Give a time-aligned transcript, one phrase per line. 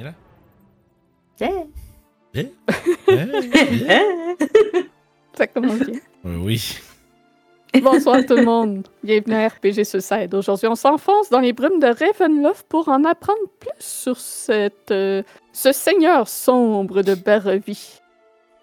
[0.00, 0.14] Yeah.
[2.32, 2.48] Viens.
[5.32, 6.00] Exactement bien.
[6.24, 6.78] Euh, oui.
[7.82, 8.88] Bonsoir tout le monde.
[9.04, 10.34] Bienvenue à RPG Suicide.
[10.34, 15.22] Aujourd'hui, on s'enfonce dans les brumes de Ravenloft pour en apprendre plus sur cette, euh,
[15.52, 18.00] ce seigneur sombre de Barrevie.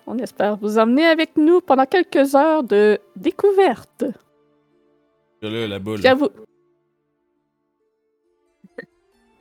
[0.07, 4.05] On espère vous emmener avec nous pendant quelques heures de découverte.
[5.43, 6.01] Là, la boule.
[6.01, 6.29] J'avoue,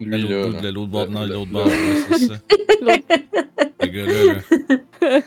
[0.01, 1.73] l'autre là, bout de l'autre bord, non, le- l'autre le- bord, ouais,
[2.11, 2.35] c'est ça.
[3.83, 5.21] Le gars-là, là.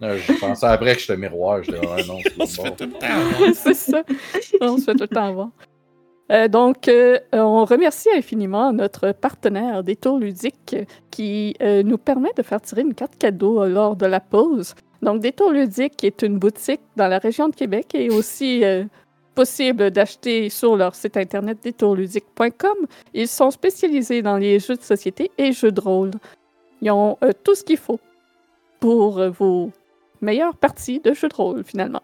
[0.00, 1.62] là, Je pensais après que j'étais miroir.
[1.62, 2.76] J'étais, ah non, c'est On se fait bon.
[2.76, 3.06] tout le temps.
[3.06, 3.50] avoir.
[3.54, 4.02] c'est ça.
[4.60, 5.48] On se fait tout le temps avoir.
[6.30, 10.76] Euh, donc, euh, on remercie infiniment notre partenaire Détour Ludique
[11.10, 14.74] qui euh, nous permet de faire tirer une carte cadeau lors de la pause.
[15.02, 18.84] Donc, Détour Ludique est une boutique dans la région de Québec et aussi euh,
[19.34, 22.86] possible d'acheter sur leur site internet détourludique.com.
[23.14, 26.10] Ils sont spécialisés dans les jeux de société et jeux de rôle.
[26.80, 28.00] Ils ont euh, tout ce qu'il faut
[28.80, 29.70] pour euh, vos
[30.20, 32.02] meilleures parties de jeux de rôle, finalement.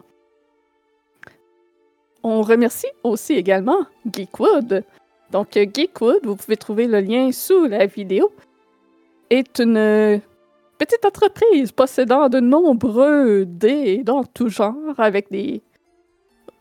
[2.23, 4.83] On remercie aussi également Geekwood.
[5.31, 8.31] Donc, euh, Geekwood, vous pouvez trouver le lien sous la vidéo,
[9.29, 10.21] est une
[10.77, 15.61] petite entreprise possédant de nombreux dés dans tout genre, avec des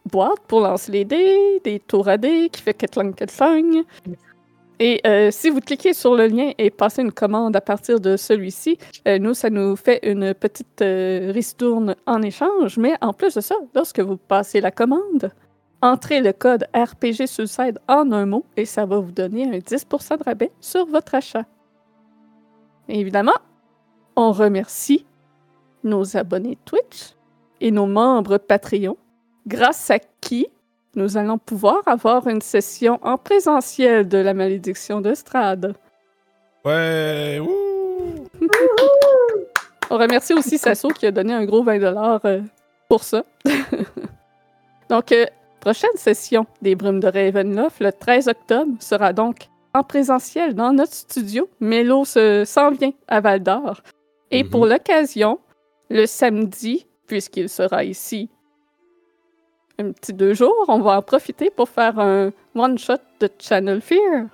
[0.09, 3.84] boîtes pour lancer les dés, des tours à dés qui fait ketlang ketlang.
[4.81, 8.17] Et euh, si vous cliquez sur le lien et passez une commande à partir de
[8.17, 12.79] celui-ci, euh, nous, ça nous fait une petite euh, ristourne en échange.
[12.79, 15.33] Mais en plus de ça, lorsque vous passez la commande,
[15.83, 20.19] entrez le code RPG Suicide en un mot et ça va vous donner un 10%
[20.19, 21.45] de rabais sur votre achat.
[22.89, 23.36] Évidemment,
[24.14, 25.05] on remercie
[25.83, 27.14] nos abonnés Twitch
[27.61, 28.97] et nos membres Patreon,
[29.47, 30.47] grâce à qui
[30.94, 35.75] nous allons pouvoir avoir une session en présentiel de la malédiction de Strade.
[36.64, 38.27] Ouais, wouh!
[39.91, 41.80] On remercie aussi Sasso qui a donné un gros 20
[42.25, 42.42] euh,
[42.89, 43.25] pour ça.
[44.90, 45.27] donc, euh,
[45.61, 50.92] prochaine session des Brumes de Ravenloft, le 13 octobre, sera donc en présentiel dans notre
[50.95, 51.48] studio.
[51.61, 53.80] Mélo se- s'en vient à Val d'Or.
[54.30, 54.51] Et Mhm.
[54.51, 55.39] pour l'occasion,
[55.91, 58.29] le samedi, puisqu'il sera ici
[59.78, 64.27] un petit deux jours, on va en profiter pour faire un one-shot de Channel Fear.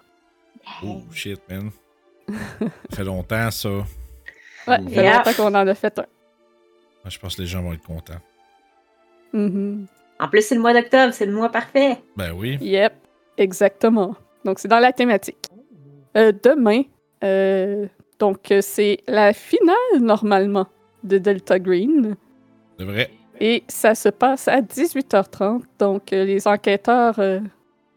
[0.83, 1.71] Oh shit, man.
[2.91, 3.69] Ça fait longtemps, ça.
[3.69, 3.85] Ouais,
[4.67, 5.17] ça fait Yeah.
[5.19, 6.07] longtemps qu'on en a fait un.
[7.05, 8.21] Ah, Je pense que les gens vont être contents.
[9.33, 9.87] Mhm.
[10.21, 11.99] En plus, c'est le mois d'octobre, c'est le mois parfait.
[12.17, 12.57] Ben oui.
[12.61, 12.95] Yep,
[13.37, 14.15] exactement.
[14.45, 15.49] Donc, c'est dans la thématique.
[16.17, 16.83] Euh, demain,
[17.25, 17.87] euh,
[18.19, 20.67] donc, c'est la finale, normalement,
[21.03, 22.17] de Delta Green.
[22.79, 23.11] C'est vrai.
[23.41, 25.63] Et ça se passe à 18h30.
[25.79, 27.41] Donc, euh, les enquêteurs euh,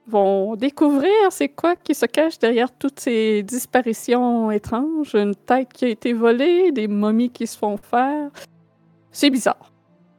[0.07, 5.13] vont découvrir c'est quoi qui se cache derrière toutes ces disparitions étranges.
[5.13, 8.29] Une tête qui a été volée, des momies qui se font faire.
[9.11, 9.71] C'est bizarre.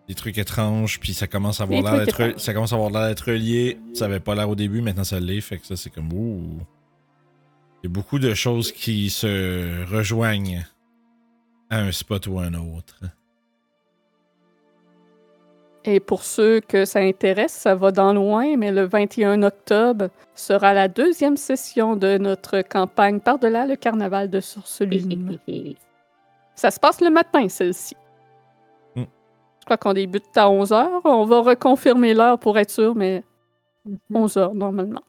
[0.09, 2.91] Des trucs étranges, puis ça commence à avoir l'air trucs d'être ça commence à avoir
[2.91, 3.79] l'air d'être relié.
[3.93, 6.61] Ça avait pas l'air au début, maintenant ça l'est, fait que ça c'est comme ouh.
[7.83, 10.65] Il y a beaucoup de choses qui se rejoignent
[11.69, 13.03] à un spot ou à un autre.
[15.84, 20.75] Et pour ceux que ça intéresse, ça va dans loin, mais le 21 octobre sera
[20.75, 25.38] la deuxième session de notre campagne Par-delà le carnaval de Source Lune.
[26.55, 27.94] Ça se passe le matin, celle-ci.
[28.97, 29.05] Hmm.
[29.61, 31.03] Je crois qu'on débute à 11h.
[31.05, 33.22] On va reconfirmer l'heure pour être sûr, mais
[34.12, 35.03] 11h normalement.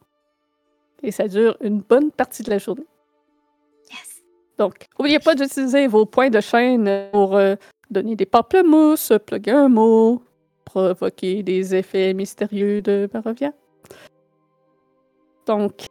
[1.02, 2.86] Et ça dure une bonne partie de la journée.
[3.90, 4.22] Yes.
[4.60, 7.56] Donc, n'oubliez pas d'utiliser vos points de chaîne pour euh,
[7.90, 10.22] donner des pamplemousses, plugger un mot,
[10.70, 13.52] provoquer des effets mystérieux de Barovia.
[15.48, 15.88] Donc,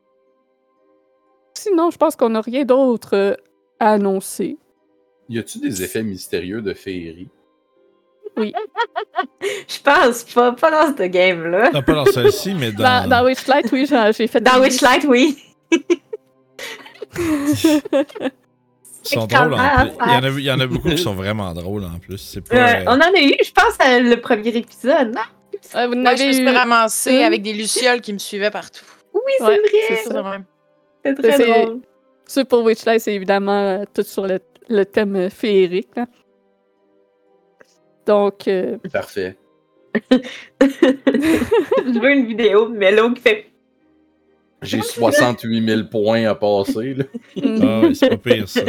[1.54, 3.34] sinon, je pense qu'on n'a rien d'autre euh,
[3.80, 4.56] à annoncer.
[5.28, 7.28] Y a-tu des effets mystérieux de féerie?
[8.38, 11.72] Je pense pas, pas dans ce game-là.
[11.72, 12.84] Non, pas dans celle-ci, mais dans.
[12.84, 15.36] Dans, dans Witchlight, oui, j'ai j'ai fait Dans Witchlight, oui.
[19.10, 19.90] Ils sont drôles en Comment plus.
[20.06, 22.18] Il y, en a, il y en a beaucoup qui sont vraiment drôles en plus.
[22.18, 22.54] C'est pas.
[22.56, 25.20] Euh, euh, on en a eu, je pense, à le premier épisode, non?
[25.74, 27.22] Euh, vous Moi, je me suis ramassée une?
[27.22, 28.84] avec des lucioles qui me suivaient partout.
[29.12, 29.68] Oui, c'est Ouais, vrai.
[29.88, 30.36] c'est C'est ça.
[31.04, 31.80] C'est très C'est- drôle.
[32.26, 34.38] Ceux pour Witchlight, c'est évidemment euh, tout sur le,
[34.68, 35.88] le thème euh, féerique.
[35.96, 36.06] là.
[38.06, 39.36] Donc, euh, Parfait.
[40.60, 43.46] je veux une vidéo de Mello qui fait.
[44.62, 46.94] J'ai 68 000 points à passer.
[46.94, 47.04] Là.
[47.62, 48.62] Ah oui, c'est pas pire ça.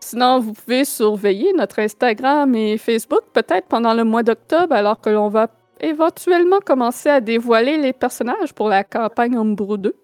[0.00, 5.10] Sinon, vous pouvez surveiller notre Instagram et Facebook peut-être pendant le mois d'octobre, alors que
[5.10, 5.48] l'on va
[5.80, 9.94] éventuellement commencer à dévoiler les personnages pour la campagne Homebrew 2.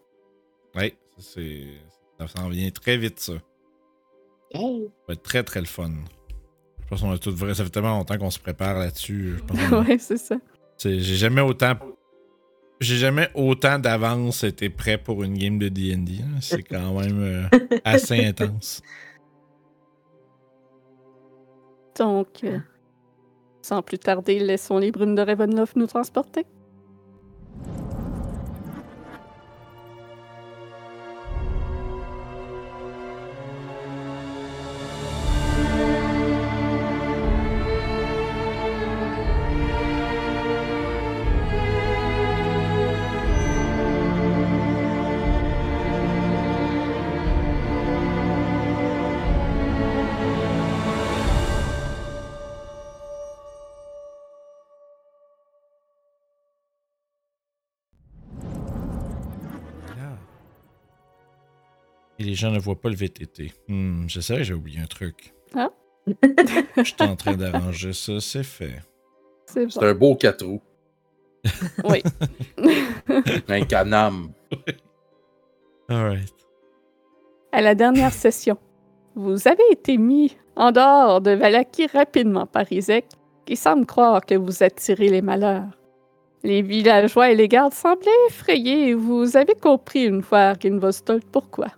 [0.76, 1.62] Oui, ça c'est.
[2.20, 3.32] Ça s'en vient très vite ça.
[4.54, 4.60] va
[5.14, 5.90] être très très le fun.
[6.82, 7.54] Je pense qu'on a tout vrai.
[7.54, 9.36] Ça fait tellement longtemps qu'on se prépare là-dessus.
[9.72, 10.36] Ouais, c'est ça.
[10.76, 11.72] C'est- J'ai jamais autant.
[12.84, 16.20] J'ai jamais autant d'avance été prêt pour une game de DD.
[16.20, 16.38] hein.
[16.42, 18.82] C'est quand même euh, assez intense.
[21.96, 22.58] Donc, euh,
[23.62, 26.44] sans plus tarder, laissons les brumes de Ravenloft nous transporter.
[62.24, 63.52] Et les gens ne voient pas le VTT.
[63.68, 65.34] Hmm, je sais, j'ai oublié un truc.
[65.54, 65.68] Ah.
[66.76, 68.82] Je suis en train d'arranger ça, c'est fait.
[69.44, 69.82] C'est bon.
[69.82, 70.62] un beau 4 roues.
[71.84, 72.02] Oui.
[73.48, 74.32] Un canam.
[75.90, 76.34] Alright.
[77.52, 78.56] À la dernière session,
[79.14, 83.04] vous avez été mis en dehors de Valaki rapidement par Isaac,
[83.44, 85.76] qui semble croire que vous attirez les malheurs.
[86.42, 91.68] Les villageois et les gardes semblaient effrayés et vous avez compris une fois Arginvostolt pourquoi.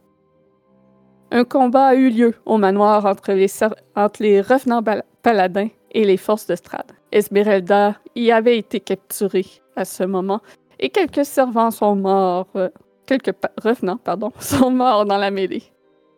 [1.37, 3.53] Un combat a eu lieu au manoir entre les,
[3.95, 4.83] entre les revenants
[5.21, 6.87] paladins et les forces de Strad.
[7.13, 9.45] Esmeralda y avait été capturée
[9.77, 10.41] à ce moment
[10.81, 12.71] et quelques servants sont morts euh,
[13.05, 15.65] quelques revenants pardon, sont morts dans la mêlée.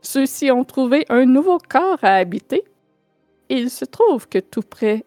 [0.02, 2.62] Ceux-ci ont trouvé un nouveau corps à habiter.
[3.48, 5.04] Et il se trouve que tout près,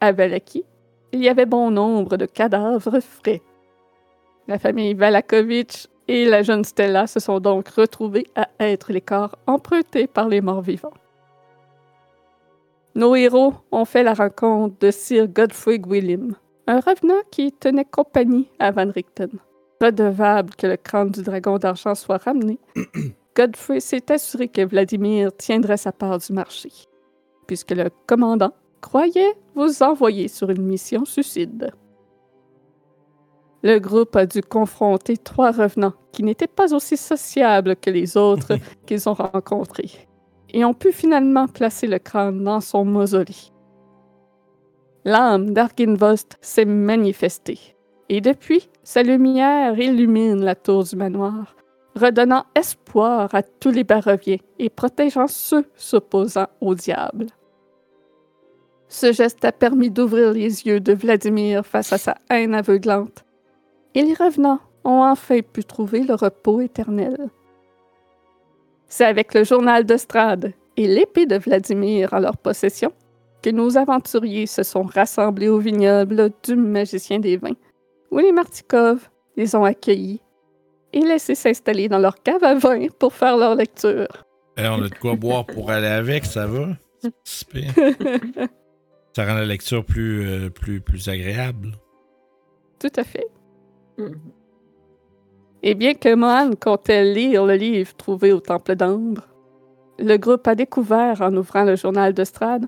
[0.00, 0.64] à Valaki,
[1.12, 3.42] il y avait bon nombre de cadavres frais.
[4.48, 9.36] La famille Valakovitch et la jeune Stella se sont donc retrouvés à être les corps
[9.46, 10.92] empruntés par les morts vivants.
[12.94, 16.34] Nos héros ont fait la rencontre de Sir Godfrey William,
[16.66, 19.40] un revenant qui tenait compagnie à Van Richten
[19.84, 22.58] redevable que le crâne du dragon d'argent soit ramené,
[23.36, 26.70] Godfrey s'est assuré que Vladimir tiendrait sa part du marché,
[27.46, 31.72] puisque le commandant croyait vous envoyer sur une mission suicide.
[33.64, 38.58] Le groupe a dû confronter trois revenants qui n'étaient pas aussi sociables que les autres
[38.86, 40.06] qu'ils ont rencontrés,
[40.50, 43.50] et ont pu finalement placer le crâne dans son mausolée.
[45.06, 47.58] L'âme d'Arginvost s'est manifestée,
[48.10, 51.56] et depuis, sa lumière illumine la tour du manoir,
[51.96, 57.28] redonnant espoir à tous les baroviens et protégeant ceux s'opposant au diable.
[58.88, 63.23] Ce geste a permis d'ouvrir les yeux de Vladimir face à sa haine aveuglante,
[63.94, 67.30] et les revenants ont enfin pu trouver le repos éternel.
[68.88, 72.92] C'est avec le journal de Strade et l'épée de Vladimir en leur possession
[73.42, 77.56] que nos aventuriers se sont rassemblés au vignoble du magicien des vins
[78.10, 80.20] où les Martikov les ont accueillis
[80.92, 84.06] et laissés s'installer dans leur cave à vin pour faire leur lecture.
[84.56, 86.68] Eh, on a de quoi boire pour aller avec, ça va?
[89.16, 91.72] Ça rend la lecture plus, euh, plus, plus agréable.
[92.80, 93.28] Tout à fait.
[93.98, 94.18] Mhm.
[95.62, 99.22] Et bien que Mohan comptait lire le livre trouvé au Temple d'Ambre,
[99.98, 102.66] le groupe a découvert en ouvrant le journal de Strade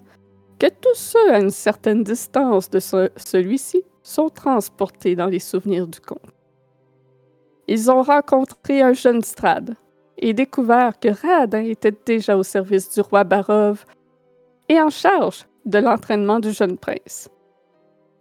[0.58, 5.86] que tous ceux à une certaine distance de ce- celui-ci sont transportés dans les souvenirs
[5.86, 6.20] du conte.
[7.68, 9.74] Ils ont rencontré un jeune Strad
[10.18, 13.84] et découvert que Raadin était déjà au service du roi Barov
[14.68, 17.28] et en charge de l'entraînement du jeune prince.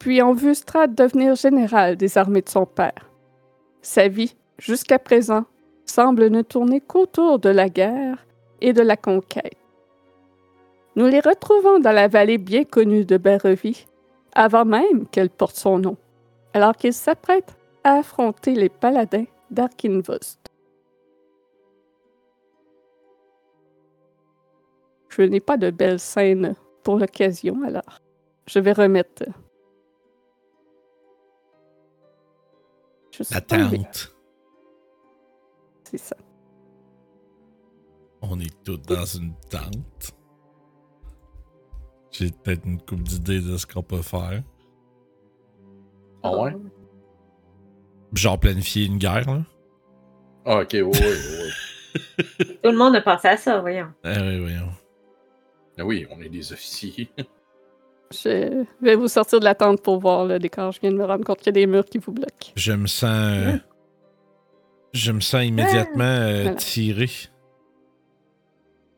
[0.06, 3.10] Puis ont vu Strad devenir général des armées de son père.
[3.82, 5.46] Sa vie, jusqu'à présent,
[5.88, 8.24] semble ne tourner qu'autour de la guerre
[8.62, 9.58] et de la conquête.
[10.96, 13.88] Nous les retrouvons dans la vallée bien connue de Berrevie,
[14.36, 15.98] avant même qu'elle porte son nom,
[16.54, 20.40] alors qu'ils s'apprêtent à affronter les paladins d'Arkinvost.
[25.10, 28.02] Je n'ai pas de belle scène pour l'occasion, alors
[28.46, 29.24] je vais remettre.
[33.18, 33.36] Je suis.
[33.36, 34.16] Attente.
[35.84, 36.16] C'est ça.
[38.22, 40.16] On est tous dans une tente.
[42.12, 44.42] J'ai peut-être une coupe d'idées de ce qu'on peut faire.
[46.24, 46.56] Ah ouais?
[48.14, 49.44] Genre planifier une guerre, là.
[50.46, 52.56] Ah, ok, oui, oui, oui.
[52.64, 53.92] Tout le monde a pensé à ça, voyons.
[54.04, 54.70] Ah oui, voyons.
[55.78, 57.10] Ah oui, on est des officiers.
[58.12, 60.72] Je vais vous sortir de la tente pour voir le décor.
[60.72, 62.52] Je viens de me rendre compte qu'il y a des murs qui vous bloquent.
[62.56, 63.10] Je me sens.
[63.12, 63.58] euh,
[64.94, 66.56] je me sens immédiatement euh, Voilà.
[66.56, 67.10] tiré.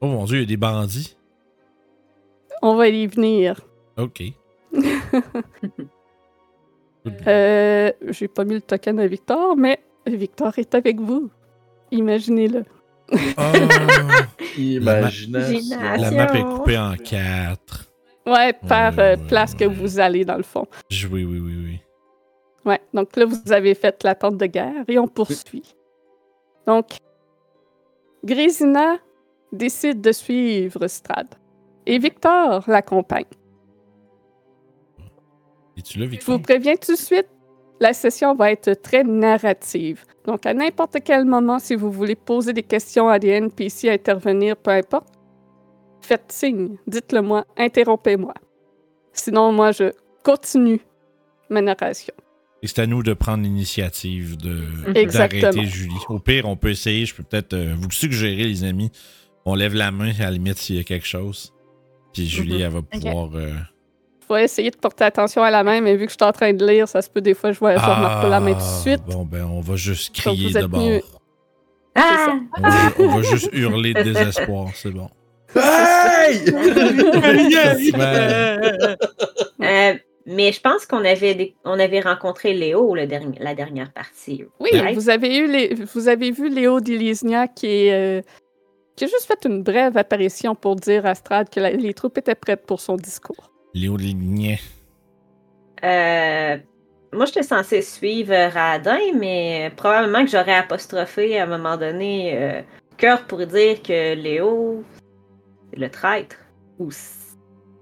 [0.01, 1.17] Oh mon dieu, il y a des bandits.
[2.61, 3.61] On va y venir.
[3.97, 4.23] Ok.
[7.25, 11.29] Euh, J'ai pas mis le token à Victor, mais Victor est avec vous.
[11.91, 12.65] Imaginez-le.
[13.13, 13.17] Oh,
[14.57, 15.77] Imagination.
[15.97, 17.86] la map est coupée en quatre.
[18.27, 20.65] Ouais, par euh, ouais, place que vous allez, dans le fond.
[20.89, 21.79] Je- Oui, oui, oui, oui.
[22.65, 25.73] Ouais, donc là, vous avez fait l'attente de guerre et on poursuit.
[26.65, 26.97] Donc,
[28.25, 28.97] Grésina
[29.53, 31.27] décide de suivre Strad.
[31.85, 33.23] Et Victor l'accompagne.
[35.77, 36.35] Es-tu là, Je Victor?
[36.35, 37.27] vous préviens tout de suite,
[37.79, 40.03] la session va être très narrative.
[40.25, 44.57] Donc, à n'importe quel moment, si vous voulez poser des questions à des NPC, intervenir,
[44.57, 45.07] peu importe,
[46.07, 48.33] faites signe, dites-le moi, interrompez-moi.
[49.13, 49.91] Sinon, moi, je
[50.23, 50.79] continue
[51.49, 52.13] ma narration.
[52.63, 54.61] Et c'est à nous de prendre l'initiative de
[55.11, 55.93] d'arrêter Julie.
[56.09, 57.05] Au pire, on peut essayer.
[57.05, 58.91] Je peux peut-être euh, vous suggérer, les amis.
[59.45, 61.53] On lève la main à la limite s'il y a quelque chose.
[62.13, 62.61] Puis Julie, Mhm.
[62.61, 63.29] elle va pouvoir.
[63.35, 63.53] euh,
[64.27, 66.31] Je vais essayer de porter attention à la main, mais vu que je suis en
[66.33, 68.53] train de lire, ça se peut des fois, je vois, je remarque pas la main
[68.53, 69.01] tout de suite.
[69.07, 70.81] Bon, ben, on va juste crier d'abord.
[71.95, 72.39] Ah!
[72.99, 75.09] On va juste hurler de désespoir, c'est bon.
[75.55, 76.43] Hey!
[79.59, 79.93] Euh,
[80.27, 84.45] mais je pense qu'on avait, des- on avait rencontré Léo le dernier, la dernière partie.
[84.59, 84.93] Oui, Right?
[84.95, 88.21] vous avez, eu les, vous avez vu Léo Dilisnia qui, euh,
[88.95, 92.17] qui a juste fait une brève apparition pour dire à Strad que la- les troupes
[92.17, 93.51] étaient prêtes pour son discours.
[93.73, 94.59] Léo Lignet.
[95.83, 96.57] Euh,
[97.13, 102.61] moi, j'étais censée suivre Radin, mais probablement que j'aurais apostrophé à un moment donné euh,
[102.97, 104.83] Cœur pour dire que Léo,
[105.75, 106.35] le traître.
[106.79, 106.89] Ou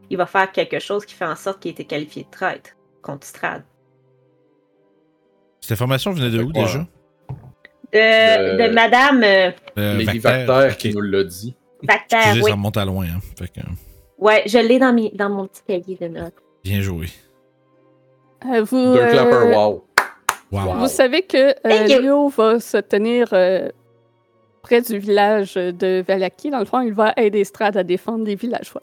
[0.09, 3.25] il va faire quelque chose qui fait en sorte qu'il était qualifié de traître contre
[3.27, 3.63] Strad.
[5.61, 6.63] Cette information venait de où Quoi?
[6.63, 6.79] déjà?
[6.79, 10.77] De, Euh, de Madame euh, Euh, Lady ok.
[10.77, 11.55] qui nous l'a dit.
[11.83, 12.49] Vactaire, Excusez, oui.
[12.49, 13.05] ça remonte à loin.
[13.05, 13.19] Hein.
[13.37, 13.61] Fait que,
[14.17, 16.33] Ouais, je l'ai dans, mes- dans mon petit cahier de notes.
[16.63, 17.07] bien joué.
[18.45, 19.85] Euh, vous, Deux euh, clappers, wow.
[20.51, 20.73] Wow.
[20.75, 21.87] Vous savez que euh.
[22.01, 23.69] Léo va se tenir euh,
[24.65, 26.49] près du village de Valaki.
[26.49, 28.81] Dans le fond, il va aider Strad à défendre les villageois.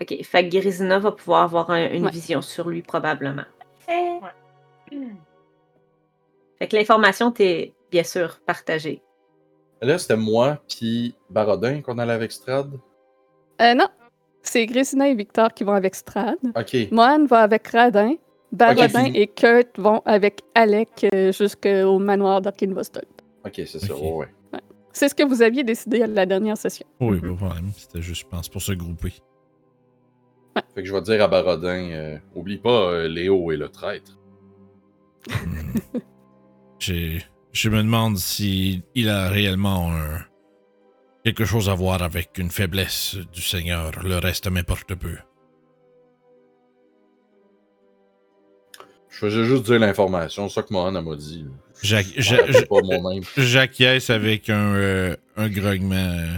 [0.00, 2.10] Ok, fait que Grisina va pouvoir avoir un- une Ouais.
[2.10, 3.44] vision sur lui probablement.
[6.58, 9.02] Fait que l'information t'est bien sûr partagée.
[9.82, 12.70] Là, c'était moi puis Barodin qu'on allait avec Strad?
[13.62, 13.86] Euh, non,
[14.42, 16.36] c'est Grésina et Victor qui vont avec Strad.
[16.56, 16.76] Ok.
[16.92, 18.14] Mohan va avec Radin.
[18.52, 23.04] Barodin et Kurt vont avec Alec euh, jusqu'au manoir d'Arkinvostok.
[23.46, 23.94] Ok, c'est ça.
[23.94, 24.02] Ok.
[24.02, 24.28] ouais, ouais.
[24.92, 26.86] C'est ce que vous aviez décidé à la dernière session.
[27.00, 27.70] Oui, pas de problème.
[27.76, 29.12] C'était juste, je pense, pour se grouper.
[30.74, 34.18] Fait que je vais dire à Barodin, euh, oublie pas, euh, Léo est le traître.
[35.28, 35.74] Hmm.
[37.52, 40.24] Je me demande si il a réellement un-
[41.24, 43.90] quelque chose à voir avec une faiblesse du Seigneur.
[44.02, 45.16] Le reste m'importe peu.
[49.10, 51.44] Je faisais juste dire l'information, c'est ça que Mohan elle m'a dit.
[53.36, 55.94] J'acquiesce avec un, euh, un grognement.
[55.96, 56.36] euh.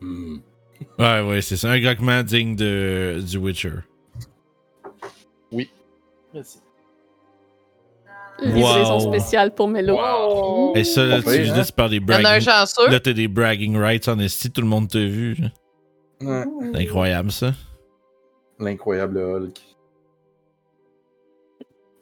[0.00, 0.38] Hmm.
[0.98, 1.70] Ouais, ouais, c'est ça.
[1.70, 3.72] Un grognement digne de, du Witcher.
[6.34, 6.58] Merci.
[8.40, 9.12] Livraison Wow.
[9.12, 9.96] spéciale pour Melo.
[9.96, 10.74] Wow.
[10.74, 11.62] Et ça, là, tu hein?
[11.64, 12.40] tu parles des un bragging...
[12.40, 12.88] chanceux.
[12.88, 15.36] Là, t'as des bragging rights en esti, tout le monde t'a vu.
[16.22, 16.44] Ouais.
[16.72, 17.52] C'est incroyable, ça.
[18.58, 19.60] L'incroyable Hulk.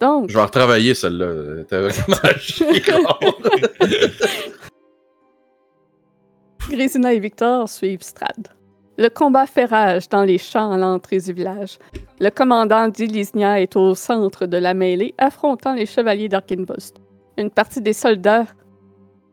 [0.00, 1.64] Donc, Je vais retravailler celle-là.
[6.70, 8.48] Grésina et Victor suivent Strad.
[8.96, 11.78] Le combat fait rage dans les champs à l'entrée du village.
[12.18, 16.96] Le commandant d'Ilisnia est au centre de la mêlée, affrontant les chevaliers d'Arkinvost.
[17.36, 18.46] Une partie des soldats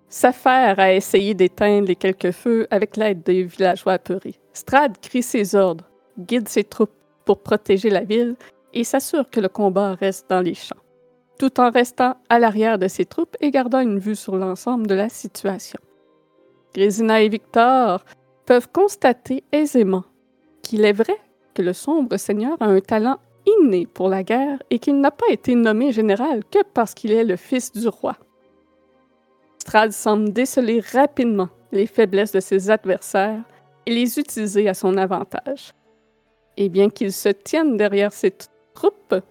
[0.10, 4.40] s'affaire à essayer d'éteindre les quelques feux avec l'aide des villageois apeurés.
[4.54, 5.84] Strad crie ses ordres,
[6.18, 6.94] guide ses troupes
[7.26, 8.36] pour protéger la ville
[8.74, 10.76] et s'assure que le combat reste dans les champs,
[11.40, 14.96] tout en restant à l'arrière de ses troupes et gardant une vue sur l'ensemble de
[14.96, 15.80] la situation.
[16.74, 18.04] Grésina et Victor
[18.46, 20.04] peuvent constater aisément
[20.62, 21.18] qu'il est vrai
[21.54, 25.30] que le sombre seigneur a un talent inné pour la guerre et qu'il n'a pas
[25.30, 28.18] été nommé général que parce qu'il est le fils du roi.
[29.60, 33.44] Strad semble déceler rapidement les faiblesses de ses adversaires
[33.86, 35.74] et les utiliser à son avantage.
[36.58, 38.32] Et bien qu'il se tienne derrière ses
[38.78, 39.24] t- troupes,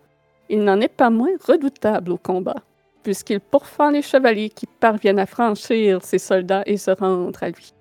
[0.48, 2.62] il n'en est pas moins redoutable au combat,
[3.02, 7.72] puisqu'il pourfend les chevaliers qui parviennent à franchir ses soldats et se rendre à lui.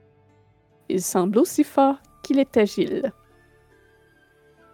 [0.89, 3.12] Il semble aussi fort qu'il est agile.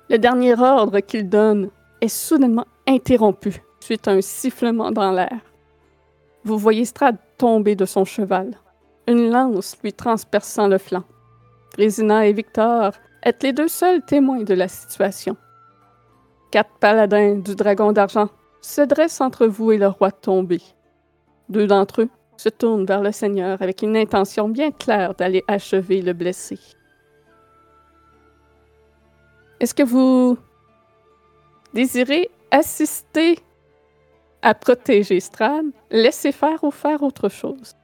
[0.09, 1.69] Le dernier ordre qu'il donne
[2.01, 5.39] est soudainement interrompu suite à un sifflement dans l'air.
[6.43, 8.57] Vous voyez Strad tomber de son cheval,
[9.07, 11.03] une lance lui transperçant le flanc.
[11.77, 12.91] Résina et Victor
[13.23, 15.37] êtes les deux seuls témoins de la situation.
[16.51, 18.27] Quatre paladins du dragon d'argent
[18.61, 20.61] se dressent entre vous et le roi tombé.
[21.47, 26.01] Deux d'entre eux se tournent vers le Seigneur avec une intention bien claire d'aller achever
[26.01, 26.59] le blessé.
[29.61, 30.37] Est-ce que vous
[31.73, 33.39] désirez assister
[34.41, 37.75] à protéger Strad, laisser faire ou faire autre chose?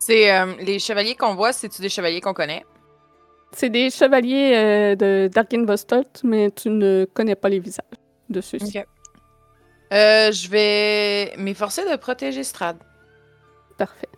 [0.00, 2.64] C'est euh, les chevaliers qu'on voit, c'est-tu des chevaliers qu'on connaît?
[3.52, 5.30] C'est des chevaliers euh, de
[6.24, 7.84] mais tu ne connais pas les visages
[8.30, 8.78] de ceux-ci.
[8.78, 8.86] Ok.
[9.92, 12.78] Euh, je vais m'efforcer de protéger Strad.
[13.76, 14.08] Parfait.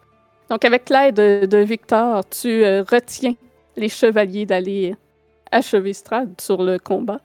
[0.49, 3.35] Donc, avec l'aide de, de Victor, tu euh, retiens
[3.77, 4.95] les chevaliers d'aller
[5.51, 7.21] achever Strad sur le combat.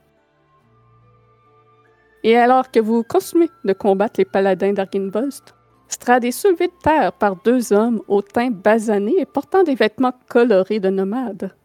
[2.23, 5.53] Et alors que vous continuez de combattre les paladins d'Arginvost,
[5.89, 10.13] Strad est soulevé de terre par deux hommes au teint basané et portant des vêtements
[10.29, 11.55] colorés de nomades.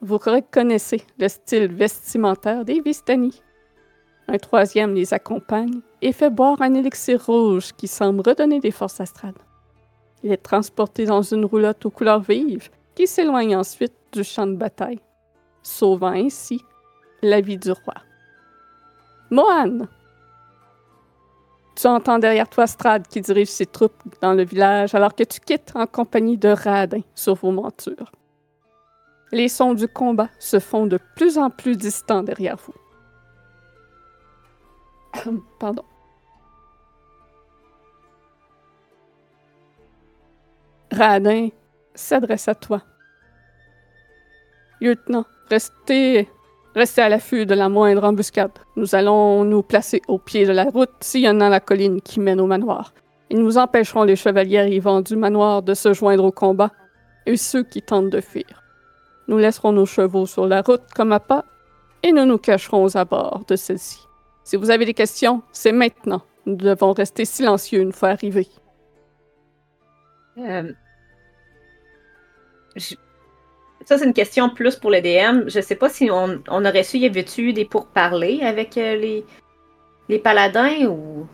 [0.00, 3.40] Vous reconnaissez le style vestimentaire des Vistani.
[4.26, 9.00] Un troisième les accompagne et fait boire un élixir rouge qui semble redonner des forces
[9.00, 9.34] à Strad.
[10.24, 14.56] Il est transporté dans une roulotte aux couleurs vives qui s'éloigne ensuite du champ de
[14.56, 15.00] bataille,
[15.62, 16.60] sauvant ainsi
[17.22, 17.94] la vie du roi.
[19.30, 19.86] Mohan!
[21.74, 25.40] Tu entends derrière toi Strad qui dirige ses troupes dans le village alors que tu
[25.40, 28.12] quittes en compagnie de Radin sur vos montures.
[29.32, 32.74] Les sons du combat se font de plus en plus distants derrière vous.
[35.58, 35.84] Pardon.
[40.92, 41.48] Radin
[41.94, 42.82] s'adresse à toi.
[44.80, 46.28] Lieutenant, restez,
[46.74, 48.52] restez à l'affût de la moindre embuscade.
[48.76, 52.46] Nous allons nous placer au pied de la route sillonnant la colline qui mène au
[52.46, 52.92] manoir.
[53.30, 56.70] Et nous empêcherons les chevaliers arrivant du manoir de se joindre au combat
[57.26, 58.62] et ceux qui tentent de fuir.
[59.28, 61.44] Nous laisserons nos chevaux sur la route comme à pas
[62.02, 64.00] et nous nous cacherons aux abords de celle-ci.
[64.44, 66.22] Si vous avez des questions, c'est maintenant.
[66.46, 68.48] Nous devons rester silencieux une fois arrivés.
[70.38, 70.72] Euh,
[72.76, 72.96] je-
[73.84, 75.48] Ça, c'est une question plus pour le DM.
[75.48, 78.96] Je sais pas si on, on aurait su, y avait-tu eu des pourparlers avec euh,
[78.96, 79.24] les,
[80.08, 81.26] les paladins ou?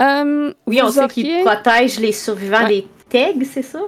[0.00, 2.68] Euh, Oui, on sait qu'ils auriez- protègent les survivants Ouais.
[2.68, 3.80] des tegs, c'est ça?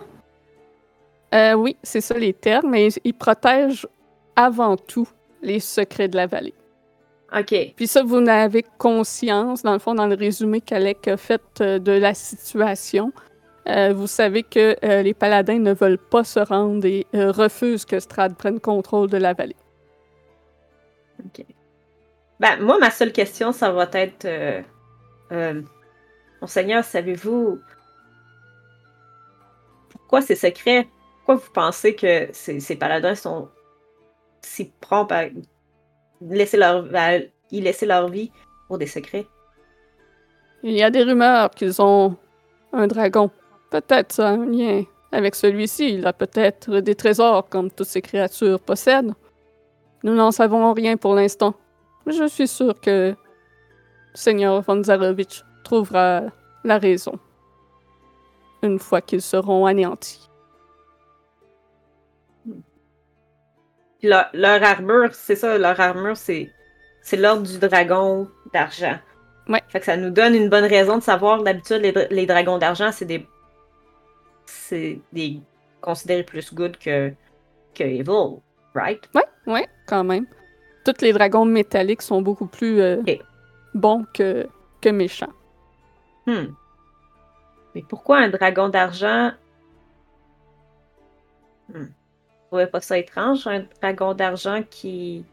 [1.33, 3.87] Euh, oui, c'est ça les termes, mais ils protègent
[4.35, 5.09] avant tout
[5.43, 6.55] les secrets de la vallée.
[7.39, 7.55] Ok.
[7.77, 11.79] Puis ça, vous n'avez conscience, dans le fond, dans le résumé qu'Alec a fait euh,
[11.79, 13.13] de la situation.
[13.69, 17.85] Euh, vous savez que euh, les paladins ne veulent pas se rendre et euh, refusent
[17.85, 19.57] que Strad prenne contrôle de la vallée.
[22.39, 24.27] Ben, moi, ma seule question, ça va être.
[26.41, 27.61] Monseigneur, savez-vous
[29.91, 30.89] pourquoi c'est secret?
[31.19, 33.49] Pourquoi vous pensez que ces, ces paladins sont
[34.41, 35.27] si prompts à
[36.23, 37.19] laisser leur, à
[37.51, 38.33] y laisser leur vie
[38.67, 39.27] pour des secrets?
[40.63, 42.17] Il y a des rumeurs qu'ils ont
[42.73, 43.31] un dragon.
[43.71, 45.95] Peut-être ça a un lien avec celui-ci.
[45.95, 49.13] Il a peut-être des trésors comme toutes ces créatures possèdent.
[50.03, 51.55] Nous n'en savons rien pour l'instant.
[52.07, 53.15] Mais je suis sûr que
[54.15, 56.23] Seigneur von Zarovich trouvera
[56.65, 57.19] la raison
[58.63, 60.29] une fois qu'ils seront anéantis.
[64.03, 66.51] Leur, leur armure, c'est ça, leur armure, c'est,
[67.03, 68.99] c'est l'ordre du dragon d'argent.
[69.49, 69.63] Ouais.
[69.69, 73.05] Fait que ça nous donne une bonne raison de savoir d'habitude les dragons d'argent, c'est
[73.05, 73.27] des.
[74.51, 75.41] C'est des.
[75.81, 77.13] considérés plus good que.
[77.75, 78.41] que evil,
[78.75, 79.09] right?
[79.47, 80.27] Ouais, quand même.
[80.85, 83.03] Tous les dragons métalliques sont beaucoup plus euh,
[83.75, 84.49] bons que,
[84.81, 85.33] que méchants.
[86.27, 86.55] Hmm.
[87.75, 89.33] Mais pourquoi un dragon d'argent?
[91.69, 91.85] Hmm.
[91.85, 95.25] Vous trouvez pas ça étrange, un dragon d'argent qui.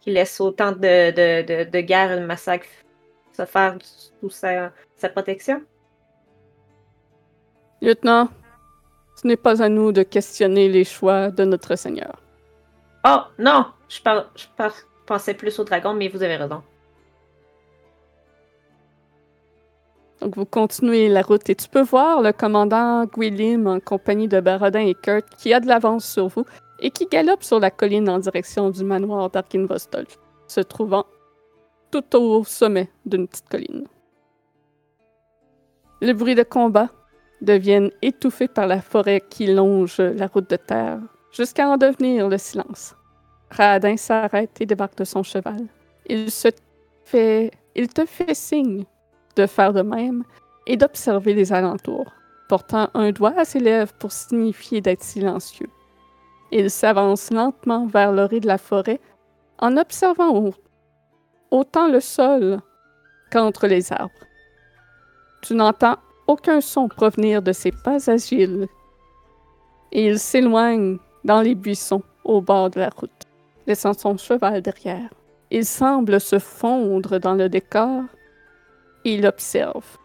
[0.00, 2.68] qui laisse autant de, de, de, de guerres et de massacres
[3.32, 5.62] se faire sous sa, sa protection?
[7.86, 8.28] Lieutenant,
[9.14, 12.20] ce n'est pas à nous de questionner les choix de notre Seigneur.
[13.06, 13.66] Oh, non!
[13.88, 14.74] Je, par- je par-
[15.06, 16.64] pensais plus au dragon, mais vous avez raison.
[20.20, 24.40] Donc, vous continuez la route et tu peux voir le commandant Gwilym en compagnie de
[24.40, 26.44] Barodin et Kurt qui a de l'avance sur vous
[26.80, 30.06] et qui galope sur la colline en direction du manoir d'Arkinvostol,
[30.48, 31.06] se trouvant
[31.92, 33.86] tout au sommet d'une petite colline.
[36.02, 36.88] Le bruit de combat
[37.46, 40.98] devient étouffé par la forêt qui longe la route de terre
[41.32, 42.94] jusqu'à en devenir le silence.
[43.50, 45.66] Radin s'arrête et débarque de son cheval.
[46.08, 46.48] Il se
[47.04, 48.84] fait il te fait signe
[49.36, 50.24] de faire de même
[50.66, 52.10] et d'observer les alentours,
[52.48, 55.68] portant un doigt à ses lèvres pour signifier d'être silencieux.
[56.52, 59.00] Il s'avance lentement vers l'orée de la forêt
[59.58, 60.54] en observant au-
[61.50, 62.60] autant le sol
[63.30, 64.10] qu'entre les arbres.
[65.42, 68.68] Tu n'entends aucun son provenir de ses pas agiles
[69.92, 73.22] et il s'éloigne dans les buissons au bord de la route,
[73.66, 75.08] laissant son cheval derrière.
[75.50, 78.02] Il semble se fondre dans le décor
[79.04, 79.96] et il observe.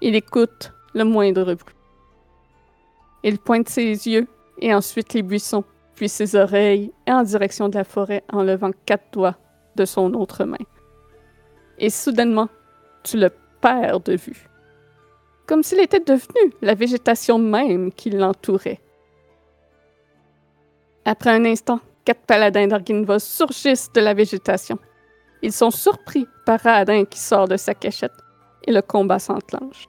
[0.00, 1.74] Il écoute le moindre bruit.
[3.24, 4.26] Il pointe ses yeux
[4.58, 9.12] et ensuite les buissons, puis ses oreilles en direction de la forêt en levant quatre
[9.12, 9.36] doigts
[9.76, 10.56] de son autre main.
[11.78, 12.48] Et soudainement,
[13.02, 14.48] tu le perds de vue.
[15.46, 18.80] Comme s'il était devenu la végétation même qui l'entourait.
[21.04, 24.78] Après un instant, quatre paladins d'Arginvos surgissent de la végétation.
[25.42, 28.12] Ils sont surpris par Radin qui sort de sa cachette
[28.64, 29.88] et le combat s'enclenche.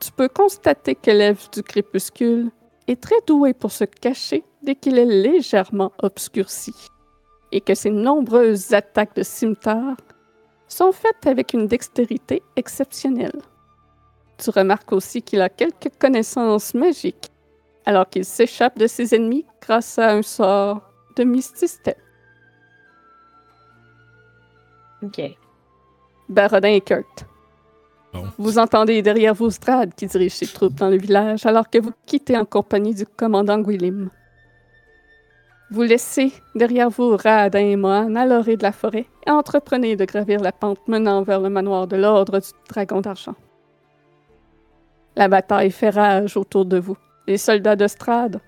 [0.00, 2.50] Tu peux constater que l'elfe du crépuscule
[2.86, 6.74] est très doué pour se cacher dès qu'il est légèrement obscurci
[7.52, 9.96] et que ses nombreuses attaques de cimetière
[10.68, 13.40] sont faites avec une dextérité exceptionnelle.
[14.42, 17.30] Tu remarques aussi qu'il a quelques connaissances magiques
[17.84, 20.82] alors qu'il s'échappe de ses ennemis grâce à un sort
[21.16, 21.94] de mysticité.
[25.02, 25.20] Ok.
[26.28, 27.26] Barodin et Kurt.
[28.12, 28.24] Bon.
[28.38, 31.92] Vous entendez derrière vous Strad qui dirige ses troupes dans le village alors que vous
[32.06, 34.10] quittez en compagnie du commandant Gwilym.
[35.70, 40.04] Vous laissez derrière vous Radin et Mohan à l'orée de la forêt et entreprenez de
[40.04, 43.36] gravir la pente menant vers le manoir de l'Ordre du Dragon d'Argent.
[45.20, 46.96] La bataille fait rage autour de vous.
[47.26, 48.40] Les soldats de Strad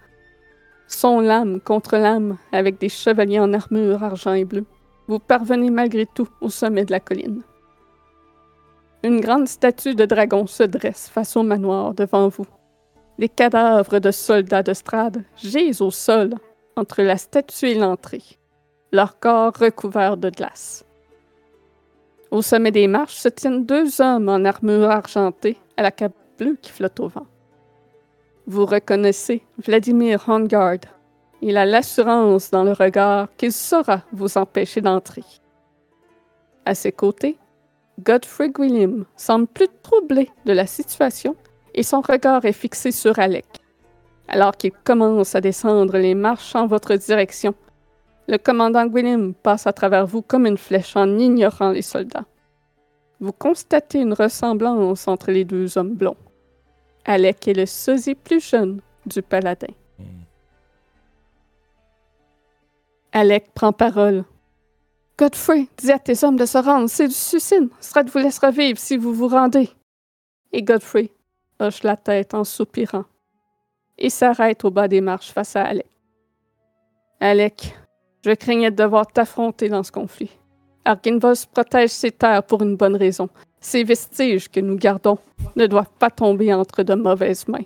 [0.88, 4.64] sont lame contre lame avec des chevaliers en armure argent et bleu.
[5.06, 7.42] Vous parvenez malgré tout au sommet de la colline.
[9.04, 12.46] Une grande statue de dragon se dresse face au manoir devant vous.
[13.18, 16.30] Les cadavres de soldats de Strad gisent au sol
[16.74, 18.24] entre la statue et l'entrée,
[18.92, 20.86] leur corps recouvert de glace.
[22.30, 26.56] Au sommet des marches se tiennent deux hommes en armure argentée à la cape bleue
[26.60, 27.26] qui flotte au vent.
[28.46, 30.80] Vous reconnaissez Vladimir Hongard.
[31.40, 35.24] Il a l'assurance dans le regard qu'il saura vous empêcher d'entrer.
[36.64, 37.38] À ses côtés,
[38.00, 41.36] Godfrey William semble plus troublé de la situation
[41.74, 43.46] et son regard est fixé sur Alec.
[44.28, 47.54] Alors qu'il commence à descendre les marches en votre direction,
[48.28, 52.24] le commandant William passe à travers vous comme une flèche en ignorant les soldats.
[53.22, 56.16] Vous constatez une ressemblance entre les deux hommes blonds.
[57.04, 59.72] Alec est le sosie plus jeune du paladin.
[60.00, 60.24] Hmm.
[63.12, 64.24] Alec prend parole.
[65.16, 67.68] Godfrey, dis à tes hommes de se rendre, c'est du suicide.
[67.78, 69.70] Strad vous laissera vivre si vous vous rendez.
[70.50, 71.12] Et Godfrey
[71.60, 73.04] hoche la tête en soupirant
[73.98, 75.86] et s'arrête au bas des marches face à Alec.
[77.20, 77.76] Alec,
[78.24, 80.41] je craignais de devoir t'affronter dans ce conflit.
[80.84, 83.28] Arginvos protège ses terres pour une bonne raison.
[83.60, 85.18] Ces vestiges que nous gardons
[85.54, 87.64] ne doivent pas tomber entre de mauvaises mains.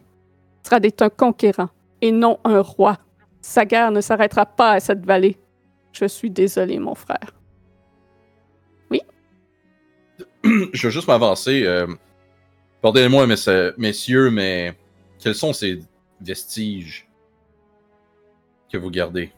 [0.62, 1.70] Strad est un conquérant
[2.02, 2.98] et non un roi.
[3.40, 5.38] Sa guerre ne s'arrêtera pas à cette vallée.
[5.92, 7.32] Je suis désolé, mon frère.
[10.72, 11.62] Je veux juste m'avancer.
[11.64, 11.86] euh,
[12.82, 13.26] Pardonnez-moi,
[13.78, 14.76] messieurs, mais
[15.18, 15.80] quels sont ces
[16.20, 17.08] vestiges
[18.70, 19.32] que vous gardez?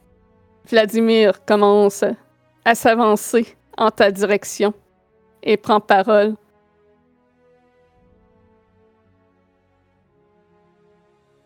[0.69, 2.05] Vladimir commence
[2.65, 4.75] à s'avancer en ta direction
[5.43, 6.35] et prend parole.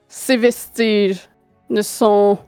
[0.08, 1.28] Ces vestiges
[1.70, 2.38] ne sont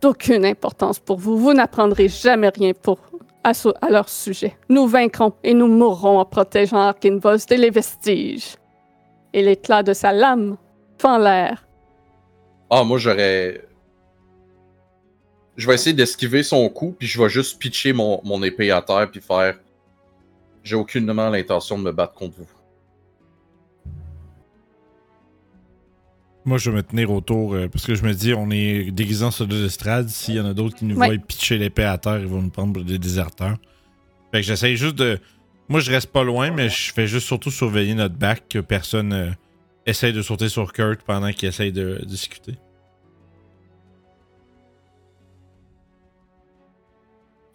[0.00, 1.36] d'aucune importance pour vous.
[1.36, 2.98] Vous n'apprendrez jamais rien pour,
[3.44, 3.52] à,
[3.90, 4.56] leur sujet.
[4.68, 8.56] Nous vaincrons et nous mourrons en protégeant Arkinvos et les vestiges.
[9.32, 10.56] Et l'éclat de sa lame
[10.98, 11.66] fend l'air.
[12.70, 13.67] Ah, moi, j'aurais.
[15.58, 18.80] Je vais essayer d'esquiver son coup, puis je vais juste pitcher mon, mon épée à
[18.80, 19.58] terre, puis faire.
[20.62, 22.46] J'ai aucunement l'intention de me battre contre vous.
[26.44, 29.30] Moi, je vais me tenir autour euh, parce que je me dis, on est déguisant
[29.30, 30.08] sur deux estrades.
[30.08, 31.08] S'il y en a d'autres qui nous Ouais.
[31.08, 33.58] voient pitcher l'épée à terre, ils vont nous prendre pour des déserteurs.
[34.32, 35.18] Fait que j'essaye juste de.
[35.68, 39.12] Moi, je reste pas loin, mais je fais juste surtout surveiller notre bac, que personne
[39.12, 39.30] euh,
[39.84, 42.54] essaye de sauter sur Kurt pendant qu'il essaye de discuter.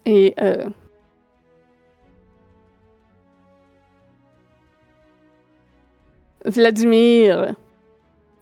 [0.06, 0.68] Et euh,
[6.44, 7.54] Vladimir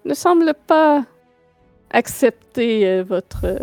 [0.05, 1.05] ne semble pas
[1.91, 3.61] accepter euh, votre,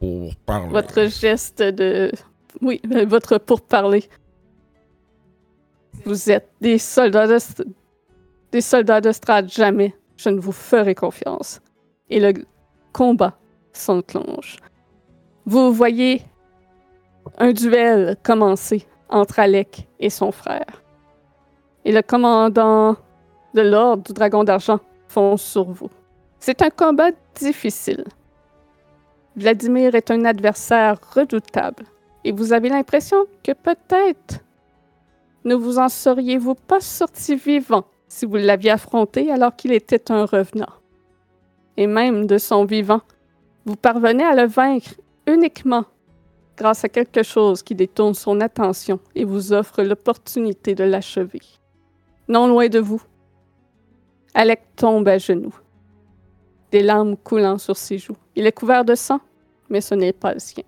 [0.00, 0.68] Pour parler.
[0.68, 2.12] votre geste de...
[2.60, 4.04] Oui, euh, votre pourparler.
[6.04, 7.38] Vous êtes des soldats de,
[8.50, 9.48] des soldats de Strad.
[9.48, 11.60] Jamais je ne vous ferai confiance.
[12.10, 12.34] Et le
[12.92, 13.38] combat
[13.72, 14.58] s'enclenche.
[15.44, 16.22] Vous voyez
[17.38, 20.82] un duel commencer entre Alec et son frère.
[21.84, 22.96] Et le commandant
[23.54, 24.78] de l'Ordre du Dragon d'Argent
[25.08, 25.90] fonce sur vous.
[26.38, 28.04] C'est un combat difficile.
[29.34, 31.84] Vladimir est un adversaire redoutable
[32.24, 34.40] et vous avez l'impression que peut-être
[35.44, 40.24] ne vous en seriez-vous pas sorti vivant si vous l'aviez affronté alors qu'il était un
[40.24, 40.72] revenant.
[41.76, 43.00] Et même de son vivant,
[43.64, 44.94] vous parvenez à le vaincre
[45.26, 45.84] uniquement
[46.56, 51.40] grâce à quelque chose qui détourne son attention et vous offre l'opportunité de l'achever.
[52.28, 53.02] Non loin de vous,
[54.34, 55.54] Alec tombe à genoux,
[56.70, 58.16] des larmes coulant sur ses joues.
[58.34, 59.20] Il est couvert de sang,
[59.68, 60.64] mais ce n'est pas le sien.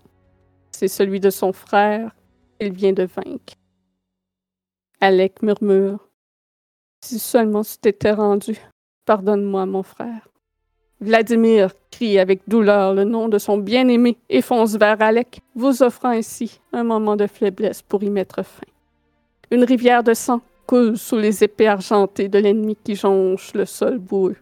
[0.71, 2.15] C'est celui de son frère
[2.59, 3.55] qu'il vient de vaincre.
[5.01, 6.09] Alec murmure
[7.01, 8.57] Si seulement tu t'étais rendu,
[9.05, 10.27] pardonne-moi, mon frère.
[11.01, 16.09] Vladimir crie avec douleur le nom de son bien-aimé et fonce vers Alec, vous offrant
[16.09, 18.65] ainsi un moment de faiblesse pour y mettre fin.
[19.51, 23.97] Une rivière de sang coule sous les épées argentées de l'ennemi qui jonche le sol
[23.97, 24.37] boueux.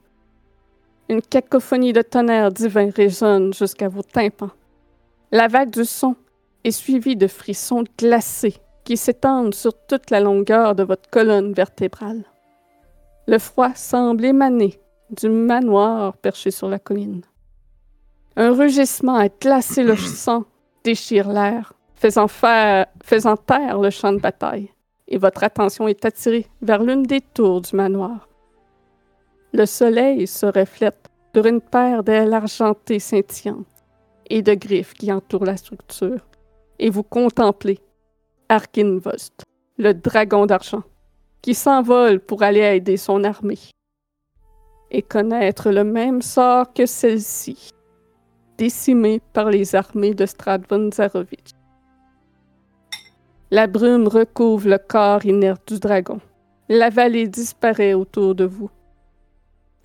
[1.09, 4.51] Une cacophonie de tonnerre divin résonne jusqu'à vos tympans.
[5.31, 6.15] La vague du son
[6.63, 12.23] est suivie de frissons glacés qui s'étendent sur toute la longueur de votre colonne vertébrale.
[13.27, 17.21] Le froid semble émaner du manoir perché sur la colline.
[18.35, 20.45] Un rugissement à glacer le sang
[20.83, 24.69] déchire l'air, faisant, faire, faisant taire le champ de bataille,
[25.07, 28.27] et votre attention est attirée vers l'une des tours du manoir.
[29.53, 33.67] Le soleil se reflète sur une paire d'ailes argentées scintillantes
[34.29, 36.25] et de griffes qui entourent la structure,
[36.79, 37.79] et vous contemplez
[38.49, 39.43] Arkinvost,
[39.77, 40.83] le dragon d'argent,
[41.41, 43.59] qui s'envole pour aller aider son armée
[44.93, 47.71] et connaître le même sort que celle-ci,
[48.57, 51.55] décimée par les armées de Stradvon Zarovich.
[53.49, 56.19] La brume recouvre le corps inerte du dragon.
[56.69, 58.69] La vallée disparaît autour de vous.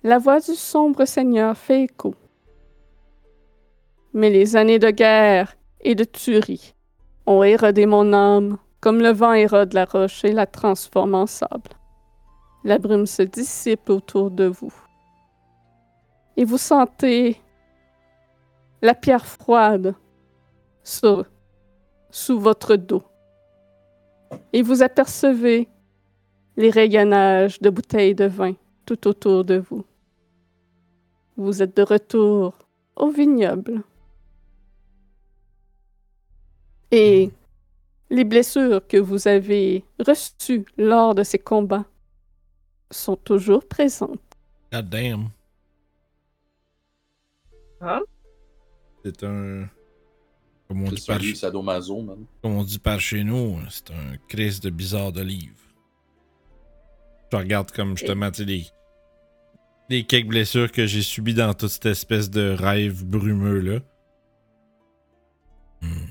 [0.03, 2.15] La voix du sombre seigneur fait écho.
[4.13, 6.73] Mais les années de guerre et de tuerie
[7.25, 11.71] ont érodé mon âme comme le vent érode la roche et la transforme en sable.
[12.63, 14.73] La brume se dissipe autour de vous
[16.39, 17.35] et vous sentez
[18.81, 19.93] la pierre froide
[20.81, 21.25] sous
[22.39, 23.03] votre dos.
[24.53, 25.67] Et vous apercevez
[26.55, 28.53] les rayonnages de bouteilles de vin
[28.85, 29.83] tout autour de vous.
[31.35, 32.53] Vous êtes de retour
[32.95, 33.83] au vignoble.
[36.89, 37.31] Et
[38.09, 41.85] les blessures que vous avez reçues lors de ces combats
[42.91, 44.21] sont toujours présentes.
[44.71, 45.29] God damn.
[47.81, 48.01] Ah.
[49.03, 49.67] C'est un.
[50.67, 52.25] Comme on, dit par, celui sadomaso, man.
[52.43, 55.55] comme on dit par chez nous, c'est un crise de bizarre de livre.
[57.31, 58.65] Je regarde comme justement, tu sais, les,
[59.89, 63.79] les quelques blessures que j'ai subies dans toute cette espèce de rêve brumeux là.
[65.81, 66.09] Hmm.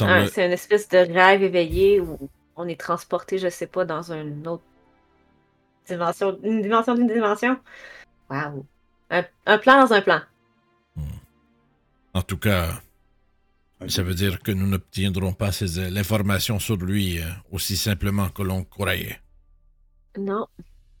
[0.00, 2.18] Ah, c'est une espèce de rêve éveillé où
[2.56, 4.64] on est transporté, je sais pas, dans une autre
[5.86, 7.58] dimension, une dimension d'une dimension.
[8.28, 8.66] Waouh.
[9.14, 10.20] Un, un plan dans un plan.
[12.14, 12.80] En tout cas,
[13.88, 18.28] ça veut dire que nous n'obtiendrons pas ces, euh, l'information sur lui euh, aussi simplement
[18.28, 19.20] que l'on croyait.
[20.18, 20.46] Non,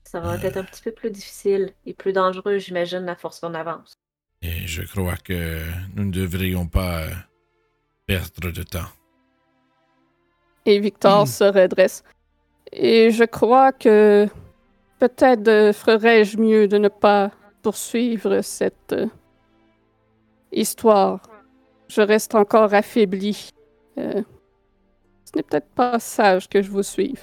[0.04, 0.38] ça va Euh.
[0.42, 3.94] être un petit peu plus difficile et plus dangereux, j'imagine, à force qu'on avance.
[4.42, 5.60] Et je crois que
[5.94, 7.06] nous ne devrions pas
[8.06, 8.90] perdre de temps.
[10.66, 12.02] Et Victor se redresse.
[12.72, 14.26] Et je crois que
[14.98, 17.30] peut-être ferais-je mieux de ne pas
[17.64, 19.06] poursuivre cette euh,
[20.52, 21.20] histoire.
[21.88, 23.50] Je reste encore affaibli.
[23.98, 24.22] Euh,
[25.24, 27.20] ce n'est peut-être pas sage que je vous suive.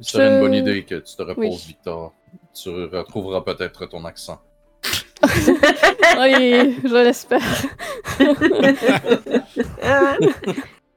[0.00, 1.64] Ce serait une bonne idée que tu te reposes, Oui.
[1.68, 2.12] Victor.
[2.52, 4.40] Tu retrouveras peut-être ton accent.
[6.18, 7.42] Oui, je l'espère.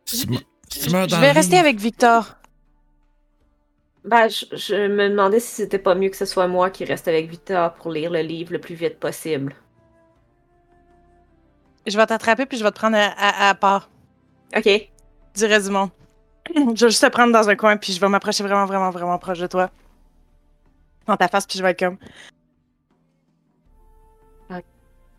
[0.06, 0.38] Si tu me-
[0.70, 2.36] si tu Je, vais rester avec Victor.
[4.06, 7.08] Ben, je, je me demandais si c'était pas mieux que ce soit moi qui reste
[7.08, 9.56] avec Victor pour lire le livre le plus vite possible.
[11.88, 13.90] Je vais t'attraper puis je vais te prendre à, à- à part
[14.56, 14.66] Ok.
[15.36, 15.90] du reste du monde.
[16.54, 19.18] Je vais juste te prendre dans un coin puis je vais m'approcher vraiment, vraiment, vraiment
[19.18, 19.70] proche de toi.
[21.08, 21.98] Dans ta face puis je vais être comme.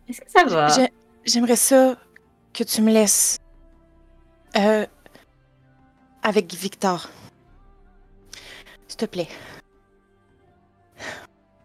[0.07, 0.67] Est-ce que ça va?
[0.67, 0.93] J'ai-
[1.25, 1.95] J'aimerais ça
[2.53, 3.39] que tu me laisses.
[4.55, 4.85] Euh,
[6.21, 7.09] avec Victor.
[8.95, 9.27] S'il te plaît.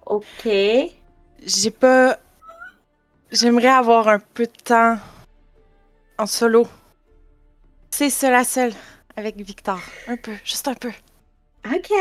[0.07, 0.49] Ok.
[1.47, 2.19] J'ai pas.
[3.31, 4.99] J'aimerais avoir un peu de temps
[6.19, 6.67] en solo.
[7.91, 8.73] C'est seul à seul
[9.17, 9.81] avec Victor.
[10.09, 10.93] Un peu, juste un peu.
[11.67, 11.93] Ok.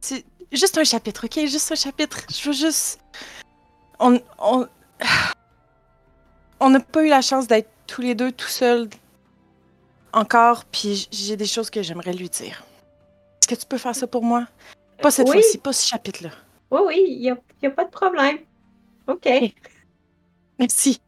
[0.00, 1.46] C'est juste un chapitre, ok?
[1.46, 2.20] Juste un chapitre.
[2.30, 3.00] Je veux juste.
[3.98, 4.18] On.
[4.38, 4.66] On.
[6.60, 8.88] On n'a pas eu la chance d'être tous les deux tout seuls
[10.12, 12.64] encore, puis j'ai des choses que j'aimerais lui dire.
[13.50, 14.46] Est-ce que tu peux faire ça pour moi?
[15.00, 15.34] Pas cette Oui.
[15.40, 16.30] fois-ci, pas ce chapitre-là.
[16.70, 18.38] Oui, oui, il n'y a, y a pas de problème.
[19.06, 19.26] Ok.
[20.58, 21.00] Merci.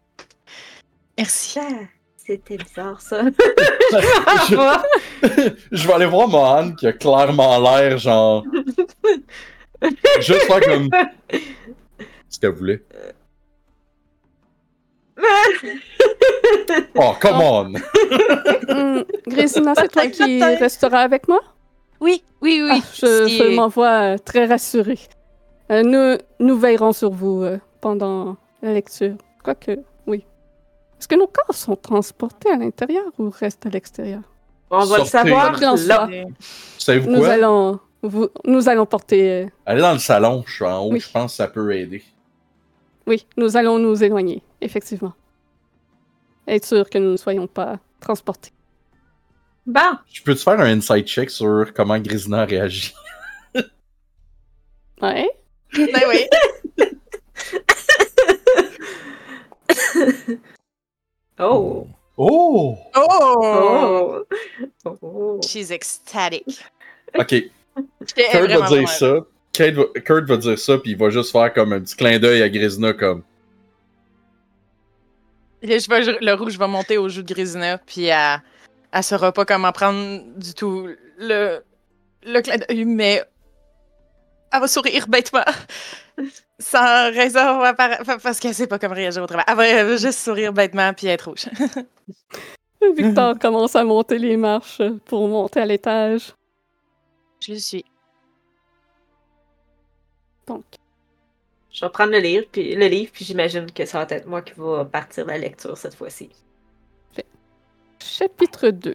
[1.18, 1.58] Merci.
[1.60, 1.68] Ah,
[2.16, 3.22] C'était bizarre, ça.
[4.48, 4.56] je,
[5.72, 8.42] je vais aller voir Mohan qui a clairement l'air genre.
[10.20, 10.88] Juste faire comme.
[12.30, 12.82] Ce qu'elle voulait.
[16.96, 17.74] Oh, come on!
[18.68, 20.60] Hum, Grésina, c'est toi qui Peut-être.
[20.60, 21.40] restera avec moi?
[22.00, 22.70] Oui, oui, oui.
[22.72, 24.98] Ah, je, je m'en vois euh, très rassurée.
[25.70, 29.14] Euh, nous, nous veillerons sur vous euh, pendant la lecture.
[29.44, 30.24] Quoique, oui.
[30.98, 34.22] Est-ce que nos corps sont transportés à l'intérieur ou restent à l'extérieur?
[34.70, 36.08] On va le savoir là.
[36.78, 37.28] Savez-vous quoi?
[37.28, 39.30] allons, vous, nous allons porter...
[39.30, 41.00] euh, Allez dans le salon, je suis en haut, Oui.
[41.00, 42.02] je pense que ça peut aider.
[43.06, 45.12] oui, nous allons nous éloigner, effectivement.
[46.46, 48.52] Être sûr que nous ne soyons pas transportés.
[49.70, 52.92] Bon, Je peux-tu faire un insight check sur comment Grisina réagit?
[55.00, 55.30] Ouais?
[55.72, 56.26] Ben oui.
[61.38, 61.86] oh.
[62.18, 62.76] Oh!
[62.96, 64.24] Oh!
[64.84, 64.96] Oh.
[65.00, 65.40] Oh.
[65.42, 66.44] She's ecstatic.
[67.14, 67.34] Ok,
[68.14, 69.20] Kurt va dire ça.
[69.54, 72.18] Kate va- Kurt va dire ça, puis il va juste faire comme un petit clin
[72.18, 73.22] d'œil à Grisina, comme.
[75.62, 78.42] Là, je vais, le rouge va monter au joue de Grisina, puis elle,
[78.92, 81.62] elle saura pas comment prendre du tout le,
[82.24, 83.22] le clin d'œil, mais
[84.52, 85.44] elle va sourire bêtement.
[86.58, 87.62] Sans raison,
[88.22, 89.44] parce qu'elle sait pas comment réagir au travail.
[89.48, 91.46] Elle va, elle va juste sourire bêtement, puis être rouge.
[92.96, 96.34] Victor commence à monter les marches pour monter à l'étage.
[97.40, 97.84] Je le suis.
[100.46, 100.64] Donc,
[101.70, 104.42] Je vais prendre le livre, puis le livre, puis j'imagine que ça va être moi
[104.42, 106.30] qui va partir la lecture cette fois-ci.
[108.20, 108.94] Chapitre 2.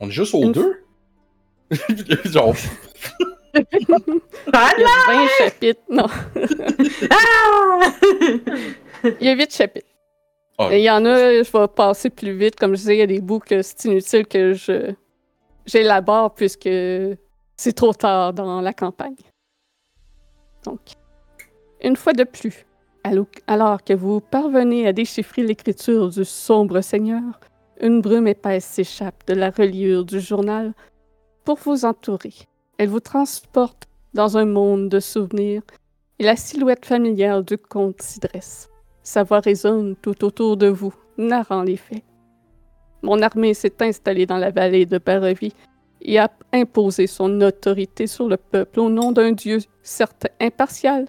[0.00, 0.80] On est juste au Une- 2?
[2.26, 2.54] Genre,
[3.54, 3.92] Il y
[4.52, 5.80] a 20 chapitres.
[5.88, 6.06] Non,
[7.10, 7.90] Ah!
[9.20, 9.86] il y a 8 chapitres.
[10.58, 10.68] Ah.
[10.72, 12.56] Et il y en a, je vais passer plus vite.
[12.56, 14.92] Comme je disais, il y a des bouts que c'est inutile que je
[15.66, 16.68] j'élabore puisque
[17.56, 19.16] c'est trop tard dans la campagne.
[20.64, 20.80] Donc,
[21.82, 22.66] une fois de plus,
[23.46, 27.40] alors que vous parvenez à déchiffrer l'écriture du sombre seigneur,
[27.80, 30.72] une brume épaisse s'échappe de la reliure du journal
[31.44, 32.34] pour vous entourer.
[32.78, 35.62] Elle vous transporte dans un monde de souvenirs
[36.18, 38.68] et la silhouette familière du comte s'y dresse.
[39.02, 42.02] Sa voix résonne tout autour de vous, narrant les faits.
[43.02, 45.52] Mon armée s'est installée dans la vallée de Barovie
[46.00, 51.06] et a imposé son autorité sur le peuple au nom d'un dieu certes impartial,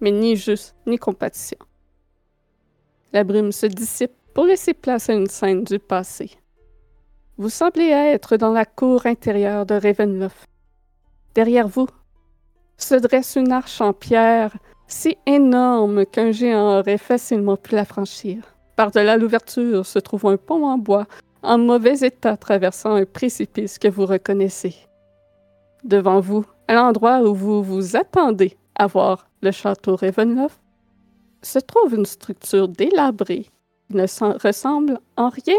[0.00, 1.56] mais ni juste ni compatissant.
[3.12, 6.30] La brume se dissipe pour laisser place à une scène du passé.
[7.38, 10.46] Vous semblez être dans la cour intérieure de Ravenloft.
[11.34, 11.88] Derrière vous
[12.76, 18.56] se dresse une arche en pierre si énorme qu'un géant aurait facilement pu la franchir.
[18.76, 21.06] Par-delà l'ouverture se trouve un pont en bois
[21.42, 24.74] en mauvais état traversant un précipice que vous reconnaissez.
[25.84, 30.60] Devant vous, à l'endroit où vous vous attendez à voir le château Ravenloft,
[31.42, 33.46] se trouve une structure délabrée
[33.88, 35.58] qui ne ressemble en rien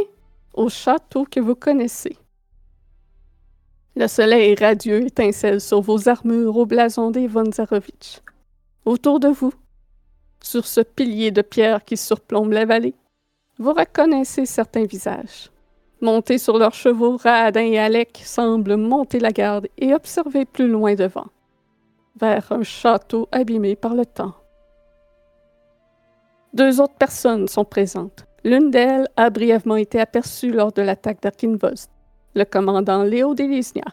[0.53, 2.17] au château que vous connaissez.
[3.95, 8.21] Le soleil radieux étincelle sur vos armures au blason des von Zarovitch.
[8.85, 9.53] Autour de vous,
[10.41, 12.95] sur ce pilier de pierre qui surplombe la vallée,
[13.57, 15.51] vous reconnaissez certains visages.
[16.01, 20.95] Montés sur leurs chevaux, Raadin et Alec semblent monter la garde et observer plus loin
[20.95, 21.27] devant,
[22.19, 24.33] vers un château abîmé par le temps.
[26.53, 28.25] Deux autres personnes sont présentes.
[28.43, 31.89] L'une d'elles a brièvement été aperçue lors de l'attaque d'Arkinvost,
[32.35, 33.85] le commandant Léo Delisnia.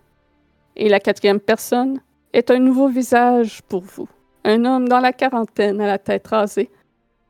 [0.75, 2.01] Et la quatrième personne
[2.33, 4.09] est un nouveau visage pour vous.
[4.45, 6.71] Un homme dans la quarantaine à la tête rasée,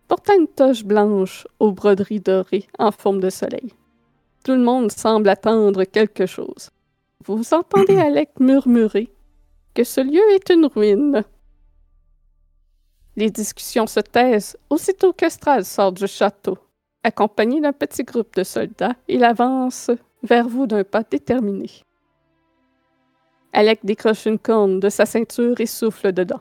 [0.07, 3.73] portant une toche blanche aux broderies dorées en forme de soleil.
[4.45, 6.71] Tout le monde semble attendre quelque chose.
[7.27, 9.13] Vous entendez Alec murmurer
[9.85, 11.25] ce lieu est une ruine.
[13.17, 16.59] Les discussions se taisent aussitôt que Strad sort du château.
[17.03, 19.91] Accompagné d'un petit groupe de soldats, il avance
[20.23, 21.71] vers vous d'un pas déterminé.
[23.53, 26.41] Alec décroche une corne de sa ceinture et souffle dedans.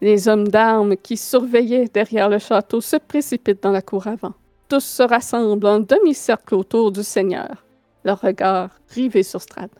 [0.00, 4.34] Les hommes d'armes qui surveillaient derrière le château se précipitent dans la cour avant.
[4.68, 7.64] Tous se rassemblent en demi-cercle autour du seigneur,
[8.02, 9.70] leur regard rivé sur Strad.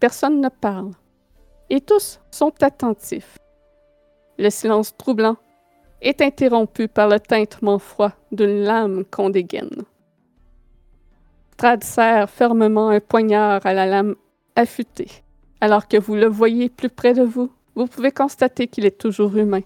[0.00, 0.92] Personne ne parle,
[1.74, 3.36] et tous sont attentifs.
[4.38, 5.36] Le silence troublant
[6.00, 9.82] est interrompu par le tintement froid d'une lame qu'on dégaine.
[11.54, 14.14] Strad serre fermement un poignard à la lame
[14.54, 15.10] affûtée.
[15.60, 19.36] Alors que vous le voyez plus près de vous, vous pouvez constater qu'il est toujours
[19.36, 19.62] humain.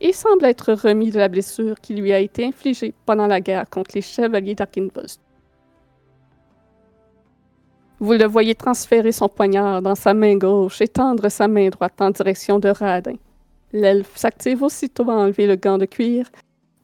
[0.00, 3.70] Il semble être remis de la blessure qui lui a été infligée pendant la guerre
[3.70, 5.20] contre les chevaliers d'Arkinvost.
[8.00, 12.00] Vous le voyez transférer son poignard dans sa main gauche et tendre sa main droite
[12.00, 13.16] en direction de Radin.
[13.72, 16.26] L'elfe s'active aussitôt à enlever le gant de cuir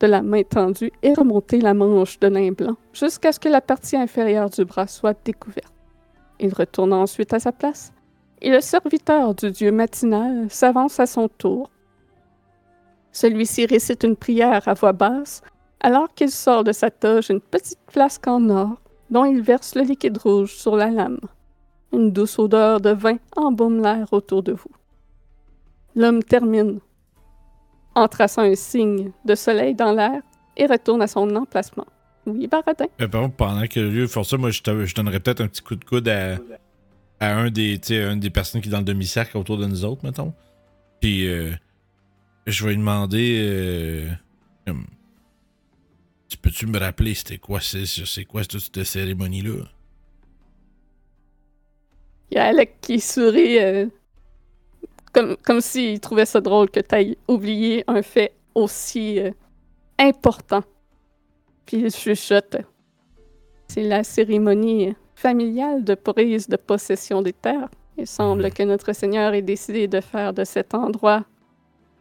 [0.00, 3.60] de la main tendue et remonter la manche de lin blanc jusqu'à ce que la
[3.60, 5.72] partie inférieure du bras soit découverte.
[6.40, 7.92] Il retourne ensuite à sa place
[8.42, 11.70] et le serviteur du dieu matinal s'avance à son tour.
[13.12, 15.42] Celui-ci récite une prière à voix basse
[15.78, 18.80] alors qu'il sort de sa toge une petite flasque en or
[19.14, 21.20] dont il verse le liquide rouge sur la lame.
[21.92, 24.72] Une douce odeur de vin embaume l'air autour de vous.
[25.94, 26.80] L'homme termine
[27.94, 30.20] en traçant un signe de soleil dans l'air
[30.56, 31.86] et retourne à son emplacement.
[32.26, 32.86] Oui, Baradin.
[32.98, 35.76] Mais par contre, pendant que lui fait ça, moi, je, donnerais peut-être un petit coup
[35.76, 36.38] de coude à,
[37.20, 39.84] un, des, tu sais, un des personnes qui est dans le demi-cercle autour de nous
[39.84, 40.34] autres, mettons.
[41.00, 41.52] Puis, euh,
[42.48, 43.38] je vais lui demander.
[43.40, 44.72] euh,
[46.34, 49.68] tu peux-tu me rappeler c'était quoi, c'est, c'est quoi cette, cette cérémonie-là?
[52.28, 53.86] Il y a Alec qui sourit euh,
[55.12, 59.30] comme, comme s'il trouvait ça drôle que tu aies oublié un fait aussi euh,
[59.96, 60.64] important.
[61.66, 62.56] Puis il chuchote.
[63.68, 67.68] C'est la cérémonie familiale de prise de possession des terres.
[67.96, 71.24] Il semble que notre Seigneur ait décidé de faire de cet endroit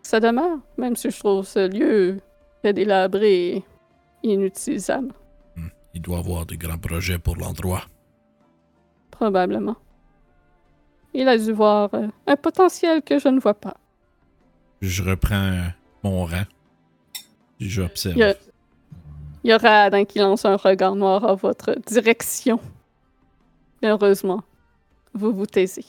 [0.01, 2.17] sa demeure, même si je trouve ce lieu
[2.63, 3.63] très délabré
[4.23, 5.13] inutilisable,
[5.55, 7.83] Hmm, Il doit avoir de grands projets pour l'endroit.
[9.11, 9.75] probablement.
[11.13, 13.75] Il a dû voir euh, un potentiel que je ne vois pas.
[14.81, 15.61] Je reprends euh,
[16.03, 16.43] mon rang.
[17.59, 18.17] J'observe.
[18.17, 18.35] Il
[19.45, 22.59] il y a Radin qui lance un regard noir à votre direction.
[23.83, 24.41] Heureusement,
[25.13, 25.85] vous vous taisez.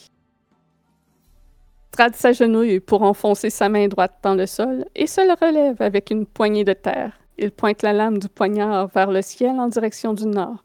[1.93, 6.11] Strad s'agenouille pour enfoncer sa main droite dans le sol et se le relève avec
[6.11, 7.13] une poignée de terre.
[7.37, 10.65] Il pointe la lame du poignard vers le ciel en direction du nord.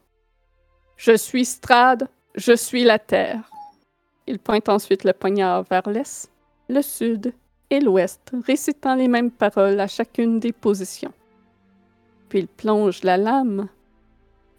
[0.97, 3.49] Je suis Strad, je suis la terre.
[4.27, 6.31] Il pointe ensuite le poignard vers l'est,
[6.67, 7.33] le sud
[7.69, 11.13] et l'ouest, récitant les mêmes paroles à chacune des positions.
[12.29, 13.67] Puis il plonge la lame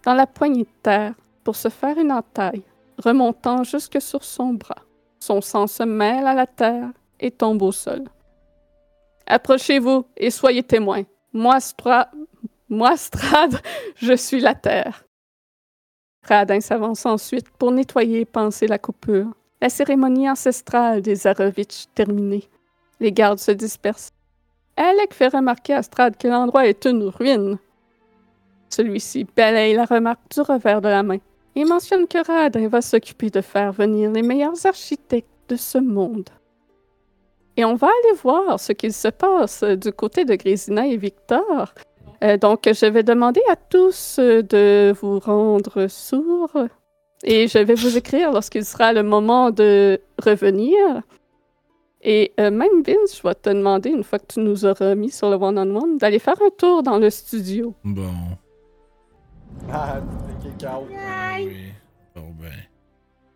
[0.04, 2.64] dans la poignée de terre pour se faire une entaille,
[2.98, 4.82] remontant jusque sur son bras.
[5.20, 6.88] Son sang se mêle à la terre
[7.20, 8.04] et tombe au sol.
[9.26, 11.04] Approchez-vous et soyez témoins.
[11.32, 12.10] Moi, Stra-
[12.68, 13.60] Moi, Strad,
[13.96, 15.04] je suis la terre.
[16.26, 19.28] Radin s'avance ensuite pour nettoyer et panser la coupure.
[19.60, 22.48] La cérémonie ancestrale des Zarovitch terminée.
[22.98, 24.10] Les gardes se dispersent.
[24.76, 27.58] Alec fait remarquer à Strad que l'endroit est une ruine.
[28.68, 31.18] Celui-ci balaye la remarque du revers de la main
[31.56, 36.30] et mentionne que Radin va s'occuper de faire venir les meilleurs architectes de ce monde.
[37.60, 40.96] Et on va aller voir ce qu'il se passe euh, du côté de Grésina et
[40.96, 41.74] Victor.
[42.24, 46.56] Euh, donc, je vais demander à tous euh, de vous rendre sourds
[47.22, 50.78] et je vais vous écrire lorsqu'il sera le moment de revenir.
[52.00, 55.10] Et euh, même Vince, je vais te demander, une fois que tu nous auras mis
[55.10, 57.74] sur le one-on-one, d'aller faire un tour dans le studio.
[57.84, 58.10] Bon.
[59.70, 60.00] Ah,
[60.58, 60.86] KO.
[60.88, 61.74] Oui.
[62.16, 62.69] Bon, ben.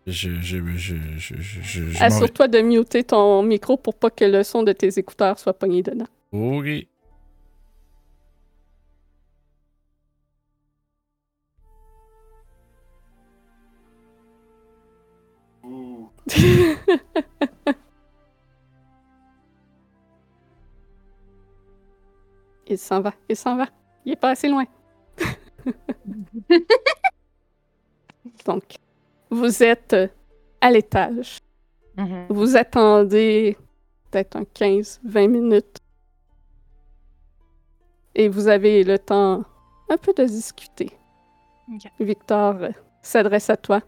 [0.07, 0.29] Je.
[0.41, 0.57] Je.
[0.77, 0.95] Je.
[1.17, 1.35] Je.
[1.35, 1.61] Je.
[1.61, 1.61] Je.
[1.61, 2.03] je m'en vais.
[2.03, 5.81] Assure-toi de muter ton micro pour pas que le son de tes écouteurs soit pogné
[5.81, 6.07] dedans.
[6.31, 6.85] Ok.
[22.67, 23.67] Il s'en va, il s'en va.
[24.05, 24.65] Il est pas assez loin.
[28.45, 28.63] Donc,
[29.35, 30.07] vous êtes euh,
[30.61, 31.37] à l'étage.
[31.97, 32.27] Mhm.
[32.29, 33.57] Vous attendez
[34.11, 35.77] peut-être un 15-20 minutes.
[38.15, 39.43] Et vous avez le temps
[39.89, 40.91] un peu de discuter.
[41.99, 42.69] Victor euh,
[43.01, 43.81] s'adresse à toi.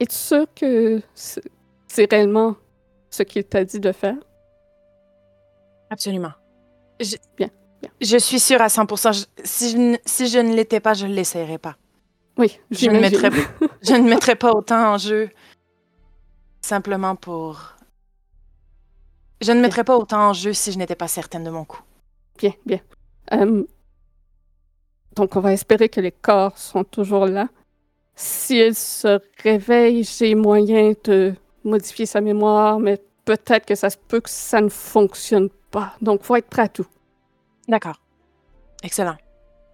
[0.00, 2.56] Es-tu sûr que c'est réellement
[3.10, 4.16] ce qu'il t'a dit de faire?
[5.90, 6.32] Absolument.
[7.00, 7.16] Je...
[7.36, 7.50] Bien,
[7.82, 7.90] bien.
[8.00, 9.12] Je suis sûre à 100%.
[9.12, 9.96] Je- Si, je ne...
[10.06, 11.76] si je ne l'étais pas, je ne l'essayerais pas.
[12.38, 13.28] Oui, Je ne, mettrais...
[13.82, 15.30] je ne mettrais pas autant en jeu
[16.60, 17.74] simplement pour.
[19.40, 21.82] Je ne mettrais pas autant en jeu si je n'étais pas certaine de mon coup.
[22.38, 22.78] Bien, bien.
[23.32, 23.64] Euh,
[25.16, 27.48] donc, on va espérer que les corps sont toujours là.
[28.14, 33.96] Si elle se réveille, j'ai moyen de modifier sa mémoire, mais peut-être que ça se
[33.96, 35.94] peut que ça ne fonctionne pas.
[36.00, 36.86] Donc, faut être prêt à tout.
[37.68, 38.00] D'accord.
[38.82, 39.16] Excellent.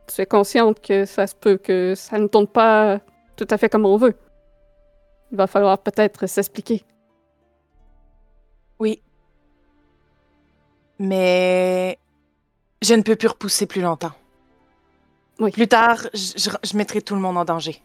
[0.06, 3.00] Tu es consciente que ça se peut que ça ne tourne pas
[3.39, 4.14] tout à fait comme on veut.
[5.30, 6.84] Il va falloir peut-être s'expliquer.
[8.78, 9.01] Oui.
[10.99, 11.99] Mais
[12.82, 14.12] je ne peux plus repousser plus longtemps.
[15.39, 15.53] Oui.
[15.53, 17.80] Plus tard, je, mettrai tout le monde en danger.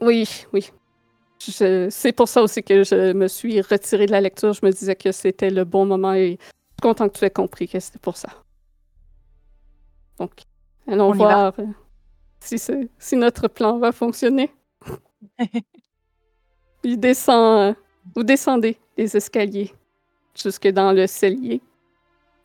[0.00, 0.70] Oui, oui.
[1.38, 4.52] C'est pour ça aussi que je me suis retirée de la lecture.
[4.52, 7.30] Je me disais que c'était le bon moment et je suis content que tu aies
[7.30, 8.28] compris que c'était pour ça.
[10.18, 10.32] Donc,
[10.86, 11.54] allons On y va.
[12.40, 14.52] Si, notre plan va fonctionner.
[16.84, 17.74] Il descend,
[18.14, 19.72] vous descendez les escaliers
[20.34, 21.60] jusque dans le cellier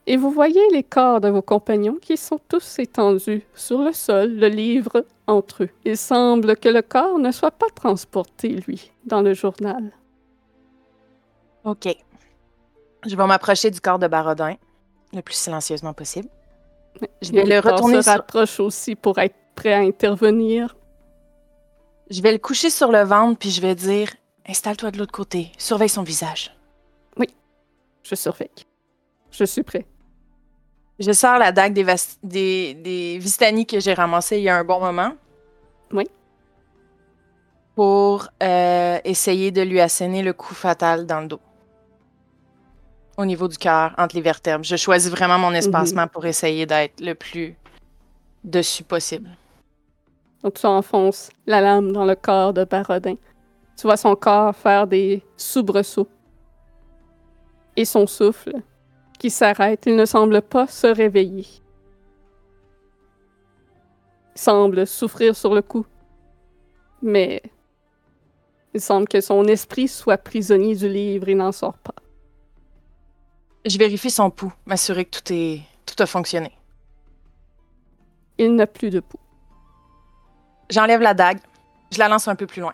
[0.06, 4.34] et vous voyez les corps de vos compagnons qui sont tous étendus sur le sol,
[4.36, 5.70] le livre entre eux.
[5.86, 9.94] Il semble que le corps ne soit pas transporté, lui, dans le journal.
[11.64, 11.88] OK.
[13.06, 14.56] Je vais m'approcher du corps de Barodin
[15.14, 16.28] le plus silencieusement possible.
[17.22, 18.12] Je vais le retourner se sur...
[18.14, 20.76] rapproche aussi pour être prêt à intervenir.
[22.10, 24.10] Je vais le coucher sur le ventre, puis je vais dire
[24.48, 25.52] Installe-toi de l'autre côté.
[25.58, 26.56] Surveille son visage.
[28.06, 28.52] Je surveille.
[29.32, 29.86] Je suis prêt.
[31.00, 34.58] Je sors la dague des, vas- des, des Vistani que j'ai ramassée il y a
[34.58, 35.14] un bon moment.
[35.92, 36.04] Oui.
[37.76, 41.40] Pour euh, essayer de lui asséner le coup fatal dans le dos.
[43.16, 44.64] Au niveau du cœur, entre les vertèbres.
[44.64, 47.56] Je choisis vraiment mon espacement pour essayer d'être le plus
[48.44, 49.30] dessus possible.
[50.42, 53.16] Donc, tu enfonces la lame dans le corps de Barodin.
[53.78, 56.10] Tu vois son corps faire des soubresauts.
[57.76, 58.54] Et son souffle
[59.20, 59.84] qui s'arrête.
[59.86, 61.48] Il ne semble pas se réveiller.
[64.36, 65.86] Il semble souffrir sur le coup.
[67.02, 67.42] Mais
[68.74, 71.96] il semble que son esprit soit prisonnier du livre et n'en sort pas.
[73.66, 76.52] Je vérifie son pouls, m'assurer que tout, est, tout a fonctionné.
[78.38, 79.20] Il n'a plus de pouls.
[80.70, 81.40] J'enlève la dague,
[81.92, 82.74] je la lance un peu plus loin.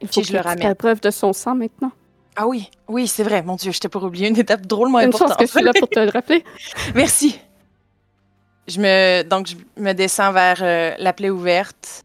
[0.00, 0.62] Il faut Puis je le ramène.
[0.68, 1.92] la preuve de son sang maintenant.
[2.36, 3.42] Ah oui, oui, c'est vrai.
[3.42, 5.38] Mon Dieu, j'étais pour oublier une étape drôlement Une chance importante.
[5.38, 6.44] que je suis là pour te le rappeler.
[6.94, 7.40] Merci.
[8.66, 12.02] Je me donc je me descends vers euh, la plaie ouverte,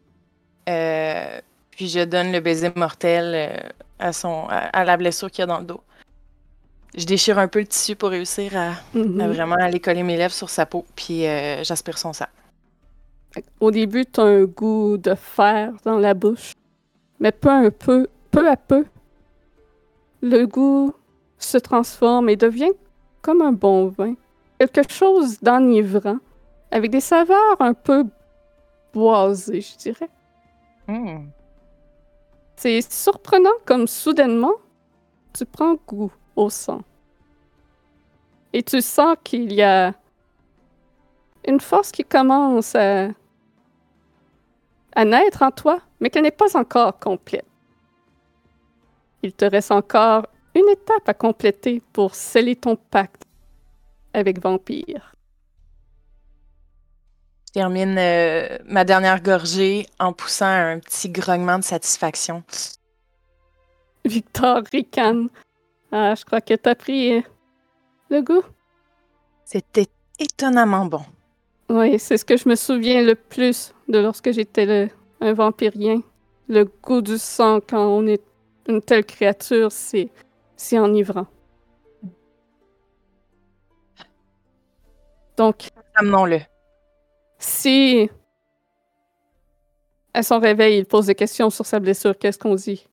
[0.68, 1.40] euh,
[1.70, 3.68] puis je donne le baiser mortel euh,
[3.98, 5.80] à son à, à la blessure qu'il y a dans le dos.
[6.96, 9.20] Je déchire un peu le tissu pour réussir à, Mhm.
[9.20, 12.26] à vraiment aller coller mes lèvres sur sa peau, puis euh, j'aspire son sang.
[13.60, 16.52] Au début, tu as un goût de fer dans la bouche,
[17.20, 18.84] mais peu à peu, peu à peu,
[20.20, 20.92] le goût
[21.38, 22.72] se transforme et devient
[23.22, 24.14] comme un bon vin.
[24.58, 26.18] Quelque chose d'enivrant,
[26.72, 28.04] avec des saveurs un peu
[28.92, 30.10] boisées, je dirais.
[30.88, 31.28] Hmm.
[32.56, 34.52] C'est surprenant comme soudainement,
[35.32, 36.82] tu prends goût au sang.
[38.52, 39.94] Et tu sens qu'il y a
[41.46, 43.08] une force qui commence à,
[44.94, 47.46] à naître en toi, mais qu'elle n'est pas encore complète.
[49.22, 53.22] Il te reste encore une étape à compléter pour sceller ton pacte
[54.12, 55.14] avec Vampire.
[57.46, 62.42] Je termine euh, ma dernière gorgée en poussant un petit grognement de satisfaction.
[64.04, 65.28] Victor ricane.
[65.92, 67.20] Ah, je crois que t'as pris euh,
[68.10, 68.42] le goût.
[69.44, 69.88] C'était
[70.18, 71.02] étonnamment bon.
[71.68, 76.02] Oui, c'est ce que je me souviens le plus de lorsque j'étais un vampirien.
[76.48, 78.22] Le goût du sang quand on est
[78.68, 80.10] une telle créature, c'est
[80.56, 81.26] c'est enivrant.
[85.36, 86.40] Donc, Amenons-le.
[87.38, 88.10] si
[90.12, 92.86] à son réveil, il pose des questions sur sa blessure, qu'est-ce qu'on dit?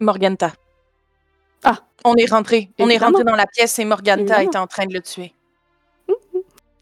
[0.00, 0.52] Morganta.
[1.66, 1.78] Ah.
[2.04, 2.70] On est rentré.
[2.78, 5.32] On est rentré dans la pièce et Morganta était en train de le tuer.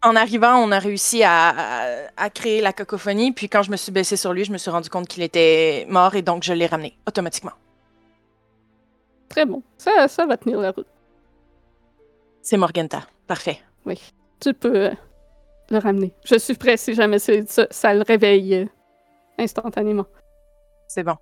[0.02, 3.76] En arrivant, on a réussi à, à- à créer la cacophonie, puis quand je me
[3.76, 6.52] suis baissée sur lui, je me suis rendu compte qu'il était mort et donc je
[6.52, 7.52] l'ai ramené automatiquement.
[9.30, 9.62] Très bon.
[9.78, 10.86] Ça, ça va tenir la route.
[12.42, 13.06] C'est Morganta.
[13.26, 13.58] Parfait.
[14.40, 14.90] Tu peux euh,
[15.70, 16.12] le ramener.
[16.26, 18.66] Je suis prêt si jamais ça le réveille euh,
[19.38, 20.04] instantanément.
[20.86, 21.16] C'est bon.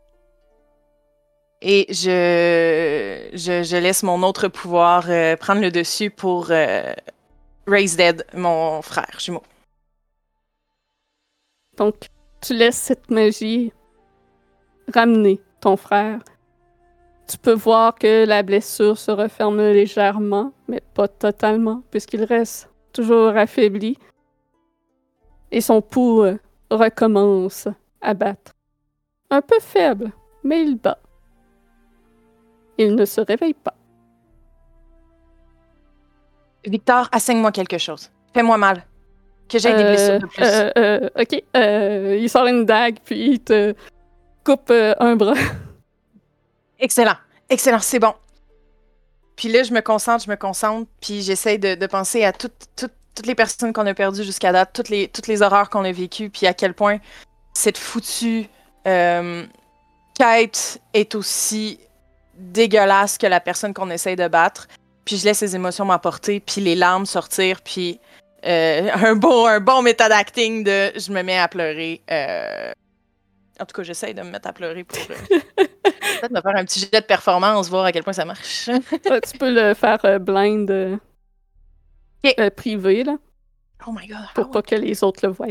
[1.64, 6.92] Et je, je, laisse mon autre pouvoir euh, prendre le dessus pour euh,
[7.68, 9.44] Raise Dead, mon frère jumeau.
[11.76, 12.08] Donc,
[12.40, 13.72] tu laisses cette magie
[14.92, 16.18] ramener ton frère.
[17.28, 23.36] Tu peux voir que la blessure se referme légèrement, mais pas totalement, puisqu'il reste toujours
[23.36, 23.96] affaibli.
[25.52, 26.38] Et son pouls euh,
[26.72, 27.68] recommence
[28.00, 28.52] à battre.
[29.30, 30.10] Un peu faible,
[30.42, 30.98] mais il bat.
[32.82, 33.74] Il ne se réveille pas.
[36.64, 38.10] Victor, asseigne-moi quelque chose.
[38.34, 38.84] Fais-moi mal.
[39.48, 40.42] Que j'ai des Euh, blessures de plus.
[40.44, 43.74] euh, euh, ok, euh, il sort une dague, puis il te
[44.44, 45.34] coupe un bras.
[46.78, 47.16] Excellent.
[47.50, 48.14] Excellent, c'est bon.
[49.36, 52.52] Puis là, je me concentre, je me concentre, puis j'essaie de, de penser à toutes,
[52.76, 55.84] toutes, toutes les personnes qu'on a perdues jusqu'à date, toutes les, toutes les horreurs qu'on
[55.84, 56.98] a vécues, puis à quel point
[57.54, 58.48] cette foutue
[58.84, 61.78] quête est aussi
[62.42, 64.68] dégueulasse que la personne qu'on essaie de battre.
[65.04, 67.98] Puis je laisse les émotions m'emporter, puis les larmes sortir, puis
[68.46, 72.00] euh, un bon, un bon d'acting de je me mets à pleurer.
[72.10, 72.72] euh,
[73.60, 75.14] En tout cas, j'essaie de me mettre à pleurer pour euh,
[75.56, 78.68] peut-être me faire un petit jet de performance, voir à quel point ça marche.
[78.68, 80.98] Ouais, tu peux le faire blind
[82.56, 83.16] privé, là,
[83.86, 84.18] Oh my god.
[84.34, 85.48] pour pas que les autres le voient.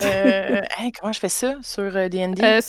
[0.00, 2.60] Hey, comment je fais ça sur D&D?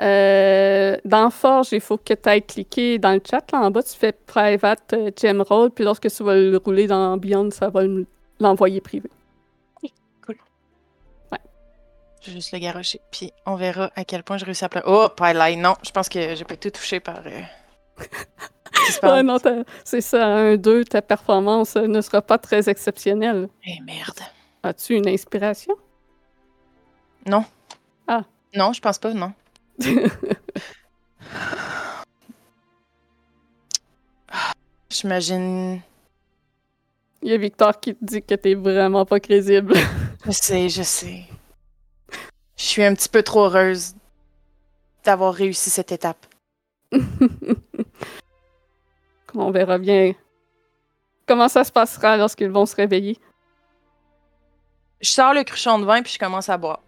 [0.00, 3.44] Euh, dans Forge, il faut que tu ailles cliquer dans le chat.
[3.52, 6.86] Là, en bas, tu fais Private euh, Gem Roll, puis lorsque tu vas le rouler
[6.86, 8.06] dans Beyond, ça va le-
[8.40, 9.10] l'envoyer privé.
[12.24, 14.70] Je vais juste le garocher, puis on verra à quel point je réussis à.
[14.86, 17.20] Oh, Pylai, non, je pense que j'ai pas été touché par...
[17.26, 17.40] Euh...
[19.02, 19.36] Ouais, non,
[19.84, 23.48] c'est ça, un 2, ta performance euh, ne sera pas très exceptionnelle.
[23.66, 24.18] Eh, merde.
[24.62, 25.74] As-tu une inspiration?
[27.26, 27.44] Non.
[28.08, 28.22] Ah.
[28.54, 29.32] Non, je pense pas, non.
[34.90, 35.80] J'imagine...
[37.22, 39.74] Il y a Victor qui te dit que t'es vraiment pas crédible.
[40.24, 41.22] Je sais, je sais.
[42.56, 43.94] Je suis un petit peu trop heureuse
[45.04, 46.26] d'avoir réussi cette étape.
[49.34, 50.14] On verra bien
[51.26, 53.18] comment ça se passera lorsqu'ils vont se réveiller.
[55.00, 56.80] Je sors le cruchon de vin puis je commence à boire.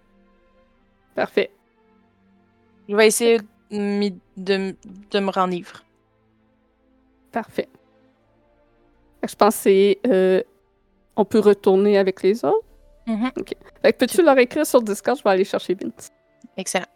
[1.14, 1.50] Parfait.
[2.88, 3.38] Je vais essayer
[3.70, 4.74] de, de
[5.10, 5.82] de me renivre.
[7.32, 7.68] Parfait.
[9.26, 9.98] Je pense que c'est.
[10.06, 10.42] euh,
[11.16, 12.64] on peut retourner avec les autres.
[13.06, 13.30] Mhm.
[13.82, 15.18] Fait que peux-tu leur écrire sur Discord?
[15.18, 16.08] Je vais aller chercher Vince.
[16.56, 16.86] Excellent.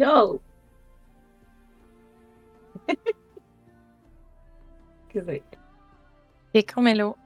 [0.00, 0.40] Yo!
[5.04, 5.42] Excusez.
[6.54, 7.16] Et Carmelo.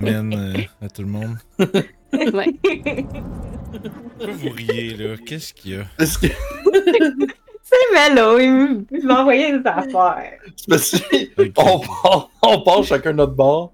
[0.00, 1.36] Man, euh, à tout le monde.
[1.58, 2.54] Ouais.
[4.18, 5.16] Pourquoi vous riez, là?
[5.26, 5.84] Qu'est-ce qu'il y a?
[5.98, 6.26] Est-ce que
[7.62, 10.38] C'est Mello, il m- il m'a envoyé des affaires.
[10.56, 11.52] c'est parce que Ok.
[11.56, 13.72] on part, on part chacun notre bord.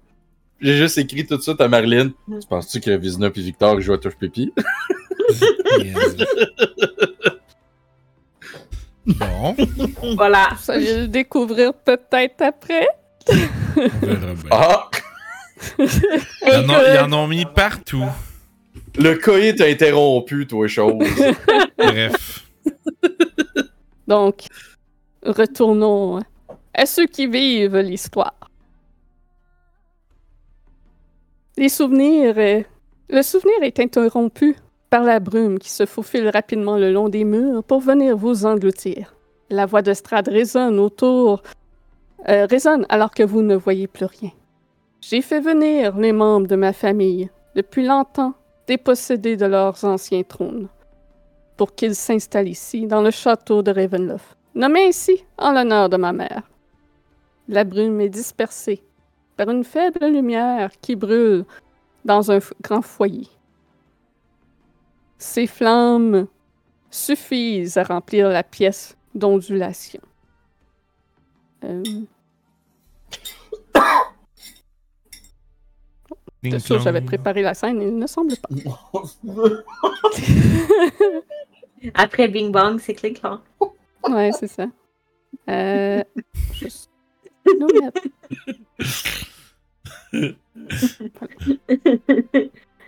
[0.61, 2.09] J'ai juste écrit tout de suite à Marilyn.
[2.09, 4.51] Tu penses-tu que Vizna et Victor jouent à Touche Pipi?
[9.05, 9.55] Bon,
[10.15, 10.49] Voilà.
[10.65, 12.87] Vous allez le découvrir peut-être après.
[13.27, 13.33] on
[14.05, 14.49] verra bien.
[14.51, 14.89] Ah!
[15.77, 18.05] Ils en, ont, ils en ont mis partout.
[18.97, 20.95] Le coït a interrompu, toi, chose.
[21.77, 22.45] Bref.
[24.07, 24.45] Donc,
[25.23, 26.19] retournons
[26.73, 28.33] à ceux qui vivent l'histoire.
[31.57, 32.35] Les souvenirs.
[32.37, 32.61] euh,
[33.09, 34.55] le souvenir est interrompu
[34.89, 39.15] par la brume qui se faufile rapidement le long des murs pour venir vous engloutir.
[39.49, 41.43] La voix de Strad résonne autour.
[42.29, 44.31] euh, résonne alors que vous ne voyez plus rien.
[45.01, 48.33] J'ai fait venir les membres de ma famille, depuis longtemps
[48.67, 50.69] dépossédés de leurs anciens trônes,
[51.57, 56.13] pour qu'ils s'installent ici, dans le château de Ravenloft, nommé ainsi en l'honneur de ma
[56.13, 56.43] mère.
[57.49, 58.83] La brume est dispersée
[59.37, 61.45] par une faible lumière qui brûle
[62.05, 63.27] dans un grand foyer.
[65.17, 66.27] Ces flammes
[66.89, 70.01] suffisent à remplir la pièce d'ondulation.
[71.63, 71.83] Euh,
[76.43, 78.49] de sûr, j'avais préparé la scène, il ne semble pas.
[81.93, 83.41] Après Bing Bang, c'est clic là.
[84.09, 84.65] Ouais, c'est ça.
[85.49, 86.03] Euh,
[86.53, 86.89] juste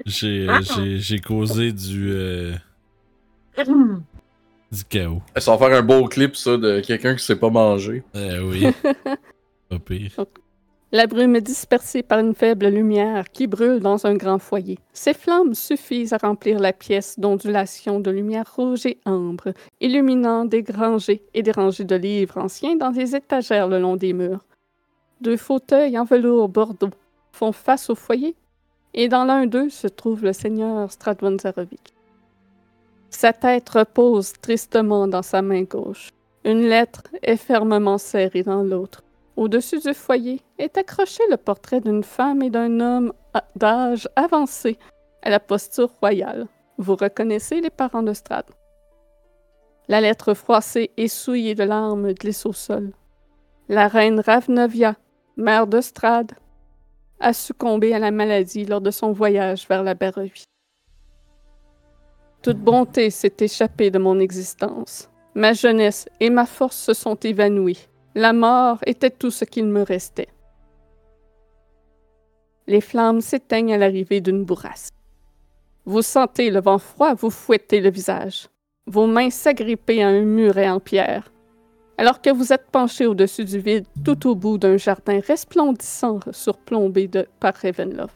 [0.06, 0.60] J'ai Ah.
[0.62, 2.54] j'ai- j'ai causé du, euh,
[3.58, 5.22] du chaos.
[5.38, 8.04] Ça va faire un beau clip, ça, de quelqu'un qui sait pas manger.
[8.16, 8.66] Eh oui.
[9.70, 10.12] Pas pire.
[10.96, 14.78] La brume est dispersée par une faible lumière qui brûle dans un grand foyer.
[14.94, 20.64] Ces flammes suffisent à remplir la pièce d'ondulations de lumière rouge et ambre, illuminant des
[20.72, 24.46] rangées et des rangées de livres anciens dans des étagères le long des murs.
[25.20, 26.92] Deux fauteuils en velours bordeaux
[27.32, 28.36] font face au foyer,
[28.94, 31.96] et dans l'un d'eux se trouve le seigneur Stradvon Zarovic.
[33.10, 36.12] Sa tête repose tristement dans sa main gauche.
[36.46, 39.03] Une lettre est fermement serrée dans l'autre.
[39.36, 43.14] Au-dessus du foyer est accroché le portrait d'une femme et d'un homme
[43.56, 44.78] d'âge avancé
[45.24, 46.48] à la posture royale.
[46.78, 48.46] Vous reconnaissez les parents de Strad.
[49.88, 52.92] La lettre froissée et souillée de larmes glisse au sol.
[53.70, 54.96] La reine Ravnovia,
[55.36, 56.34] mère de Strad,
[57.20, 60.44] a succombé à la maladie lors de son voyage vers la Barovie.
[62.42, 65.10] Toute bonté s'est échappée de mon existence.
[65.34, 67.88] Ma jeunesse et ma force se sont évanouies.
[68.16, 70.28] La mort était tout ce qu'il me restait.
[72.68, 74.94] Les flammes s'éteignent à l'arrivée d'une bourrasque.
[75.86, 78.50] Vous sentez le vent froid vous fouetter le visage,
[78.86, 81.32] vos mains s'agripper à un muret en pierre,
[81.98, 87.08] alors que vous êtes penché au-dessus du vide tout au bout d'un jardin resplendissant surplombé
[87.08, 88.16] de, par Ravenloft.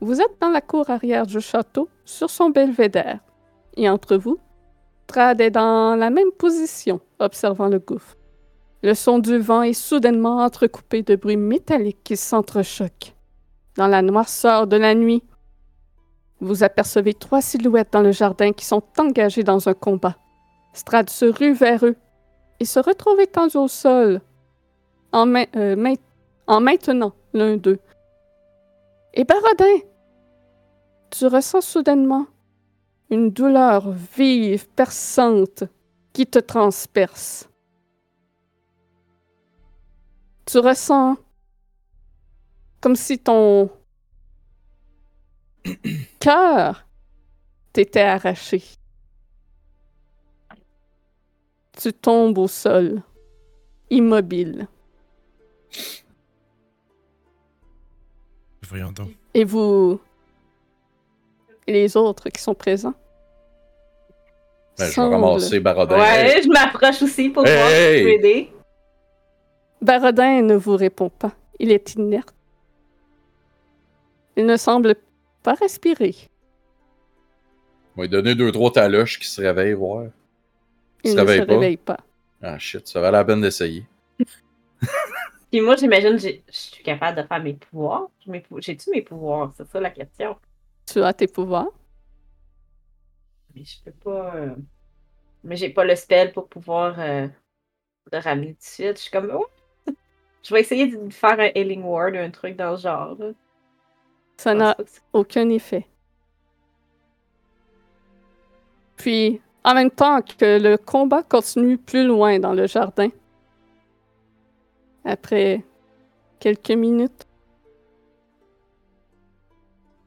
[0.00, 3.20] Vous êtes dans la cour arrière du château, sur son belvédère,
[3.76, 4.38] et entre vous,
[5.06, 8.16] Trad est dans la même position, observant le gouffre.
[8.82, 13.14] Le son du vent est soudainement entrecoupé de bruits métalliques qui s'entrechoquent.
[13.76, 15.22] Dans la noirceur de la nuit,
[16.40, 20.16] vous apercevez trois silhouettes dans le jardin qui sont engagées dans un combat.
[20.72, 21.96] Strad se rue vers eux
[22.58, 24.22] et se retrouve étendu au sol,
[25.12, 25.94] en, euh,
[26.46, 27.80] en maintenant l'un d'eux.
[29.12, 29.80] Et Barodin,
[31.10, 32.26] tu ressens soudainement
[33.10, 35.64] une douleur vive, perçante,
[36.12, 37.49] qui te transperce.
[40.50, 41.16] Tu ressens
[42.80, 43.70] comme si ton
[46.20, 46.86] cœur
[47.72, 48.62] t'était arraché.
[51.80, 53.02] Tu tombes au sol,
[53.90, 54.66] immobile,
[58.62, 59.10] Voyons donc.
[59.34, 60.00] et vous
[61.66, 62.94] et les autres qui sont présents.
[64.78, 65.98] Ben, je vais ramasser Barodin.
[65.98, 68.52] Ouais, je m'approche aussi pour Hey, voir si je peux aider.
[69.82, 71.32] Barodin ne vous répond pas.
[71.58, 72.34] Il est inerte.
[74.36, 74.94] Il ne semble
[75.42, 76.14] pas respirer.
[77.96, 80.06] On va lui donner deux, trois taloches qui se réveillent, voir.
[81.04, 81.52] Il se ne se réveille pas.
[81.54, 81.96] réveille pas.
[82.42, 83.84] Ah shit, ça valait la peine d'essayer.
[85.50, 88.08] Puis moi, j'imagine je suis capable de faire mes pouvoirs.
[88.58, 89.52] J'ai-tu mes pouvoirs?
[89.56, 90.36] C'est ça la question.
[90.86, 91.68] Tu as tes pouvoirs?
[93.54, 94.36] Mais je peux pas.
[94.36, 94.54] euh,
[95.42, 97.26] Mais j'ai pas le spell pour pouvoir euh,
[98.12, 98.96] le ramener tout de suite.
[98.96, 99.30] Je suis comme.
[99.34, 99.46] Oh!
[100.42, 103.16] Je vais essayer de faire un Healing Word ou un truc dans ce genre.
[103.18, 103.30] là.
[104.36, 104.76] Ça n'a
[105.12, 105.86] aucun effet.
[108.96, 113.08] Puis, en même temps que le combat continue plus loin dans le jardin,
[115.04, 115.62] après
[116.38, 117.26] quelques minutes,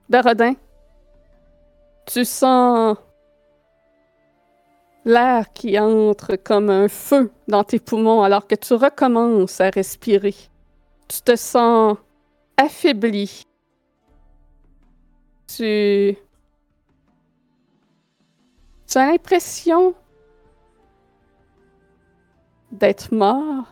[0.09, 0.53] Barodin,
[2.05, 2.97] tu sens
[5.05, 10.35] l'air qui entre comme un feu dans tes poumons alors que tu recommences à respirer.
[11.07, 11.97] Tu te sens
[12.57, 13.43] affaibli.
[15.47, 16.17] Tu...
[18.87, 19.95] Tu as l'impression
[22.71, 23.65] d'être mort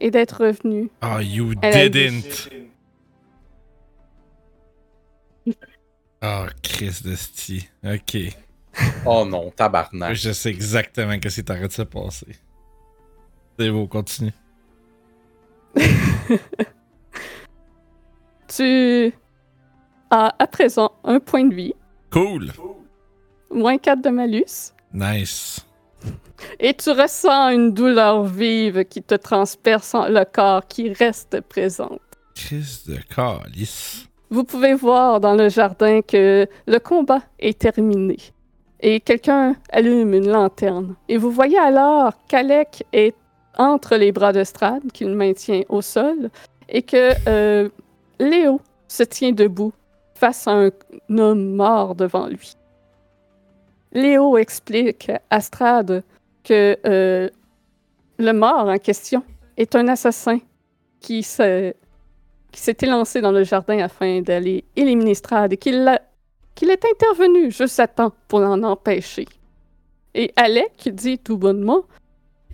[0.00, 0.90] et d'être revenu.
[1.00, 2.48] Ah, you Elle a didn't.
[6.20, 7.14] Ah, Chris de.
[7.94, 8.36] Ok.
[9.06, 10.14] Oh non, tabarnak.
[10.14, 12.26] Je sais exactement ce qui est en train de se passer.
[13.58, 14.32] C'est beau, continue.
[18.48, 19.12] Tu
[20.10, 21.74] as à présent un point de vie,
[22.10, 22.50] Cool.
[23.50, 25.66] moins 4 de malus, Nice.
[26.58, 32.00] et tu ressens une douleur vive qui te transperce le corps qui reste présente.
[32.34, 34.06] Chris de calice.
[34.30, 38.16] Vous pouvez voir dans le jardin que le combat est terminé.
[38.80, 40.94] Et quelqu'un allume une lanterne.
[41.08, 43.14] Et vous voyez alors qu'Alec est
[43.56, 46.30] entre les bras de Strad, qu'il maintient au sol,
[46.68, 47.68] et que euh,
[48.20, 49.72] Léo se tient debout
[50.14, 50.70] face à un
[51.10, 52.52] homme mort devant lui.
[53.92, 56.04] Léo explique à Strad
[56.44, 57.28] que euh,
[58.18, 59.22] le mort en question
[59.56, 60.38] est un assassin
[61.00, 61.72] qui se
[62.50, 66.00] qui s'est élancé dans le jardin afin d'aller éliminer Strad et qu'il l'a-
[66.58, 69.26] qu'il est intervenu juste à temps pour l'en empêcher.
[70.14, 71.84] Et Alec dit tout bonnement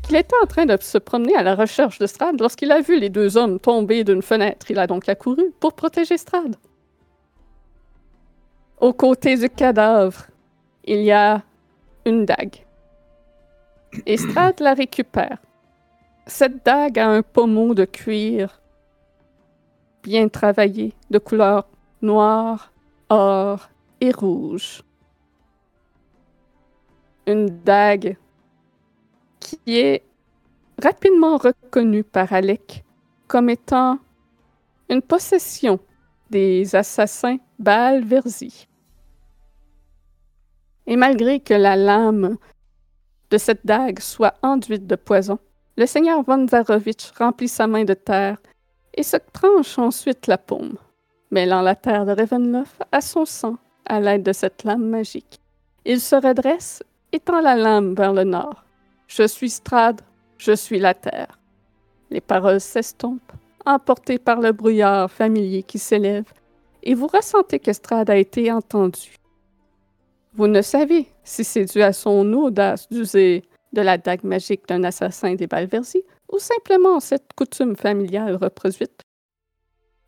[0.02, 3.00] qu'il était en train de se promener à la recherche de Strad lorsqu'il a vu
[3.00, 4.70] les deux hommes tomber d'une fenêtre.
[4.70, 6.54] Il a donc accouru pour protéger Strad.
[8.78, 10.26] Aux côtés du cadavre,
[10.84, 11.42] il y a
[12.04, 12.56] une dague.
[14.04, 15.38] Et Strad la récupère.
[16.26, 18.60] Cette dague a un pommeau de cuir
[20.02, 21.66] bien travaillé, de couleur
[22.02, 22.70] noire,
[23.08, 23.70] or
[24.12, 24.82] rouge.
[27.26, 28.16] Une dague
[29.40, 30.02] qui est
[30.82, 32.84] rapidement reconnue par Alec
[33.26, 33.98] comme étant
[34.88, 35.78] une possession
[36.30, 38.68] des assassins Baal Verzi.
[40.86, 42.36] Et malgré que la lame
[43.30, 45.38] de cette dague soit enduite de poison,
[45.76, 48.38] le seigneur von Zarovitch remplit sa main de terre
[48.92, 50.76] et se tranche ensuite la paume,
[51.30, 55.40] mêlant la terre de Ravenloft à son sang à l'aide de cette lame magique.
[55.84, 56.82] Il se redresse
[57.12, 58.64] et tend la lame vers le nord.
[59.06, 60.00] Je suis Strad,
[60.38, 61.38] je suis la terre.
[62.10, 63.32] Les paroles s'estompent,
[63.64, 66.24] emportées par le brouillard familier qui s'élève,
[66.82, 69.16] et vous ressentez que Strad a été entendu.
[70.34, 74.84] Vous ne savez si c'est dû à son audace d'user de la dague magique d'un
[74.84, 79.02] assassin des Balversi ou simplement cette coutume familiale reproduite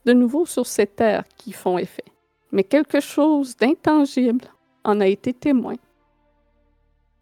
[0.04, 2.04] de nouveau sur ces terres qui font effet.
[2.52, 4.44] Mais quelque chose d'intangible
[4.84, 5.74] en a été témoin.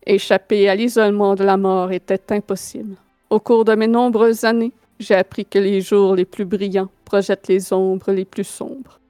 [0.07, 2.97] Échapper à l'isolement de la mort était impossible.
[3.31, 7.49] Au cours de mes nombreuses années, j'ai appris que les jours les plus brillants projettent
[7.49, 9.01] les ombres les plus sombres.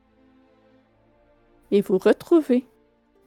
[1.71, 2.65] Et vous retrouvez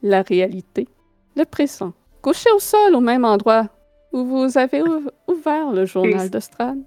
[0.02, 0.88] la réalité,
[1.36, 3.68] le présent, couché au sol au même endroit
[4.12, 6.78] où vous avez ou- ouvert le journal de Strad.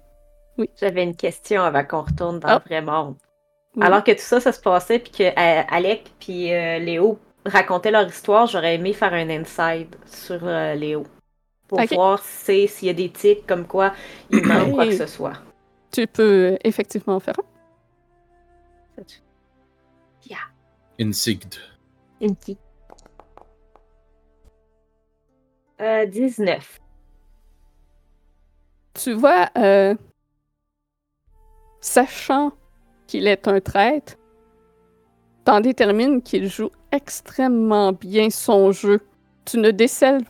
[0.80, 2.62] J'avais une question avant qu'on retourne dans Ah.
[2.64, 3.14] le vrai monde.
[3.76, 3.84] Oui.
[3.84, 7.90] Alors que tout ça, ça se passait, puis que euh, Alec puis euh, Léo racontaient
[7.90, 11.06] leur histoire, j'aurais aimé faire un inside sur euh, Léo.
[11.68, 13.94] Pour voir si s'il y a des tics comme quoi
[14.30, 15.34] il manque quoi que ce soit.
[15.90, 17.52] Tu peux euh, effectivement en faire un.
[21.00, 21.54] Insigd.
[22.20, 22.58] Une petite.
[25.80, 26.80] Euh, 19.
[28.94, 29.96] Tu vois, euh,
[31.80, 32.52] sachant
[33.12, 34.14] qu'il est un traître,
[35.44, 39.00] t'en détermines qu'il joue extrêmement bien son jeu.
[39.44, 40.24] Tu ne décèles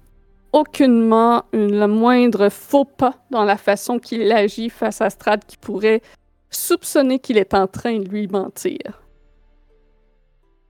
[0.52, 5.56] aucunement une- le moindre faux pas dans la façon qu'il agit face à Strad qui
[5.58, 6.02] pourrait
[6.50, 9.00] soupçonner qu'il est en train de lui mentir.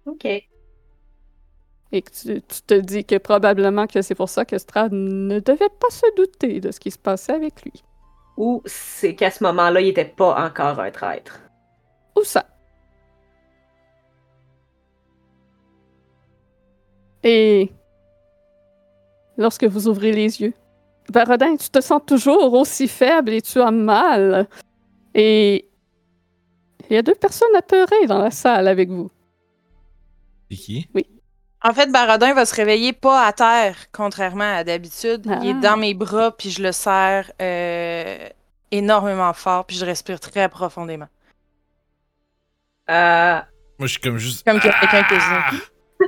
[0.05, 0.27] OK.
[0.27, 5.41] Et que tu, tu te dis que probablement que c'est pour ça que Strad ne
[5.41, 7.83] devait pas se douter de ce qui se passait avec lui.
[8.37, 11.41] Ou c'est qu'à ce moment-là, il était pas encore un traître.
[12.17, 12.45] Où ça?
[17.25, 17.71] Et
[19.37, 20.53] lorsque vous ouvrez les yeux,
[21.09, 24.49] Barodin, tu te sens toujours aussi faible et tu as mal.
[25.15, 25.69] Et
[26.91, 29.11] il y a deux personnes apeurées dans la salle avec vous.
[30.51, 30.89] C'est qui?
[31.65, 35.25] En fait, Baradin va se réveiller pas à terre, contrairement à d'habitude.
[35.43, 35.61] Il est Ah.
[35.71, 38.29] dans mes bras, puis je le serre euh,
[38.73, 41.07] énormément fort, puis je respire très profondément.
[42.91, 43.41] Euh,
[43.79, 44.45] Moi, je suis comme juste.
[44.45, 45.51] Comme qu'il y a quelqu'un qui Ah!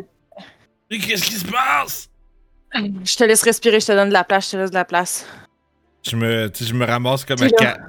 [0.91, 2.11] Mais Qu'est-ce qui se passe?
[2.75, 4.85] Je te laisse respirer, je te donne de la place, je te laisse de la
[4.85, 5.27] place.
[6.03, 7.39] Je me, je me ramasse comme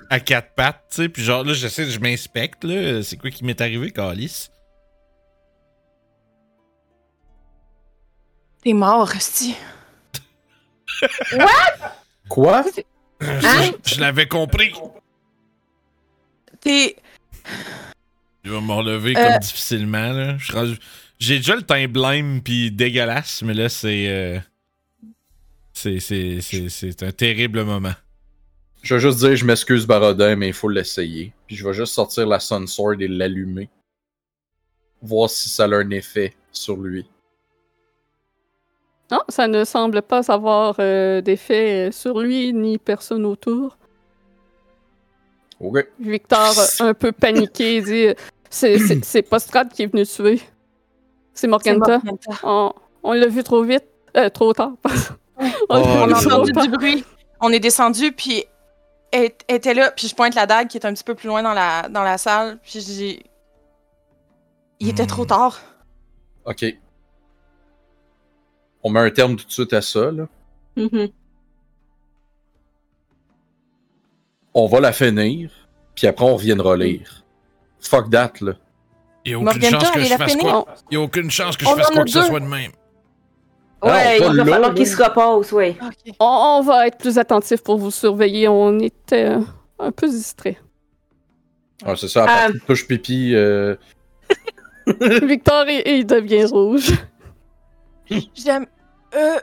[0.09, 3.03] à, quatre pattes, tu sais, puis genre là, j'essaie, je m'inspecte, là.
[3.03, 4.49] C'est quoi qui m'est arrivé, Calis?
[8.63, 9.55] T'es mort, Rusty.
[12.29, 12.63] Quoi?
[13.21, 13.71] Hein?
[13.85, 14.73] Je l'avais compris.
[16.61, 16.95] T'es.
[18.45, 19.23] Je vais me relever Euh.
[19.31, 20.37] comme difficilement, là.
[20.37, 20.77] Je suis rendu-
[21.19, 24.07] J'ai déjà le teint blême puis dégueulasse, mais là, c'est.
[24.09, 24.39] euh,
[25.73, 27.91] C'est, c'est, c'est, c'est un terrible moment.
[28.81, 31.33] Je vais juste dire, je m'excuse Barodin, mais il faut l'essayer.
[31.47, 33.67] Puis je vais juste sortir la Sun Sword et l'allumer.
[35.01, 37.05] Voir si ça a un effet sur lui.
[39.11, 43.77] Non, ça ne semble pas avoir euh, d'effet sur lui ni personne autour.
[45.59, 45.85] Ok.
[45.99, 48.07] Victor, un peu paniqué, dit
[48.55, 50.41] C'est c'est- c'est pas Strad qui est venu tuer.
[51.33, 51.99] C'est Morganta.
[52.43, 52.71] On,
[53.03, 53.83] on l'a vu trop vite.
[54.15, 54.99] Euh, trop tard, pardon.
[55.69, 57.03] On Oh, On a entendu du bruit.
[57.41, 58.45] On est descendu, puis
[59.11, 61.43] elle était là, puis je pointe la dague qui est un petit peu plus loin
[61.43, 63.19] dans la, dans la salle, puis je dis.
[64.79, 65.07] Il était Hmm.
[65.07, 65.59] trop tard.
[66.45, 66.65] Ok.
[68.83, 70.27] On met un terme tout de suite à ça, là.
[70.77, 71.09] mhm.
[74.53, 75.51] On va la finir,
[75.95, 77.24] puis après on reviendra lire.
[77.87, 78.53] Fuck that, là.
[79.25, 80.65] Il y a aucune chance que elle je est fasse quoi.
[80.91, 82.25] Il y a aucune chance que je On fasse en quoi a que ce deux.
[82.25, 82.71] soit de même.
[83.81, 84.75] Ah, Ouais, pas il va là, falloir là.
[84.75, 85.75] qu'il se repose, oui.
[85.81, 86.13] Ok.
[86.19, 88.47] On, on va être plus attentif pour vous surveiller.
[88.47, 89.39] On était euh,
[89.79, 90.57] un peu distrait.
[91.83, 92.27] Ah, c'est ça, à Euh.
[92.27, 93.33] partir de touche pipi.
[93.35, 93.75] euh,
[95.23, 96.91] Victor, il, il devient rouge.
[98.35, 98.67] J'aime.
[99.15, 99.39] Euh,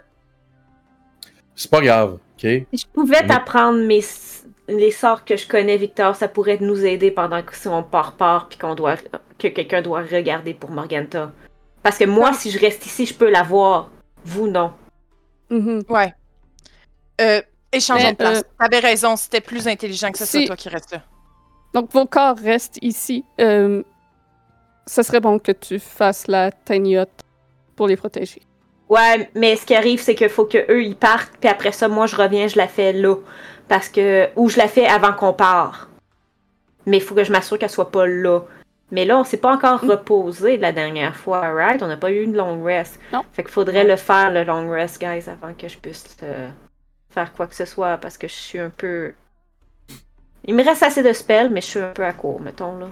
[1.55, 2.43] C'est pas grave, ok?
[2.73, 4.01] Je pouvais t'apprendre mes
[4.69, 8.17] les sorts que je connais, Victor, ça pourrait nous aider pendant que si on part
[8.17, 8.97] part puis qu'on doit
[9.39, 11.33] que quelqu'un doit regarder pour Morganta.
[11.83, 13.91] Parce que moi, si je reste ici, je peux la voir.
[14.25, 14.73] Vous non.
[15.51, 15.83] Mhm.
[15.89, 16.15] ouais.
[17.21, 17.43] Euh,
[17.73, 18.39] échangeons Mais, de place.
[18.39, 21.03] euh, T'avais raison, c'était plus intelligent que ce si- soit toi qui reste là.
[21.75, 23.25] Donc, vos corps restent ici.
[23.41, 23.83] Euh,
[24.87, 27.07] ça serait bon que tu fasses la hut
[27.75, 28.43] pour les protéger.
[28.93, 31.89] Ouais, mais ce qui arrive, c'est qu'il faut que eux ils partent, puis après ça,
[31.89, 33.17] moi je reviens, je la fais là,
[33.67, 35.89] parce que ou je la fais avant qu'on part.
[36.85, 38.41] Mais il faut que je m'assure qu'elle soit pas là.
[38.91, 39.91] Mais là, on s'est pas encore Mm.
[39.91, 41.83] reposé la dernière fois, right?
[41.83, 43.01] On n'a pas eu une long rest.
[43.15, 43.23] Non.
[43.33, 46.51] Fait qu'il faudrait le faire le long rest, guys, avant que je puisse euh,
[47.09, 49.15] faire quoi que ce soit, parce que je suis un peu.
[50.45, 52.89] Il me reste assez de spells, mais je suis un peu à court, mettons là.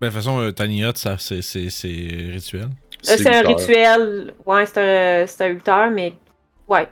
[0.00, 1.88] Ben, de toute façon, euh, Tiny Hut, ça, c'est, c'est, c'est
[2.32, 2.62] rituel.
[2.64, 2.68] Euh,
[3.02, 4.34] C'est un rituel.
[4.44, 6.12] Ouais, c'est un, c'est un 8 heures, mais.
[6.68, 6.88] Ouais.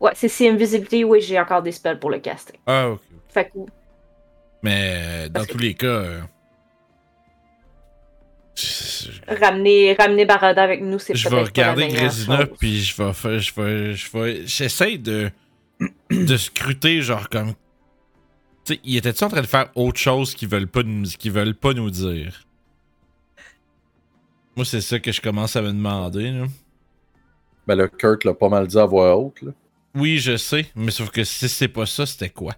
[0.00, 2.58] Ouais, c'est si Invisibility, oui, j'ai encore des spells pour le caster.
[2.66, 3.00] Ah, ok.
[3.28, 3.58] Fait que.
[4.62, 5.86] Mais euh, dans Parce que- tous les cas.
[5.86, 6.20] euh,
[9.26, 12.48] Ramener, ramener Barada avec nous, c'est Je peut-être vais regarder meilleure Grésina, chose.
[12.58, 13.38] puis je vais faire.
[13.38, 13.92] Je vais.
[13.94, 14.42] Je vais.
[14.46, 15.30] J'essaie de.
[16.10, 17.54] de scruter, genre, comme.
[18.70, 21.32] Tu sais, ils étaient-tu en train de faire autre chose qu'ils veulent pas nous, qu'ils
[21.32, 22.46] veulent pas nous dire?
[24.54, 26.46] Moi, c'est ça que je commence à me demander, là.
[27.66, 29.50] Ben là, Kurt l'a pas mal dit à voix haute, là.
[29.96, 32.54] Oui, je sais, mais sauf que si c'est pas ça, c'était quoi?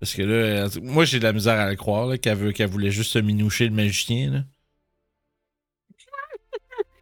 [0.00, 2.90] Parce que là, moi j'ai de la misère à le croire, qu'elle veut- qu'elle voulait
[2.90, 4.40] juste se minoucher le magicien, là.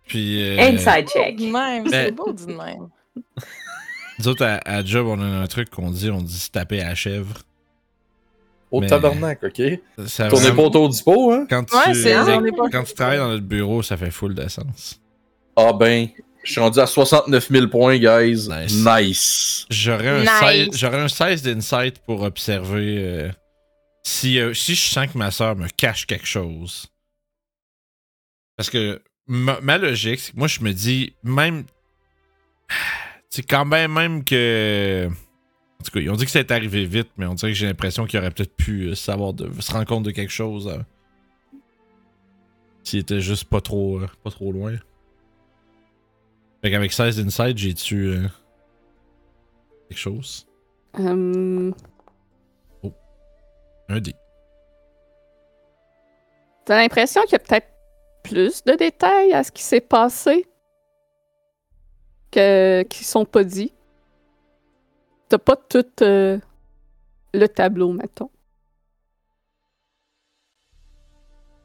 [0.08, 0.42] Puis.
[0.42, 1.36] euh, Inside check.
[1.36, 2.88] De même, Ben- c'est beau de même.
[4.18, 6.82] Nous autres, à, à Job, on a un truc qu'on dit, on dit se taper
[6.82, 7.38] à la chèvre.
[8.70, 9.62] Au Mais- tabarnak, ok?
[10.06, 11.46] Ça Tournez vraiment- pas autour du pot, hein?
[11.48, 14.10] Quand tu, Ouais, c'est- on est pas- quand tu travailles dans notre bureau, ça fait
[14.10, 15.00] full de sens.
[15.54, 16.08] Ah ben,
[16.42, 18.48] je suis rendu à 69 000 points, guys.
[18.48, 18.84] Nice.
[18.84, 19.66] Nice.
[19.70, 20.30] J'aurais un, Nice.
[20.40, 23.30] 16 j'aurais un 16 d'insight pour observer euh,
[24.02, 26.86] si, euh, si je sens que ma soeur me cache quelque chose.
[28.56, 31.64] Parce que ma, ma logique, c'est que moi je me dis, même.
[33.28, 35.08] C'est quand même, même que.
[35.80, 37.56] En tout cas, ils ont dit que ça est arrivé vite, mais on dirait que
[37.58, 40.68] j'ai l'impression qu'il aurait peut-être pu euh, savoir de, se rendre compte de quelque chose.
[40.68, 40.78] euh,
[42.82, 44.76] S'il était juste pas trop, euh, pas trop loin.
[46.62, 48.28] Fait qu'avec 16 d'insight, j'ai tué euh,
[49.88, 50.46] quelque chose?
[50.98, 51.70] Euh,
[53.88, 54.14] Un dé.
[56.64, 57.68] T'as l'impression qu'il y a peut-être
[58.24, 60.46] plus de détails à ce qui s'est passé
[62.32, 63.72] que qui sont pas dits?
[65.28, 66.38] T'as pas tout euh,
[67.34, 68.30] le tableau, mettons.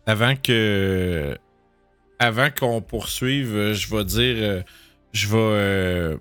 [0.06, 1.38] Avant que.
[2.20, 4.36] Avant qu'on poursuive, euh, je vais dire.
[4.38, 4.62] euh,
[5.12, 6.18] je vais euh,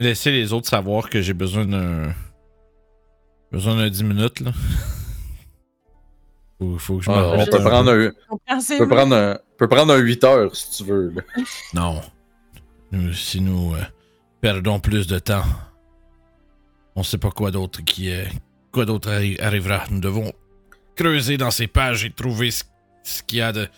[0.00, 2.12] laisser les autres savoir que j'ai besoin d'un.
[3.50, 4.52] Besoin d'un 10 minutes, là.
[6.58, 9.68] faut, faut que je Ah, m'en on peut prendre un, on peut prendre un, peut
[9.68, 11.10] prendre un 8 heures si tu veux.
[11.10, 11.22] là.
[11.72, 12.00] Non.
[12.90, 13.82] Nous- si nous euh,
[14.40, 15.44] perdons plus de temps,
[16.96, 18.24] on sait pas quoi d'autre qui euh,
[18.72, 19.84] quoi d'autre arri- arrivera.
[19.90, 20.32] Nous devons
[20.96, 22.64] creuser dans ces pages et trouver ce,
[23.02, 23.68] ce qu'il y a de.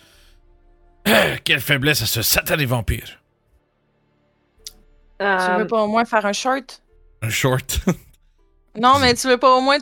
[1.43, 3.21] Quelle faiblesse à ce satané vampire.
[5.19, 6.81] Tu Euh, veux pas au moins faire un short?
[7.21, 7.79] Un short?
[8.79, 9.79] Non, mais tu veux pas au moins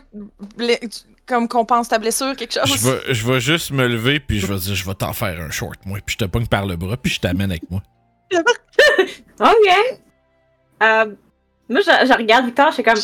[1.25, 2.77] comme qu'on pense ta blessure, quelque chose?
[2.81, 5.37] je, vais, je vais juste me lever puis je vais dire je vais t'en faire
[5.41, 7.83] un short moi puis je te pogne par le bras puis je t'amène avec moi.
[9.37, 9.99] Ok.
[10.81, 11.05] Euh,
[11.67, 12.95] moi, je, je regarde Victor, je suis comme.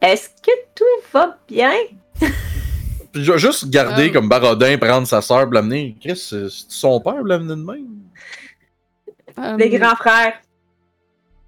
[0.00, 1.72] Est-ce que tout va bien?
[3.12, 4.12] Puis je vais juste garder Ah.
[4.12, 5.96] comme Barodin, prendre sa soeur, l'amener.
[6.00, 7.86] Chris, c'est c'est son père, l'amener de même?
[9.38, 10.34] Euh, Les grands frères.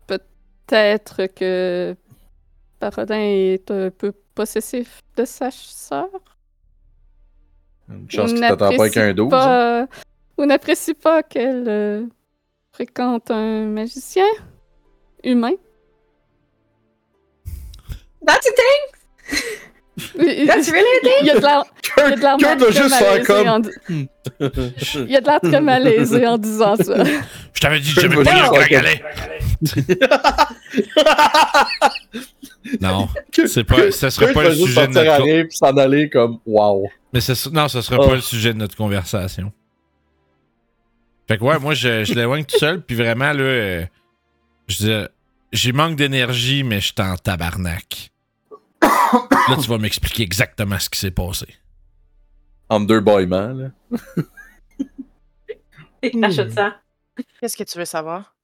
[0.07, 1.95] Peut-être que
[2.81, 6.09] Parodin est un peu possessif de sa sœur.
[7.89, 9.27] Une chance qu'il t'attend pas avec un 12.
[9.27, 9.87] hein?
[9.89, 12.07] pas- Ou n'apprécie pas qu'elle euh,
[12.73, 14.25] fréquente un magicien
[15.23, 15.53] humain.
[18.27, 18.83] That's a thing?
[20.47, 21.19] That's really a thing?
[21.23, 21.65] il y a de l'air
[21.99, 23.49] il y a de l'air Kurt va juste faire malaisé comme.
[23.49, 23.61] en
[25.07, 27.05] Il y a de l'air très malaisé en disant ça.
[27.53, 29.03] Je t'avais dit Je j'aimais pas faire gars galets.
[32.81, 35.23] Non, Que- c'est pas, que- ça serait Kurt pas le sujet de notre.
[35.23, 36.89] rien puis s'en aller comme wow.
[37.13, 38.09] Mais ce- non, ça serait Oh.
[38.09, 39.53] pas le sujet de notre conversation.
[41.29, 43.85] Fait que ouais, moi, je, je l'éloigne tout seul, puis vraiment, là, euh,
[44.69, 45.07] je dis, euh,
[45.53, 48.11] j'ai manque d'énergie, mais je suis en tabarnak.
[49.13, 51.47] Là, tu vas m'expliquer exactement ce qui s'est passé.
[52.69, 53.69] Entre deux boyments, là.
[56.23, 56.81] Achète ça.
[57.41, 58.35] Qu'est-ce que tu veux savoir?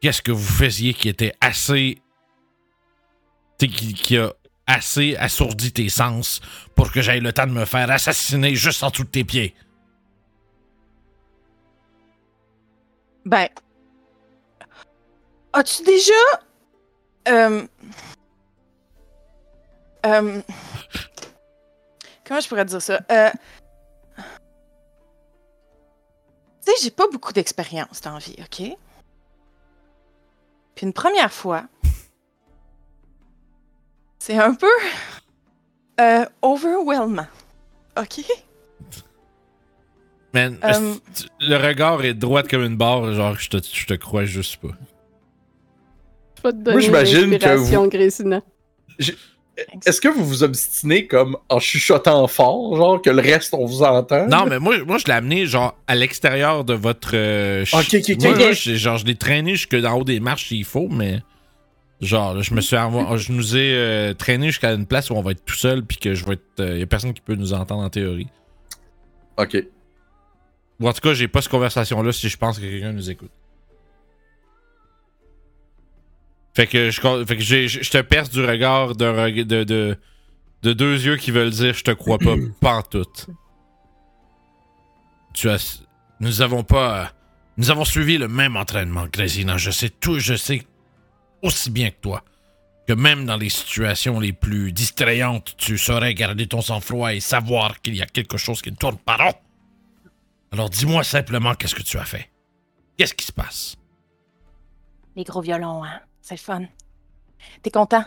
[0.00, 2.00] Qu'est-ce que vous faisiez qui était assez.
[3.58, 4.32] tu sais, Qui, qui a
[4.66, 6.40] assez assourdi tes sens
[6.74, 9.54] pour que j'aille le temps de me faire assassiner juste en dessous de tes pieds?
[13.26, 13.48] Ben.
[15.52, 16.12] As-tu déjà.
[17.28, 17.66] Euh.
[20.06, 20.42] Euh.
[22.24, 23.00] Comment je pourrais dire ça?
[23.10, 23.30] Euh.
[26.64, 28.76] Tu sais, j'ai pas beaucoup d'expérience dans la vie, OK?
[30.74, 31.64] Puis une première fois,
[34.18, 34.70] c'est un peu.
[36.00, 37.26] Euh, overwhelming.
[37.98, 38.20] OK?
[40.32, 40.94] Man, Euh,
[41.40, 44.68] le regard est droit comme une barre, genre, je te, je te crois juste pas.
[46.42, 48.42] Je vais te Moi, donner j'imagine que Grésina.
[49.84, 53.82] Est-ce que vous vous obstinez comme en chuchotant fort, genre que le reste on vous
[53.82, 54.26] entend?
[54.26, 57.10] Non, mais moi, moi je l'ai amené, genre, à l'extérieur de votre.
[57.14, 60.18] euh, ch- Ok, ok, ok, moi, j'ai- genre, je l'ai traîné jusque dans haut des
[60.20, 61.20] marches s'il faut, mais.
[62.00, 65.14] Genre, là, je me suis envo- je nous ai euh, traîné jusqu'à une place où
[65.14, 66.42] on va être tout seul, puis que je vais être.
[66.72, 68.28] Il y a personne qui peut nous entendre en théorie.
[69.36, 69.62] Ok.
[70.80, 73.30] Ou en tout cas, j'ai pas cette conversation-là si je pense que quelqu'un nous écoute.
[76.60, 79.64] Fait que je, fait que j'ai- je je te perce du regard d'un reg- de,
[79.64, 79.96] de,
[80.62, 83.28] de deux yeux qui veulent dire je te crois pas, pantoute.
[85.32, 85.82] Tu as.
[86.20, 87.12] Nous avons pas.
[87.56, 89.56] Nous avons suivi le même entraînement, Grésina.
[89.56, 90.66] Je sais tout, je sais
[91.40, 92.22] aussi bien que toi.
[92.86, 97.80] Que même dans les situations les plus distrayantes, tu saurais garder ton sang-froid et savoir
[97.80, 99.34] qu'il y a quelque chose qui ne tourne pas rond.
[100.52, 102.28] Alors dis-moi simplement qu'est-ce que tu as fait?
[102.98, 103.76] Qu'est-ce qui se passe?
[105.16, 106.00] Les gros violons, hein?
[106.30, 106.62] C'est le fun.
[107.60, 108.04] T'es content?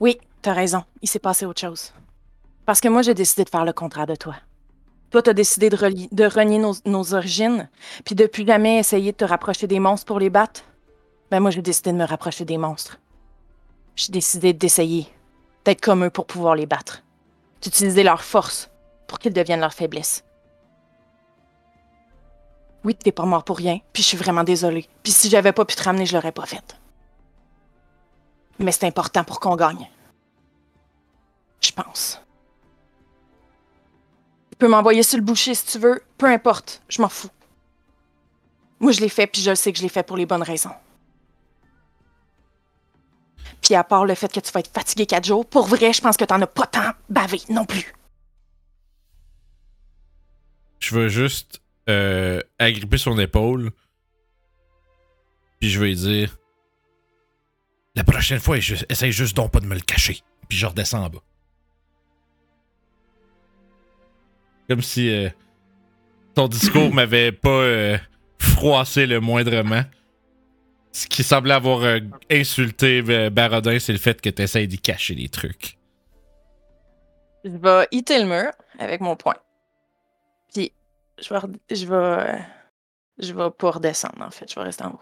[0.00, 0.82] Oui, t'as raison.
[1.02, 1.92] Il s'est passé autre chose.
[2.64, 4.34] Parce que moi, j'ai décidé de faire le contraire de toi.
[5.10, 7.68] Toi, t'as décidé de, de renier nos, nos origines,
[8.06, 10.62] puis de plus jamais essayer de te rapprocher des monstres pour les battre?
[11.30, 12.98] Ben moi, j'ai décidé de me rapprocher des monstres.
[13.94, 15.06] J'ai décidé d'essayer
[15.66, 17.02] d'être comme eux pour pouvoir les battre.
[17.60, 18.70] D'utiliser leur force
[19.06, 20.24] pour qu'ils deviennent leur faiblesse.
[22.84, 24.88] Oui, t'es pas mort pour rien, puis je suis vraiment désolée.
[25.02, 26.78] Puis si j'avais pas pu te ramener, je l'aurais pas fait.
[28.58, 29.88] Mais c'est important pour qu'on gagne.
[31.60, 32.20] Je pense.
[34.50, 37.30] Tu peux m'envoyer sur le boucher si tu veux, peu importe, je m'en fous.
[38.80, 40.74] Moi, je l'ai fait, puis je sais que je l'ai fait pour les bonnes raisons.
[43.62, 46.00] Puis à part le fait que tu vas être fatigué quatre jours, pour vrai, je
[46.00, 47.92] pense que t'en as pas tant bavé non plus.
[50.78, 53.72] Je veux juste euh, agripper son épaule.
[55.58, 56.36] Puis je vais dire
[57.96, 60.20] La prochaine fois, je- essaye juste donc pas de me le cacher.
[60.48, 61.22] Puis je redescends en bas.
[64.68, 65.28] Comme si euh,
[66.34, 67.98] ton discours m'avait pas euh,
[68.38, 69.82] froissé le moindrement.
[70.92, 72.00] Ce qui semblait avoir euh,
[72.30, 75.76] insulté euh, Barodin, c'est le fait que tu essayes d'y cacher des trucs.
[77.44, 79.36] Je vais hitter le mur avec mon poing.
[80.52, 80.72] Puis
[81.18, 82.38] je vais, je vais,
[83.18, 85.00] je vais pas redescendre en fait, je vais rester en haut.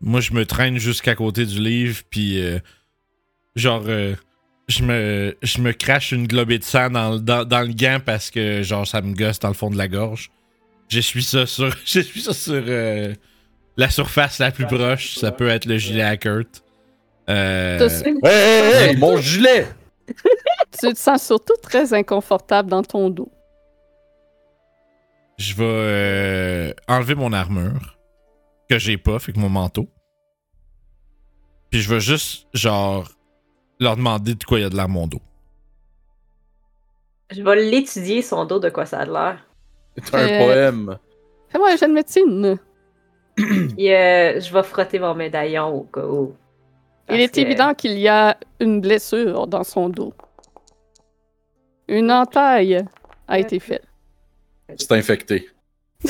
[0.00, 2.58] Moi, je me traîne jusqu'à côté du livre, puis euh,
[3.54, 4.14] genre, euh,
[4.68, 7.98] je me, je me crache une globée de sang dans, le- dans, dans le gant
[8.04, 10.30] parce que genre ça me gosse dans le fond de la gorge.
[10.88, 13.14] J'essuie ça sur, j'essuie ça sur euh,
[13.76, 15.16] la surface la plus proche.
[15.16, 16.62] Ça peut être le gilet à Kurt.
[17.28, 19.66] Euh, T'as- Hey, hey, hey, mon gilet!
[20.78, 23.32] Tu te sens surtout très inconfortable dans ton dos.
[25.38, 27.95] je vais euh, enlever mon armure
[28.68, 29.88] que j'ai pas, fait que mon manteau.
[31.70, 33.08] Puis je vais juste genre
[33.80, 35.20] leur demander de quoi il y a de l'air mon dos.
[37.30, 39.44] Je vais l'étudier, son dos, de quoi ça a l'air.
[40.02, 40.98] C'est un Euh, poème.
[41.48, 42.58] Fais-moi un jeu de médecine.
[43.36, 46.34] Puis euh, je vais frotter mon médaillon au cas où.
[47.08, 50.12] Il Parce est que- évident qu'il y a une blessure dans son dos.
[51.88, 52.84] Une entaille
[53.28, 53.84] a été faite.
[54.76, 55.48] C'est infecté.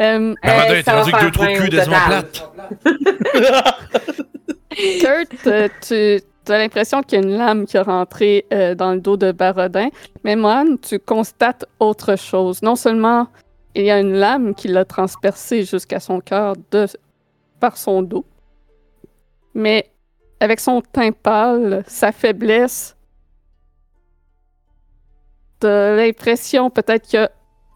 [0.00, 2.52] Euh, Euh, est ça va rendu que deux trous de 20 cul des plates.
[5.00, 8.92] Kurt, euh, tu as l'impression qu'il y a une lame qui est rentrée euh, dans
[8.94, 9.88] le dos de Barodin,
[10.24, 12.62] mais Mohan, tu constates autre chose.
[12.62, 13.26] Non seulement
[13.74, 16.86] il y a une lame qui l'a transpercé jusqu'à son cœur de
[17.60, 18.24] par son dos.
[19.54, 19.90] Mais
[20.40, 22.96] avec son teint pâle, sa faiblesse,
[25.58, 27.30] t'as l'impression peut-être qu'il y a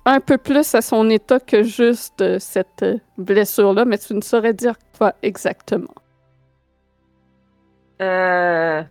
[0.04, 4.20] un peu plus à son état que juste euh, cette euh, blessure-là, mais tu ne
[4.20, 5.94] saurais dire quoi exactement.
[8.00, 8.82] Euh,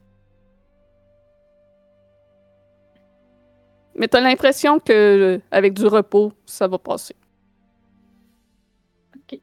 [3.96, 7.16] Mais t'as l'impression que euh, avec du repos, ça va passer.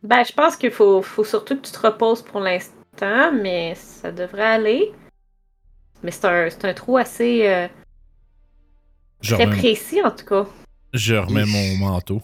[0.02, 4.10] Ben, je pense qu'il faut, faut surtout que tu te reposes pour l'instant, mais ça
[4.10, 4.92] devrait aller.
[6.02, 7.68] Mais c'est un, c'est un trou assez euh,
[9.20, 10.46] Je très précis, en tout cas.
[10.92, 12.22] Je remets mon manteau.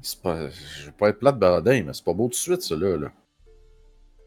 [0.00, 0.48] C'est pas...
[0.48, 2.96] Je vais pas être plate baradin, mais c'est pas beau tout de suite, ça, là.
[2.96, 3.08] là.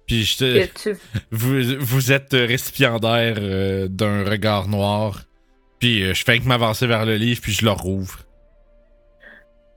[0.07, 0.65] Puis je te...
[0.81, 0.98] Tu-
[1.31, 5.23] Vous, vous êtes récipiendaire euh, d'un regard noir.
[5.80, 8.19] Puis euh, je fais que m'avancer vers le livre, puis je le rouvre.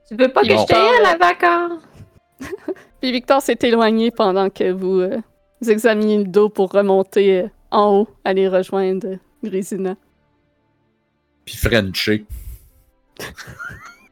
[0.07, 0.61] Tu veux pas que Non.
[0.61, 1.81] je t'aille à la vacance?
[3.01, 5.17] Puis Victor s'est éloigné pendant que vous, euh,
[5.61, 9.95] vous examiniez le dos pour remonter euh, en haut, aller rejoindre euh, Grisina.
[11.45, 12.25] Puis Frenché.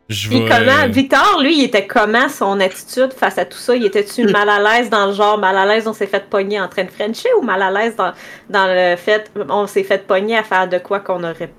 [0.09, 0.84] Je Puis vais, comment?
[0.84, 3.73] euh, Victor, lui, il était comment son attitude face à tout ça?
[3.75, 6.59] Il était-tu mal à l'aise dans le genre mal à l'aise on s'est fait pogner
[6.59, 8.13] en train de frencher ou mal à l'aise dans,
[8.49, 11.53] dans le fait on s'est fait pogner à faire de quoi qu'on n'aurait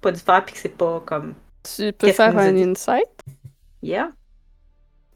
[0.00, 3.06] pas dû faire puis que c'est pas comme Tu peux faire un insight?
[3.82, 4.10] yeah.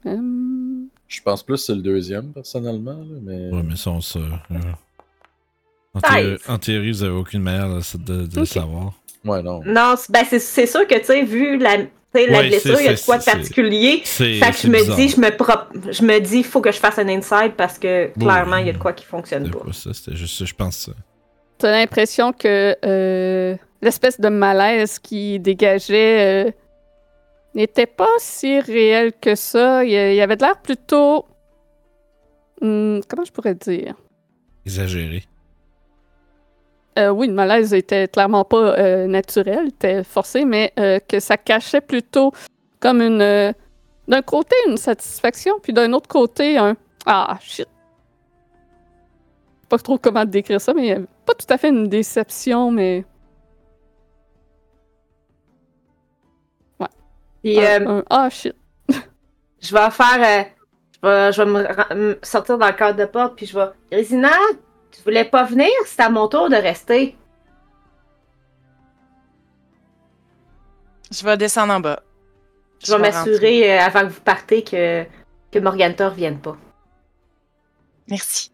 [0.05, 3.49] Hum, Je pense plus que c'est le deuxième, personnellement, mais...
[3.51, 4.19] Ouais, mais ça, on se.
[4.19, 4.29] euh,
[5.95, 6.39] en, Seize.
[6.39, 8.47] thé- en théorie, vous avez aucune manière de, de- de le Ok.
[8.47, 8.93] savoir.
[9.25, 9.61] Ouais, non.
[9.65, 12.47] Non, c'est- ben c'est c'est sûr que tu sais, vu la, tu sais, la Ouais,
[12.49, 14.01] blessure, il y a de quoi de particulier.
[14.05, 14.95] Fait que je me bizarre.
[14.95, 18.07] dis, je me pro- je me dis, faut que je fasse un inside parce que
[18.17, 19.65] clairement, il y a de quoi qui fonctionne C'était pas.
[19.65, 20.77] pas ça, c'était juste ça, je pense.
[20.77, 20.91] ça.
[21.57, 26.51] T'as l'impression que euh, l'espèce de malaise qui dégageait euh,
[27.53, 29.83] n'était pas si réel que ça.
[29.83, 31.25] Il, il avait de l'air plutôt.
[32.61, 33.95] hum, comment je pourrais dire?
[34.65, 35.23] Exagéré.
[36.99, 41.37] Euh, oui, le malaise était clairement pas euh, naturel, était forcé, mais euh, que ça
[41.37, 42.33] cachait plutôt
[42.79, 43.53] comme une.
[44.07, 46.75] d'un côté, une satisfaction, puis d'un autre côté, un.
[47.05, 47.67] Ah, shit.
[49.69, 53.05] Pas trop comment décrire ça, mais pas tout à fait une déception, mais.
[57.41, 58.55] Puis, un- euh, un ah, shit.
[59.61, 60.49] je vais faire.
[61.01, 63.67] je, vais, je vais me, sortir dans le cadre de porte, puis je vais.
[63.89, 64.31] Grisina,
[64.99, 65.69] tu voulais pas venir?
[65.85, 67.15] C'est à mon tour de rester.
[71.11, 72.01] Je vais descendre en bas.
[72.85, 75.03] Je vais m'assurer euh, avant que vous partez que,
[75.51, 76.55] que Morganta revienne pas.
[78.09, 78.51] Merci.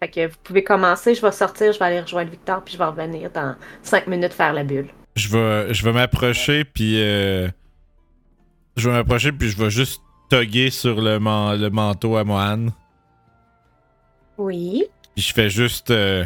[0.00, 2.78] Fait que vous pouvez commencer, je vais sortir, je vais aller rejoindre Victor, puis je
[2.78, 4.88] vais revenir dans 5 minutes faire la bulle.
[5.14, 7.00] Je vais, je vais m'approcher, puis.
[7.02, 7.48] euh,
[8.76, 12.66] je vais m'approcher, puis je vais juste tugger sur le, man- le manteau à Mohan.
[14.38, 14.84] Oui.
[15.16, 15.90] Puis je fais juste.
[15.90, 16.24] Euh...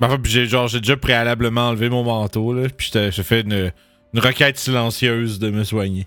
[0.00, 3.70] Enfin, puis j'ai genre j'ai déjà préalablement enlevé mon manteau là, puis je fais une,
[4.12, 6.06] une requête silencieuse de me soigner.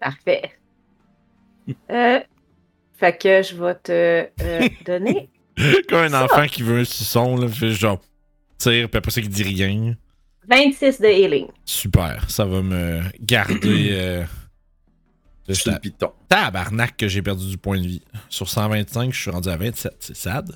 [0.00, 0.50] Parfait.
[1.90, 2.20] Euh,
[2.96, 5.28] fait que je vais te euh, donner.
[5.88, 6.24] Comme un Ça.
[6.24, 8.00] enfant qui veut un suçon là, fait genre
[8.56, 9.96] tire puis après ça qui dit rien.
[10.48, 11.48] 26 de healing.
[11.64, 13.88] Super, ça va me garder.
[13.94, 14.22] euh,
[15.54, 16.12] Sur le piton.
[16.28, 18.02] tabarnak que j'ai perdu du point de vie.
[18.28, 19.96] Sur 125, je suis rendu à 27.
[20.00, 20.52] C'est sad.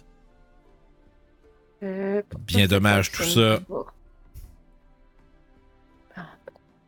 [1.82, 3.60] Euh, Bien dommage tout ça.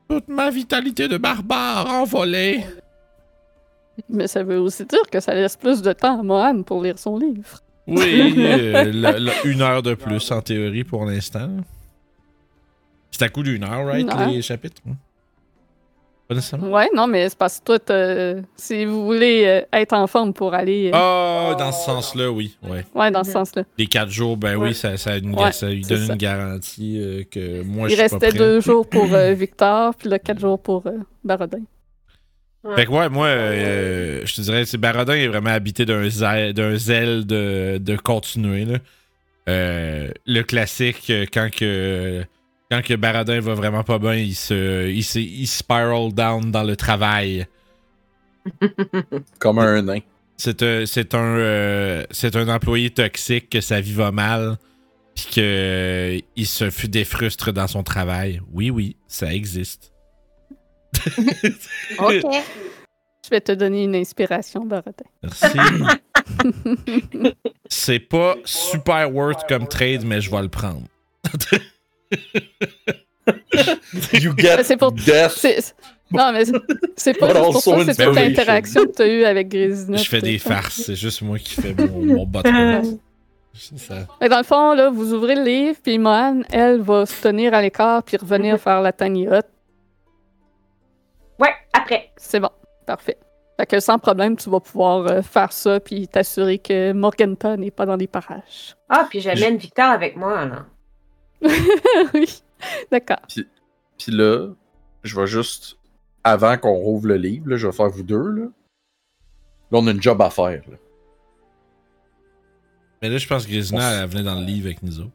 [0.08, 2.64] Toute ma vitalité de barbare envolée.
[4.08, 6.98] Mais ça veut aussi dire que ça laisse plus de temps à Mohan pour lire
[6.98, 7.60] son livre.
[7.86, 11.48] Oui, euh, la- la- une heure de plus en théorie pour l'instant.
[13.10, 14.80] C'est à coup d'une heure, right, les chapitres?
[16.28, 16.70] Pas nécessairement.
[16.70, 20.54] Ouais, non, mais c'est parce que toi, si vous voulez euh, être en forme pour
[20.54, 20.86] aller.
[20.88, 22.56] euh, Ah, dans ce sens-là, oui.
[22.62, 22.84] Ouais.
[22.94, 23.64] Ouais, dans ce sens-là.
[23.76, 24.68] Les quatre jours, ben Ouais.
[24.68, 26.12] oui, ça, ça, a une- Ouais, ça lui c'est donne ça.
[26.12, 28.38] une garantie euh, que moi, Il je suis pas restait prêt.
[28.38, 30.92] deux jours pour euh, Victor, puis là, quatre jours pour euh,
[31.24, 31.60] Barodin.
[32.76, 36.54] Fait que ouais, moi, euh, je te dirais, c'est Barodin est vraiment habité d'un zèle,
[37.26, 38.64] de, de continuer.
[38.64, 38.78] Là.
[39.48, 42.22] Euh, le classique, quand que,
[42.72, 46.62] quand que Barodin va vraiment pas bien, il se, il, se, il spiral down dans
[46.62, 47.46] le travail.
[49.38, 49.98] Comme un nain.
[50.38, 54.56] C'est un, c'est un, euh, c'est un employé toxique que sa vie va mal,
[55.14, 58.40] puis que euh, il se fut défrustre dans son travail.
[58.50, 59.92] Oui, oui, ça existe.
[61.98, 62.22] Ok.
[63.24, 65.04] Je vais te donner une inspiration, Barodin.
[65.22, 65.58] Merci.
[67.68, 70.86] c'est pas super worth comme trade, mais je vais le prendre.
[74.12, 75.74] You get C'est pour- death C'est
[76.10, 76.52] Non, mais c'est-
[76.96, 79.96] c'est pas pour ça, c'est toute l'interaction que tu as eue avec Grisina.
[79.96, 82.32] Je fais des farces, c'est juste moi qui fais mon, mon
[83.54, 83.94] ça.
[84.20, 87.54] Que dans le fond, là, vous ouvrez le livre, puis Mohan, elle, va se tenir
[87.54, 89.44] à l'écart, puis revenir faire la tiny hut.
[91.38, 92.10] Ouais, après.
[92.16, 92.50] C'est bon,
[92.86, 93.18] parfait.
[93.58, 97.70] Fait que sans problème, tu vas pouvoir euh, faire ça, puis t'assurer que Morganta n'est
[97.70, 98.74] pas dans les parages.
[98.88, 100.66] Ah, puis j'amène Victor avec moi, là.
[102.14, 102.42] oui,
[102.90, 103.20] d'accord.
[103.28, 104.48] Puis là,
[105.02, 105.78] je vais juste,
[106.24, 108.28] avant qu'on rouvre le livre, là, je vais faire vous deux.
[108.30, 108.50] Là, là
[109.72, 110.62] on a une job à faire.
[110.68, 110.76] Là.
[113.00, 115.10] Mais là, je pense que Grisina, elle venait dans le livre avec nous autres.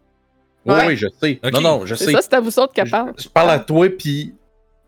[0.66, 0.96] Oui, Ouais.
[0.98, 1.40] je sais.
[1.54, 2.12] Non, non, je C'est sais.
[2.12, 3.14] ça, c'est à vous autres qu'elle parle.
[3.18, 4.36] Je, je parle à toi, puis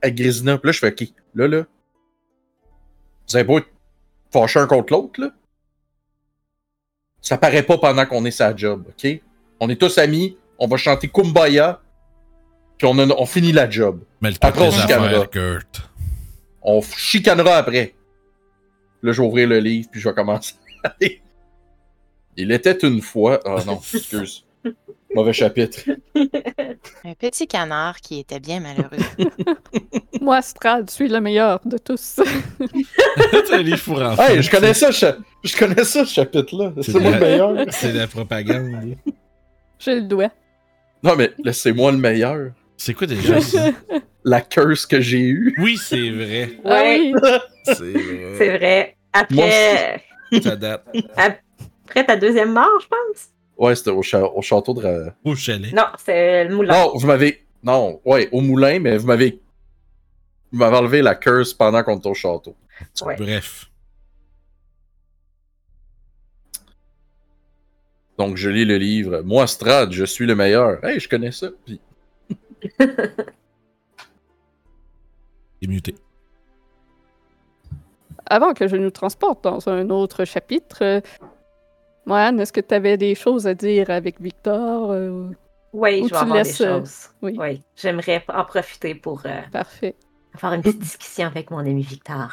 [0.01, 0.57] à Grisina.
[0.57, 1.07] Puis là, je fais OK.
[1.35, 1.65] Là, là.
[3.29, 3.69] Vous avez beau être
[4.31, 5.29] fâchés un contre l'autre, là.
[7.21, 9.21] Ça paraît pas pendant qu'on est sa job, OK?
[9.59, 11.79] On est tous amis, on va chanter Kumbaya,
[12.77, 14.01] puis on, a- on finit la job.
[14.21, 15.25] Mais le Après, on.
[15.25, 15.81] Kurt.
[16.61, 17.95] On chicanera après.
[19.01, 20.55] Là, je vais ouvrir le livre, puis je vais commencer.
[22.37, 23.39] Il était une fois.
[23.45, 24.45] Oh non, excuse.
[25.15, 25.79] Mauvais chapitre.
[27.03, 28.97] Un petit canard qui était bien malheureux.
[30.21, 32.19] Moi, Strad, je suis le meilleur de tous.
[34.19, 36.73] Hey, je connais ça, je connais ça, ce chapitre-là.
[36.81, 37.65] C'est le meilleur.
[37.71, 38.95] C'est de la propagande.
[39.79, 40.29] J'ai le doigt.
[41.03, 42.51] Non, mais laissez-moi le meilleur.
[42.77, 43.69] C'est quoi déjà ça?
[44.23, 45.55] La curse que j'ai eue.
[45.59, 46.51] Oui, c'est vrai.
[46.65, 47.13] Ah oui.
[47.63, 48.33] C'est vrai.
[48.37, 48.97] c'est vrai.
[49.13, 50.03] Après,
[50.43, 50.85] Ça date.
[51.17, 53.29] après ta deuxième mort, je pense?
[53.57, 55.07] Ouais, c'était au, cha- au château de.
[55.23, 55.73] Au chalet.
[55.73, 56.73] Non, c'est le moulin.
[56.73, 57.45] Non, vous m'avez.
[57.63, 59.39] Non, ouais, au moulin, mais vous m'avez.
[60.51, 62.55] Vous m'avez enlevé la curse pendant qu'on était au château.
[63.01, 63.15] Ouais.
[63.17, 63.68] Bref.
[68.19, 69.21] Donc, je lis le livre.
[69.21, 70.83] Moi, Strad, je suis le meilleur.
[70.83, 71.47] Hey, je connais ça.
[71.65, 71.79] Puis,
[75.61, 75.95] C'est muté.
[78.25, 80.99] Avant que je nous transporte dans un autre chapitre, euh,
[82.05, 84.91] Mohan, est-ce que tu avais des choses à dire avec Victor?
[84.91, 85.29] euh,
[85.73, 87.09] Oui, Ou je vais avoir laisses, des euh, choses.
[87.21, 87.35] oui.
[87.39, 89.95] Oui, j'aimerais en profiter pour euh, Parfait.
[90.35, 92.31] avoir une petite discussion avec mon ami Victor.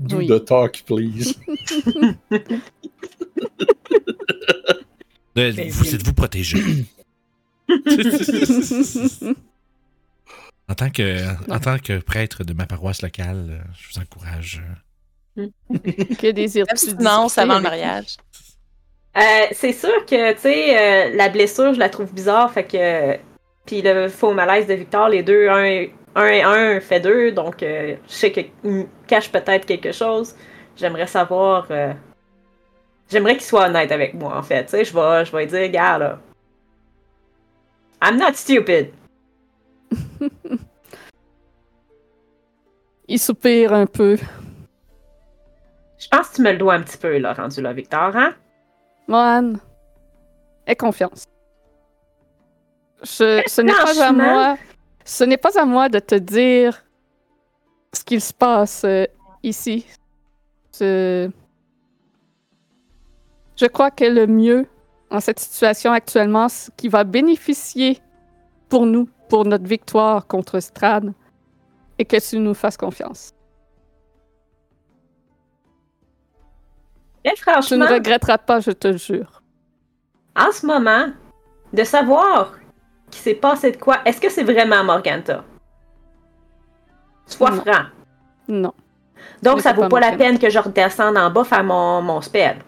[0.00, 0.26] do Oui.
[0.26, 1.38] the talk, please.
[5.38, 6.58] Là, Vous êtes-vous protégé?
[10.68, 14.62] en, tant que, en tant que prêtre de ma paroisse locale, euh, je vous encourage.
[15.38, 15.46] euh,
[16.18, 18.16] que désires-tu Abstinence avant le mariage.
[19.16, 19.20] Euh,
[19.52, 20.76] c'est sûr que, tu sais,
[21.10, 23.16] euh, la blessure, je la trouve bizarre, fait que...
[23.66, 27.32] Puis le faux malaise de Victor, les deux, un, et- un et un fait deux,
[27.32, 28.50] donc euh, je sais qu'il
[29.06, 30.34] cache peut-être quelque chose.
[30.76, 31.66] J'aimerais savoir...
[33.08, 34.64] J'aimerais qu'il soit honnête avec moi, en fait.
[34.64, 36.18] Tu sais, je vais, je vais lui dire, gars, là...
[38.02, 38.92] I'm not stupid.
[43.08, 44.18] Il soupire un peu.
[45.98, 48.34] Je pense que tu me le dois un petit peu, là, rendu là, Victor, hein?
[49.08, 49.54] Mohan,
[50.66, 51.24] aie confiance.
[53.02, 54.58] Je- ce n'est pas à moi.
[55.04, 56.84] Ce n'est pas à moi de te dire
[57.94, 59.06] ce qu'il se passe euh,
[59.42, 59.86] ici.
[63.58, 64.66] Je crois que le mieux
[65.10, 67.98] en cette situation actuellement, ce qui va bénéficier
[68.68, 71.12] pour nous, pour notre victoire contre Strad,
[71.98, 73.32] et que tu nous fasses confiance.
[77.24, 79.42] Tu ne regretteras pas, je te jure.
[80.36, 81.06] en ce moment,
[81.72, 82.52] de savoir
[83.10, 85.44] qu'il s'est passé de quoi, est-ce que c'est vraiment Morganta?
[87.26, 87.62] Sois Non.
[87.62, 87.84] franc.
[88.46, 88.72] Non.
[89.42, 92.20] Donc, ça vaut pas pas la peine que je redescende en bas faire mon, mon
[92.20, 92.58] spell.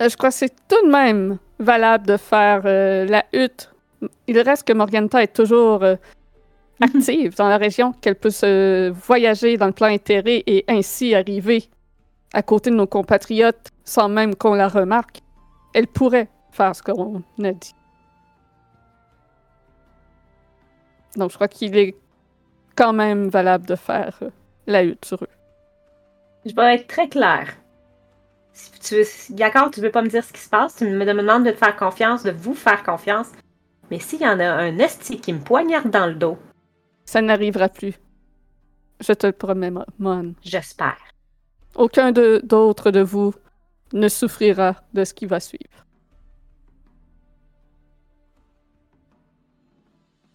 [0.00, 3.72] Euh, Je crois que c'est tout de même valable de faire euh, la hutte.
[4.26, 5.96] Il reste que Morganta est toujours euh,
[6.80, 11.68] active dans la région, qu'elle peut se voyager dans le plan intérêt et ainsi arriver
[12.32, 15.20] à côté de nos compatriotes sans même qu'on la remarque.
[15.74, 17.74] Elle pourrait faire ce qu'on a dit.
[21.16, 21.96] Donc je crois qu'il est
[22.76, 24.30] quand même valable de faire euh,
[24.66, 25.28] la hutte sur eux.
[26.46, 27.59] Je vais être très claire.
[28.60, 31.04] Si tu veux, d'accord, tu veux pas me dire ce qui se passe, tu me
[31.06, 33.28] demandes de te faire confiance, de vous faire confiance.
[33.90, 36.38] Mais s'il y en a un esti qui me poignarde dans le dos,
[37.04, 37.94] Ça n'arrivera plus.
[39.00, 40.34] Je te le promets, Mo- Mon.
[40.42, 40.98] j'espère.
[41.74, 43.32] Aucun d'autre de vous
[43.92, 45.86] ne souffrira de ce qui va suivre.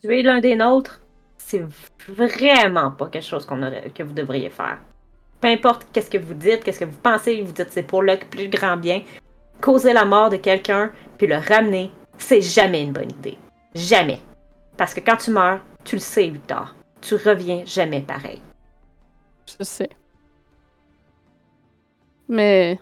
[0.01, 1.01] Tuer l'un des nôtres,
[1.37, 1.63] c'est
[2.07, 4.79] vraiment pas quelque chose qu'on aurait, que vous devriez faire.
[5.45, 8.17] Peu importe qu'est-ce que vous dites, qu'est-ce que vous pensez, vous dites c'est pour le
[8.17, 9.03] plus grand bien.
[9.61, 13.37] Causer la mort de quelqu'un puis le ramener, c'est jamais une bonne idée.
[13.75, 14.19] Jamais.
[14.75, 16.73] Parce que quand tu meurs, tu le sais, Victor.
[16.99, 18.41] Tu reviens jamais pareil.
[19.45, 19.89] Je sais.
[22.27, 22.79] Mais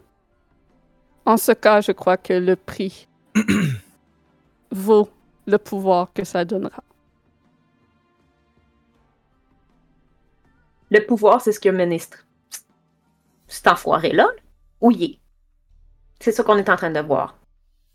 [1.26, 3.10] en ce cas, je crois que le prix
[4.72, 5.10] vaut
[5.48, 6.82] le pouvoir que ça donnera.
[10.90, 12.23] Le pouvoir, c'est ce que ministre.
[13.54, 14.28] Cet enfoiré-là,
[14.82, 15.20] où il est.
[16.20, 17.36] C'est ça qu'on est en train de voir.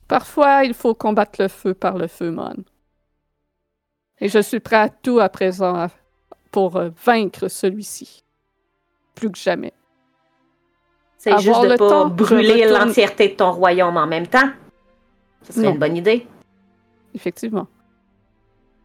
[0.07, 2.55] Parfois, il faut combattre le feu par le feu, Mon.
[4.21, 5.89] Et je suis prêt à tout à présent
[6.53, 8.23] pour euh, vaincre celui-ci.
[9.17, 9.73] Plus que jamais.
[11.17, 14.51] C'est Avoir juste de le pas brûler l'entièreté de ton royaume en même temps.
[15.43, 15.73] Ce serait Non.
[15.73, 16.25] une bonne idée.
[17.15, 17.67] Effectivement.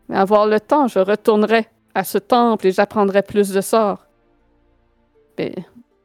[0.10, 4.08] Mais avoir le temps, je retournerai à ce temple et j'apprendrai plus de sorts.
[5.38, 5.54] Mais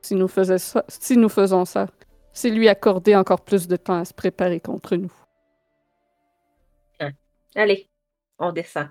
[0.03, 1.87] si nous, faisais ça, si nous faisons ça,
[2.33, 5.13] c'est lui accorder encore plus de temps à se préparer contre nous.
[7.55, 7.89] Allez,
[8.39, 8.89] on descend.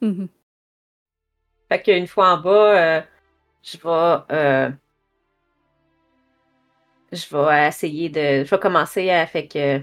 [0.00, 0.28] Mhm.
[1.68, 3.02] Fait qu'une fois en bas, euh,
[3.62, 4.34] je vais.
[4.34, 4.70] euh,
[7.12, 8.44] je vais essayer de.
[8.44, 9.26] Je vais commencer à.
[9.26, 9.80] Fait que.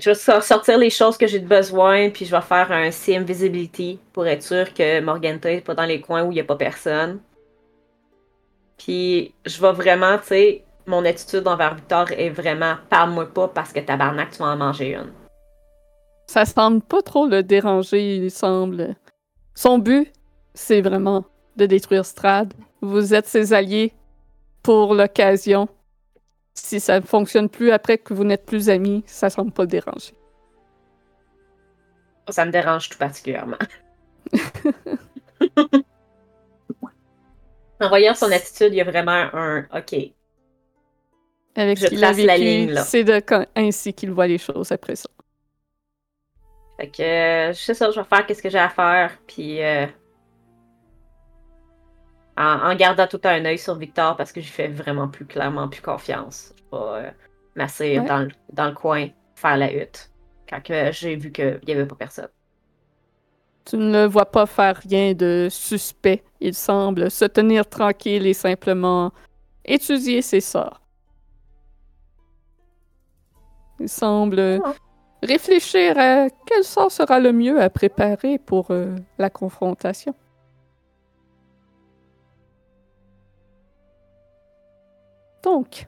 [0.00, 2.90] Je vais sor- sortir les choses que j'ai de besoin, puis je vais faire un
[2.90, 6.40] sim visibility pour être sûr que Morganta n'est pas dans les coins où il n'y
[6.40, 7.20] a pas personne.
[8.76, 13.72] Puis je vais vraiment, tu sais, mon attitude envers Victor est vraiment parle-moi pas parce
[13.72, 15.12] que tabarnak, tu vas en manger une.
[16.26, 18.96] Ça semble pas trop le déranger, il semble.
[19.54, 20.12] Son but,
[20.54, 21.24] c'est vraiment
[21.56, 22.52] de détruire Strad.
[22.80, 23.92] Vous êtes ses alliés
[24.62, 25.68] pour l'occasion.
[26.54, 30.14] Si ça ne fonctionne plus après que vous n'êtes plus amis, ça semble pas déranger.
[32.30, 33.58] Ça me dérange tout particulièrement.
[37.80, 39.94] en voyant son attitude, il y a vraiment un OK.
[41.56, 44.26] Avec Je ce qu'il a trace la vécu, ligne, c'est de quand- ainsi qu'il voit
[44.26, 45.08] les choses après ça.
[46.80, 49.62] Fait que euh, je sais ça, je vais faire qu'est-ce que j'ai à faire, puis
[49.62, 49.86] euh,
[52.36, 55.68] en, en gardant tout un œil sur Victor parce que j'y fais vraiment plus clairement
[55.68, 56.52] plus confiance.
[56.72, 57.10] Je vais euh,
[57.54, 58.04] m'asseoir Ouais.
[58.08, 60.10] dans, le- dans le coin, faire la hutte,
[60.48, 60.60] quand
[60.92, 62.28] j'ai vu qu'il n'y avait pas personne.
[63.64, 66.22] Tu ne le vois pas faire rien de suspect.
[66.40, 69.10] Il semble se tenir tranquille et simplement
[69.64, 70.80] étudier ses sorts.
[73.80, 74.74] Il semble Ah.
[75.22, 80.14] réfléchir à quel sort sera le mieux à préparer pour euh, la confrontation.
[85.44, 85.86] Donc,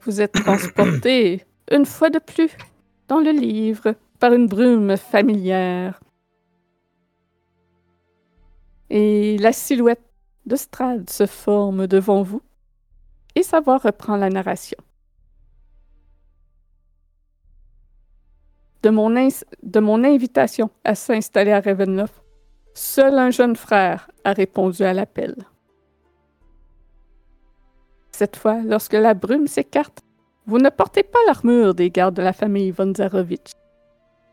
[0.00, 2.50] vous êtes transporté une fois de plus
[3.06, 6.00] dans le livre par une brume familière.
[8.90, 10.02] Et la silhouette
[10.46, 12.42] de Strad se forme devant vous
[13.36, 14.78] et sa voix reprend la narration.
[18.82, 22.20] De mon, de mon invitation à s'installer à Ravenloft,
[22.74, 25.36] seul un jeune frère a répondu à l'appel.
[28.14, 30.00] Cette fois, lorsque la brume s'écarte,
[30.46, 33.52] vous ne portez pas l'armure des gardes de la famille von Zarovitch.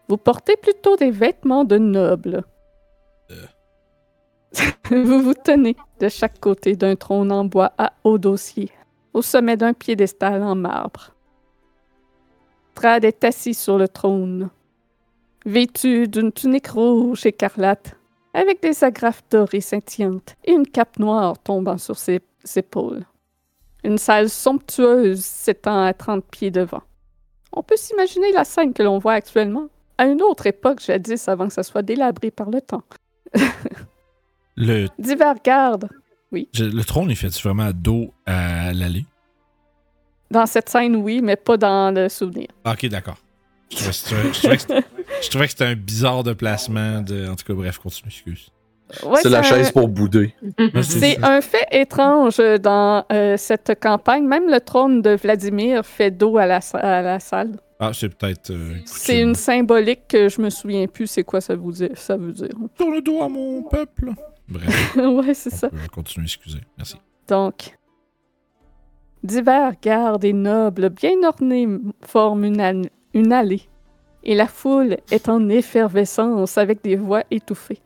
[0.08, 2.44] Vous portez plutôt des vêtements de nobles.
[4.90, 8.72] vous vous tenez de chaque côté d'un trône en bois à haut dossier,
[9.14, 11.14] au sommet d'un piédestal en marbre.
[12.80, 14.50] Strad est assis sur le trône,
[15.46, 17.98] vêtu d'une tunique rouge écarlate,
[18.34, 22.22] avec des agrafes dorées scintillantes et une cape noire tombant sur ses
[22.56, 23.04] épaules.
[23.84, 26.82] Une salle somptueuse s'étend à 30 pieds devant.
[27.54, 31.48] On peut s'imaginer la scène que l'on voit actuellement à une autre époque jadis avant
[31.48, 32.84] que ça soit délabré par le temps.
[34.56, 35.88] Le, Divers gardes.
[36.54, 39.06] je- le trône, il fait vraiment dos à l'allée?
[40.32, 42.48] Dans cette scène, oui, mais pas dans le souvenir.
[42.66, 43.18] Ah, Ok, d'accord.
[43.72, 44.58] Je trouvais,
[45.22, 47.02] je trouvais que c'était un bizarre de placement.
[47.02, 47.28] De...
[47.30, 48.50] En tout cas, bref, continue, excuse.
[49.06, 50.34] Ouais, c'est la un- chaise pour bouder.
[50.82, 54.26] C'est un fait étrange dans euh, cette campagne.
[54.26, 57.58] Même le trône de Vladimir fait dos à la, à la salle.
[57.80, 58.50] Ah, c'est peut-être.
[58.52, 62.18] euh, C'est une symbolique que je me souviens plus c'est quoi ça, vous dire, ça
[62.18, 62.50] veut dire.
[62.78, 64.12] Tourne le dos à mon peuple.
[64.50, 65.70] Bref, ouais, c'est ça.
[65.72, 66.60] on peut continuer, excusez.
[66.78, 66.96] Merci.
[67.28, 67.78] Donc,
[69.24, 71.68] divers gardes et nobles bien ornés
[72.02, 72.82] forment une, an-
[73.14, 73.62] une allée,
[74.24, 77.80] et la foule est en effervescence avec des voix étouffées.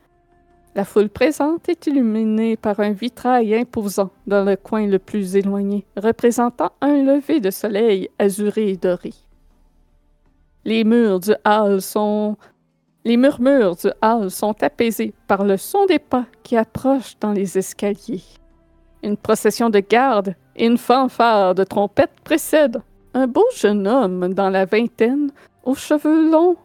[0.76, 5.86] La foule présente est illuminée par un vitrail imposant dans le coin le plus éloigné,
[5.96, 9.12] représentant un lever de soleil azuré et doré.
[10.64, 12.36] Les murs du hall sont
[13.04, 17.56] les murmures du hall sont apaisés par le son des pas qui approchent dans les
[17.56, 18.24] escaliers.
[19.04, 22.82] Une procession de gardes et une fanfare de trompettes précèdent
[23.12, 25.30] un beau jeune homme dans la vingtaine,
[25.62, 26.56] aux cheveux longs,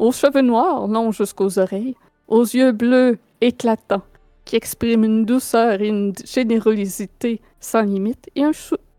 [0.00, 1.94] aux cheveux noirs longs jusqu'aux oreilles,
[2.26, 4.02] aux yeux bleus éclatant
[4.44, 8.52] qui exprime une douceur et une générosité sans limite et un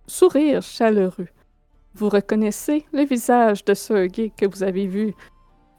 [0.05, 1.29] sourire chaleureux.
[1.95, 5.15] Vous reconnaissez le visage de Sergei que vous avez vu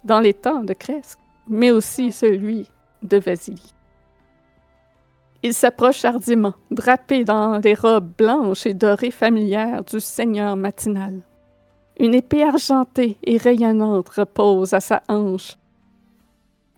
[0.05, 2.67] dans les temps de Kresk, mais aussi celui
[3.03, 3.75] de Vasily.
[5.43, 11.21] Il s'approche hardiment, drapé dans les robes blanches et dorées familières du seigneur matinal.
[12.01, 15.57] Une épée argentée et rayonnante repose à sa hanche.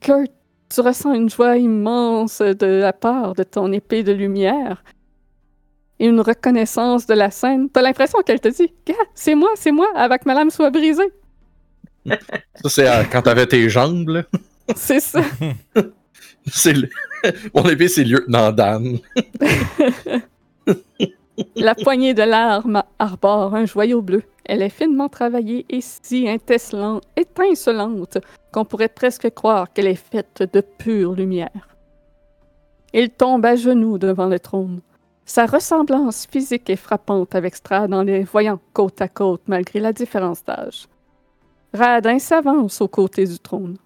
[0.00, 0.32] Kurt,
[0.72, 4.82] tu ressens une joie immense de la part de ton épée de lumière
[5.98, 7.68] et une reconnaissance de la scène.
[7.70, 8.72] T'as l'impression qu'elle te dit
[9.14, 11.12] c'est moi, c'est moi, avant que ma lame soit brisée.
[12.06, 14.22] Ça, c'est euh, quand t'avais tes jambes, là.
[14.76, 15.20] C'est ça.
[16.46, 16.88] C'est le-
[17.54, 18.98] Mon épée, c'est lieutenant Dan.
[21.56, 24.22] La poignée de l'arme arbore un joyau bleu.
[24.44, 28.18] Elle est finement travaillée et si étincelan- étincelante
[28.52, 31.68] qu'on pourrait presque croire qu'elle est faite de pure lumière.
[32.92, 34.80] Il tombe à genoux devant le trône.
[35.24, 39.92] Sa ressemblance physique est frappante avec Strad en les voyant côte à côte malgré la
[39.92, 40.88] différence d'âge.
[41.72, 43.76] Radin s'avance aux côtés du trône.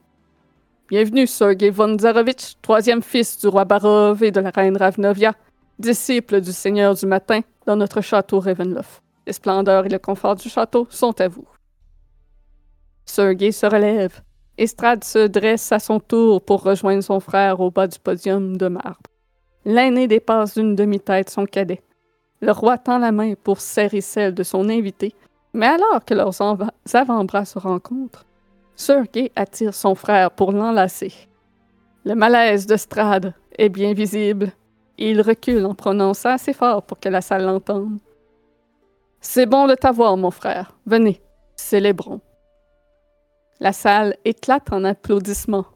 [0.89, 5.35] Bienvenue, Sergei von Zarovitch, troisième fils du roi Barov et de la reine Ravnovia
[5.79, 9.03] disciple du Seigneur du matin dans notre château Ravenloft.
[9.27, 11.49] Les splendeurs et le confort du château sont à vous.
[13.07, 14.21] Sergei se relève.
[14.57, 18.69] Estrade se dresse à son tour pour rejoindre son frère au bas du podium de
[18.69, 19.11] marbre.
[19.65, 21.83] L'aîné dépasse d'une demi-tête son cadet.
[22.41, 25.15] Le roi tend la main pour serrer celle de son invité,
[25.55, 28.27] mais alors que leurs avant-bras se rencontrent,
[28.77, 31.13] Sergei attire son frère pour l'enlacer.
[32.05, 34.53] Le malaise de Strade est bien visible
[34.99, 37.99] il recule en prononçant assez fort pour que la salle l'entende.
[39.21, 40.77] C'est bon de t'avoir, mon frère.
[40.87, 41.21] Venez,
[41.57, 42.21] célébrons.
[43.61, 45.67] La salle éclate en applaudissements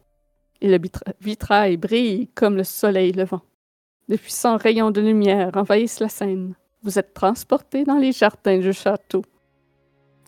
[0.60, 3.42] et le vitra- vitrail brille comme le soleil levant.
[4.08, 6.54] De puissants rayons de lumière envahissent la scène.
[6.82, 9.22] Vous êtes transportés dans les jardins du château,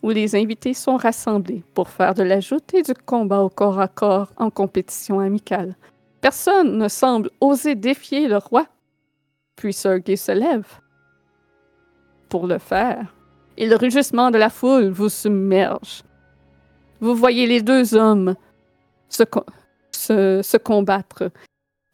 [0.03, 3.79] où les invités sont rassemblés pour faire de la joute et du combat au corps
[3.79, 5.75] à corps en compétition amicale.
[6.21, 8.67] Personne ne semble oser défier le roi.
[9.55, 10.67] Puis Sergei se lève.
[12.29, 13.13] Pour le faire,
[13.57, 16.03] et le rugissement de la foule vous submerge.
[17.01, 18.35] Vous voyez les deux hommes
[19.09, 19.45] se, co-
[19.91, 21.29] se- se combattre.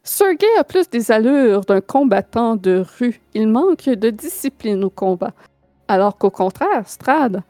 [0.04, 3.20] Sergei a plus des allures d'un combattant de rue.
[3.34, 5.32] Il manque de discipline au combat.
[5.88, 7.42] Alors qu'au contraire, Strad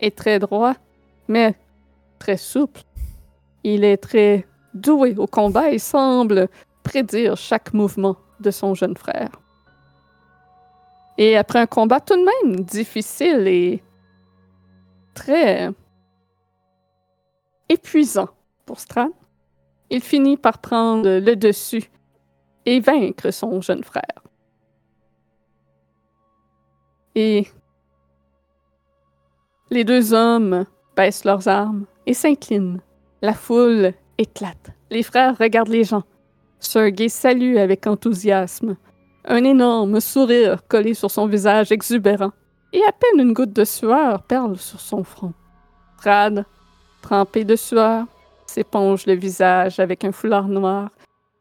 [0.00, 0.74] est très droit,
[1.28, 1.54] mais
[2.18, 2.80] très souple.
[3.62, 6.48] Il est très doué au combat et semble
[6.82, 9.30] prédire chaque mouvement de son jeune frère.
[11.18, 13.82] Et après un combat tout de même difficile et
[15.14, 15.70] très
[17.68, 18.28] épuisant
[18.66, 19.10] pour Strad,
[19.90, 21.90] il finit par prendre le dessus
[22.64, 24.22] et vaincre son jeune frère.
[27.14, 27.46] Et
[29.70, 30.64] les deux hommes
[30.96, 32.80] baissent leurs armes et s'inclinent.
[33.20, 34.70] La foule éclate.
[34.90, 36.04] Les frères regardent les gens.
[36.58, 38.76] Sergei salue avec enthousiasme.
[39.24, 42.32] Un énorme sourire collé sur son visage exubérant,
[42.72, 45.32] et à peine une goutte de sueur perle sur son front.
[45.98, 46.44] Strad,
[47.02, 48.06] trempé de sueur,
[48.46, 50.90] s'éponge le visage avec un foulard noir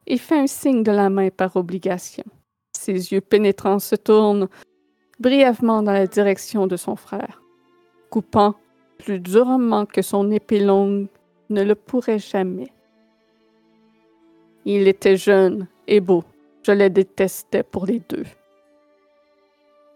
[0.05, 2.23] et fait un signe de la main par obligation.
[2.73, 4.47] Ses yeux pénétrants se tournent
[5.19, 7.41] brièvement dans la direction de son frère,
[8.09, 8.55] coupant
[8.99, 11.07] plus durement que son épée longue
[11.49, 12.71] ne le pourrait jamais.
[14.65, 16.23] Il était jeune et beau.
[16.63, 18.25] Je le détestais pour les deux.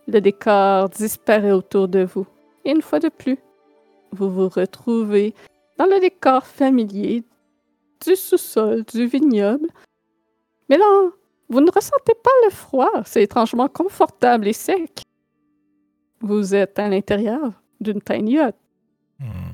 [0.08, 2.28] Le décor disparaît autour de vous.
[2.64, 3.38] Et une fois de plus,
[4.12, 5.34] vous vous retrouvez
[5.78, 7.24] dans le décor familier
[8.06, 9.68] du sous-sol du vignoble.
[10.70, 11.10] Mais là,
[11.50, 12.92] vous ne ressentez pas le froid.
[13.06, 15.04] C'est étrangement confortable et sec.
[16.22, 18.38] Vous êtes à l'intérieur d'une tiny.
[19.20, 19.54] Hmm.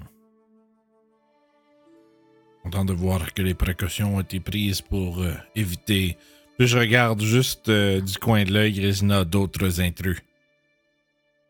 [2.85, 6.17] De voir que les précautions ont été prises pour euh, éviter.
[6.61, 10.19] Puis je regarde juste euh, du coin de l'œil Grisina d'autres intrus.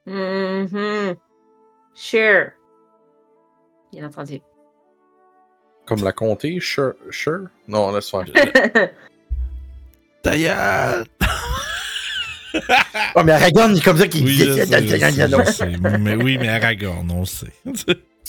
[0.06, 1.16] Mhm.
[1.94, 2.52] Sure.
[3.92, 4.40] Bien entendu.
[5.86, 7.48] Comme la comté, sure, sure?
[7.68, 8.24] Non, laisse faire.
[10.24, 11.04] D'ailleurs!
[13.14, 14.46] Oh, mais Aragorn, il est comme ça qu'il Oui, dit.
[14.46, 15.98] je sais, je sais, je sais.
[16.00, 17.52] mais oui, mais Aragorn, on le sait.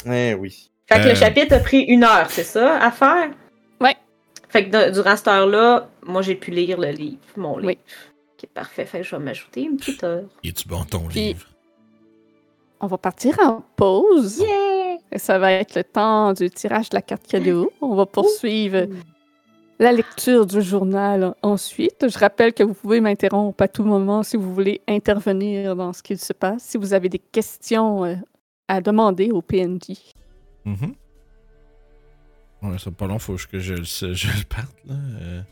[0.05, 0.69] Eh oui.
[0.89, 1.09] Fait que Euh.
[1.11, 3.31] le chapitre a pris une heure, c'est ça, à faire?
[4.53, 7.69] Fait que de- durant cette heure-là, moi j'ai pu lire le livre, mon livre.
[7.69, 7.79] Oui.
[8.43, 8.85] Ok, parfait.
[8.85, 10.25] Fait que je vais m'ajouter une petite heure.
[10.45, 11.47] Es-tu bon ton Puis- livre?
[12.81, 14.39] On va partir en pause.
[14.41, 14.97] Yeah!
[15.13, 17.73] Et ça va être le temps du tirage de la carte cadeau.
[17.81, 18.87] On va poursuivre
[19.79, 22.09] la lecture du journal ensuite.
[22.09, 26.03] Je rappelle que vous pouvez m'interrompre à tout moment si vous voulez intervenir dans ce
[26.03, 28.15] qu'il se passe, si vous avez des questions euh,
[28.69, 30.13] à demander au PNJ.
[30.65, 30.95] Mhm.
[32.63, 33.85] Ouais, c'est pas long, faut que je, le-
[34.15, 34.95] je le parte, là.
[35.23, 35.43] euh.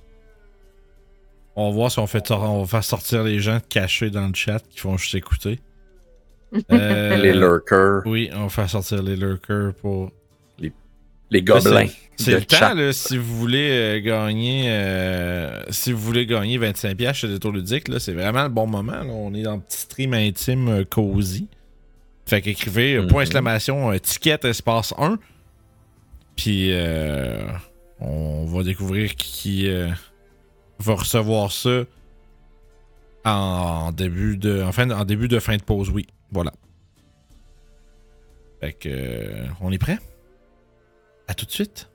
[1.57, 4.35] On va voir si on, fait on va faire sortir les gens cachés dans le
[4.35, 5.59] chat qui font juste écouter.
[6.73, 10.11] Euh, Les lurkers, Oui, on va faire sortir les lurkers pour.
[11.33, 11.87] les gobelins.
[12.17, 12.75] C'est le temps, chat.
[12.75, 14.65] là, si vous voulez euh, gagner.
[14.69, 18.91] euh, si vous voulez gagner 25$ chez Détour Ludique, là, c'est vraiment le bon moment.
[18.93, 19.05] là.
[19.07, 21.47] On est dans un petit stream intime euh, cozy.
[22.27, 23.27] Fait qu'écrivez euh, point Mhm.
[23.27, 25.19] exclamation euh, ticket espace 1.
[26.41, 27.39] Puis euh,
[28.01, 29.91] on va découvrir qui euh,
[30.79, 31.83] va recevoir ça
[33.27, 34.63] en début de.
[34.63, 36.07] En, fin- en début de fin de pause, oui.
[36.33, 36.51] Voilà.
[38.61, 39.99] Fait que euh, on est prêt?
[41.29, 41.91] À tout de suite.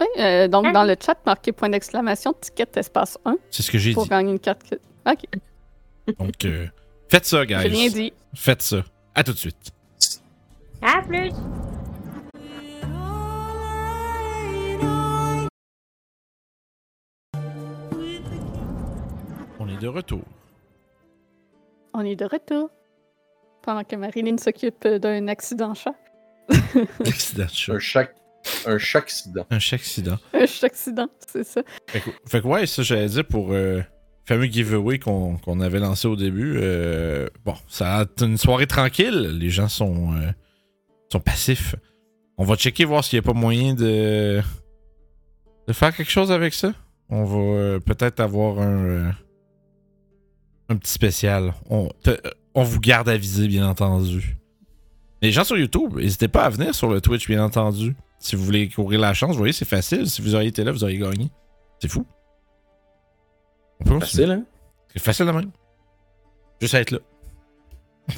[0.00, 3.76] Oui, euh, donc dans le chat, marquez point d'exclamation, ticket espace 1 C'est ce que
[3.76, 4.08] j'ai pour dit.
[4.08, 4.74] gagner une carte.
[5.06, 5.24] Ok,
[6.18, 6.66] Donc, euh,
[7.10, 7.58] faites ça, guys.
[7.64, 8.12] j'ai rien dit.
[8.34, 8.82] Faites ça.
[9.14, 9.70] À tout de suite.
[10.80, 11.30] À plus!
[19.80, 20.22] De retour.
[21.94, 22.70] On est de retour.
[23.62, 25.94] Pendant que Marilyn s'occupe d'un accident chat.
[27.04, 27.72] Accident de chat.
[27.74, 28.14] Un chaque,
[28.66, 29.46] un accident.
[29.50, 30.18] Un accident.
[30.32, 31.62] Un chat accident, c'est ça.
[31.88, 33.84] Fait que, fait que ouais, ça j'allais dire pour euh, le
[34.24, 36.54] fameux giveaway qu'on qu'on avait lancé au début.
[36.56, 39.36] euh, bon, ça a été une soirée tranquille.
[39.38, 40.30] Les gens sont, euh,
[41.12, 41.74] sont passifs.
[42.38, 44.40] On va checker voir s'il n'y a pas moyen de,
[45.66, 46.72] de faire quelque chose avec ça.
[47.10, 49.10] On va euh, peut-être avoir un, euh,
[50.70, 51.52] un petit spécial.
[51.68, 52.20] On, te-
[52.54, 54.36] on vous garde avisé, bien entendu.
[55.20, 57.94] Les gens sur YouTube, n'hésitez pas à venir sur le Twitch, bien entendu.
[58.18, 60.08] Si vous voulez courir la chance, vous voyez, c'est facile.
[60.08, 61.30] Si vous auriez été là, vous auriez gagné.
[61.80, 62.06] C'est fou.
[63.80, 64.06] On peut continuer.
[64.26, 64.44] Facile, hein?
[64.92, 65.50] C'est facile de même.
[66.60, 66.98] Juste à être là.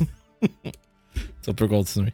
[1.43, 2.13] Ça peut continuer.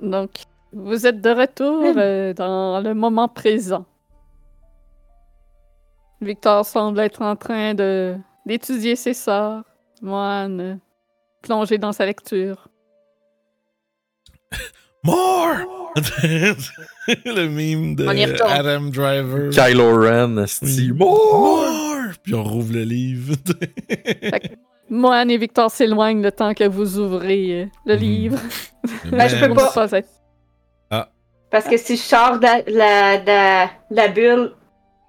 [0.00, 0.30] Donc,
[0.72, 3.86] vous êtes de retour euh, dans le moment présent.
[6.20, 8.16] Victor semble être en train de
[8.46, 9.62] d'étudier ses sorts.
[10.02, 10.74] Moine euh,
[11.42, 12.68] plongé dans sa lecture.
[15.04, 15.92] More!
[15.96, 18.06] le meme de.
[18.46, 19.50] Adam Driver.
[19.50, 20.92] Kylo Ren, esti.
[20.92, 21.66] More!
[22.22, 23.34] Puis on rouvre le livre.
[24.90, 28.00] Moine et Victor s'éloignent le temps que vous ouvrez euh, le Mhm.
[28.00, 28.38] livre.
[29.10, 29.90] Ben, je peux pas.
[29.92, 30.08] être-
[31.50, 34.52] Parce que si je sors de la, de la bulle,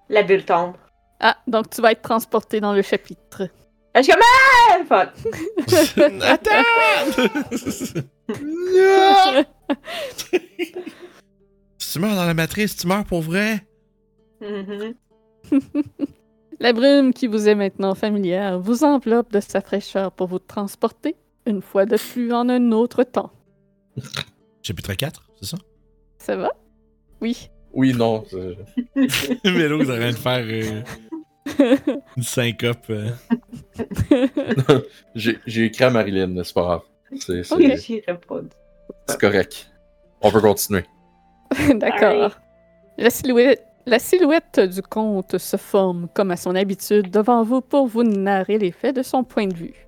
[0.09, 0.73] la bulle tombe.
[1.19, 3.49] Ah, donc tu vas être transporté dans le chapitre.
[3.95, 4.85] Je suis comme Ah!
[4.85, 5.09] Fuck.
[6.23, 6.51] Attends!
[11.79, 13.65] si tu meurs dans la matrice, tu meurs pour vrai?
[14.41, 14.93] Mhm.
[16.59, 21.15] La brume qui vous est maintenant familière vous enveloppe de sa fraîcheur pour vous transporter,
[21.45, 23.31] une fois de plus, en un autre temps.
[24.63, 25.57] Chapitre 4, c'est ça?
[26.17, 26.49] Ça va?
[27.21, 27.49] Oui.
[27.73, 28.23] Oui, non.
[29.45, 30.81] Mélo, est en train de faire euh,
[32.17, 32.89] une syncope.
[32.89, 33.09] euh.
[35.15, 36.81] J'ai écrit à Marilyn, c'est pas grave.
[37.19, 37.41] C'est
[39.19, 39.71] correct.
[40.21, 40.83] On peut continuer.
[41.75, 42.37] D'accord.
[42.97, 47.87] La silhouette, la silhouette du comte se forme, comme à son habitude, devant vous pour
[47.87, 49.87] vous narrer les faits de son point de vue.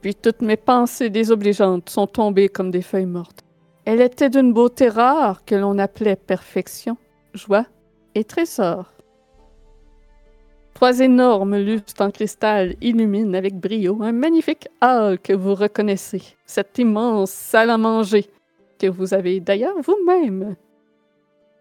[0.00, 3.40] Puis toutes mes pensées désobligeantes sont tombées comme des feuilles mortes.
[3.84, 6.96] Elle était d'une beauté rare que l'on appelait perfection,
[7.34, 7.66] joie
[8.14, 8.92] et trésor.
[10.78, 16.78] Trois énormes lustres en cristal illuminent avec brio un magnifique hall que vous reconnaissez, cette
[16.78, 18.30] immense salle à manger
[18.78, 20.54] que vous avez d'ailleurs vous-même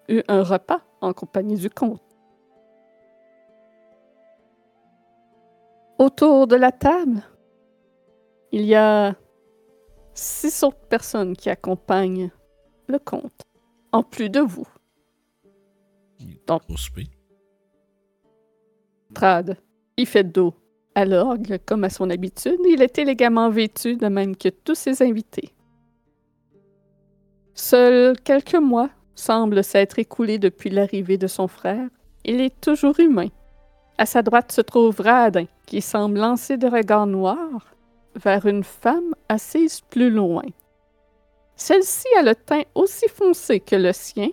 [0.08, 2.00] eu un repas en compagnie du comte.
[5.98, 7.24] Autour de la table,
[8.52, 9.16] il y a
[10.14, 12.30] six autres personnes qui accompagnent
[12.88, 13.48] le comte,
[13.92, 14.68] en plus de vous.
[16.48, 16.60] Au
[19.98, 20.54] il fait dos
[20.96, 22.60] à l'orgue comme à son habitude.
[22.68, 25.54] Il est élégamment vêtu, de même que tous ses invités.
[27.54, 31.88] Seuls quelques mois semblent s'être écoulés depuis l'arrivée de son frère.
[32.24, 33.30] Il est toujours humain.
[33.98, 37.74] À sa droite se trouve Radin, qui semble lancer des regards noirs
[38.16, 40.44] vers une femme assise plus loin.
[41.56, 44.30] Celle-ci a le teint aussi foncé que le sien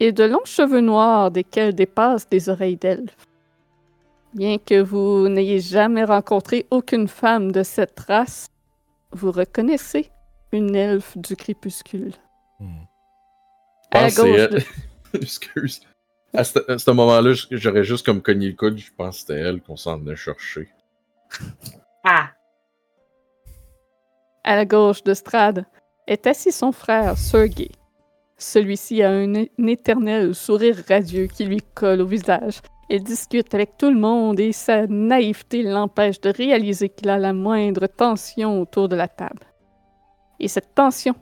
[0.00, 3.27] et de longs cheveux noirs desquels dépassent des oreilles d'elfe.
[4.34, 8.48] Bien que vous n'ayez jamais rencontré aucune femme de cette race,
[9.12, 10.10] vous reconnaissez
[10.52, 12.12] une elfe du crépuscule.
[12.60, 12.82] Hmm.
[13.92, 14.50] À la Ah, gauche elle.
[14.50, 14.62] de...
[15.22, 15.80] Excuse.
[16.34, 19.40] À ce, à ce moment-là, j'aurais juste comme cogné le coude, je pense que c'était
[19.40, 20.68] elle qu'on s'en venait chercher.
[22.04, 22.28] Ah,
[24.44, 25.64] À la gauche de Strad
[26.06, 27.70] est assis son frère Sergei.
[28.36, 29.34] Celui-ci a un
[29.66, 32.60] éternel sourire radieux qui lui colle au visage.
[32.90, 37.32] Il discute avec tout le monde et sa naïveté l'empêche de réaliser qu'il a la
[37.32, 39.46] moindre tension autour de la table.
[40.40, 41.14] Et cette tension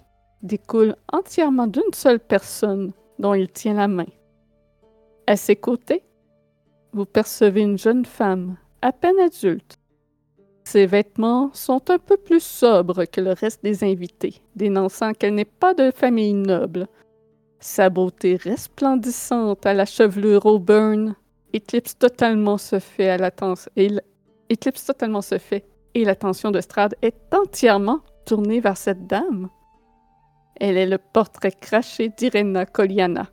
[0.43, 4.07] découle entièrement d'une seule personne dont il tient la main.
[5.27, 6.05] À ses côtés,
[6.93, 9.79] vous percevez une jeune femme, à peine adulte,
[10.67, 15.45] ses vêtements sont un peu plus sobres que le reste des invités, dénonçant qu'elle n'est
[15.45, 16.89] pas de famille noble.
[17.61, 21.15] Sa beauté resplendissante à la chevelure auburn
[21.57, 23.31] éclipse totalement ce fait à
[23.77, 23.91] et
[24.49, 25.65] éclipse totalement ce fait
[25.95, 29.49] et l'attention de Strad est entièrement tournée vers cette dame.
[30.61, 33.29] Elle est le portrait craché d'Irena Koliana.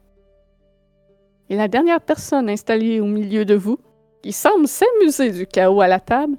[1.49, 3.79] Et la dernière personne installée au milieu de vous,
[4.21, 6.37] qui semble s'amuser du chaos à la table,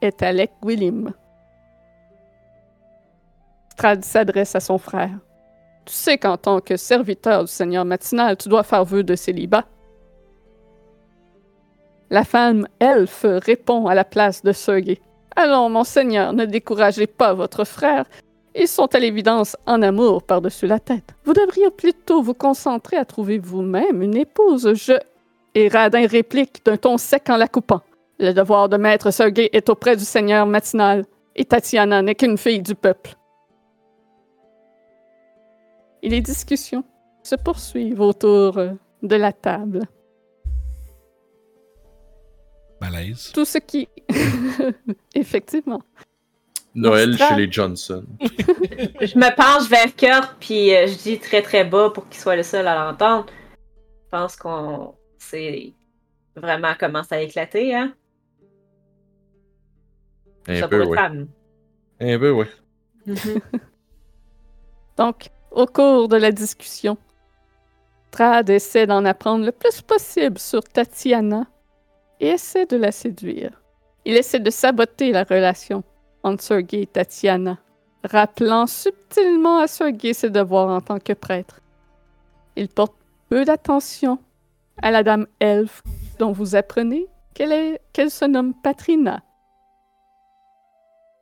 [0.00, 1.12] est Alec Willim.
[3.72, 5.18] Strad s'adresse à son frère.
[5.84, 9.66] Tu sais qu'en tant que serviteur du Seigneur matinal, tu dois faire vœu de célibat.
[12.10, 15.00] La femme elfe répond à la place de Sergei.
[15.34, 18.04] Allons, mon Seigneur, ne découragez pas votre frère.
[18.54, 21.14] Ils sont à l'évidence en amour par-dessus la tête.
[21.24, 24.72] Vous devriez plutôt vous concentrer à trouver vous-même une épouse.
[24.74, 24.94] Je.
[25.54, 27.82] Et Radin réplique d'un ton sec en la coupant.
[28.18, 31.04] Le devoir de maître Sergei est auprès du Seigneur matinal,
[31.34, 33.14] et Tatiana n'est qu'une fille du peuple.
[36.02, 36.84] Et les discussions
[37.22, 38.54] se poursuivent autour
[39.02, 39.80] de la table.
[42.90, 43.32] Malaise.
[43.32, 43.88] Tout ce qui...
[45.14, 45.82] Effectivement.
[46.74, 48.04] Noël chez les Johnson.
[48.20, 52.36] je me penche vers Kurt, puis euh, je dis très très bas pour qu'il soit
[52.36, 53.26] le seul à l'entendre.
[54.04, 55.72] Je pense qu'on c'est
[56.36, 57.94] vraiment commence à éclater, hein?
[60.46, 60.96] Un Ça peu, oui.
[60.96, 61.28] femme.
[61.98, 62.46] Un peu, oui.
[64.96, 66.98] Donc, au cours de la discussion,
[68.10, 71.46] Trad essaie d'en apprendre le plus possible sur Tatiana
[72.20, 73.62] et essaie de la séduire.
[74.04, 75.82] Il essaie de saboter la relation
[76.22, 77.58] entre Sergei et Tatiana,
[78.04, 81.60] rappelant subtilement à Sergei ses devoirs en tant que prêtre.
[82.56, 82.94] Il porte
[83.28, 84.18] peu d'attention
[84.82, 85.82] à la dame elfe
[86.18, 89.22] dont vous apprenez qu'elle se nomme Patrina.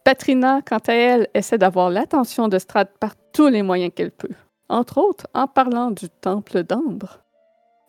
[0.04, 4.34] Patrina, quant à elle, essaie d'avoir l'attention de Strad par tous les moyens qu'elle peut,
[4.68, 7.23] entre autres en parlant du temple d'Ambre.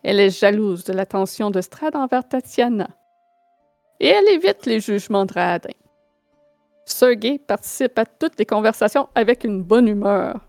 [0.07, 2.89] Elle est jalouse de l'attention de Strad envers Tatiana.
[3.99, 5.71] Et elle évite les jugements de Radin.
[6.85, 10.47] Sergei participe à toutes les conversations avec une bonne humeur,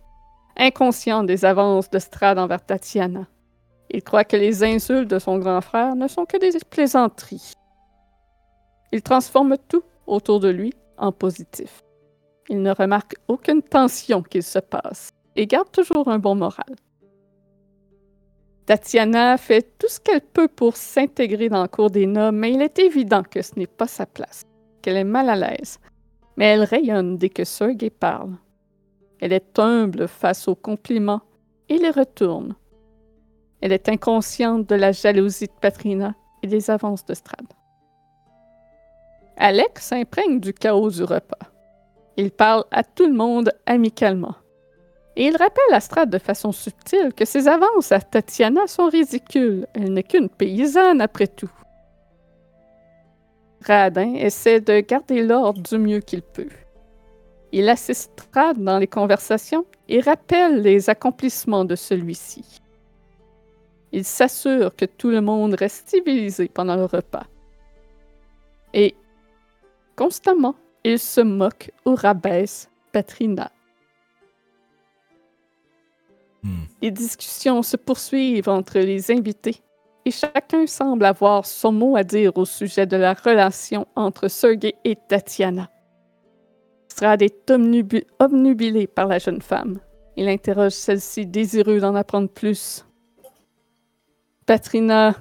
[0.58, 3.28] inconscient des avances de Strad envers Tatiana.
[3.88, 7.54] Il croit que les insultes de son grand frère ne sont que des plaisanteries.
[8.92, 11.82] Il transforme tout autour de lui en positif.
[12.50, 16.76] Il ne remarque aucune tension qu'il se passe et garde toujours un bon moral.
[18.66, 22.60] Tatiana fait tout ce qu'elle peut pour s'intégrer dans le cours des nobles, mais il
[22.60, 24.44] est évident que ce n'est pas sa place,
[24.82, 25.78] qu'elle est mal à l'aise.
[26.36, 28.32] Mais elle rayonne dès que Sergei parle.
[29.20, 31.22] Elle est humble face aux compliments
[31.68, 32.56] et les retourne.
[33.60, 37.46] Elle est inconsciente de la jalousie de Patrina et des avances de Strad.
[39.36, 41.52] Alex s'imprègne du chaos du repas.
[42.16, 44.34] Il parle à tout le monde amicalement.
[45.16, 49.66] Et il rappelle à Strad de façon subtile que ses avances à Tatiana sont ridicules.
[49.72, 51.50] Elle n'est qu'une paysanne après tout.
[53.64, 56.50] Radin essaie de garder l'ordre du mieux qu'il peut.
[57.50, 62.60] Il assiste Strad dans les conversations et rappelle les accomplissements de celui-ci.
[63.92, 67.24] Il s'assure que tout le monde reste civilisé pendant le repas.
[68.74, 68.94] Et
[69.96, 73.50] constamment, il se moque ou rabaisse Patrina.
[76.46, 76.66] Hmm.
[76.80, 79.62] Les discussions se poursuivent entre les invités
[80.04, 84.76] et chacun semble avoir son mot à dire au sujet de la relation entre Sergei
[84.84, 85.68] et Tatiana.
[86.88, 87.50] Strad est
[88.20, 89.80] obnubilé par la jeune femme.
[90.16, 92.86] Il interroge celle-ci désireux d'en apprendre plus.
[94.46, 95.16] Patrina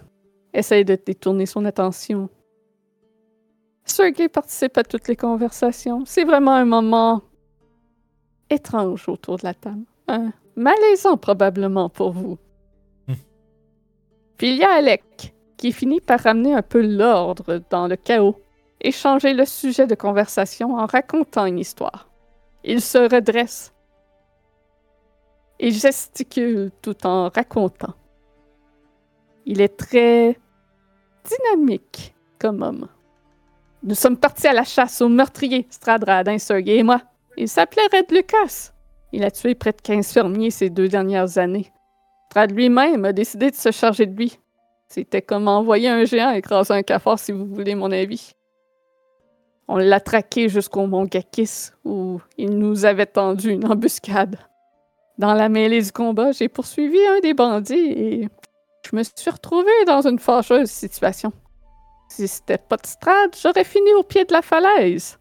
[0.54, 2.30] essaye de détourner son attention.
[3.84, 6.06] Sergei participe à toutes les conversations.
[6.06, 7.24] C'est vraiment un moment
[8.52, 9.86] étrange autour de la table.
[10.56, 12.38] Malaisant probablement pour vous.
[14.38, 18.36] Puis il y a Alec, qui finit par ramener un peu l'ordre dans le chaos
[18.82, 22.10] et changer le sujet de conversation en racontant une histoire.
[22.64, 23.74] Il se redresse.
[25.60, 27.94] Il gesticule tout en racontant.
[29.46, 30.38] Il est très
[31.24, 32.90] dynamique comme homme.
[33.84, 37.02] Nous sommes partis à la chasse aux meurtriers, Strad Radin, Sergei et moi.
[37.38, 38.72] Il s'appelait Red Lucas.
[39.16, 41.72] Il a tué près de 15 fermiers ces deux dernières années.
[42.30, 44.38] Strad lui-même a décidé de se charger de lui.
[44.90, 48.34] C'était comme envoyer un géant écraser un cafard, si vous voulez mon avis.
[49.70, 54.38] On l'a traqué jusqu'au mont Gakis, où il nous avait tendu une embuscade.
[55.18, 58.30] Dans la mêlée du combat, j'ai poursuivi un des bandits et
[58.86, 61.32] je me suis retrouvé dans une fâcheuse situation.
[62.10, 65.18] Si c'était pas de Strad, j'aurais fini au pied de la falaise.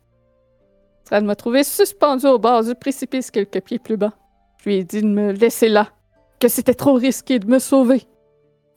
[1.04, 4.14] Strad m'a trouvé suspendu au bord du précipice quelques pieds plus bas.
[4.58, 5.90] Je lui ai dit de me laisser là,
[6.40, 8.04] que c'était trop risqué de me sauver.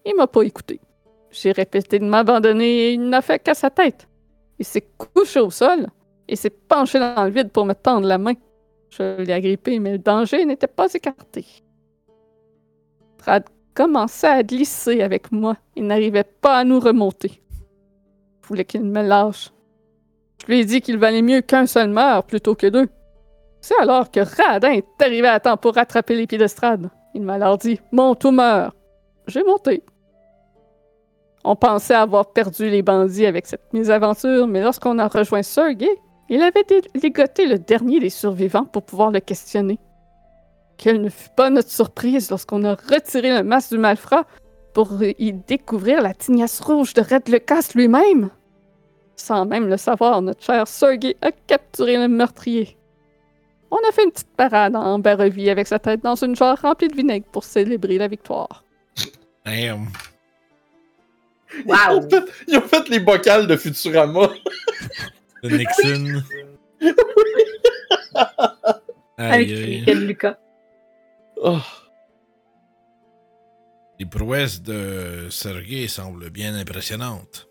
[0.06, 0.82] Il m'a pas écouté.
[1.32, 4.10] J'ai répété de m'abandonner et il n'a fait qu'à sa tête.
[4.60, 5.88] Il s'est couché au sol
[6.28, 8.34] et s'est penché dans le vide pour me tendre la main.
[8.90, 11.46] Je l'ai agrippé, mais le danger n'était pas écarté.
[13.20, 15.56] Strad commençait à glisser avec moi.
[15.78, 17.42] Il n'arrivait pas à nous remonter.
[18.42, 19.52] Je voulais qu'il me lâche.
[20.42, 22.88] Je lui ai dit qu'il valait mieux qu'un seul meurt plutôt que deux.
[23.62, 26.90] C'est alors que Radin est arrivé à temps pour rattraper les pieds de Strad.
[27.14, 28.74] Il m'a alors dit Monte ou meurs.
[29.28, 29.84] J'ai monté.
[31.44, 35.90] On pensait avoir perdu les bandits avec cette mésaventure, mais lorsqu'on a rejoint Sergei,
[36.30, 36.66] il avait
[36.96, 39.80] ligoté le dernier des survivants pour pouvoir le questionner.
[40.78, 44.26] Quelle ne fut pas notre surprise lorsqu'on a retiré le masque du malfrat
[44.74, 48.30] pour y découvrir la tignasse rouge de Red Lucas lui-même.
[49.18, 52.78] Sans même le savoir, notre cher Sergei a capturé le meurtrier.
[53.72, 56.88] On a fait une petite parade en Barovie avec sa tête dans une jarre remplie
[56.88, 58.64] de vinaigre pour célébrer la victoire.
[59.46, 59.88] Damn.
[61.66, 64.30] Ils, ont fait, ils ont fait les bocales de Futurama.
[65.44, 66.24] De Nixon.
[69.18, 69.84] Avec Aïe, aïe.
[69.86, 70.38] Red Lucas.
[71.38, 71.60] Oh.
[74.00, 77.48] Les prouesses de Sergei semblent bien impressionnantes.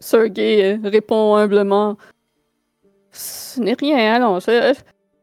[0.00, 1.96] Sergei euh, répond humblement
[3.12, 4.74] Ce n'est rien, allons, je,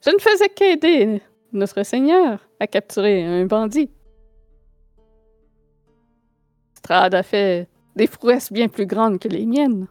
[0.05, 1.21] je ne faisais qu'aider
[1.51, 3.91] notre Seigneur à capturer un bandit.
[6.77, 9.87] Strad a fait des prouesses bien plus grandes que les miennes.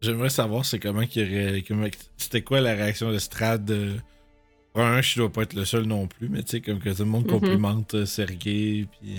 [0.00, 1.62] J'aimerais savoir c'est comment qu'il
[2.16, 3.94] C'était quoi la réaction de Strad euh,
[4.74, 7.02] un, je dois pas être le seul non plus, mais tu sais, comme que tout
[7.02, 7.30] le monde Mhm.
[7.30, 9.16] complimente euh, Sergei, puis.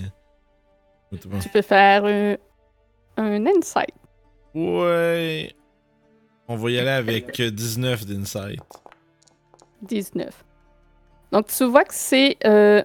[1.42, 2.38] Tu peux faire un,
[3.24, 3.94] un insight.
[4.54, 5.54] Ouais.
[6.48, 8.60] On va y aller avec euh, 19 d'insight.
[9.84, 10.44] 19.
[11.32, 12.84] Donc, tu vois que c'est euh,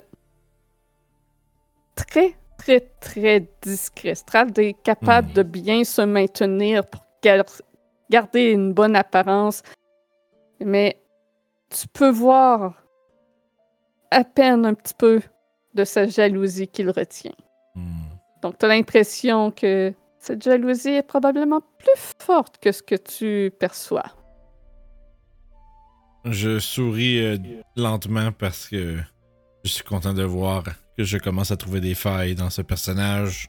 [1.95, 4.15] très, très, très discret.
[4.15, 7.45] Strad est capable de bien se maintenir pour gar-
[8.11, 9.63] garder une bonne apparence.
[10.61, 11.01] Mais
[11.71, 12.75] tu peux voir
[14.11, 15.21] à peine un petit peu
[15.75, 17.35] de sa jalousie qu'il retient.
[17.75, 18.05] Hmm.
[18.43, 19.93] Donc, tu as l'impression que
[20.27, 24.07] cette jalousie est probablement plus forte que ce que tu perçois.
[26.25, 27.39] Je souris euh,
[27.77, 28.99] lentement parce que
[29.63, 30.65] je suis content de voir
[30.99, 33.49] que je commence à trouver des failles dans ce personnage.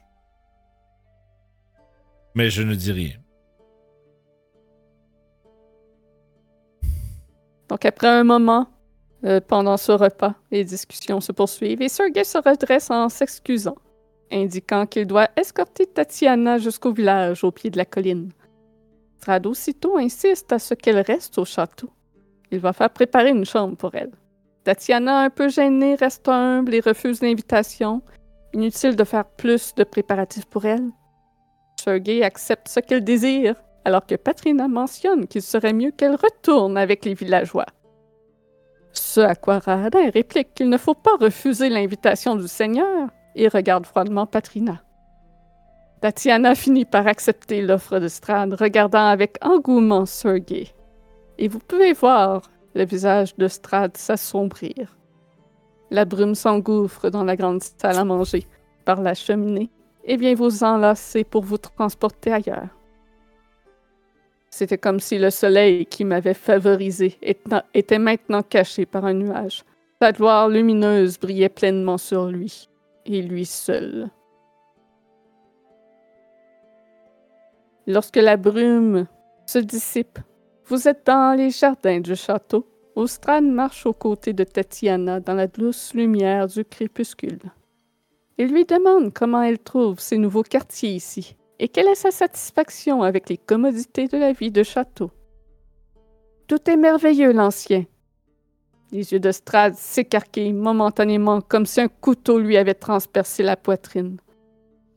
[2.36, 3.16] Mais je ne dis rien.
[7.68, 8.68] Donc, après un moment,
[9.24, 13.76] euh, pendant ce repas, les discussions se poursuivent et Sergei se redresse en s'excusant,
[14.32, 18.32] indiquant qu'il doit escorter Tatiana jusqu'au village au pied de la colline.
[19.18, 21.90] Strad aussitôt insiste à ce qu'elle reste au château.
[22.50, 24.12] Il va faire préparer une chambre pour elle.
[24.64, 28.02] Tatiana, un peu gênée, reste humble et refuse l'invitation.
[28.54, 30.88] Inutile de faire plus de préparatifs pour elle.
[31.82, 37.04] Sergei accepte ce qu'elle désire, alors que Patrina mentionne qu'il serait mieux qu'elle retourne avec
[37.04, 37.66] les villageois.
[38.92, 43.08] Ce à quoi Radin réplique qu'il ne faut pas refuser l'invitation du Seigneur
[43.38, 44.82] et regarde froidement Patrina.
[46.00, 50.68] Tatiana finit par accepter l'offre de Strad, regardant avec engouement Sergei.
[51.38, 52.42] Et vous pouvez voir
[52.74, 54.96] le visage de Strad s'assombrir.
[55.90, 58.46] La brume s'engouffre dans la grande salle à manger
[58.84, 59.70] par la cheminée
[60.04, 62.68] et vient vous enlacer pour vous transporter ailleurs.
[64.50, 69.64] C'était comme si le soleil qui m'avait favorisé éta- était maintenant caché par un nuage.
[70.00, 72.68] Sa gloire lumineuse brillait pleinement sur lui,
[73.14, 74.10] et lui seul.
[77.86, 79.06] Lorsque la brume
[79.46, 80.18] se dissipe,
[80.66, 82.66] vous êtes dans les jardins du château.
[82.96, 87.38] où Strad marche aux côtés de Tatiana dans la douce lumière du crépuscule.
[88.38, 93.02] Il lui demande comment elle trouve ces nouveaux quartiers ici et quelle est sa satisfaction
[93.02, 95.12] avec les commodités de la vie de château.
[96.48, 97.84] Tout est merveilleux, l'ancien.
[98.90, 104.18] Les yeux de Strad s'écarquillent momentanément comme si un couteau lui avait transpercé la poitrine.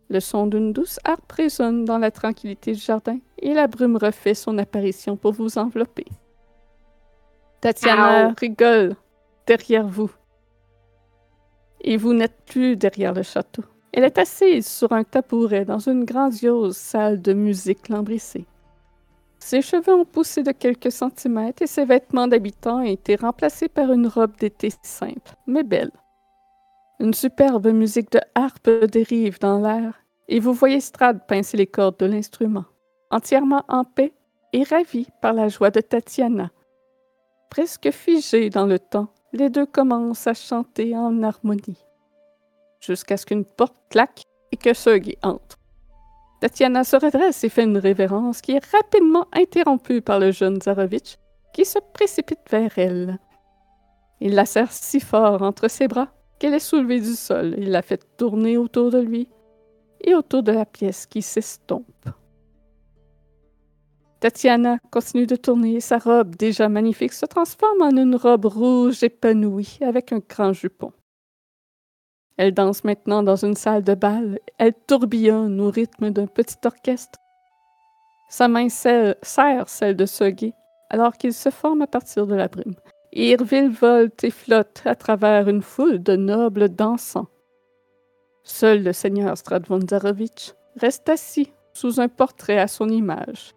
[0.09, 4.33] Le son d'une douce harpe résonne dans la tranquillité du jardin et la brume refait
[4.33, 6.05] son apparition pour vous envelopper.
[7.59, 8.33] Tatiana Ow.
[8.37, 8.95] rigole
[9.45, 10.11] derrière vous.
[11.81, 13.63] Et vous n'êtes plus derrière le château.
[13.93, 18.45] Elle est assise sur un tabouret dans une grandiose salle de musique lambrissée.
[19.43, 23.91] Ses cheveux ont poussé de quelques centimètres et ses vêtements d'habitant ont été remplacés par
[23.91, 25.91] une robe d'été simple, mais belle.
[26.99, 29.95] Une superbe musique de harpe dérive dans l'air
[30.29, 32.65] et vous voyez Strad pincer les cordes de l'instrument,
[33.09, 34.13] entièrement en paix
[34.53, 36.51] et ravi par la joie de Tatiana.
[37.49, 41.83] Presque figés dans le temps, les deux commencent à chanter en harmonie,
[42.79, 45.60] jusqu'à ce qu'une porte claque et que Sergei entre.
[46.41, 51.17] Tatiana se redresse et fait une révérence qui est rapidement interrompue par le jeune Zarovitch
[51.53, 53.19] qui se précipite vers elle.
[54.21, 56.07] Il la serre si fort entre ses bras
[56.39, 57.53] qu'elle est soulevée du sol.
[57.59, 59.27] Il la fait tourner autour de lui
[60.01, 62.09] et autour de la pièce qui s'estompe.
[64.19, 69.03] Tatiana continue de tourner et sa robe déjà magnifique se transforme en une robe rouge
[69.03, 70.91] épanouie avec un grand jupon.
[72.37, 74.39] Elle danse maintenant dans une salle de bal.
[74.57, 77.19] Elle tourbillonne au rythme d'un petit orchestre.
[78.29, 79.15] Sa main serre
[79.67, 80.53] celle de Sergei
[80.89, 82.75] alors qu'il se forme à partir de la brume.
[83.13, 87.27] Et il virevolte et flotte à travers une foule de nobles dansants.
[88.43, 93.53] Seul le seigneur Stradvonzarovitch reste assis sous un portrait à son image.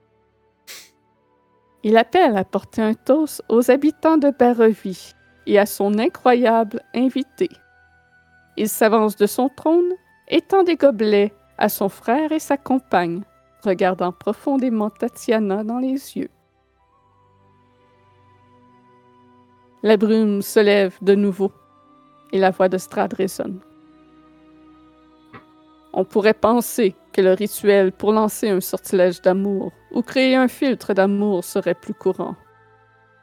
[1.82, 5.12] Il appelle à porter un toast aux habitants de Barovie
[5.46, 7.48] et à son incroyable invité.
[8.56, 9.94] Il s'avance de son trône
[10.28, 13.22] et tend des gobelets à son frère et sa compagne,
[13.64, 16.30] regardant profondément Tatiana dans les yeux.
[19.82, 21.52] La brume se lève de nouveau
[22.32, 23.60] et la voix de Strad résonne.
[25.92, 30.94] On pourrait penser que le rituel pour lancer un sortilège d'amour ou créer un filtre
[30.94, 32.34] d'amour serait plus courant.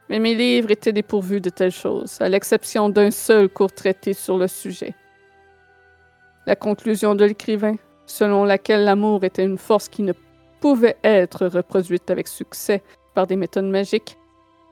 [0.08, 4.38] Mais mes livres étaient dépourvus de telles choses, à l'exception d'un seul court traité sur
[4.38, 4.94] le sujet.
[6.46, 10.12] La conclusion de l'écrivain, selon laquelle l'amour était une force qui ne
[10.60, 12.82] pouvait être reproduite avec succès
[13.14, 14.16] par des méthodes magiques,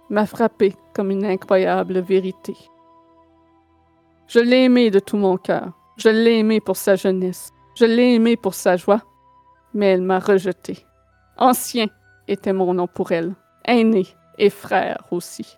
[0.08, 2.56] m'a frappé comme une incroyable vérité.
[4.26, 5.72] Je l'ai aimé de tout mon cœur.
[5.96, 7.52] Je l'ai aimé pour sa jeunesse.
[7.74, 9.02] Je l'ai aimé pour sa joie.
[9.74, 10.84] Mais elle m'a rejeté.
[11.36, 11.86] Ancien
[12.28, 13.34] était mon nom pour elle.
[13.64, 14.06] Aîné
[14.38, 15.56] et frère aussi.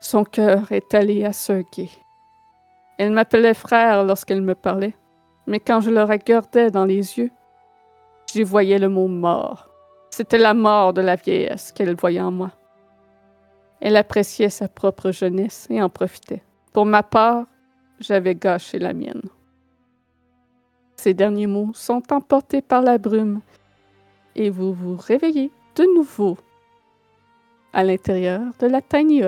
[0.00, 1.90] Son cœur est allé à Sergei.
[2.98, 4.94] Elle m'appelait frère lorsqu'elle me parlait,
[5.46, 7.30] mais quand je le regardais dans les yeux,
[8.32, 9.68] j'y voyais le mot mort.
[10.10, 12.52] C'était la mort de la vieillesse qu'elle voyait en moi.
[13.80, 16.42] Elle appréciait sa propre jeunesse et en profitait.
[16.72, 17.44] Pour ma part,
[18.00, 19.22] j'avais gâché la mienne.
[20.96, 23.42] Ces derniers mots sont emportés par la brume
[24.34, 26.38] et vous vous réveillez de nouveau
[27.74, 29.22] à l'intérieur de la tiny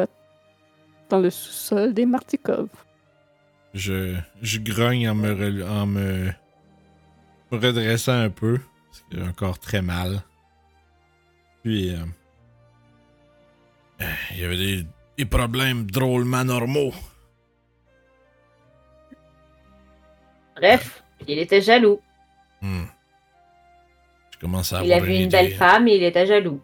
[1.11, 2.69] dans le sous-sol des Martikov.
[3.75, 6.31] Je, je grogne en me, rel- en me
[7.51, 10.23] redressant un peu, parce que j'ai encore très mal.
[11.63, 11.99] Puis, euh,
[14.01, 14.87] euh, il y avait des,
[15.19, 16.93] des problèmes drôlement normaux.
[20.57, 22.01] Bref, il était jaloux.
[22.63, 22.85] Hmm.
[24.33, 26.61] Je commence à Il avoir avait une belle femme et il était jaloux.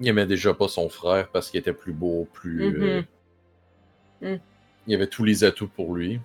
[0.00, 2.62] Il aimait déjà pas son frère parce qu'il était plus beau, plus.
[2.82, 3.02] euh,
[4.22, 4.40] Mhm.
[4.90, 6.18] Il avait tous les atouts pour lui.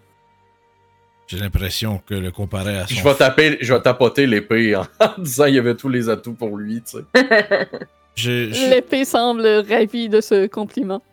[1.28, 4.82] J'ai l'impression que le comparer à son Je vais taper, je vais tapoter l'épée en,
[5.00, 7.70] en disant il y avait tous les atouts pour lui, tu sais.
[8.70, 11.04] L'épée semble ravie de ce compliment.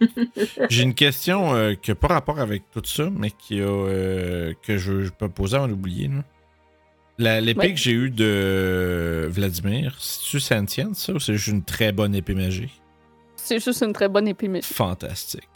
[0.70, 4.52] J'ai une question euh, qui n'a pas rapport avec tout ça, mais qui a, euh,
[4.62, 5.66] que je, je peux poser là.
[7.18, 7.72] La- L'épée Ouais.
[7.72, 12.34] que j'ai eue de Vladimir, c'est-tu sentiente ça ou c'est juste une très bonne épée
[12.34, 12.80] magique?
[13.36, 14.72] C'est juste une très bonne épée magique.
[14.72, 15.48] Fantastique.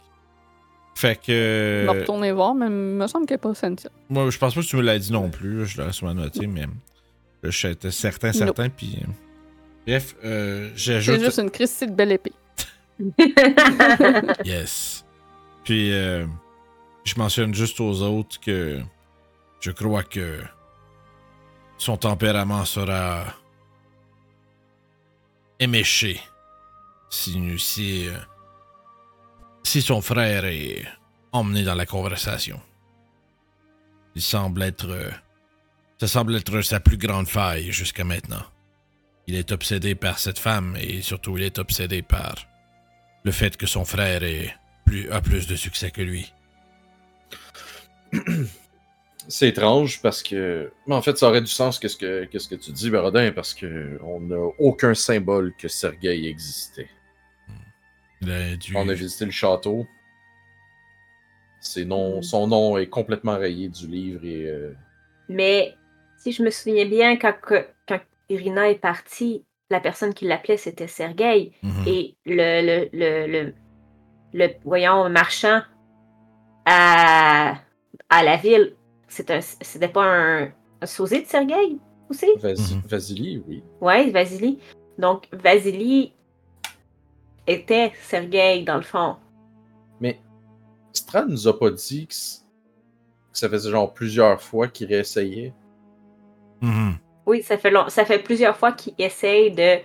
[0.95, 1.99] Fait Je vais que.
[1.99, 3.89] retourner voir, mais il me semble qu'elle n'est pas sentient.
[4.09, 5.65] Moi, je pense pas que tu me l'as dit non plus.
[5.65, 6.65] Je l'aurais sûrement noté, mais.
[7.57, 8.69] suis certain, certain.
[8.69, 8.99] Puis.
[9.01, 9.07] euh,
[9.85, 11.19] Bref, euh, C'est j'ajoute.
[11.19, 12.33] juste une Christie de belle épée.
[14.45, 15.05] Yes.
[15.63, 16.25] Puis, euh,
[17.03, 18.79] je mentionne juste aux autres que
[19.59, 20.39] je crois que
[21.77, 23.25] son tempérament sera
[25.59, 26.19] éméché
[27.09, 28.13] si, si, euh,
[29.65, 30.85] si son frère est
[31.31, 32.61] emmené dans la conversation.
[34.15, 34.89] Il semble être.
[34.89, 35.09] euh,
[35.99, 38.43] ça semble être sa plus grande faille jusqu'à maintenant.
[39.27, 42.35] Il est obsédé par cette femme et surtout il est obsédé par
[43.23, 44.55] le fait que son frère est
[44.85, 46.31] plus, a plus de succès que lui.
[49.27, 50.71] C'est étrange parce que.
[50.85, 53.99] Mais en fait, ça aurait du sens qu'est-ce que, que tu dis, Barodin, parce que
[54.03, 56.89] on n'a aucun symbole que Sergei existait.
[58.75, 59.85] On a visité le château.
[61.59, 62.23] C'est non, Mm.
[62.23, 64.45] son nom est complètement rayé du livre et.
[64.47, 64.73] euh,
[65.29, 65.75] Mais
[66.17, 70.57] si je me souviens bien, quand, que- quand Irina est partie, la personne qui l'appelait,
[70.57, 71.51] c'était Sergei.
[71.63, 71.83] Mhm.
[71.87, 73.53] Et le, le, le, le,
[74.33, 75.61] le- voyons, marchand
[76.65, 77.55] à,
[78.09, 78.75] à la ville,
[79.07, 80.51] c'est un- c'était pas un,
[80.81, 81.77] un sosie de Sergei
[82.09, 82.27] aussi?
[82.37, 82.81] Vas- Mhm.
[82.87, 83.63] Vasily, oui.
[83.81, 84.59] Ouais, Vasily.
[84.97, 86.13] Donc, Vasily
[87.47, 89.17] était Sergei, dans le fond.
[89.99, 90.19] Mais
[90.93, 92.15] Strad nous a pas dit que,
[93.33, 95.53] ça faisait genre plusieurs fois qu'il réessayait.
[96.61, 96.97] Mhm.
[97.25, 99.79] Oui, ça fait, long, ça fait plusieurs fois qu'il essaye de,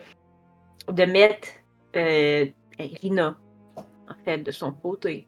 [0.92, 1.48] de mettre
[1.96, 2.46] euh,
[2.78, 3.36] Irina,
[3.76, 5.26] en fait, de son côté.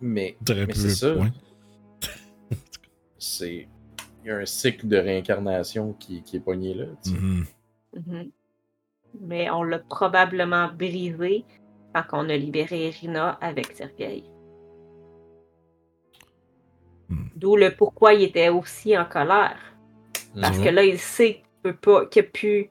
[0.00, 1.14] Mais Très Mais peu, c'est ça.
[3.18, 3.68] c'est.
[4.22, 6.86] Il y a un cycle de réincarnation qui, qui est pogné là.
[7.06, 7.46] Mhm.
[7.94, 8.30] Mhm.
[9.20, 11.44] Mais on l'a probablement brisé
[12.02, 14.24] quand on a libéré Irina avec Sergei.
[17.08, 17.28] Hmm.
[17.36, 19.58] D'où le pourquoi il était aussi en colère.
[20.40, 22.70] Parce que là, il sait qu'il peut pas, qu'il n'y a plus,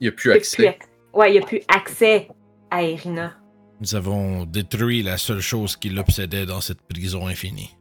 [0.00, 0.72] Il a plus accès.
[0.72, 2.28] plus ouais, il a plus accès
[2.70, 3.36] à Irina.
[3.80, 7.76] Nous avons détruit la seule chose qui l'obsédait dans cette prison infinie.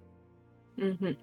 [0.78, 1.16] Mhm.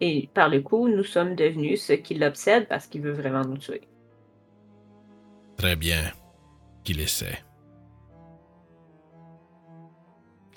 [0.00, 3.58] Et par le coup, nous sommes devenus ceux qui l'obsèdent parce qu'il veut vraiment nous
[3.58, 3.82] tuer.
[5.56, 6.10] Très bien
[6.84, 7.38] qu'il essaie.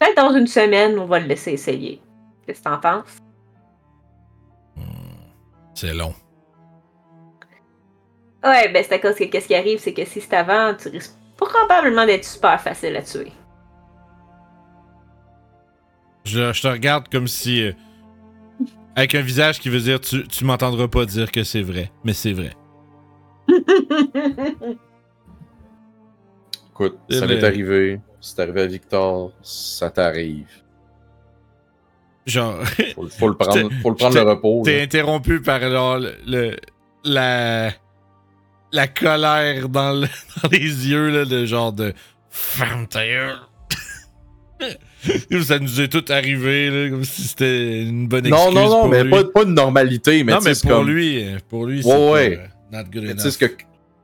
[0.04, 2.02] Peut-être dans une semaine, on va le laisser essayer.
[2.46, 3.18] Qu'est-ce que t'en penses?
[4.76, 4.82] Hmm.
[5.74, 6.14] C'est long.
[8.44, 10.90] Ouais, ben c'est à cause que qu'est-ce qui arrive, c'est que si c'est avant, tu
[10.90, 13.32] risques probablement d'être super facile à tuer.
[16.26, 17.62] Je, je te regarde comme si.
[17.64, 17.72] euh,
[18.98, 22.14] avec un visage qui veut dire tu, tu m'entendras pas dire que c'est vrai, mais
[22.14, 22.52] c'est vrai.
[26.72, 27.36] Écoute, ça vrai.
[27.36, 28.02] m'est arrivé.
[28.26, 29.34] C'est arrivé à Victor.
[29.41, 30.48] Ça t'arrive.
[32.26, 32.58] Genre,
[32.95, 34.62] Faut, le- faut le prendre, faut le, prendre le repos.
[34.64, 36.56] t'es interrompu par genre, le, le-
[37.04, 37.72] la.
[38.72, 40.08] La colère dans, le-
[40.41, 40.60] dans les
[40.90, 41.94] yeux, là, de genre de.
[42.30, 43.02] Ferme ta.
[45.44, 48.45] Ça nous est tout arrivé, là, comme si c'était une bonne excuse.
[48.45, 49.12] Non, non, non, pour mais lui.
[49.12, 50.24] pas, pas de normalité.
[50.24, 52.40] Mais non, mais pour comme- lui, pour lui, c'est Ouais, pas, ouais.
[52.40, 52.48] euh,
[52.78, 53.16] not good Mais enough.
[53.18, 53.45] tu sais, ce que,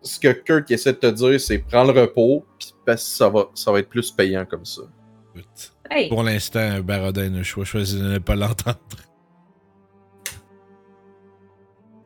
[0.02, 3.30] ce que Kurt essaie de te dire, c'est prends le repos, puis parce que ça
[3.30, 4.82] va, ça va être plus payant comme ça.
[5.92, 8.78] Hey, Pour l'instant, Barodin a cho- choisi de ne pas l'entendre.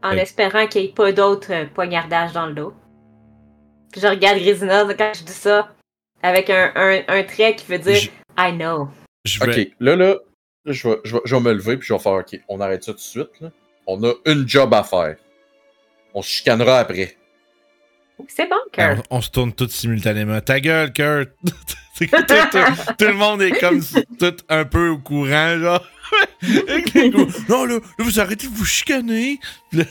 [0.02, 0.20] en Ouais.
[0.22, 2.74] espérant qu'il n'y ait pas d'autres euh, poignardages dans le dos.
[3.92, 5.74] Puis je regarde Grisina quand je dis ça,
[6.22, 8.90] avec un, un, un trait qui veut dire Je- I know.
[9.26, 10.16] Je vais, Ok, là, là,
[10.66, 12.60] là, je vais, je, vais, je vais me lever, puis je vais faire, ok, on
[12.60, 13.40] arrête ça tout de suite.
[13.40, 13.52] Là.
[13.88, 15.16] On a une job à faire.
[16.14, 17.16] On se chicanera après.
[18.28, 19.06] C'est bon, Ah, Kurt.
[19.10, 20.40] on, on se tourne tous simultanément.
[20.42, 21.30] Ta gueule, Kurt!
[21.96, 23.80] Tout, tout- tout le monde est comme
[24.20, 25.86] tout un peu au courant, genre.
[27.50, 29.40] Non, là, là, vous arrêtez de vous chicaner.
[29.72, 29.84] Ta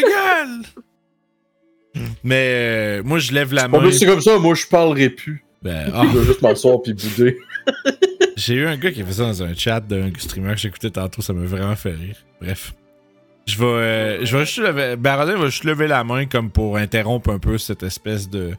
[0.00, 0.62] gueule!
[2.22, 3.90] Mais euh, moi, je lève la Bon, main.
[3.90, 5.42] c'est comme ça, moi, je parlerai plus.
[5.62, 7.38] Ben, ah, Je vais juste m'asseoir puis bouder.
[8.36, 10.90] J'ai eu un gars qui a fait ça dans un chat d'un streamer que j'écoutais
[10.90, 12.16] tantôt, ça m'a vraiment fait rire.
[12.42, 12.74] Bref.
[13.46, 14.96] Je vais, euh, je vais juste lever.
[14.96, 18.56] Barodin va juste lever la main comme pour interrompre un peu cette espèce de.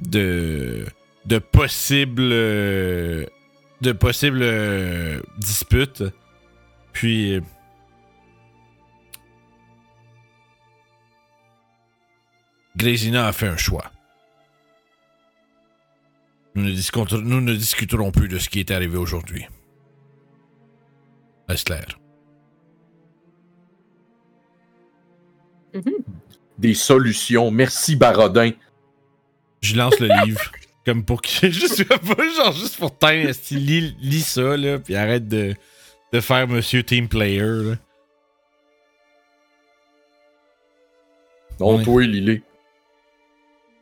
[0.00, 0.86] de.
[1.24, 2.22] de possible.
[2.22, 3.24] euh,
[3.80, 6.02] de possible euh, dispute.
[6.92, 7.40] Puis.
[12.76, 13.90] Glazina a fait un choix.
[16.54, 19.46] Nous ne, nous ne discuterons plus de ce qui est arrivé aujourd'hui.
[21.48, 21.86] Est-ce clair?
[26.58, 27.50] Des solutions.
[27.50, 28.52] Merci, Barodin.
[29.60, 30.40] Je lance le livre.
[30.86, 31.50] Comme pour que.
[31.50, 31.98] Juste, pas
[32.36, 33.30] genre juste pour teindre.
[33.50, 34.78] Lis, lis ça, là.
[34.78, 35.54] Puis arrête de,
[36.12, 37.74] de faire Monsieur Team Player, là.
[41.58, 41.84] Non, Ouais.
[41.84, 42.42] toi, Lily.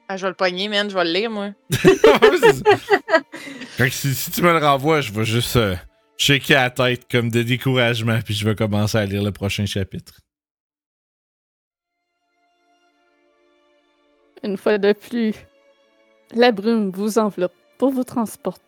[0.09, 0.89] Ah, je vais le pogner, man.
[0.89, 1.51] Je vais le lire, moi.
[3.91, 5.75] Si, si tu me le renvoies, je vais juste euh,
[6.17, 8.21] shaker la tête comme de découragement.
[8.25, 10.21] Puis je vais commencer à lire le prochain chapitre.
[14.45, 15.35] Une fois de plus,
[16.35, 18.61] la brume vous enveloppe pour vous transporter.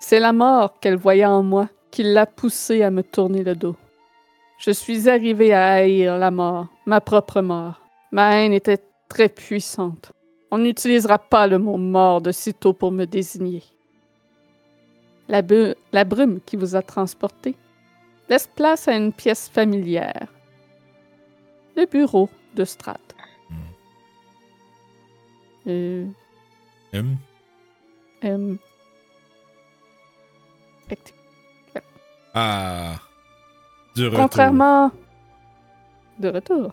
[0.00, 3.76] C'est la mort qu'elle voyait en moi qui l'a poussée à me tourner le dos.
[4.58, 7.80] Je suis arrivé à haïr la mort, ma propre mort.
[8.10, 10.10] Ma haine était très puissante.
[10.50, 13.62] On n'utilisera pas le mot mort de sitôt pour me désigner.
[15.28, 15.42] La,
[15.92, 17.54] la brume qui vous a transporté
[18.28, 20.26] laisse place à une pièce familière.
[21.76, 22.98] Le bureau de Strat.
[25.66, 26.06] Euh,
[26.94, 27.16] Hum,
[28.24, 28.56] euh,
[30.90, 31.12] acti-
[32.34, 32.96] Ah.
[33.94, 34.18] Du retour.
[34.20, 34.90] Contrairement.
[36.18, 36.72] De retour.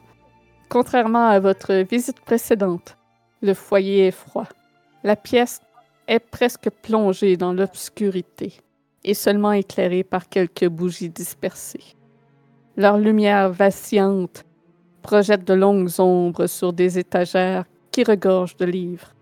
[0.70, 2.98] Contrairement à votre visite précédente,
[3.42, 4.48] le foyer est froid.
[5.04, 5.62] La pièce
[6.08, 8.54] est presque plongée dans l'obscurité
[9.04, 11.96] et seulement éclairée par quelques bougies dispersées.
[12.76, 14.44] Leur lumière vacillante
[15.02, 19.14] projette de longues ombres sur des étagères qui regorgent de livres.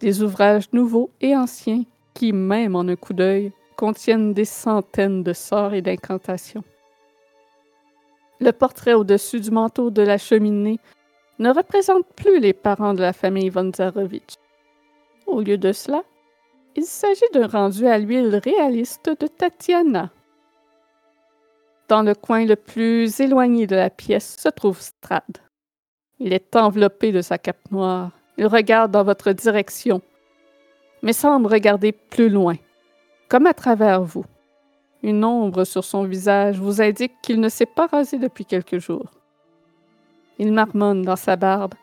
[0.00, 1.84] Des ouvrages nouveaux et anciens
[2.14, 6.64] qui, même en un coup d'œil, contiennent des centaines de sorts et d'incantations.
[8.40, 10.78] Le portrait au-dessus du manteau de la cheminée
[11.38, 14.34] ne représente plus les parents de la famille von Zarovitch.
[15.26, 16.02] Au lieu de cela,
[16.74, 20.10] il s'agit d'un rendu à l'huile réaliste de Tatiana.
[21.92, 25.36] Dans le coin le plus éloigné de la pièce se trouve Strad.
[26.20, 28.12] Il est enveloppé de sa cape noire.
[28.38, 30.00] Il regarde dans votre direction,
[31.02, 32.54] mais semble regarder plus loin,
[33.28, 34.24] comme à travers vous.
[35.02, 39.10] Une ombre sur son visage vous indique qu'il ne s'est pas rasé depuis quelques jours.
[40.38, 41.74] Il marmonne dans sa barbe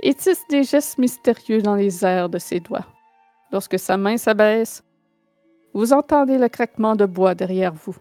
[0.00, 2.86] et tisse des gestes mystérieux dans les airs de ses doigts.
[3.50, 4.82] Lorsque sa main s'abaisse,
[5.74, 7.98] vous entendez le craquement de bois derrière vous.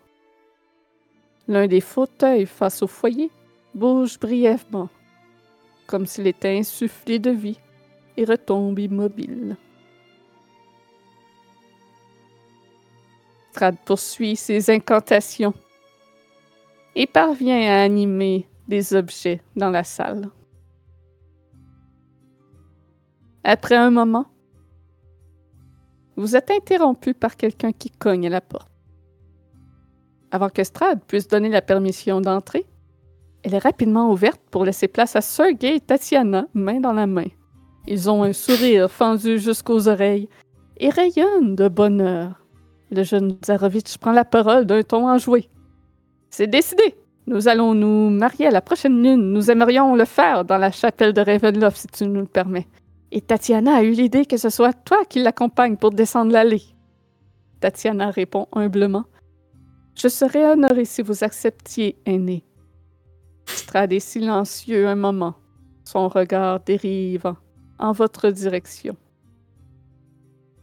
[1.52, 3.30] L'un des fauteuils face au foyer
[3.76, 4.88] bouge brièvement,
[5.86, 7.60] comme s'il était insufflé de vie,
[8.16, 9.58] et retombe immobile.
[13.52, 15.54] Strad poursuit ses incantations
[16.96, 20.30] et parvient à animer des objets dans la salle.
[23.44, 24.28] Après un moment,
[26.16, 28.71] vous êtes interrompu par quelqu'un qui cogne à la porte.
[30.32, 32.66] Avant que Strad puisse donner la permission d'entrer,
[33.44, 37.28] elle est rapidement ouverte pour laisser place à Sergei et Tatiana, main dans la main.
[37.88, 40.30] Ils ont un sourire fendu jusqu'aux oreilles
[40.78, 42.42] et rayonnent de bonheur.
[42.92, 45.50] Le jeune Zarovitch prend la parole d'un ton enjoué.
[46.30, 46.96] C'est décidé.
[47.28, 49.32] Nous allons nous marier à la prochaine lune.
[49.32, 52.68] Nous aimerions le faire dans la chapelle de Ravenloft, si tu nous le permets.
[53.12, 56.64] Et Tatiana a eu l'idée que ce soit toi qui l'accompagne pour descendre l'allée.
[57.60, 59.06] Tatiana répond humblement.
[59.96, 62.44] Je serais honorée si vous acceptiez, aîné.
[63.46, 65.36] Strad est silencieux un moment,
[65.84, 67.38] son regard dérivant
[67.80, 68.96] en votre direction.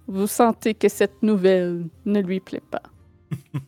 [0.06, 2.82] Vous sentez que cette nouvelle ne lui plaît pas.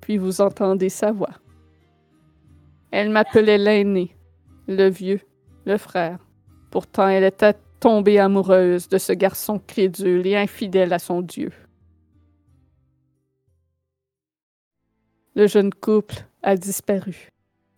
[0.00, 1.34] Puis vous entendez sa voix.
[2.90, 4.16] Elle m'appelait l'aîné,
[4.66, 5.20] le vieux,
[5.64, 6.18] le frère.
[6.70, 11.50] Pourtant, elle était tombée amoureuse de ce garçon crédule et infidèle à son Dieu.
[15.34, 17.28] Le jeune couple a disparu.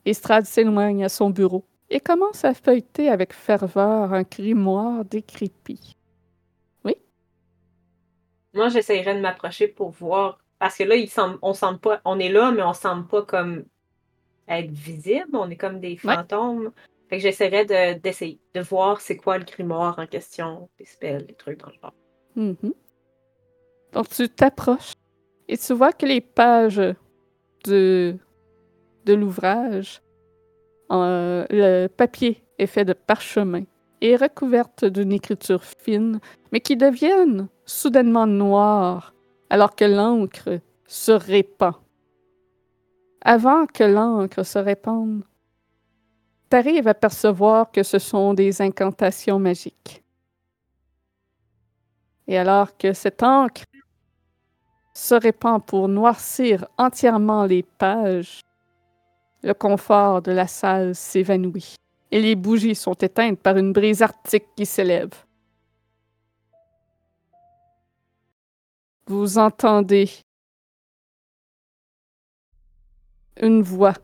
[0.05, 5.97] Estrade s'éloigne à son bureau et commence à feuilleter avec ferveur un grimoire décrépit.
[8.52, 10.39] Moi, j'essayerais de m'approcher pour voir.
[10.59, 12.01] Parce que là, il semble, on semble pas.
[12.05, 13.64] On est là, mais on semble pas comme
[14.48, 15.31] être visible.
[15.32, 16.16] On est comme des Ouais.
[17.19, 21.61] J'essaierais de, d'essayer de voir c'est quoi le grimoire en question, des spells, des trucs
[21.61, 21.95] dans le genre.
[22.36, 22.74] Mhm.
[23.93, 24.95] Donc tu t'approches
[25.49, 26.95] et tu vois que les pages
[27.65, 28.16] de,
[29.05, 30.01] de l'ouvrage,
[30.91, 33.65] le papier est fait de parchemin
[34.01, 36.20] et recouverte d'une écriture fine,
[36.53, 39.15] mais qui deviennent soudainement noires
[39.51, 41.74] alors que l'encre se répand.
[43.23, 45.24] Avant que l'encre se répande,
[46.55, 50.05] t'arrives à percevoir que ce sont des incantations magiques.
[52.28, 53.64] Et alors que cette encre
[54.94, 58.40] se répand pour noircir entièrement les pages,
[59.43, 61.74] le confort de la salle s'évanouit
[62.12, 65.10] et les bougies sont éteintes par une brise arctique qui s'élève.
[69.09, 70.09] Vous entendez
[73.43, 73.94] une voix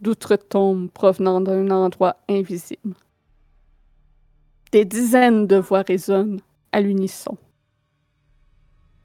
[0.00, 2.94] d'outre-tombe provenant d'un endroit invisible.
[4.72, 6.40] Des dizaines de voix résonnent
[6.72, 7.36] à l'unisson.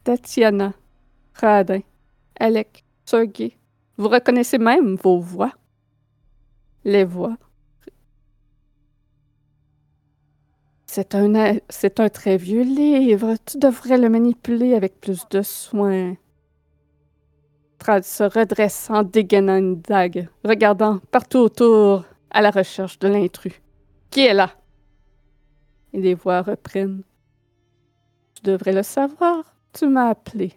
[0.04, 0.74] Tatiana,
[1.34, 1.82] Radin,
[2.40, 3.58] Alec, Sergei,
[3.98, 5.52] vous reconnaissez même vos voix?
[6.84, 7.38] Les voix.
[10.86, 13.36] C'est un, c'est un très vieux livre.
[13.46, 16.16] Tu devrais le manipuler avec plus de soin.
[17.86, 23.54] Se redresse en dégainant une dague, regardant partout autour à la recherche de l'intrus.
[24.10, 24.50] Qui est là?
[25.94, 27.04] Et les voix reprennent.
[28.34, 30.54] Tu devrais le savoir, tu m'as appelé.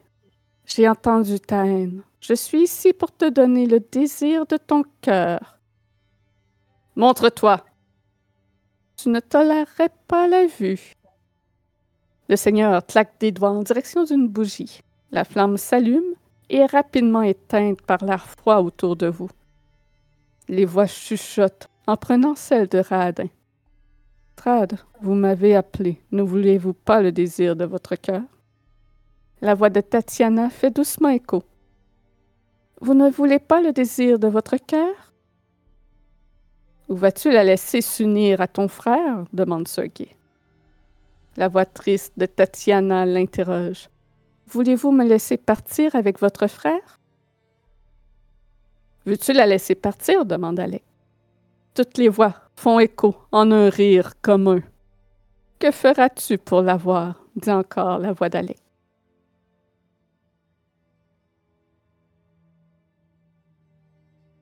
[0.65, 2.03] J'ai entendu ta haine.
[2.21, 5.59] Je suis ici pour te donner le désir de ton cœur.
[6.97, 7.63] Montre-toi.
[8.97, 10.95] Tu ne tolérerais pas la vue.
[12.31, 14.81] Le Seigneur claque des doigts en direction d'une bougie.
[15.11, 16.15] La flamme s'allume
[16.49, 19.31] est rapidement éteinte par l'air froid autour de vous.
[20.49, 23.29] Les voix chuchotent en prenant celle de Radin.
[24.37, 26.01] Trad, vous m'avez appelé.
[26.13, 28.23] Ne voulez-vous pas le désir de votre cœur?
[29.41, 31.43] La voix de Tatiana fait doucement écho.
[32.81, 35.13] Vous ne voulez pas le désir de votre cœur?
[36.89, 39.25] Ou vas-tu la laisser s'unir à ton frère?
[39.33, 40.17] demande Sergei.
[41.37, 43.89] La voix triste de Tatiana l'interroge.
[44.51, 46.99] Voulez-vous me laisser partir avec votre frère?
[49.05, 50.25] Veux-tu la laisser partir?
[50.25, 50.85] demande Alec.
[51.75, 54.61] Toutes les voix font écho en un rire commun.
[55.59, 57.23] Que feras-tu pour la voir?
[57.37, 58.59] dit encore la voix d'Alec.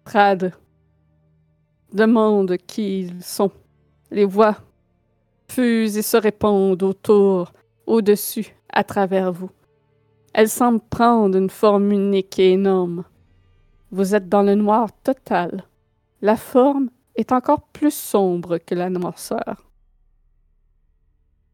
[0.05, 0.53] Trad
[1.93, 3.51] demande qui ils sont.
[4.13, 4.57] Les voix
[5.51, 7.53] fusent et se répondent autour,
[7.87, 9.51] au-dessus, à travers vous.
[10.37, 13.05] Elles semblent prendre une forme unique et énorme.
[13.91, 15.65] Vous êtes dans le noir total.
[16.21, 19.65] La forme est encore plus sombre que la noirceur.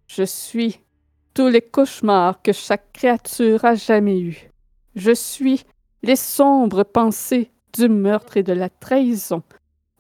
[0.09, 0.81] Je suis
[1.33, 4.51] tous les cauchemars que chaque créature a jamais eus.
[4.97, 5.63] Je suis
[6.03, 9.45] les sombres pensées du meurtre et de la trahison,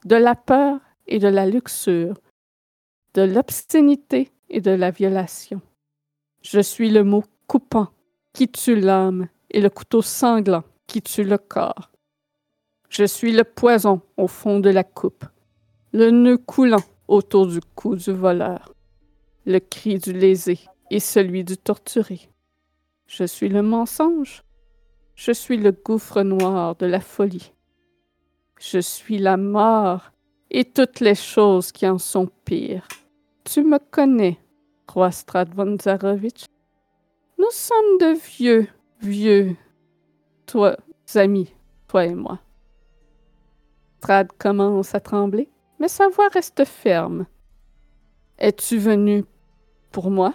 [0.07, 2.19] de la peur et de la luxure,
[3.15, 5.61] de l'obscénité et de la violation.
[6.41, 7.87] Je suis le mot coupant
[8.33, 11.91] qui tue l'âme et le couteau sanglant qui tue le corps.
[12.89, 15.25] Je suis le poison au fond de la coupe,
[15.93, 18.75] le nœud coulant autour du cou du voleur,
[19.47, 20.61] le cri du lésé
[20.91, 22.21] et celui du torturé.
[23.07, 24.43] Je suis le mensonge,
[25.15, 27.53] je suis le gouffre noir de la folie.
[28.59, 30.13] Je suis la mort
[30.51, 32.87] et toutes les choses qui en sont pires.
[33.45, 34.39] Tu me connais,
[34.87, 36.45] roi Stradvonzarovitch.
[37.43, 38.69] Nous sommes de vieux,
[39.01, 39.57] vieux,
[40.47, 40.77] toi,
[41.17, 41.53] amis,
[41.89, 42.39] toi et moi.
[43.99, 45.49] Strad commence à trembler,
[45.81, 47.27] mais sa voix reste ferme.
[48.39, 49.25] Es-tu venu
[49.91, 50.35] pour moi?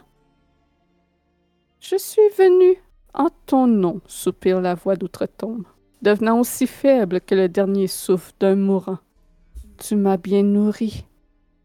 [1.79, 2.75] Je suis venu
[3.13, 5.63] en ton nom, soupire la voix d'outre-tombe
[6.01, 8.99] devenant aussi faible que le dernier souffle d'un mourant.
[9.77, 11.05] Tu m'as bien nourri.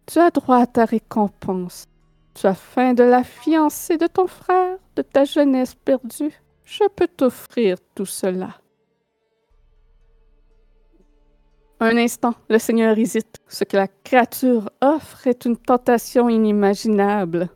[0.07, 1.89] Tu as droit à ta récompense.
[2.35, 6.33] Tu as faim de la fiancée de ton frère, de ta jeunesse perdue.
[6.65, 8.59] Je peux t'offrir tout cela.
[11.81, 13.39] Un instant, le Seigneur hésite.
[13.49, 17.49] Ce que la créature offre est une tentation inimaginable.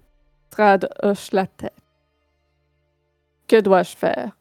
[0.51, 1.73] Trad hoche la tête.
[3.47, 4.37] Que dois-je faire?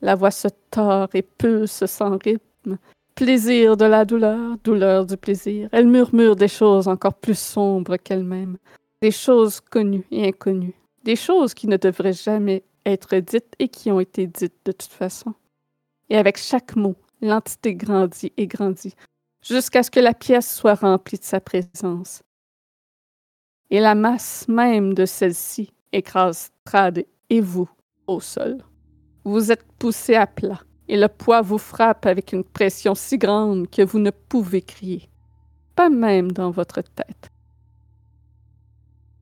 [0.00, 2.78] La voix se tord et pulse sans rythme.
[3.16, 5.70] Plaisir de la douleur, douleur du plaisir.
[5.72, 8.58] Elle murmure des choses encore plus sombres qu'elle-même,
[9.00, 13.90] des choses connues et inconnues, des choses qui ne devraient jamais être dites et qui
[13.90, 15.32] ont été dites de toute façon.
[16.10, 18.94] Et avec chaque mot, l'entité grandit et grandit,
[19.42, 22.22] jusqu'à ce que la pièce soit remplie de sa présence.
[23.70, 27.70] Et la masse même de celle-ci écrase Trad et vous
[28.06, 28.58] au sol.
[29.24, 33.68] Vous êtes poussé à plat, et le poids vous frappe avec une pression si grande
[33.68, 35.08] que vous ne pouvez crier,
[35.74, 37.30] pas même dans votre tête.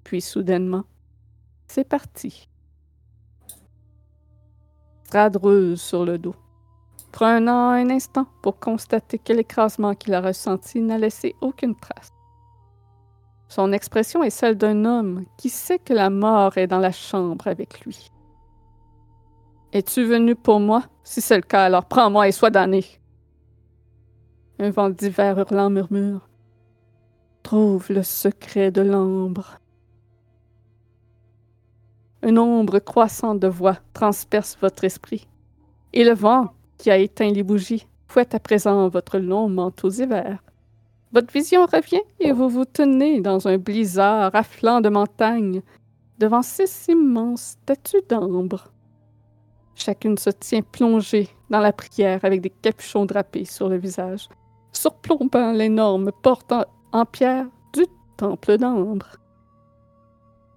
[0.04, 0.84] Puis soudainement,
[1.66, 2.48] c'est parti.
[5.04, 6.34] Stradreuse sur le dos,
[7.12, 12.10] prenant un instant pour constater que l'écrasement qu'il a ressenti n'a laissé aucune trace.
[13.48, 17.46] Son expression est celle d'un homme qui sait que la mort est dans la chambre
[17.46, 18.10] avec lui.
[19.74, 20.84] Es-tu venu pour moi?
[21.02, 22.84] Si c'est le cas, alors prends-moi et sois damné.
[24.60, 26.28] Un vent d'hiver hurlant murmure.
[27.42, 29.58] Trouve le secret de l'ombre.
[32.22, 35.26] Une ombre croissante de voix transperce votre esprit.
[35.92, 40.38] Et le vent, qui a éteint les bougies, fouette à présent votre long manteau d'hiver.
[41.10, 45.62] Votre vision revient et vous vous tenez dans un blizzard à flanc de montagne,
[46.20, 48.70] devant six immenses statues d'ambre.
[49.76, 54.28] Chacune se tient plongée dans la prière avec des capuchons drapés sur le visage,
[54.72, 56.52] surplombant l'énorme porte
[56.92, 57.84] en, pierre du
[58.16, 59.06] temple d'ambre.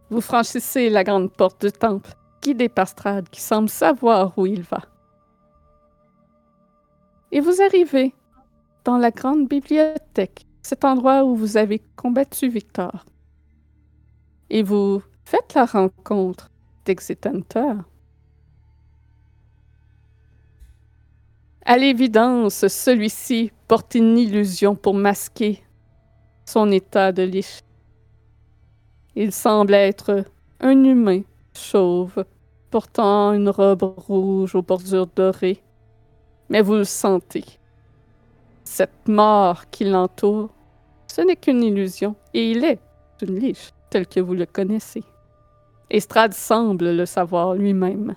[0.09, 2.11] Vous franchissez la grande porte du temple,
[2.41, 4.81] guidé par Strad qui semble savoir où il va.
[7.31, 8.13] Et vous arrivez
[8.85, 13.03] dans la grande bibliothèque, cet endroit où vous avez combattu Victor.
[14.49, 16.49] Et vous faites la rencontre
[16.85, 17.73] d'Exetanter.
[21.69, 25.61] À l'évidence, celui-ci porte une illusion pour masquer
[26.45, 27.59] son état de liche.
[29.17, 30.23] Il semble être
[30.61, 31.23] un humain
[31.53, 32.23] chauve,
[32.71, 35.61] portant une robe rouge aux bordures dorées.
[36.47, 37.43] Mais vous le sentez.
[38.63, 40.49] Cette mort qui l'entoure,
[41.07, 42.79] ce n'est qu'une illusion, et il est
[43.21, 45.03] une liche, tel que vous le connaissez.
[45.89, 48.15] Estrade semble le savoir lui-même.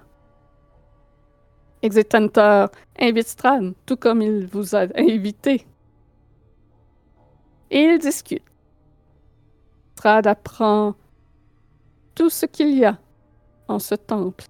[1.82, 2.66] Exetanter
[2.98, 5.66] invite Strad, tout comme il vous a invité.
[7.70, 8.42] Et ils discutent.
[9.94, 10.94] Strad apprend
[12.14, 12.98] tout ce qu'il y a
[13.68, 14.44] en ce temple.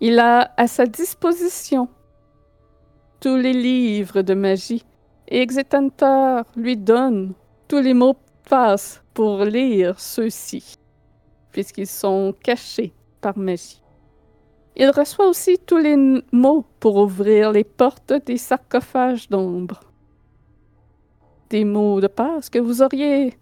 [0.00, 1.88] Il a à sa disposition
[3.20, 4.84] tous les livres de magie
[5.28, 7.34] et Exetanter lui donne
[7.68, 10.74] tous les mots de passe pour lire ceux-ci,
[11.52, 13.82] puisqu'ils sont cachés par magie.
[14.76, 15.96] Il reçoit aussi tous les
[16.32, 19.80] mots pour ouvrir les portes des sarcophages d'ombre.
[21.50, 23.36] Des mots de passe que vous auriez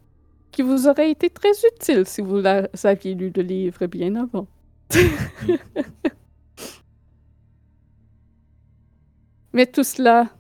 [0.51, 2.43] qui vous auraient été très utiles si vous
[2.85, 4.47] aviez lu le livre bien avant.
[9.53, 10.31] Mais tout cela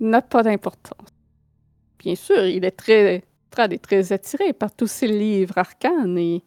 [0.00, 1.08] n'a pas d'importance.
[1.98, 6.44] Bien sûr, il est très, très, très attiré par tous ces livres arcanes et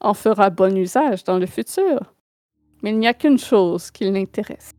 [0.00, 2.14] en fera bon usage dans le futur.
[2.82, 4.72] Mais il n'y a qu'une chose qui l'intéresse.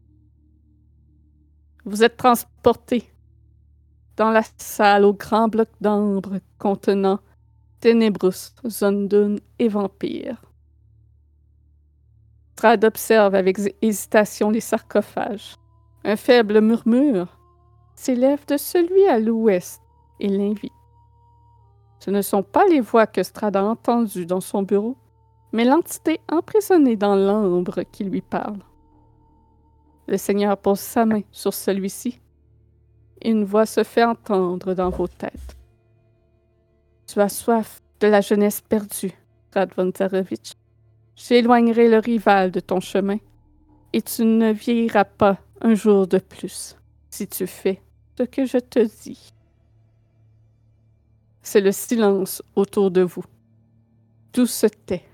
[1.86, 3.10] Vous êtes transporté
[4.18, 7.20] dans la salle au grand bloc d'ambre contenant
[7.80, 10.42] Ténébrus, Zondun et Vampire.
[12.54, 15.56] Strad observe avec hésitation les sarcophages.
[16.04, 17.38] Un faible murmure
[17.94, 19.80] s'élève de celui à l'ouest
[20.20, 20.72] et l'invite.
[22.00, 24.96] Ce ne sont pas les voix que Strad a entendues dans son bureau,
[25.52, 28.60] mais l'entité emprisonnée dans l'ambre qui lui parle.
[30.08, 32.20] Le Seigneur pose sa main sur celui-ci
[33.24, 35.58] une voix se fait entendre dans vos têtes.
[37.08, 39.14] Tu as soif de la jeunesse perdue,
[39.48, 40.54] Strad von Zarovitch.
[41.16, 43.18] J'éloignerai le rival de ton chemin,
[43.94, 46.76] et tu ne vieilliras pas un jour de plus
[47.10, 47.82] si tu fais
[48.18, 49.34] ce que je te dis.
[51.42, 53.24] C'est le silence autour de vous.
[54.32, 55.07] Tout se tait.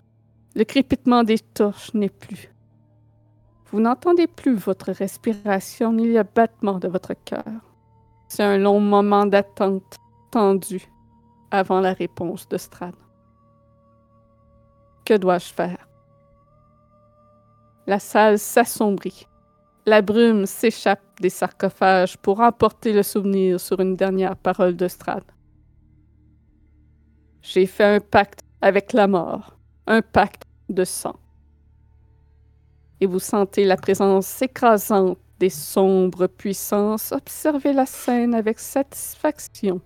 [0.56, 2.50] Le crépitement des torches n'est plus.
[3.72, 7.44] Vous n'entendez plus votre respiration ni le battement de votre cœur.
[8.28, 9.98] C'est un long moment d'attente
[10.32, 10.88] tendu
[11.50, 12.94] avant la réponse de Strad.
[15.06, 15.88] Que dois-je faire?
[17.88, 19.28] La salle s'assombrit.
[19.86, 25.24] La brume s'échappe des sarcophages pour emporter le souvenir sur une dernière parole de Strad.
[27.42, 31.15] J'ai fait un pacte avec la mort, un pacte de sang.
[33.01, 39.81] Et vous sentez la présence écrasante des sombres puissances observer la scène avec satisfaction.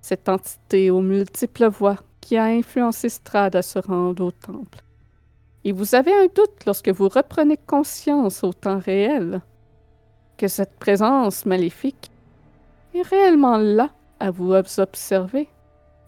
[0.00, 4.82] Cette entité aux multiples voix qui a influencé Strad à se rendre au temple.
[5.64, 9.42] Et vous avez un doute lorsque vous reprenez conscience au temps réel
[10.36, 12.10] que cette présence maléfique
[12.94, 15.48] est réellement là à vous observer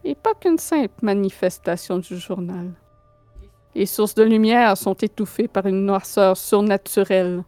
[0.04, 2.72] et pas qu'une simple manifestation du journal.
[3.74, 7.44] Les sources de lumière sont étouffées par une noirceur surnaturelle.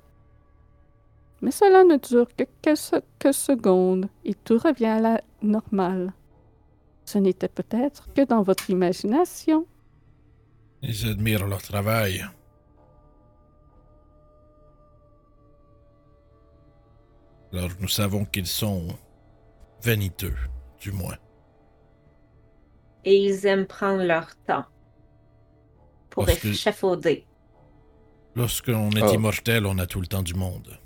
[1.41, 6.13] Mais cela ne dure que quelques secondes et tout revient à la normale.
[7.05, 9.67] Ce n'était peut-être que dans votre imagination.
[10.83, 12.25] Ils admirent leur travail.
[17.53, 18.87] Alors nous savons qu'ils sont
[19.83, 20.37] vaniteux,
[20.81, 21.17] du moins.
[23.05, 24.65] Et ils aiment prendre leur temps
[26.11, 27.27] pour Parce que- échafauder.
[28.37, 29.13] Lorsqu'on est Ah.
[29.15, 30.79] immortel, on a tout le temps du monde.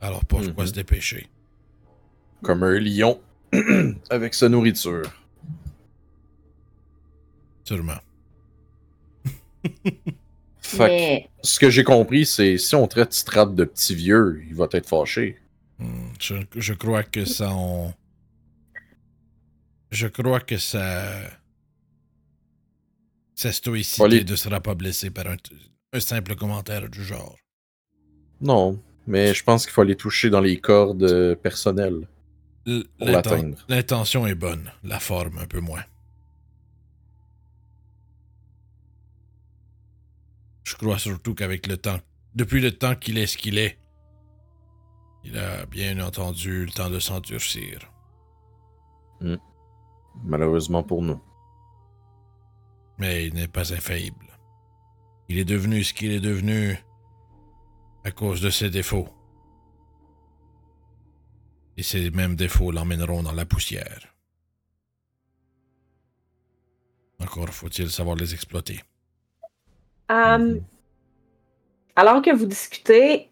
[0.00, 0.66] Alors pourquoi Mhm.
[0.66, 1.28] se dépêcher?
[2.42, 3.20] Comme un lion
[4.10, 5.10] avec sa nourriture.
[7.64, 7.98] Sûrement.
[10.58, 14.42] Fait que Mais ce que j'ai compris, c'est si on traite Strad de petit vieux,
[14.48, 15.38] il va être fâché.
[15.78, 17.92] Hmm, Je, je crois que ça on...
[19.90, 21.12] Je crois que ça...
[23.42, 25.36] Sa stoïcité ne sera pas blessée par un,
[25.92, 27.36] un simple commentaire du genre.
[28.40, 32.06] Non, mais je pense qu'il faut aller toucher dans les cordes euh, personnelles
[32.64, 33.58] pour l'atteindre.
[33.68, 35.82] L'intention est bonne, la forme un peu moins.
[40.62, 41.98] Je crois surtout qu'avec le temps,
[42.36, 43.76] depuis le temps qu'il est ce qu'il est,
[45.24, 47.92] Il a bien entendu le temps de s'endurcir.
[50.24, 51.20] Malheureusement pour nous.
[52.98, 54.26] Mais il n'est pas infaillible.
[55.28, 56.78] Il est devenu ce qu'il est devenu
[58.04, 59.08] à cause de ses défauts.
[61.76, 64.14] Et ces mêmes défauts l'emmèneront dans la poussière.
[67.20, 68.80] Encore faut-il savoir les exploiter.
[70.10, 70.60] Euh,
[71.96, 73.30] alors que vous discutez,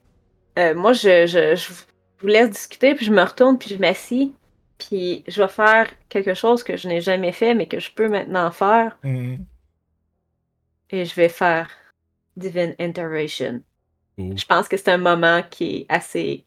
[0.59, 1.73] euh, moi, je, je, je
[2.21, 4.33] vous laisse discuter, puis je me retourne, puis je m'assis,
[4.81, 8.09] puis je vais faire quelque chose que je n'ai jamais fait, mais que je peux
[8.09, 8.99] maintenant faire,
[10.91, 11.71] et je vais faire
[12.37, 13.61] Divine Intervention.
[14.19, 16.45] Je pense que c'est un moment qui est assez,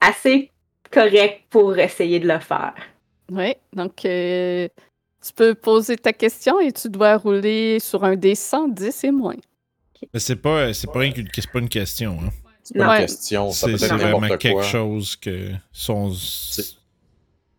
[0.00, 0.50] assez
[0.90, 2.74] correct pour essayer de le faire.
[3.30, 4.68] Oui, donc euh,
[5.26, 9.34] tu peux poser ta question et tu dois rouler sur un des 110 et moins.
[10.12, 12.18] Mais c'est pas, c'est pas, qu'une- c'est pas une question.
[12.22, 12.30] Hein.
[12.62, 14.62] C'est pas une question, ça C'est peut être vraiment n'importe quelque quoi.
[14.62, 16.12] chose que son,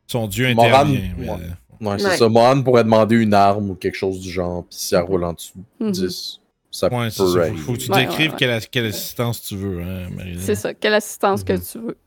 [0.08, 1.14] son dieu Moran- intervient.
[1.18, 1.38] mais- ouais.
[1.82, 2.18] Ouais, c'est Ouais.
[2.18, 2.30] ça.
[2.30, 5.34] Mohan pourrait demander une arme ou quelque chose du genre, puis si elle roule en
[5.34, 5.92] dessous, Mhm.
[5.92, 6.40] 10,
[6.72, 7.52] ça Ouais, c'est peut ça.
[7.52, 8.38] Faut, faut que tu Ouais, décrives ouais, ouais.
[8.38, 10.08] Quelle, quelle assistance tu veux, hein.
[10.40, 11.62] C'est ça, quelle assistance que Mhm.
[11.62, 11.98] tu veux.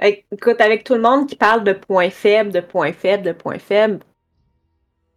[0.00, 3.58] Écoute, avec tout le monde qui parle de points faibles, de points faibles, de points
[3.58, 4.00] faibles,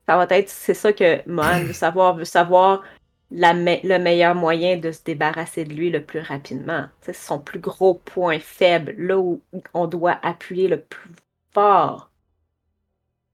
[0.07, 2.81] ça va être, c'est ça que Mohan veut savoir, veut savoir
[3.29, 6.85] la me- le meilleur moyen de se débarrasser de lui le plus rapidement.
[7.01, 9.41] C'est son plus gros point faible, là où
[9.73, 11.11] on doit appuyer le plus
[11.59, 12.09] fort.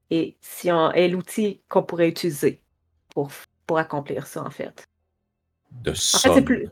[0.09, 2.61] Et si on est l'outil qu'on pourrait utiliser
[3.09, 3.29] pour,
[3.65, 4.83] pour accomplir ça, en fait.
[5.71, 6.69] De En fait, plus.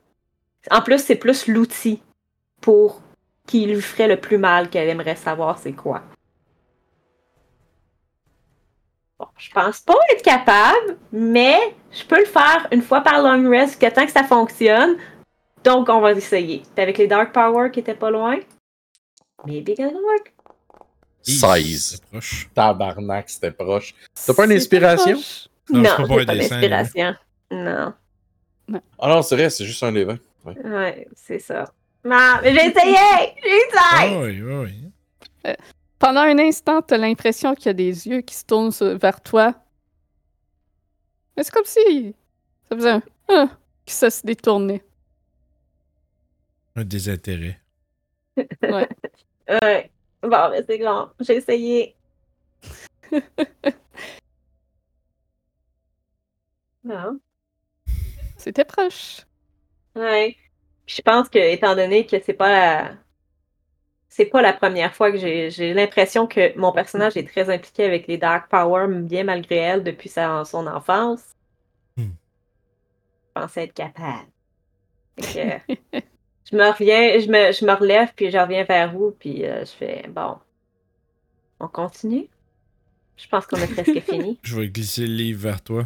[0.71, 2.01] En plus, c'est plus l'outil
[2.61, 3.01] pour
[3.47, 6.01] qui lui ferait le plus mal qu'elle aimerait savoir c'est quoi.
[9.19, 13.49] Bon, je pense pas être capable, mais je peux le faire une fois par long
[13.49, 14.97] rest jusqu'à temps que ça fonctionne.
[15.63, 16.59] Donc, on va essayer.
[16.59, 18.38] Puis avec les Dark Power qui étaient pas loin?
[19.45, 20.32] Maybe gonna work.
[21.24, 21.82] 16.
[21.91, 22.50] C'est proche.
[22.54, 23.94] Tabarnak, c'était proche.
[24.26, 25.18] T'as pas une inspiration?
[25.70, 27.16] Non, Non, c'est pas pas dessin, d'inspiration.
[27.52, 27.94] Non.
[29.00, 30.18] Ah non, c'est vrai, c'est juste un des 20.
[30.45, 30.58] Ouais.
[30.66, 31.72] Ouais, c'est ça.
[32.06, 32.95] Non, mais j'ai essayé!
[33.41, 34.18] J'ai Ah essayé!
[34.18, 34.90] oui, oui,
[35.45, 35.54] oui.
[36.00, 39.22] Pendant un instant, tu as l'impression qu'il y a des yeux qui se tournent vers
[39.22, 39.54] toi.
[41.38, 42.14] Mais c'est comme si
[42.70, 43.50] ça faisait un Ah
[43.86, 44.84] qui ça se détournait.
[46.76, 47.60] Un désintérêt.
[49.50, 49.91] Ouais.
[50.24, 51.10] Bon, mais c'est grand.
[51.20, 51.95] J'ai essayé.
[56.84, 57.20] non.
[58.38, 59.22] C'était proche.
[59.95, 60.38] Ouais.
[60.86, 62.95] Puis je pense que, étant donné que c'est pas la.
[64.10, 67.84] C'est pas la première fois que j'ai j'ai l'impression que mon personnage est très impliqué
[67.84, 71.36] avec les Dark Power, bien malgré elle, depuis sa, son enfance.
[71.98, 72.12] Hmm.
[73.36, 74.28] Je pensais être capable.
[76.49, 79.65] je me reviens, je me, je me relève, puis je reviens vers vous, puis euh,
[79.65, 80.38] je fais bon.
[81.60, 82.28] On continue?
[83.15, 84.40] Je pense qu'on a presque fini.
[84.44, 85.86] Je vais glisser le livre vers toi.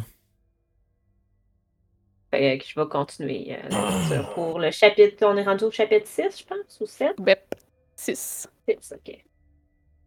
[2.30, 5.24] Fait que je vais continuer euh, la pour le chapitre.
[5.26, 7.20] On est rendu au chapitre 6, je pense, ou 7?
[7.20, 7.54] Bep.
[7.96, 8.48] 6.
[8.68, 9.24] 6, ok.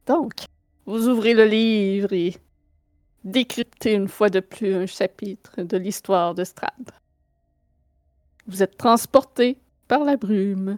[0.05, 0.33] Donc,
[0.85, 2.35] vous ouvrez le livre et
[3.23, 6.91] décryptez une fois de plus un chapitre de l'histoire de Strad.
[8.47, 9.57] Vous êtes transporté
[9.91, 10.77] par la brume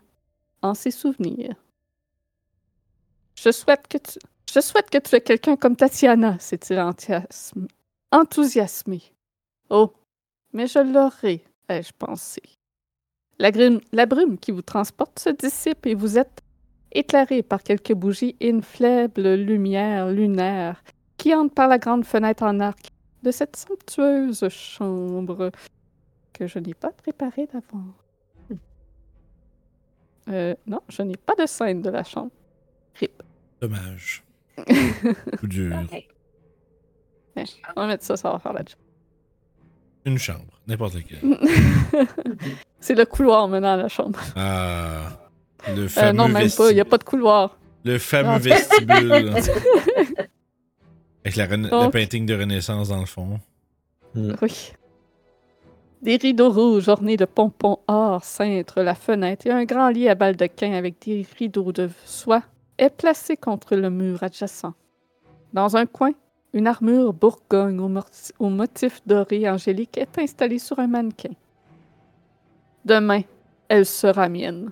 [0.64, 1.53] en ses souvenirs.
[3.35, 4.18] Je souhaite que tu,
[4.52, 6.80] je souhaite que tu es quelqu'un comme Tatiana, s'est-il
[8.11, 9.03] enthousiasmé.
[9.69, 9.94] Oh,
[10.52, 12.41] mais je l'aurais, ai-je pensé.
[13.38, 13.52] La,
[13.91, 16.41] la brume qui vous transporte se dissipe et vous êtes
[16.91, 20.84] éclairé par quelques bougies et une faible lumière lunaire
[21.18, 22.88] qui entre par la grande fenêtre en arc
[23.22, 25.52] de cette somptueuse chambre
[26.34, 27.94] que je n'ai pas préparée d'avant.
[30.30, 32.32] Euh, non, je n'ai pas de scène de la chambre.
[33.00, 33.22] Rip.
[33.62, 34.24] Dommage.
[35.40, 35.76] Coup dur.
[37.76, 38.78] On va mettre ça, ça va faire la job.
[40.06, 41.20] Une chambre, n'importe laquelle.
[42.80, 44.20] C'est le couloir menant à la chambre.
[44.36, 45.10] Ah.
[45.70, 47.58] Le Euh, fameux non, même pas, il n'y a pas de couloir.
[47.86, 49.34] Le fameux vestibule.
[51.26, 53.40] Avec la, rena- Donc- le painting de Renaissance dans le fond.
[54.16, 54.74] Oui.
[56.04, 60.16] Des rideaux rouges ornés de pompons or cintrent la fenêtre et un grand lit à
[60.16, 62.44] baldaquin avec des rideaux de soie
[62.78, 64.74] est placé contre le mur adjacent.
[65.54, 66.12] Dans un coin,
[66.52, 67.80] une armure bourgogne
[68.38, 71.32] au, motif doré angélique est installée sur un mannequin.
[72.84, 73.22] Demain,
[73.70, 74.72] elle sera mienne.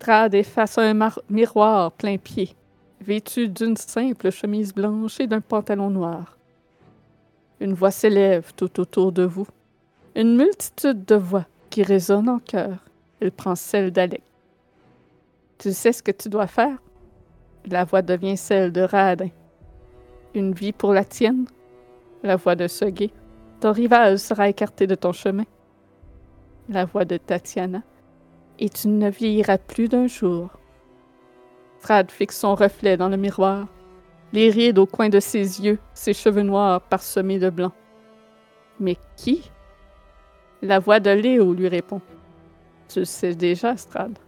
[0.00, 2.56] Trad est face à un miroir plein pied,
[3.00, 6.36] vêtu d'une simple chemise blanche et d'un pantalon noir.
[7.60, 9.46] Une voix s'élève tout autour de vous.
[10.16, 12.78] Une multitude de voix qui résonnent en chœur.
[13.20, 14.22] Elle prend celle d'Alec.
[15.58, 16.78] Tu sais ce que tu dois faire?
[17.66, 19.30] La voix devient celle de Radin.
[20.34, 21.46] Une vie pour la tienne?
[22.22, 23.10] La voix de Sogé.
[23.60, 25.46] Ton rival sera écarté de ton chemin.
[26.68, 27.82] La voix de Tatiana.
[28.60, 30.50] Et tu ne vieilliras plus d'un jour.
[31.80, 33.66] Strad fixe son reflet dans le miroir.
[34.32, 37.72] Les rides au coin de ses yeux, ses cheveux noirs parsemés de blanc.
[38.78, 39.50] Mais qui?
[40.64, 42.00] La voix de Léo lui répond.
[42.88, 44.18] Tu le sais déjà, Strad.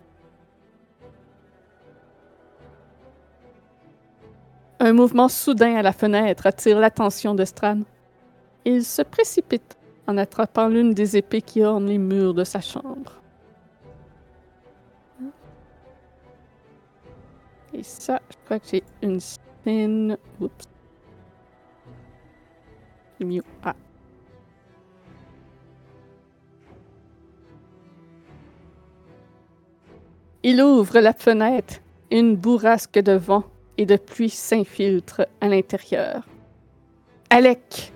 [4.78, 7.82] Un mouvement soudain à la fenêtre attire l'attention de Strad.
[8.66, 13.14] Il se précipite en attrapant l'une des épées qui ornent les murs de sa chambre.
[17.72, 20.16] Et ça, je crois que j'ai une spin.
[20.38, 20.68] Oups.
[23.20, 23.42] Mieux.
[23.64, 23.74] Ah.
[30.48, 31.80] Il ouvre la fenêtre.
[32.12, 33.42] Une bourrasque de vent
[33.78, 36.22] et de pluie s'infiltre à l'intérieur.
[37.30, 37.92] Alec!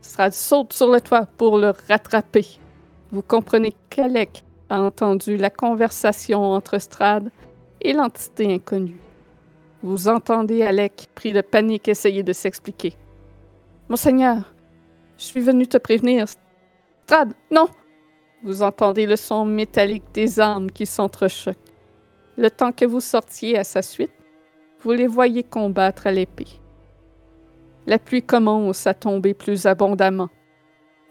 [0.00, 2.58] Strad saute sur le toit pour le rattraper.
[3.12, 7.30] Vous comprenez qu'Alec a entendu la conversation entre Strad
[7.80, 8.98] et l'entité inconnue.
[9.80, 12.96] Vous entendez Alec, pris de panique, essayer de s'expliquer.
[13.88, 14.52] Monseigneur,
[15.16, 16.26] je suis venu te prévenir.
[17.04, 17.68] Strad, non!
[18.42, 21.63] Vous entendez le son métallique des armes qui s'entrechoquent.
[22.36, 24.10] Le temps que vous sortiez à sa suite,
[24.80, 26.60] vous les voyez combattre à l'épée.
[27.86, 30.30] La pluie commence à tomber plus abondamment,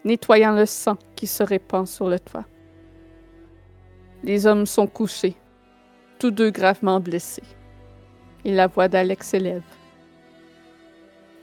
[0.04, 2.46] nettoyant le sang qui se répand sur le toit.
[4.24, 5.36] Les hommes sont couchés,
[6.20, 7.44] tous deux gravement blessés.
[8.44, 9.64] Et la voix d'Alex s'élève.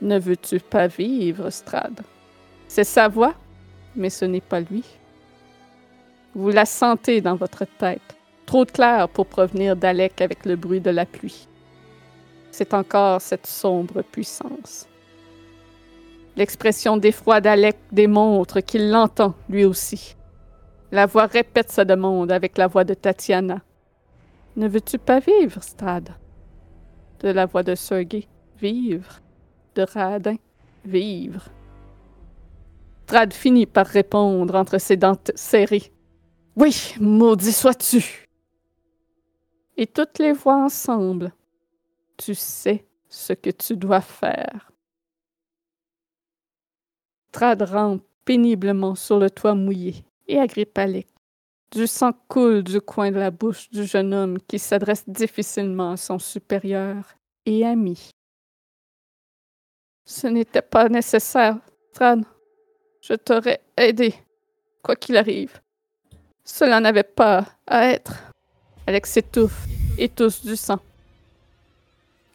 [0.01, 2.01] Ne veux-tu pas vivre, Strad?
[2.67, 3.33] C'est sa voix,
[3.95, 4.83] mais ce n'est pas lui.
[6.35, 10.89] Vous la sentez dans votre tête, trop claire pour provenir d'Alec avec le bruit de
[10.89, 11.47] la pluie.
[12.51, 14.87] C'est encore cette sombre puissance.
[16.35, 20.15] L'expression d'effroi d'Alec démontre qu'il l'entend, lui aussi.
[20.91, 23.61] La voix répète sa demande avec la voix de Tatiana.
[24.55, 26.09] Ne veux-tu pas vivre, Strad?
[27.21, 28.27] De la voix de Sergei.
[28.59, 29.21] Vivre.
[29.75, 30.35] De Radin.
[30.83, 31.45] Vivre.
[33.05, 35.91] Strad finit par répondre entre ses dents serrées.
[36.55, 38.30] Oui, maudit sois-tu!
[39.77, 41.33] Et toutes les voix ensemble.
[42.17, 44.71] Tu sais ce que tu dois faire.
[47.29, 49.95] Strad rampe péniblement sur le toit mouillé
[50.27, 51.07] et agrippe Alec.
[51.71, 55.97] Du sang coule du coin de la bouche du jeune homme qui s'adresse difficilement à
[55.97, 58.11] son supérieur et ami.
[60.05, 61.57] Ce n'était pas nécessaire,
[61.93, 62.25] Strad.
[63.01, 64.13] Je t'aurais aidé,
[64.83, 65.61] quoi qu'il arrive.
[66.43, 68.30] Cela n'avait pas à être.
[68.91, 70.81] Alex s'étouffe et tousse du sang.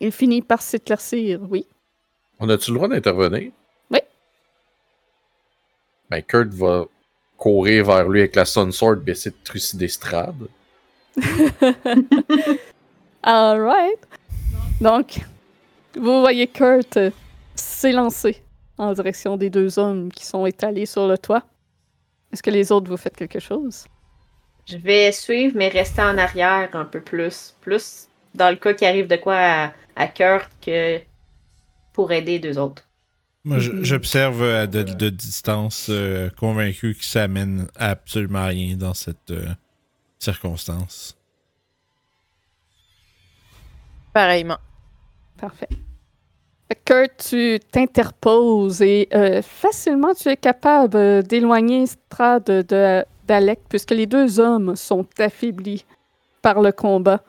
[0.01, 1.67] Il finit par s'éclaircir, oui.
[2.41, 3.53] On a-tu le droit d'intervenir?
[3.91, 3.99] Oui.
[6.09, 6.87] Ben, Kurt va
[7.37, 10.35] courir vers lui avec la Sun Sword et essayer de trucider Strad.
[13.23, 14.01] All right.
[14.81, 15.19] Donc,
[15.95, 16.99] vous voyez Kurt
[17.55, 18.43] s'élancer
[18.79, 21.43] en direction des deux hommes qui sont étalés sur le toit.
[22.33, 23.85] Est-ce que les autres vous faites quelque chose?
[24.67, 27.55] Je vais suivre, mais rester en arrière un peu plus.
[27.61, 31.01] Plus dans le cas qu'il arrive de quoi à, à Kurt que
[31.93, 32.83] pour aider les deux autres.
[33.45, 33.85] Moi, Mhm.
[33.85, 39.31] j'observe à de, de distance, euh, convaincu que ça amène à absolument rien dans cette
[39.31, 39.47] euh,
[40.19, 41.17] circonstance.
[44.13, 44.59] Pareillement.
[45.39, 45.69] Parfait.
[46.85, 53.91] Kurt, tu t'interposes et euh, facilement tu es capable euh, d'éloigner Strad de- d'Alec puisque
[53.91, 55.85] les deux hommes sont affaiblis
[56.43, 57.23] par le combat.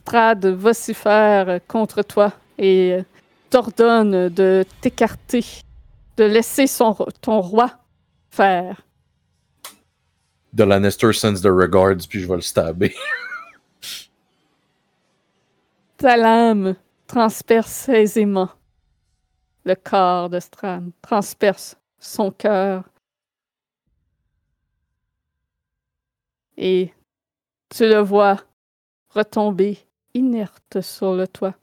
[0.00, 3.02] Strad vocifère contre toi et euh,
[3.50, 5.44] t'ordonne de t'écarter,
[6.16, 7.70] de laisser son, ton roi
[8.30, 8.82] faire.
[10.52, 12.94] De Lannister sends the regards, puis je vais le stabber.
[15.96, 18.50] Ta lame transperce aisément
[19.64, 22.84] le corps de Strad, transperce son cœur.
[26.56, 26.92] Et
[27.68, 28.36] tu le vois
[29.08, 29.78] retomber
[30.14, 31.54] inerte sur le toit.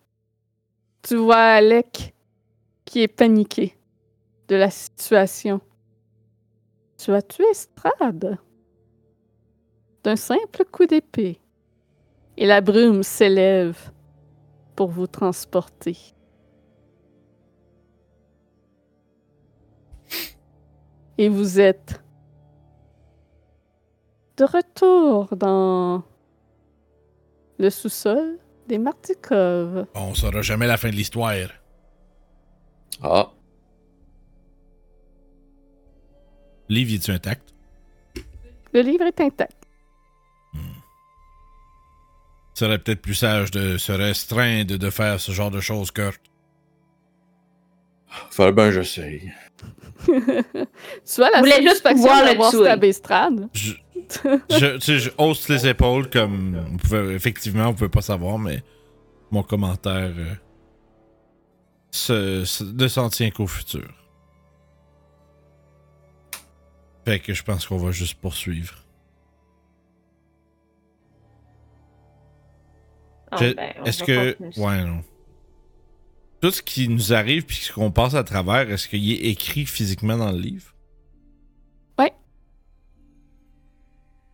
[1.02, 2.14] Tu vois Alec
[2.86, 3.78] qui est paniqué
[4.48, 5.62] de la situation.
[6.98, 8.38] Tu as tué Strad
[10.04, 11.40] d'un simple coup d'épée.
[12.38, 13.92] Et la brume s'élève
[14.76, 15.98] pour vous transporter.
[21.18, 22.02] Et vous êtes
[24.42, 26.04] de retour dans
[27.60, 29.86] le sous-sol des Martikov.
[29.94, 31.50] On saura jamais la fin de l'histoire.
[33.04, 33.30] Ah,
[36.70, 37.54] Livre, est-tu intact?
[38.74, 39.58] Le livre est intact.
[42.54, 46.22] serait peut-être plus sage de se restreindre de faire ce genre de choses, Kurt.
[48.30, 49.32] fallait bien j'essaye.
[50.06, 50.14] tu
[51.18, 53.50] vois la Vous juste pouvoir le d'avoir stabé Strad?
[53.54, 53.74] Je,
[54.50, 56.64] je, tu sais, je hausse les épaules comme.
[56.74, 58.64] On pouvait, effectivement, on pouvait pas savoir, mais
[59.32, 60.34] mon commentaire euh,
[61.92, 63.90] se- se- ne s'en tient qu'au futur.
[67.06, 68.76] Fait que je pense qu'on va juste poursuivre.
[73.32, 74.38] Ah, ben, Est-ce que.
[74.60, 75.04] Ouais, non.
[76.42, 79.66] Tout ce qui nous arrive puis ce qu'on passe à travers, est-ce qu'il est écrit
[79.66, 80.71] physiquement dans le livre?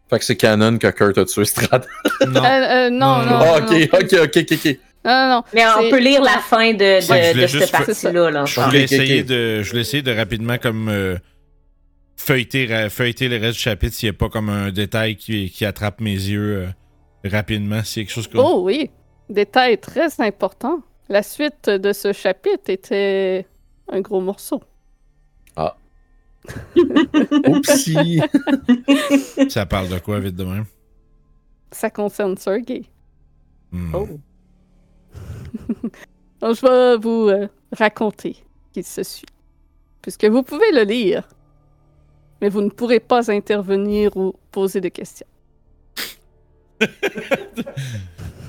[0.10, 1.86] Fait que c'est canon que Kurt a tué Strad.
[2.28, 2.44] Non.
[2.44, 4.00] Euh, euh, non, Non, non, Ah, non, ok, non.
[4.00, 4.80] ok, ok, ok, ok.
[5.06, 5.44] Non, non, non.
[5.54, 8.32] Mais on peut lire la fin de, cette partie-là.
[8.32, 9.24] Là, Je Ah, voulais, essayer.
[9.24, 11.16] De, je voulais essayer de rapidement comme euh,
[12.16, 15.66] feuilleter, feuilleter le reste du chapitre s'il n'y a pas comme un détail qui, qui
[15.66, 16.66] attrape mes yeux
[17.26, 17.84] euh, rapidement.
[17.84, 18.42] S'il y a quelque chose comme.
[18.44, 18.90] Oh oui,
[19.30, 20.82] détail très important.
[21.10, 23.46] La suite de ce chapitre était
[23.90, 24.62] un gros morceau.
[27.48, 28.22] Oupsie.
[29.50, 30.66] Ça parle de quoi vite de même?
[31.72, 32.86] Ça concerne Sergei.
[33.72, 33.94] Hmm.
[33.94, 34.08] Oh.
[36.42, 38.38] Donc, je vais vous euh, raconter
[38.72, 39.26] qui se suit.
[40.02, 41.28] Puisque vous pouvez le lire,
[42.42, 45.28] mais vous ne pourrez pas intervenir ou poser de questions.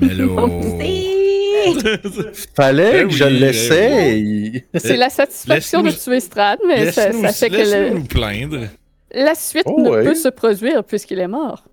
[0.00, 0.26] Mais là.
[2.54, 4.64] Fallait Ben que je oui, l'essaye.
[4.74, 8.58] C'est la satisfaction de tuer Strad, mais ça, fait que laisse-nous le- nous plaindre.
[9.12, 10.04] la suite Oh, ne ouais.
[10.04, 11.64] peut se produire puisqu'il est mort.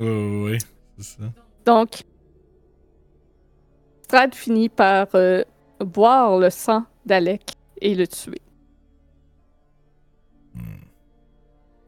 [0.00, 0.58] Oh, oui,
[0.98, 1.24] c'est ça.
[1.66, 2.02] Donc,
[4.04, 5.42] Strad finit par euh,
[5.80, 7.42] boire le sang d'Alec
[7.80, 8.40] et le tuer.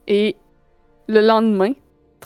[0.07, 0.37] Et
[1.09, 1.73] le lendemain,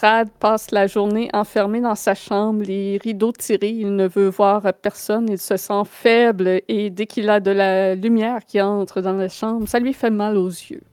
[0.00, 5.28] Passe la journée enfermé dans sa chambre, les rideaux tirés, il ne veut voir personne,
[5.28, 9.28] il se sent faible et dès qu'il a de la lumière qui entre dans la
[9.28, 10.84] chambre, ça lui fait mal aux yeux.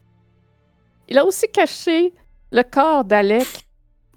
[1.08, 2.14] Il a aussi caché
[2.51, 3.48] le corps d'Alec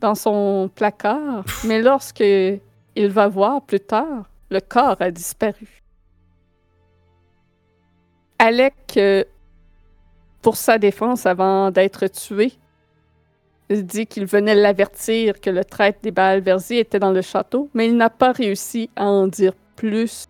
[0.00, 5.82] dans son placard, mais lorsque il va voir plus tard, le corps a disparu.
[8.38, 9.24] Alec, euh,
[10.40, 12.52] pour sa défense avant d'être tué,
[13.70, 17.86] dit qu'il venait l'avertir que le traître des Baals Verziers était dans le château, mais
[17.86, 20.26] il n'a pas réussi à en dire plus.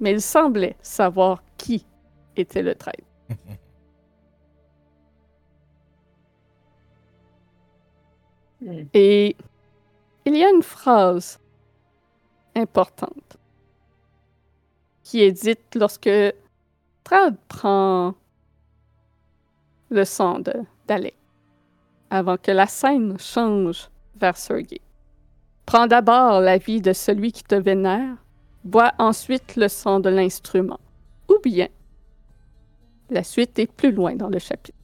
[0.00, 1.86] Mais il semblait savoir qui
[2.36, 3.04] était le traître.
[8.94, 9.36] Et
[10.24, 11.38] il y a une phrase
[12.54, 13.36] importante
[15.02, 16.08] qui est dite lorsque
[17.04, 18.14] Trad prend
[19.90, 21.14] le sang de- d'Alec
[22.14, 24.80] avant que la scène change vers Sergei.
[25.66, 28.16] Prends d'abord la vie de celui qui te vénère,
[28.62, 30.78] bois ensuite le sang de l'instrument.
[31.28, 31.68] Ou bien,
[33.10, 34.78] la suite est plus loin dans le chapitre.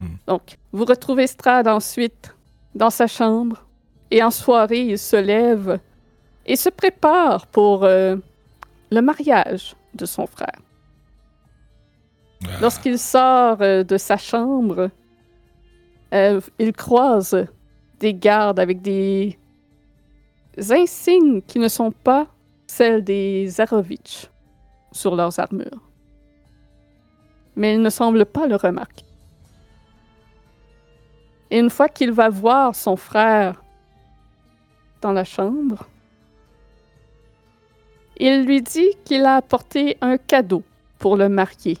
[0.00, 0.16] Hmm.
[0.26, 2.34] Donc, vous retrouvez Strad ensuite
[2.74, 3.66] dans sa chambre,
[4.12, 5.80] et en soirée, il se lève
[6.46, 8.16] et se prépare pour euh,
[8.90, 10.60] le mariage de son frère.
[12.44, 14.90] Ah, Lorsqu'il sort euh, de sa chambre,
[16.12, 17.46] euh, il croise
[17.98, 19.38] des gardes avec des
[20.70, 22.26] insignes qui ne sont pas
[22.66, 24.28] celles des Zarovitch
[24.92, 25.82] sur leurs armures.
[27.56, 29.04] Mais il ne semble pas le remarquer.
[31.50, 33.62] Une fois qu'il va voir son frère
[35.00, 35.88] dans la chambre,
[38.16, 40.62] il lui dit qu'il a apporté un cadeau
[40.98, 41.78] pour le marier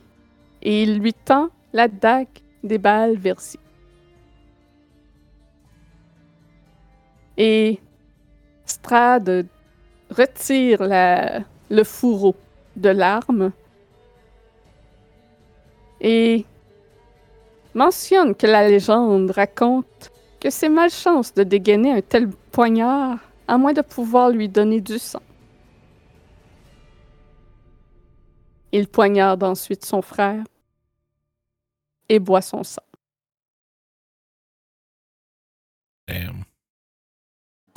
[0.62, 2.28] et il lui tend la dague
[2.64, 3.60] des balles versées.
[7.42, 7.80] Et
[8.66, 9.46] Strad
[10.10, 10.82] retire
[11.70, 12.36] le fourreau
[12.76, 13.52] de l'arme
[16.02, 16.44] et
[17.72, 23.72] mentionne que la légende raconte que c'est malchance de dégainer un tel poignard à moins
[23.72, 25.22] de pouvoir lui donner du sang.
[28.70, 30.44] Il poignarde ensuite son frère
[32.10, 32.82] et boit son sang.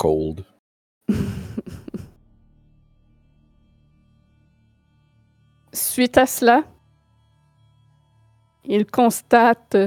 [5.72, 6.64] Suite à cela,
[8.64, 9.78] il constate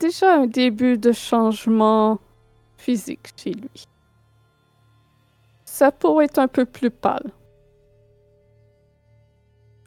[0.00, 2.18] déjà un début de changement
[2.76, 3.86] physique chez lui.
[5.64, 7.30] Sa peau est un peu plus pâle.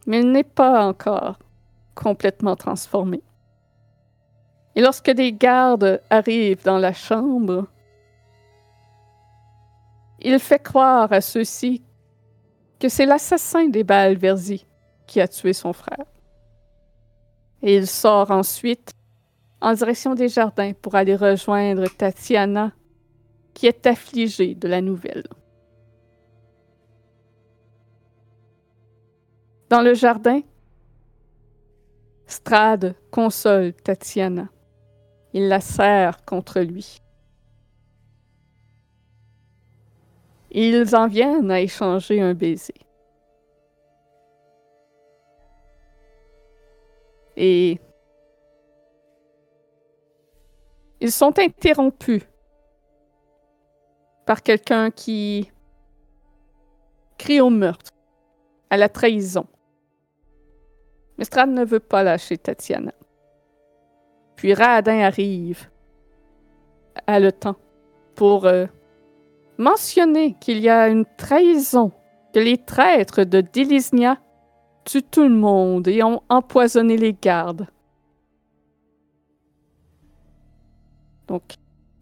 [0.08, 1.38] Mais il n'est pas encore
[1.96, 3.22] complètement transformé.
[4.76, 7.68] Et lorsque des gardes arrivent dans la chambre,
[10.24, 11.84] il fait croire à ceux-ci
[12.80, 14.66] que c'est l'assassin des Balversi
[15.06, 16.06] qui a tué son frère.
[17.62, 18.94] Et il sort ensuite
[19.62, 22.72] en direction des jardins pour aller rejoindre Tatiana,
[23.54, 25.24] qui est affligée de la nouvelle.
[29.70, 30.42] Dans le jardin,
[32.28, 34.50] Strad console Tatiana.
[35.34, 37.03] Il la serre contre lui.
[40.54, 42.76] Ils en viennent à échanger un baiser.
[47.36, 47.80] Et
[51.02, 52.22] ils sont interrompus
[54.26, 55.52] par quelqu'un qui
[57.18, 57.92] crie au meurtre,
[58.70, 59.48] à la trahison.
[61.18, 62.94] Mais Strad ne veut pas lâcher Tatiana.
[64.36, 65.70] Puis Radin arrive
[67.08, 67.56] à le temps
[68.16, 68.66] pour euh,
[69.58, 71.92] mentionner qu'il y a une trahison,
[72.34, 74.18] que les traîtres de Dilisnia
[74.86, 77.68] tuent tout le monde et ont empoisonné les gardes.
[81.28, 81.44] Donc,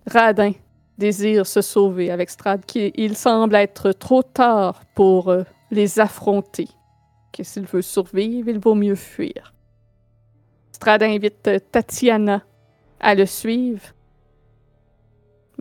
[0.07, 0.53] Radin
[0.97, 6.67] désire se sauver avec Strad, qui il semble être trop tard pour euh, les affronter.
[7.33, 9.53] Que s'il veut survivre, il vaut mieux fuir.
[10.71, 12.43] Strad invite euh, Tatiana
[12.99, 13.81] à le suivre.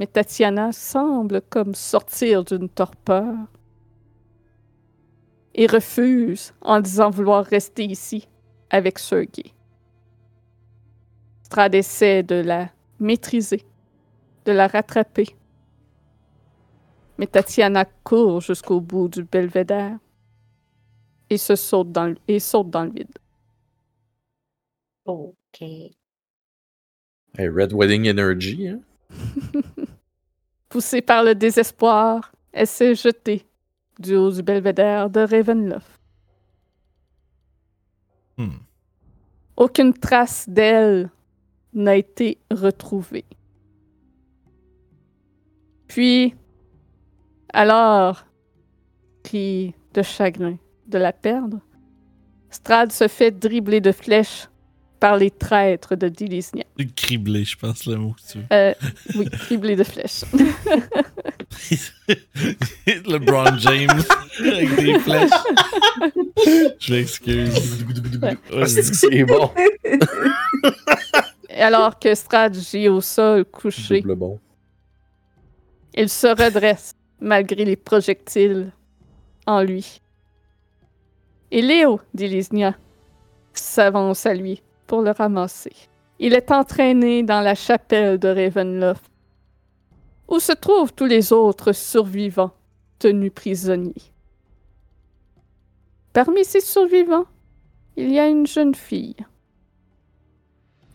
[0.00, 3.36] Mais Tatiana semble comme sortir d'une torpeur
[5.52, 8.26] et refuse en disant vouloir rester ici
[8.70, 9.52] avec Sergei.
[11.42, 13.62] Strad essaie de la maîtriser,
[14.46, 15.36] de la rattraper.
[17.18, 19.98] Mais Tatiana court jusqu'au bout du belvédère
[21.28, 23.18] et se saute dans le, et saute dans le vide.
[25.04, 25.60] Ok.
[25.60, 25.92] Hey,
[27.36, 28.80] Red Wedding Energy, hein?
[30.70, 33.44] Poussée par le désespoir, elle s'est jetée
[33.98, 36.00] du haut du belvédère de Ravenloft.
[38.38, 38.58] Hmm.
[39.56, 41.10] Aucune trace d'elle
[41.74, 43.24] n'a été retrouvée.
[45.88, 46.36] Puis,
[47.52, 48.24] alors,
[49.24, 51.58] pris de chagrin de la perdre,
[52.48, 54.48] Strad se fait dribbler de flèches
[55.00, 56.64] par les traîtres de Dilisnia.
[56.94, 58.12] Criblé, je pense, le mot.
[58.12, 58.44] que tu veux.
[58.52, 58.74] Euh,
[59.16, 60.24] oui, dribbler de flèches.
[63.06, 64.02] LeBron James
[64.38, 65.30] avec des flèches.
[66.78, 67.84] Je m'excuse.
[68.22, 68.36] Ouais.
[68.52, 69.50] Ouais, C'est bon?
[71.56, 74.38] Alors que Strad gît au sol couché, bon.
[75.94, 78.70] il se redresse malgré les projectiles
[79.46, 80.00] en lui.
[81.50, 82.76] Et Léo, dit Lisnia,
[83.52, 85.72] s'avance à lui pour le ramasser.
[86.18, 89.08] Il est entraîné dans la chapelle de Ravenloft,
[90.26, 92.50] où se trouvent tous les autres survivants
[92.98, 94.12] tenus prisonniers.
[96.12, 97.26] Parmi ces survivants,
[97.94, 99.14] il y a une jeune fille,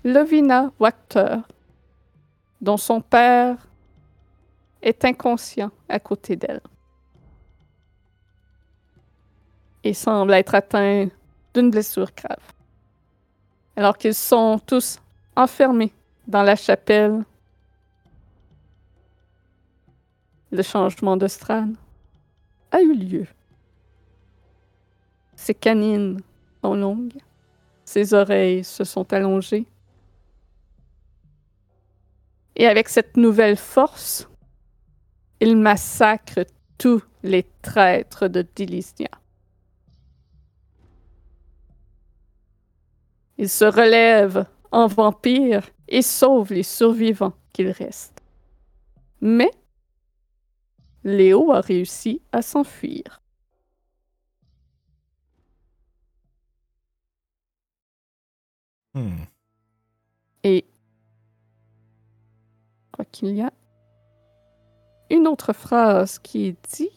[0.04, 1.38] Lovina Wachter,
[2.60, 3.66] dont son père
[4.82, 6.60] est inconscient à côté d'elle
[9.86, 11.08] et semble être atteint
[11.54, 12.55] d'une blessure grave.
[13.76, 15.00] Alors qu'ils sont tous
[15.36, 15.92] enfermés
[16.28, 17.24] dans la chapelle,
[20.52, 21.76] le changement de Strad
[22.72, 23.28] a eu lieu.
[25.36, 26.22] Ses canines
[26.64, 27.18] sont longues,
[27.84, 29.66] ses oreilles se sont allongées.
[32.56, 34.30] Et avec cette nouvelle force,
[35.42, 36.46] il massacre
[36.78, 39.10] tous les traîtres de Dilisnia.
[43.38, 48.22] Il se relève en vampire et sauve les survivants qu'il reste.
[49.22, 49.52] Mais
[51.04, 53.22] Léo a réussi à s'enfuir.
[58.94, 59.26] Hmm.
[60.44, 60.66] Et
[62.86, 63.52] je crois qu'il y a
[65.10, 66.90] une autre phrase qui est dit,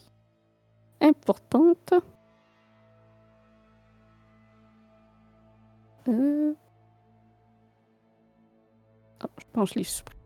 [1.01, 1.93] importante.
[6.09, 6.53] Euh...
[9.21, 10.21] ah, je pense que je l'ai supprimé.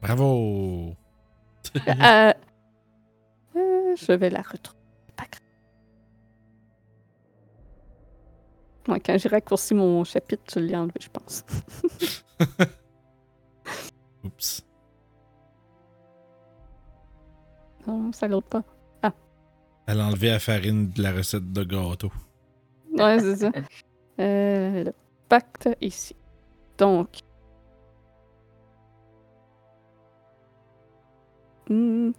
[0.00, 0.94] Bravo!
[1.74, 2.32] Euh,
[3.56, 4.78] euh, je vais la retrouver.
[5.16, 5.40] Pas grave.
[8.88, 11.44] Ouais, quand j'ai raccourci mon chapitre, je l'ai enlevé, je pense.
[14.24, 14.66] Oups.
[17.86, 18.62] Non, ça l'autre pas.
[19.86, 22.12] Elle a enlevé la farine de la recette de gâteau.
[22.92, 23.50] Ouais, c'est ça.
[24.22, 24.92] Euh, le
[25.28, 26.16] pacte ici.
[26.78, 27.08] Donc.
[31.68, 32.12] Hmm.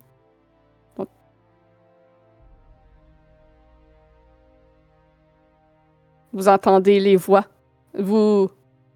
[6.33, 7.45] Vous entendez les voix.
[7.97, 8.49] Vous.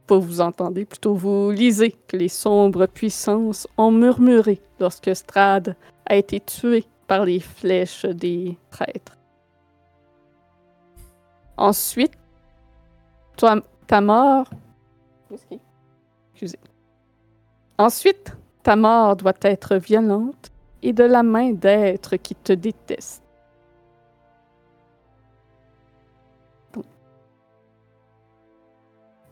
[0.08, 6.16] Pas vous entendez, plutôt vous lisez que les sombres puissances ont murmuré lorsque Strad a
[6.16, 9.18] été tué par les flèches des traîtres.
[11.58, 12.14] Ensuite,
[13.38, 14.50] toi, ta mort.
[16.34, 16.60] Excusez.
[17.78, 20.52] Ensuite, ta mort doit être violente
[20.82, 23.24] et de la main d'êtres qui te détestent.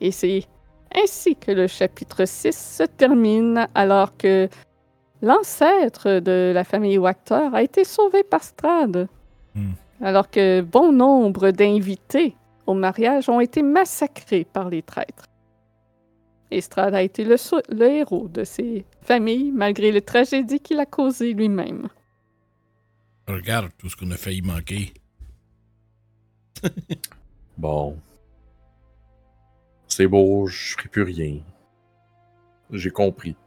[0.01, 0.43] Et c'est
[0.93, 4.50] ainsi que le chapitre 6 se termine alors que
[5.22, 9.08] l'ancêtre de la famille Wachter a été sauvé par Strad.
[9.56, 9.72] Hmm.
[10.01, 15.25] Alors que bon nombre d'invités au mariage ont été massacrés par les traîtres.
[16.51, 17.35] Et Strad a été le,
[17.85, 21.89] héros de ces familles malgré les tragédies qu'il a causées lui-même.
[23.27, 24.93] Regarde tout ce qu'on a failli manquer.
[27.57, 27.97] Bon.
[29.87, 31.39] C'est beau, je ferai plus rien.
[32.69, 33.37] J'ai compris.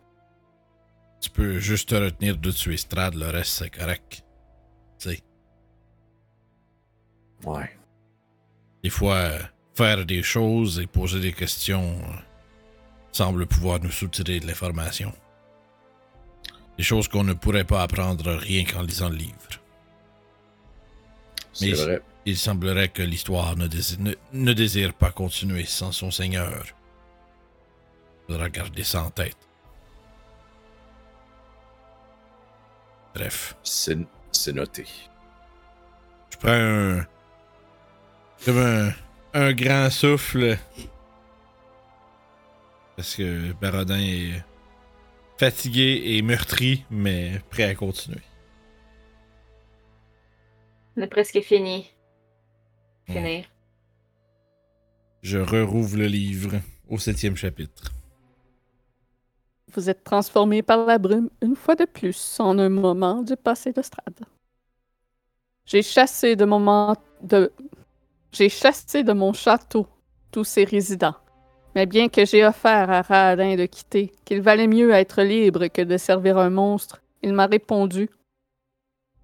[1.21, 4.25] Tu peux juste te retenir de tuer Strad, le reste c'est correct.
[4.99, 5.23] Tu sais,
[7.45, 7.78] Ouais.
[8.83, 9.39] Des fois, euh,
[9.75, 12.13] faire des choses et poser des questions euh,
[13.13, 15.13] semble pouvoir nous soutirer de l'information.
[16.77, 19.35] Des choses qu'on ne pourrait pas apprendre rien qu'en lisant le livre.
[21.61, 22.03] Mais- vrai.
[22.27, 26.63] Il semblerait que l'histoire ne, ne- ne désire pas continuer sans son seigneur.
[28.27, 29.37] Faudra garder ça en tête.
[33.15, 34.85] Bref, c'est noté.
[36.31, 37.07] je prends un.
[38.45, 38.93] Comme un,
[39.35, 40.59] un grand souffle.
[42.97, 44.45] Parce que Barodin est
[45.39, 48.23] fatigué et meurtri, mais prêt à continuer.
[50.97, 51.91] On est presque fini.
[53.07, 53.45] Finir.
[55.23, 57.93] Je rerouvre le livre au septième chapitre.
[59.73, 63.73] Vous êtes transformé par la brume une fois de plus en un moment du passé
[63.73, 64.15] de Strad.
[65.67, 67.53] J'ai chassé de mon de
[68.33, 69.87] j'ai chassé de mon château
[70.31, 71.15] tous ses résidents.
[71.75, 75.83] Mais bien que j'ai offert à Radin de quitter, qu'il valait mieux être libre que
[75.83, 78.09] de servir un monstre, il m'a répondu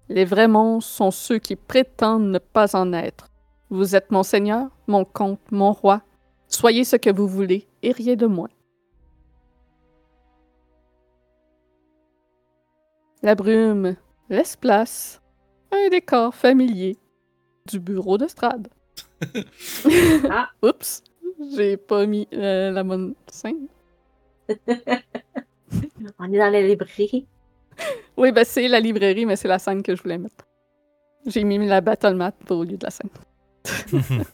[0.09, 3.29] Les vrais monstres sont ceux qui prétendent ne pas en être.
[3.69, 6.01] Vous êtes mon seigneur, mon comte, mon roi.
[6.47, 8.49] Soyez ce que vous voulez et rien de moins.
[13.23, 13.95] La brume
[14.29, 15.19] laisse place
[15.71, 16.97] à un décor familier
[17.65, 18.67] du bureau de Strad.
[20.29, 20.49] Ah.
[20.61, 21.03] Oups,
[21.55, 23.67] j'ai pas mis euh, la bonne scène.
[26.19, 27.25] On est dans la librairie.
[28.17, 30.45] Oui, ben c'est la librairie, mais c'est la scène que je voulais mettre.
[31.25, 33.09] J'ai mis la battle map au lieu de la scène.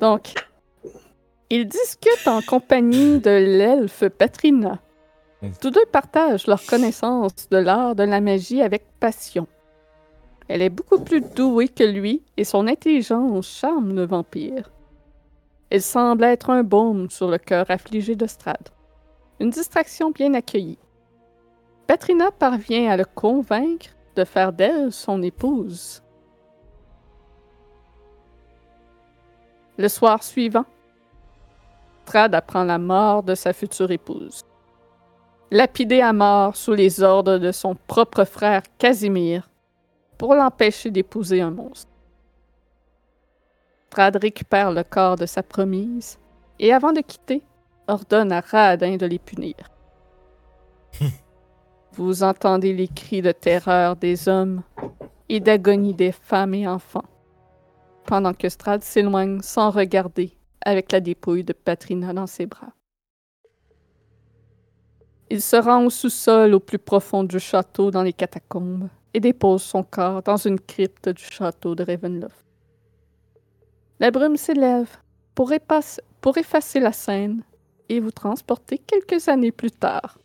[0.00, 0.34] Donc,
[1.50, 4.80] ils discutent en compagnie de l'elfe Patrina.
[5.60, 9.46] Tous deux partagent leur connaissance de l'art de la magie avec passion.
[10.48, 14.70] Elle est beaucoup plus douée que lui et son intelligence charme le vampire.
[15.70, 18.68] Elle semble être un baume sur le cœur affligé de Strad.
[19.40, 20.78] Une distraction bien accueillie.
[21.86, 26.02] Patrina parvient à le convaincre de faire d'elle son épouse.
[29.76, 30.64] Le soir suivant,
[32.04, 34.42] Strad apprend la mort de sa future épouse.
[35.50, 39.48] Lapidée à mort sous les ordres de son propre frère Casimir
[40.18, 41.90] pour l'empêcher d'épouser un monstre.
[43.96, 46.18] Strad récupère le corps de sa promise
[46.58, 47.42] et avant de quitter,
[47.88, 49.54] ordonne à Radin de les punir.
[51.92, 54.62] Vous entendez les cris de terreur des hommes
[55.30, 57.06] et d'agonie des femmes et enfants,
[58.04, 62.74] pendant que Strad s'éloigne sans regarder avec la dépouille de Patrina dans ses bras.
[65.30, 69.62] Il se rend au sous-sol au plus profond du château dans les catacombes et dépose
[69.62, 72.44] son corps dans une crypte du château de Ravenloft.
[73.98, 74.90] La brume s'élève
[75.34, 75.52] pour,
[76.20, 77.42] pour effacer la scène
[77.88, 80.18] et vous transporter quelques années plus tard.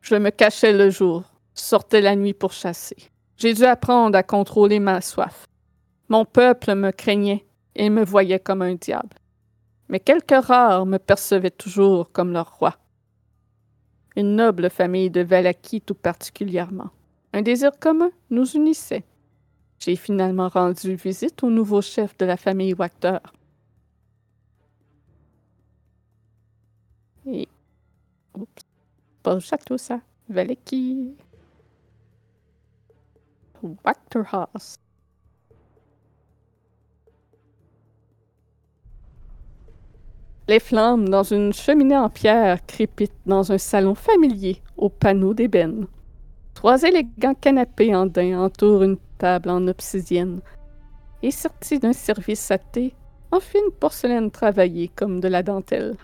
[0.00, 2.96] Je me cachais le jour, sortais la nuit pour chasser.
[3.36, 5.46] J'ai dû apprendre à contrôler ma soif.
[6.08, 9.16] Mon peuple me craignait et me voyait comme un diable.
[9.88, 12.76] Mais quelques rares me percevaient toujours comme leur roi.
[14.16, 16.90] Une noble famille de Valaki tout particulièrement.
[17.34, 19.04] Un désir commun nous unissait.
[19.78, 23.18] J'ai finalement rendu visite au nouveau chef de la famille Wachter.
[27.26, 27.46] Et.
[28.34, 28.62] Oups.
[29.22, 30.00] Pas château, ça.
[33.84, 34.78] Wachterhaus.
[40.48, 45.88] Les flammes dans une cheminée en pierre crépitent dans un salon familier aux panneaux d'ébène.
[46.54, 50.40] Trois élégants canapés en daim entourent une table en obsidienne
[51.22, 52.94] et sortis d'un service à thé
[53.32, 55.96] en fine porcelaine travaillée comme de la dentelle.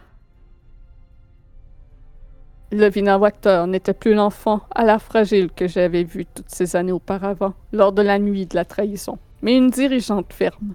[2.72, 7.54] Lovina Wachter n'était plus l'enfant à la fragile que j'avais vu toutes ces années auparavant,
[7.70, 10.74] lors de la nuit de la trahison, mais une dirigeante ferme.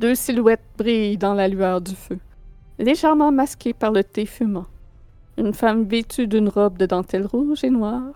[0.00, 2.18] Deux silhouettes brillent dans la lueur du feu,
[2.78, 4.64] légèrement masquées par le thé fumant.
[5.36, 8.14] Une femme vêtue d'une robe de dentelle rouge et noire.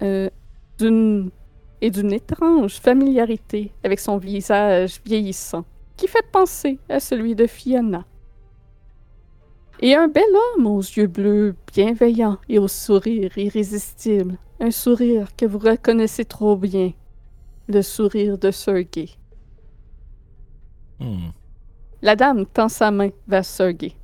[0.00, 0.30] Euh,
[0.78, 1.30] d'une
[1.82, 5.66] et d'une étrange familiarité avec son visage vieillissant,
[5.98, 8.06] qui fait penser à celui de Fiona.
[9.80, 10.24] Et un bel
[10.56, 16.56] homme aux yeux bleus, bienveillant et au sourire irrésistible, un sourire que vous reconnaissez trop
[16.56, 16.92] bien,
[17.70, 19.10] le sourire de Sergei.
[20.98, 21.30] Hmm.
[22.02, 23.94] La dame tend sa main vers Sergei.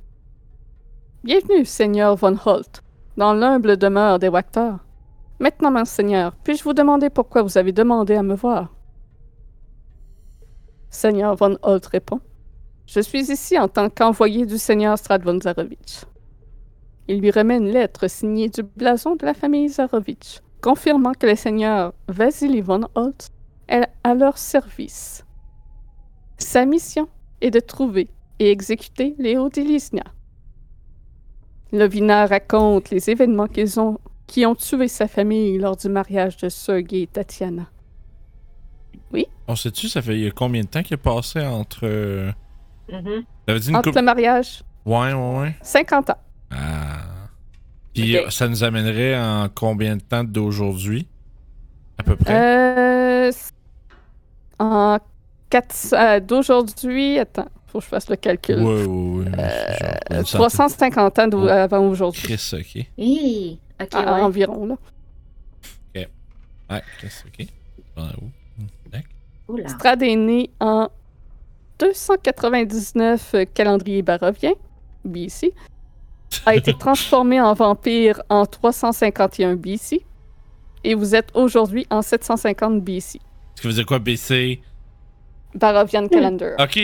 [1.23, 2.81] Bienvenue, Seigneur von Holt,
[3.17, 4.73] dans l'humble demeure des Wachter.
[5.39, 8.73] Maintenant, monseigneur, puis-je vous demander pourquoi vous avez demandé à me voir?
[10.89, 12.21] Seigneur von Holt répond.
[12.87, 16.05] Je suis ici en tant qu'envoyé du seigneur Stradvon Zarovitch.
[17.07, 21.35] Il lui remet une lettre signée du blason de la famille Zarovitch, confirmant que le
[21.35, 23.29] seigneur Vasily von Holt
[23.69, 25.25] à leur service.
[26.37, 27.07] Sa mission
[27.41, 28.07] est de trouver
[28.39, 30.03] et exécuter Léo Dilisnia.
[31.71, 36.49] Lovina raconte les événements qu'ils ont, qui ont tué sa famille lors du mariage de
[36.49, 37.67] Sergei et Tatiana.
[39.49, 41.85] On sait-tu, ça fait combien de temps qu'il est passé entre.
[42.91, 43.23] Mhm.
[43.45, 43.99] T'avais dit une Entre couple.
[43.99, 45.55] le mariage, Ouais, ouais, ouais.
[45.61, 46.17] 50 ans.
[46.51, 46.99] Ah.
[47.93, 51.07] Puis ça nous amènerait en combien de temps d'aujourd'hui?
[51.97, 52.33] À peu près?
[52.33, 53.31] Euh,
[54.59, 54.97] en
[55.49, 58.59] 4 euh, d'aujourd'hui, attends, faut que je fasse le calcul.
[58.59, 59.31] Ouais, ouais, ouais.
[60.11, 61.51] Euh, une 350 ans d'au- Ouais.
[61.51, 62.21] avant aujourd'hui.
[62.23, 62.85] Chris, ok.
[62.97, 64.21] Hi, ok, Ah, ouais.
[64.21, 64.75] Environ, là.
[66.69, 67.47] Ouais, Chris, ok.
[69.47, 69.69] Oula.
[69.69, 70.89] Strad est né en
[71.79, 74.51] 299 euh, calendrier barovien,
[75.05, 75.53] BC,
[76.45, 80.05] a été transformé en vampire en 351 BC,
[80.83, 83.21] et vous êtes aujourd'hui en 750 BC.
[83.57, 84.61] Ce qui veut dire quoi, BC
[85.55, 86.53] Barovian Calendar.
[86.59, 86.79] Ok.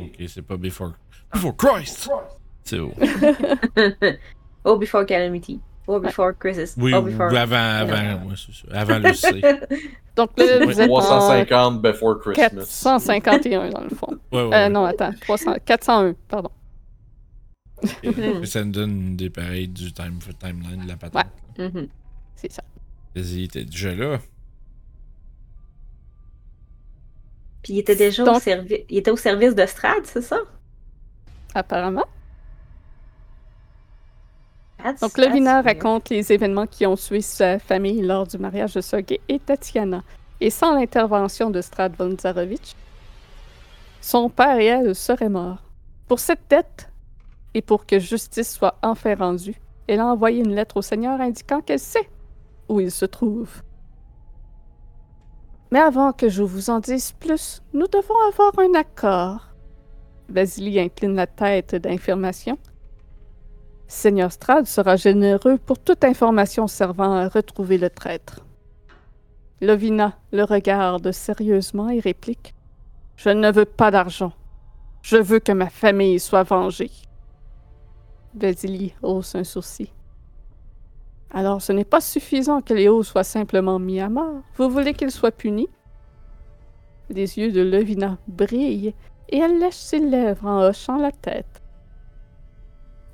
[0.00, 0.94] Ok, c'est pas before.
[1.32, 2.10] Before Christ
[2.64, 2.92] C'est où?
[4.64, 5.60] Oh, before Calamity.
[5.86, 6.74] Oh, before Crisis.
[6.76, 8.80] Oui, oh, ou avant, avant, ouais, c'est ça.
[8.80, 9.40] Avant le C.
[10.16, 12.64] Donc là, vous êtes en 350 before Christmas.
[12.82, 14.08] 451 dans le fond.
[14.32, 14.44] Ouais, ouais.
[14.46, 14.68] Euh, ouais.
[14.68, 16.50] non, attends, 300, 401, pardon.
[18.42, 21.26] Ça nous donne des pareils du time, timeline de la patente.
[21.56, 21.86] Mhm.
[22.34, 22.64] C'est ça.
[23.14, 24.18] Vas-y, t'es déjà là.
[27.66, 28.84] Puis il était déjà au, Donc- servi...
[28.88, 30.38] il était au service de Strad, c'est ça?
[31.52, 32.04] Apparemment.
[35.00, 35.66] Donc, Lovina that's weird.
[35.66, 40.04] raconte les événements qui ont tué sa famille lors du mariage de Sergei et Tatiana.
[40.40, 42.14] Et sans l'intervention de Strad von
[44.00, 45.64] son père et elle seraient morts.
[46.06, 46.88] Pour cette dette,
[47.52, 49.56] et pour que justice soit enfin rendue,
[49.88, 52.08] elle a envoyé une lettre au Seigneur indiquant qu'elle sait
[52.68, 53.50] où il se trouve.
[55.70, 59.48] Mais avant que je vous en dise plus, nous devons avoir un accord.
[60.28, 62.58] Vasily incline la tête d'information.
[63.88, 68.40] Seigneur Strad sera généreux pour toute information servant à retrouver le traître.
[69.60, 72.54] Lovina le regarde sérieusement et réplique
[73.16, 74.32] Je ne veux pas d'argent.
[75.02, 76.90] Je veux que ma famille soit vengée.
[78.34, 79.88] Vasily hausse un sourcil.
[81.36, 84.40] Alors ce n'est pas suffisant que Léo soit simplement mis à mort.
[84.56, 85.68] Vous voulez qu'il soit puni?
[87.10, 88.94] Les yeux de Lovina brillent
[89.28, 91.60] et elle lèche ses lèvres en hochant la tête.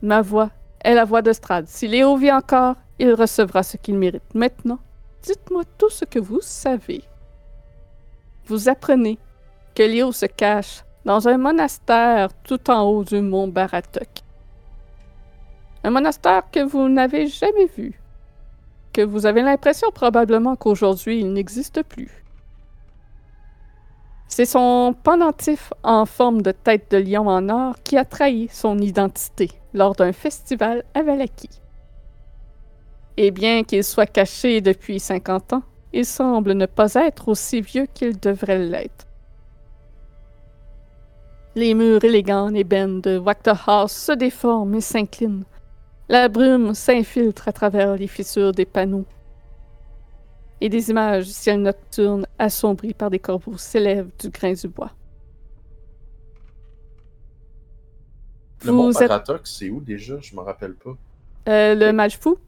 [0.02, 0.51] Ma voix
[0.84, 1.67] est la voix de Strad.
[1.67, 4.34] Si Léo vit encore, il recevra ce qu'il mérite.
[4.34, 4.78] Maintenant,
[5.25, 7.02] dites-moi tout ce que vous savez.
[8.47, 9.18] Vous apprenez
[9.75, 14.20] que Léo se cache dans un monastère tout en haut du mont Baratok.
[15.83, 17.99] Un monastère que vous n'avez jamais vu.
[18.93, 22.23] Que vous avez l'impression probablement qu'aujourd'hui il n'existe plus.
[24.29, 28.79] C'est son pendentif en forme de tête de lion en or qui a trahi son
[28.79, 31.51] identité lors d'un festival à Valaki.
[33.19, 35.62] Et bien qu'il soit caché depuis 50 ans,
[35.93, 39.07] il semble ne pas être aussi vieux qu'il devrait l'être.
[41.55, 43.23] Les murs élégants en ébène de
[43.67, 45.45] House se déforment et s'inclinent.
[46.09, 49.07] La brume s'infiltre à travers les fissures des panneaux.
[50.61, 54.93] Et des images du ciel nocturne assombries par des corbeaux s'élèvent du grain du bois.
[58.65, 60.21] Le mont Vous êtes Baratox, c'est où déjà?
[60.21, 60.97] Je me rappelle pas.
[61.49, 62.39] euh, le mage fou.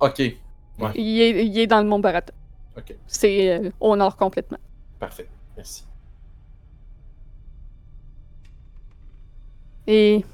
[0.00, 0.18] Ok,
[0.94, 2.32] Il est, il est dans le mont Barata.
[2.76, 4.58] ok, C'est euh, au nord complètement.
[4.98, 5.28] parfait.
[5.56, 5.84] Merci.
[9.86, 10.24] Et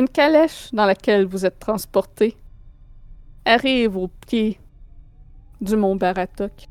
[0.00, 2.34] une calèche dans laquelle vous êtes transporté
[3.44, 4.58] arrive au pied
[5.60, 6.68] du mont Baratok.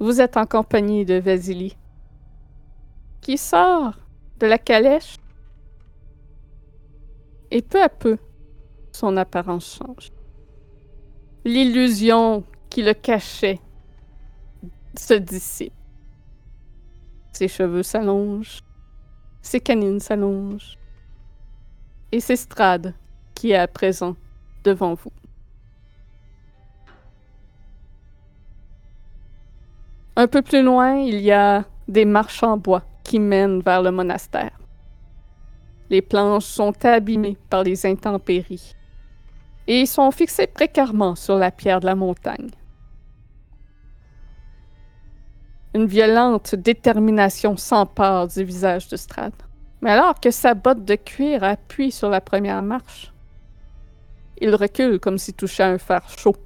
[0.00, 1.76] Vous êtes en compagnie de Vasily,
[3.20, 3.94] qui sort
[4.40, 5.18] de la calèche
[7.52, 8.18] et peu à peu,
[8.90, 10.10] son apparence change.
[11.44, 13.60] L'illusion qui le cachait
[14.98, 15.72] se dissipe.
[17.32, 18.58] Ses cheveux s'allongent,
[19.42, 20.76] ses canines s'allongent,
[22.14, 22.94] et c'est Strad
[23.34, 24.14] qui est à présent
[24.62, 25.10] devant vous.
[30.14, 33.90] Un peu plus loin, il y a des marches en bois qui mènent vers le
[33.90, 34.56] monastère.
[35.90, 38.76] Les planches sont abîmées par les intempéries
[39.66, 42.50] et sont fixées précairement sur la pierre de la montagne.
[45.74, 49.32] Une violente détermination s'empare du visage de Strad.
[49.84, 53.12] Mais alors que sa botte de cuir appuie sur la première marche,
[54.38, 56.36] il recule comme s'il touchait un fer chaud.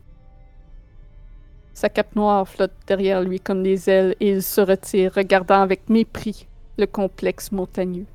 [1.73, 5.89] Sa cape noire flotte derrière lui comme des ailes et il se retire, regardant avec
[5.89, 8.07] mépris le complexe montagneux.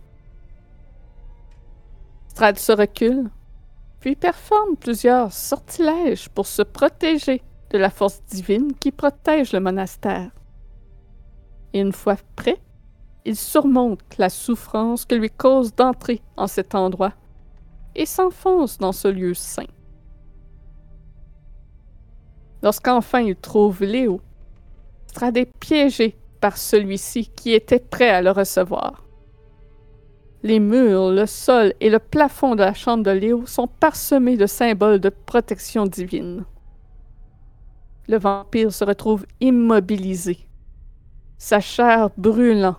[2.27, 3.29] Strad se recule,
[4.01, 10.31] puis performe plusieurs sortilèges pour se protéger de la force divine qui protège le monastère.
[11.71, 12.59] Et une fois prêt,
[13.25, 17.13] il surmonte la souffrance que lui cause d'entrer en cet endroit
[17.95, 19.67] et s'enfonce dans ce lieu saint.
[22.61, 24.21] Lorsqu'enfin il trouve Léo,
[25.07, 29.03] Strad est piégé par celui-ci qui était prêt à le recevoir.
[30.41, 34.45] Les murs, le sol et le plafond de la chambre de Léo sont parsemés de
[34.45, 36.43] symboles de protection divine.
[38.09, 40.45] Le vampire se retrouve immobilisé,
[41.37, 42.75] sa chair brûlant,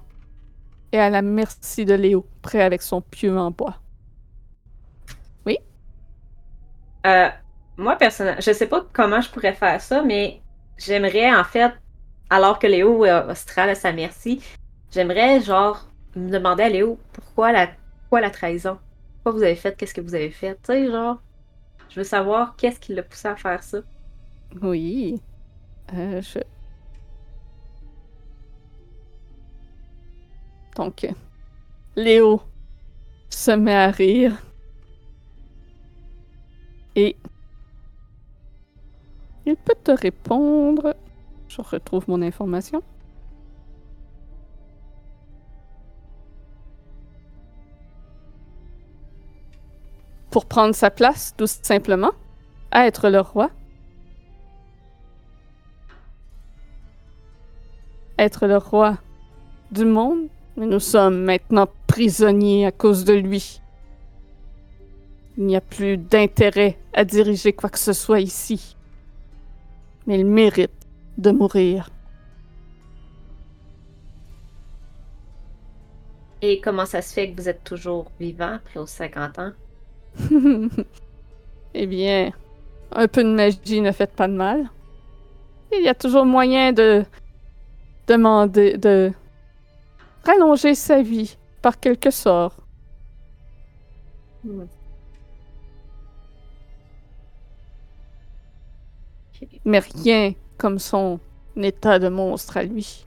[0.94, 3.80] et à la merci de Léo, prêt avec son pieu en bois.
[7.06, 7.28] Euh,
[7.76, 10.40] moi, personnellement, je sais pas comment je pourrais faire ça, mais
[10.78, 11.72] j'aimerais, en fait,
[12.30, 14.42] alors que Léo euh, Strad à sa merci,
[14.90, 17.68] j'aimerais, genre, me demander à Léo pourquoi la,
[18.00, 18.78] pourquoi la trahison?
[19.16, 19.76] Pourquoi vous avez fait?
[19.76, 20.54] Qu'est-ce que vous avez fait?
[20.62, 21.20] Tu sais, genre,
[21.90, 23.78] je veux savoir qu'est-ce qui l'a poussé à faire ça.
[24.62, 25.20] Oui.
[25.92, 26.38] Euh, je...
[30.76, 31.10] Donc, euh,
[31.96, 32.42] Léo
[33.30, 34.36] se met à rire.
[36.96, 37.16] Et
[39.46, 40.96] il peut te répondre.
[41.48, 42.82] Je retrouve mon information.
[50.30, 52.10] Pour prendre sa place, tout simplement,
[52.72, 53.50] à être le roi.
[58.18, 58.98] Être le roi
[59.70, 63.60] du monde, mais nous sommes maintenant prisonniers à cause de lui.
[65.36, 68.76] Il n'y a plus d'intérêt à diriger quoi que ce soit ici.
[70.06, 70.70] Mais il mérite
[71.18, 71.90] de mourir.
[76.42, 79.52] Et comment ça se fait que vous êtes toujours vivant après aux 50 ans?
[81.74, 82.32] eh bien,
[82.92, 84.68] un peu de magie ne fait pas de mal.
[85.72, 87.04] Il y a toujours moyen de
[88.06, 89.10] demander de
[90.24, 92.56] rallonger sa vie par quelque sort.
[99.64, 101.20] Mais rien comme son
[101.56, 103.06] état de monstre à lui.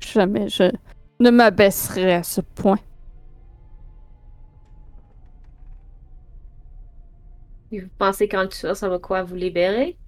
[0.00, 0.70] Jamais je
[1.20, 2.78] ne m'abaisserai à ce point.
[7.70, 9.98] Et vous pensez qu'en tuant, ça va quoi vous libérer?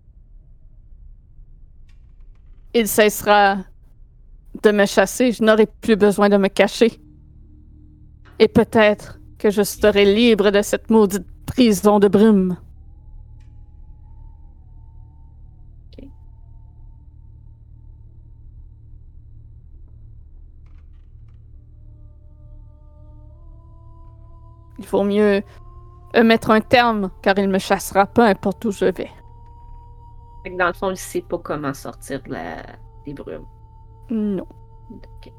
[2.72, 3.58] Il cessera
[4.62, 7.00] de me chasser, je n'aurai plus besoin de me cacher.
[8.38, 12.56] Et peut-être que je serai libre de cette maudite prison de brume.
[24.78, 25.42] Il faut mieux
[26.16, 29.10] euh, mettre un terme, car il me chassera peu importe où je vais.
[30.56, 32.62] Dans le fond, il sait pas comment sortir de la...
[33.04, 33.46] des brumes.
[34.10, 34.46] Non.
[34.90, 35.32] Ok.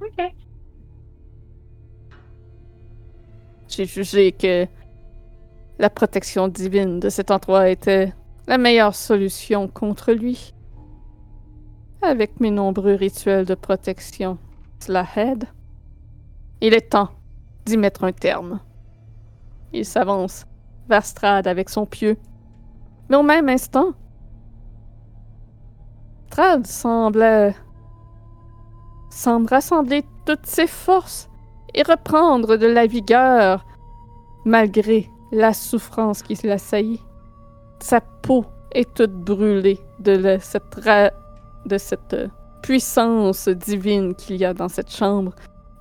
[0.00, 0.34] Ok.
[3.68, 4.66] J'ai jugé que
[5.78, 8.12] la protection divine de cet endroit était
[8.46, 10.52] la meilleure solution contre lui.
[12.02, 14.38] Avec mes nombreux rituels de protection,
[14.80, 15.44] cela aide.
[16.60, 17.10] Il est temps
[17.66, 18.60] d'y mettre un terme.
[19.72, 20.46] Il s'avance
[20.88, 22.16] vers Strad avec son pieu.
[23.08, 23.92] Mais au même instant,
[26.36, 27.54] Strad semble
[29.08, 31.30] semble rassembler toutes ses forces
[31.74, 33.64] et reprendre de la vigueur
[34.44, 37.00] malgré la souffrance qui l'assaillit.
[37.80, 40.78] Sa peau est toute brûlée de, cette,
[41.64, 42.16] de cette
[42.62, 45.32] puissance divine qu'il y a dans cette chambre.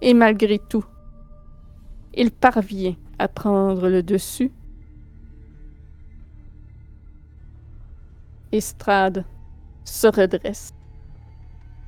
[0.02, 0.86] Et malgré tout,
[2.14, 4.54] il parvient à prendre le dessus.
[8.56, 9.26] Estrade
[9.84, 10.74] se redresse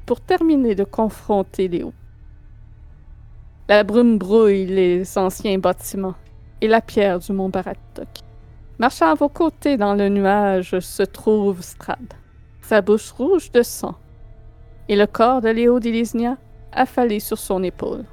[0.05, 1.93] pour terminer de confronter Léo.
[3.69, 6.15] La brume brouille les anciens bâtiments
[6.59, 8.07] et la pierre du mont Baratok.
[8.79, 12.13] Marchant à vos côtés dans le nuage se trouve Strad,
[12.61, 13.95] sa bouche rouge de sang,
[14.89, 16.37] et le corps de Léo d'Ilisnia
[16.73, 18.03] affalé sur son épaule.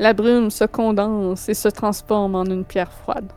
[0.00, 3.32] La brume se condense et se transforme en une pierre froide.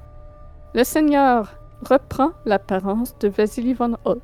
[0.73, 1.53] Le seigneur
[1.83, 4.21] reprend l'apparence de Vasily von Holt.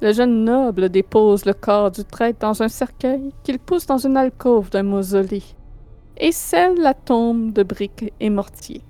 [0.00, 4.16] Le jeune noble dépose le corps du traître dans un cercueil qu'il pousse dans une
[4.16, 5.44] alcôve d'un mausolée
[6.16, 8.82] et scelle la tombe de briques et mortiers.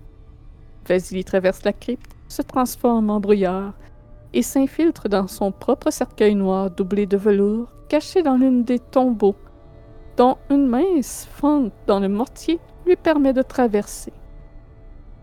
[0.89, 3.75] Vasily traverse la crypte, se transforme en brouillard
[4.33, 9.37] et s'infiltre dans son propre cercueil noir doublé de velours, caché dans l'une des tombeaux,
[10.17, 14.13] dont une mince fente dans le mortier lui permet de traverser.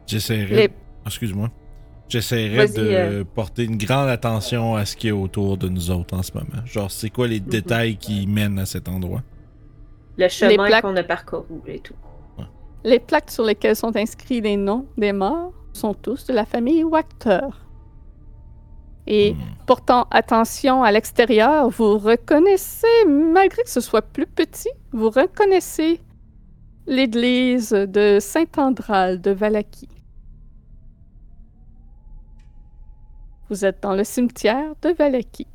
[0.05, 0.55] J'essaierai.
[0.55, 0.69] Les-
[1.05, 1.49] Excuse-moi.
[2.09, 3.23] J'essaierai de euh.
[3.23, 6.65] porter une grande attention à ce qui est autour de nous autres en ce moment.
[6.65, 9.21] Genre, c'est quoi les détails qui mènent à cet endroit?
[10.17, 11.93] Le chemin plaques- qu'on a parcouru et tout.
[12.83, 16.83] Les plaques sur lesquelles sont inscrits les noms des morts sont tous de la famille
[16.83, 17.41] Wachter.
[19.05, 19.37] Et Hmm.
[19.65, 25.99] portant attention à l'extérieur, vous reconnaissez, malgré que ce soit plus petit, vous reconnaissez
[26.87, 29.89] l'église de Saint-Andral de Valaki.
[33.49, 35.47] Vous êtes dans le cimetière de Valaki,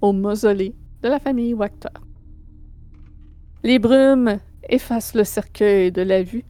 [0.00, 1.88] au mausolée de la famille Wachter.
[3.64, 6.44] Les brumes effacent le cercueil de la vue,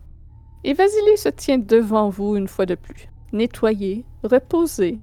[0.65, 4.99] et Vasily se tient devant vous une fois de plus, nettoyé, reposé,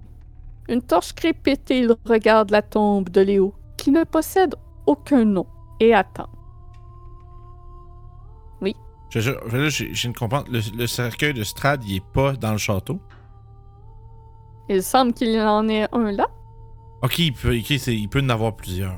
[0.70, 4.56] une torche crépite et il regarde la tombe de Léo, qui ne possède
[4.86, 5.48] aucun nom,
[5.80, 6.30] et attend.
[9.12, 10.52] Je, je, là, j'ai j'ai une comprendre.
[10.52, 13.00] Le, le cercueil de Strad, il est pas dans le château?
[14.70, 16.28] Il semble qu'il en ait un là.
[17.04, 18.96] Ok, il peut, il peut en avoir plusieurs.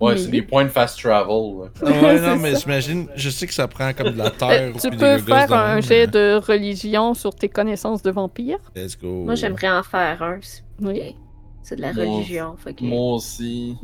[0.00, 1.70] Ouais, c'est des points de fast travel.
[1.80, 2.60] Ah ouais, non, mais ça.
[2.60, 4.72] j'imagine, je sais que ça prend comme de la Euh, terre.
[4.80, 8.58] tu peux des faire un jet mais- de religion sur tes connaissances de vampires.
[8.74, 9.24] Let's go.
[9.24, 10.40] Moi, j'aimerais en faire un.
[10.82, 11.14] Oui.
[11.62, 12.56] C'est de la Moi- religion.
[12.58, 12.84] Fait que...
[12.84, 13.78] Moi aussi.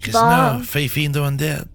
[0.00, 0.62] Christina, Bon.
[0.64, 1.66] Faith in the Undead.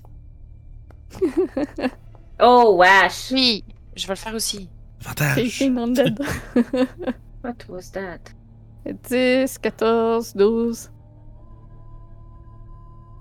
[2.42, 3.32] Oh, wesh!
[3.32, 3.64] Oui,
[3.96, 4.70] je vais le faire aussi.
[5.02, 5.36] Avantage.
[5.36, 6.20] Facing Undead.
[7.42, 8.34] What was that?
[8.86, 10.90] 10, 14, 12.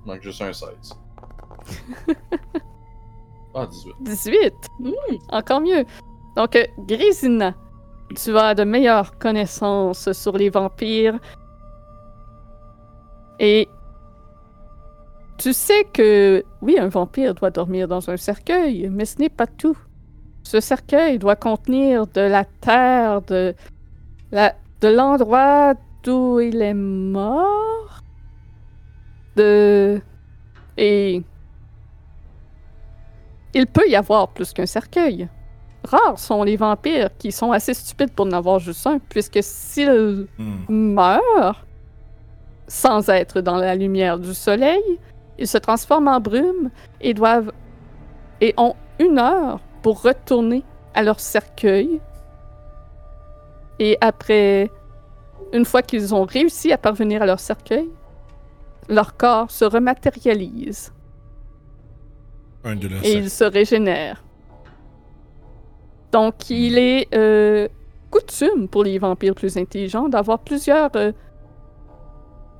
[0.04, 0.94] Il manque juste un 16.
[3.54, 3.94] ah, 18.
[4.00, 4.52] 18.
[4.78, 4.90] Hmm,
[5.30, 5.84] encore mieux.
[6.36, 7.54] Donc, euh, Grisina,
[8.14, 11.18] tu as de meilleures connaissances sur les vampires.
[13.38, 13.68] Et
[15.38, 19.46] tu sais que, oui, un vampire doit dormir dans un cercueil, mais ce n'est pas
[19.46, 19.78] tout.
[20.50, 23.54] Ce cercueil doit contenir de la terre, de
[24.32, 28.00] la, de l'endroit d'où il est mort,
[29.36, 30.00] de
[30.76, 31.22] et
[33.54, 35.28] il peut y avoir plus qu'un cercueil.
[35.84, 40.64] Rares sont les vampires qui sont assez stupides pour n'avoir juste un, puisque s'ils Hmm.
[40.68, 41.64] meurent
[42.66, 44.82] sans être dans la lumière du soleil,
[45.38, 46.70] ils se transforment en brume
[47.00, 47.52] et doivent
[48.40, 52.00] et ont une heure pour retourner à leur cercueil.
[53.78, 54.70] Et après,
[55.52, 57.88] une fois qu'ils ont réussi à parvenir à leur cercueil,
[58.88, 60.92] leur corps se rematérialise
[62.64, 64.22] Un de leurs et ils se régénèrent.
[66.12, 67.68] Donc, il est euh,
[68.10, 71.12] coutume pour les vampires plus intelligents d'avoir plusieurs euh,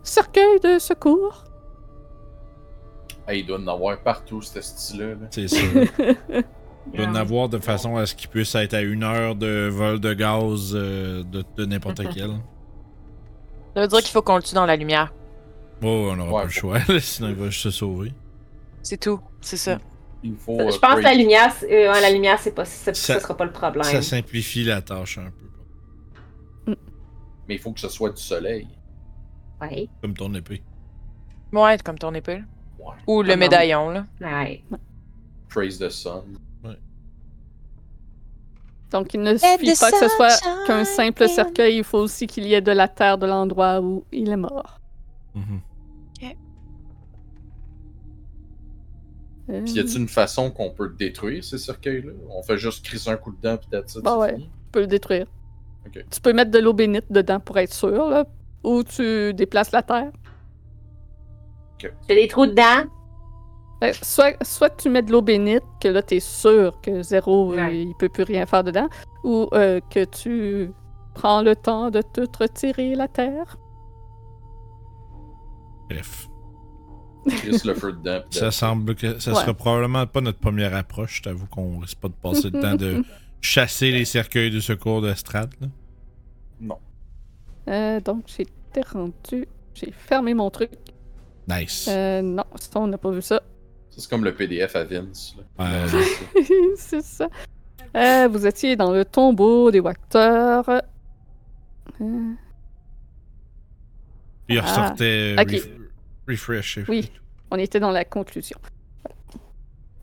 [0.03, 1.45] cercueils de secours
[3.29, 5.09] Hey, il doit en avoir partout, ce style-là.
[5.11, 5.27] là.
[5.31, 5.63] C'est ça.
[6.93, 9.69] Il doit en avoir de façon à ce qu'il puisse être à une heure de
[9.69, 12.31] vol de gaz euh, de, de n'importe quel.
[13.75, 15.13] Ça veut dire qu'il faut qu'on le tue dans la lumière.
[15.83, 18.13] Oh, on n'aura Ouais, pas le choix, sinon il va juste se sauver.
[18.83, 19.21] C'est tout.
[19.41, 19.79] C'est ça.
[20.23, 20.59] Il faut.
[20.59, 23.15] Je euh, pense que la lumière, c'est- euh, ouais, la lumière, c'est pas, ça, Ça-
[23.15, 23.85] ça sera pas le problème.
[23.85, 26.77] Ça simplifie la tâche un peu.
[27.49, 28.69] Mais il faut que ce soit du soleil.
[29.61, 29.89] Ouais.
[30.03, 30.63] Comme ton épée.
[31.53, 32.43] Ouais, comme ton épée.
[32.79, 32.95] Ouais.
[33.07, 34.07] Ou le Ah médaillon, là.
[34.21, 34.63] Ouais.
[35.49, 36.23] Praise the sun.
[38.91, 42.45] Donc, il ne suffit pas que ce soit qu'un simple cercueil, il faut aussi qu'il
[42.47, 44.81] y ait de la terre de l'endroit où il est mort.
[45.35, 45.61] Mhm.
[49.49, 52.13] Euh, Puis y a-t-il une façon qu'on peut détruire ces cercueils-là?
[52.31, 54.35] On fait juste crisser un coup dedans, puis that's it, Bah ouais.
[54.35, 54.45] fini?
[54.45, 55.27] Tu peux le détruire.
[55.87, 56.05] Ok.
[56.09, 58.25] Tu peux mettre de l'eau bénite dedans pour être sûr, là,
[58.63, 60.13] ou tu déplaces la terre.
[62.09, 62.85] J'ai des trous dedans.
[63.81, 67.61] Ben, soit, soit tu mets de l'eau bénite, que là, t'es sûr que zéro, Ouais.
[67.63, 68.89] euh, il peut plus rien faire dedans,
[69.25, 70.71] ou euh, que tu
[71.15, 73.57] prends le temps de tout retirer la terre.
[75.89, 76.29] Bref.
[77.27, 79.41] Crisse le feu dedans, puis Ça semble que ça Ouais.
[79.41, 81.17] sera probablement pas notre première approche.
[81.19, 83.03] Je t'avoue qu'on risque pas de passer le temps de
[83.41, 85.51] chasser les cercueils de secours de Strad.
[85.61, 85.67] là.
[86.61, 86.79] Non.
[87.69, 89.47] Euh, donc, j'étais rendu.
[89.75, 90.71] J'ai fermé mon truc.
[91.49, 91.87] Nice.
[91.91, 93.43] Euh, non, ça, on n'a pas vu ça.
[93.91, 95.35] C'est comme le PDF à Vince.
[95.59, 95.67] Ouais.
[95.67, 96.45] Non,
[96.77, 97.29] c'est ça.
[97.97, 100.69] Euh, vous étiez dans le tombeau des Wacteurs.
[100.69, 102.33] Euh,
[104.49, 105.69] il Ah, ressortait ref-
[106.29, 106.79] refresh.
[106.89, 107.11] Oui.
[107.51, 108.59] on était dans la conclusion.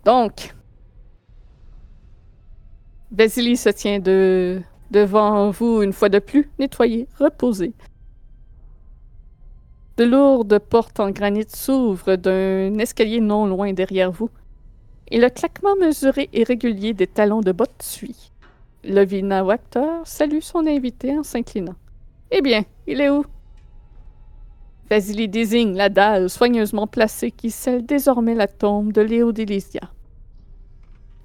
[0.05, 0.53] Donc,
[3.11, 4.61] Vasily se tient de...
[4.91, 7.73] devant vous une fois de plus, nettoyé, reposé.
[9.97, 14.29] De lourdes portes en granit s'ouvrent d'un escalier non loin derrière vous,
[15.09, 18.31] et le claquement mesuré et régulier des talons de bottes suit.
[18.83, 21.73] Le Vina Wactor salue son invité en s'inclinant.
[22.29, 23.25] Eh bien, il est où?
[24.87, 29.81] Vasily désigne la dalle soigneusement placée qui scelle désormais la tombe de Léo d'Elysia.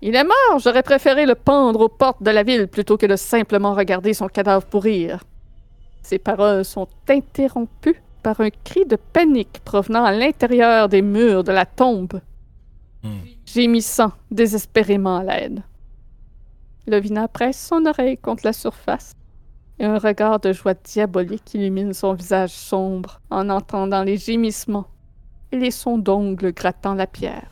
[0.00, 3.16] Il est mort, j'aurais préféré le pendre aux portes de la ville plutôt que de
[3.16, 5.24] simplement regarder son cadavre pourrir.
[6.00, 11.52] Ces paroles sont interrompues par un cri de panique provenant à l'intérieur des murs de
[11.52, 12.20] la tombe,
[13.02, 13.18] Hmm.
[13.46, 15.62] gémissant désespérément à l'aide.
[16.86, 19.14] Lovina presse son oreille contre la surface
[19.80, 24.86] et un regard de joie diabolique illumine son visage sombre en entendant les gémissements
[25.50, 27.50] et les sons d'ongles grattant la pierre.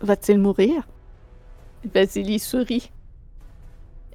[0.00, 0.88] Va-t-il mourir?
[1.94, 2.90] Vasily sourit.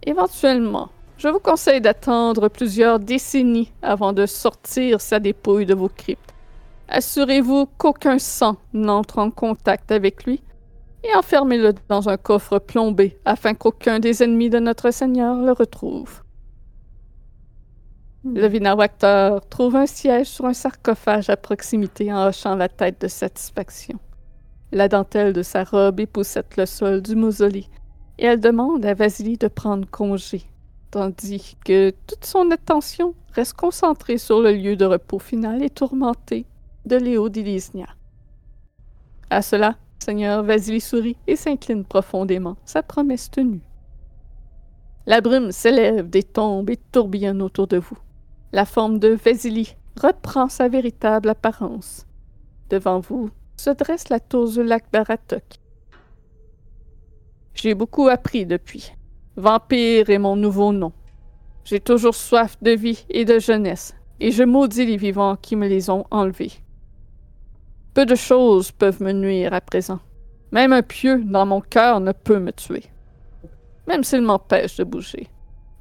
[0.06, 6.34] Éventuellement, je vous conseille d'attendre plusieurs décennies avant de sortir sa dépouille de vos cryptes.
[6.90, 10.42] Assurez-vous qu'aucun sang n'entre en contact avec lui
[11.04, 16.22] et enfermez-le dans un coffre plombé afin qu'aucun des ennemis de notre Seigneur le retrouve.
[18.24, 23.08] Le Vinawacteur trouve un siège sur un sarcophage à proximité en hochant la tête de
[23.08, 24.00] satisfaction.
[24.72, 27.68] La dentelle de sa robe époussette le sol du mausolée
[28.20, 30.44] et elle demande à Vasily de prendre congé,
[30.92, 36.46] tandis que toute son attention reste concentrée sur le lieu de repos final et tourmenté
[36.86, 37.88] de Léo d'Ilisnia.
[39.30, 43.62] À cela, Seigneur Vasily sourit et s'incline profondément, sa promesse tenue.
[45.06, 47.98] La brume s'élève des tombes et tourbillonne autour de vous.
[48.52, 52.06] La forme de Vasily reprend sa véritable apparence.
[52.70, 55.44] Devant vous se dresse la tour du lac Baratok.
[57.54, 58.94] J'ai beaucoup appris depuis.
[59.38, 60.92] Vampire est mon nouveau nom.
[61.64, 65.68] J'ai toujours soif de vie et de jeunesse, et je maudis les vivants qui me
[65.68, 66.54] les ont enlevés.
[67.94, 70.00] Peu de choses peuvent me nuire à présent.
[70.52, 72.86] Même un pieu dans mon cœur ne peut me tuer.
[73.88, 75.28] Même s'il m'empêche de bouger.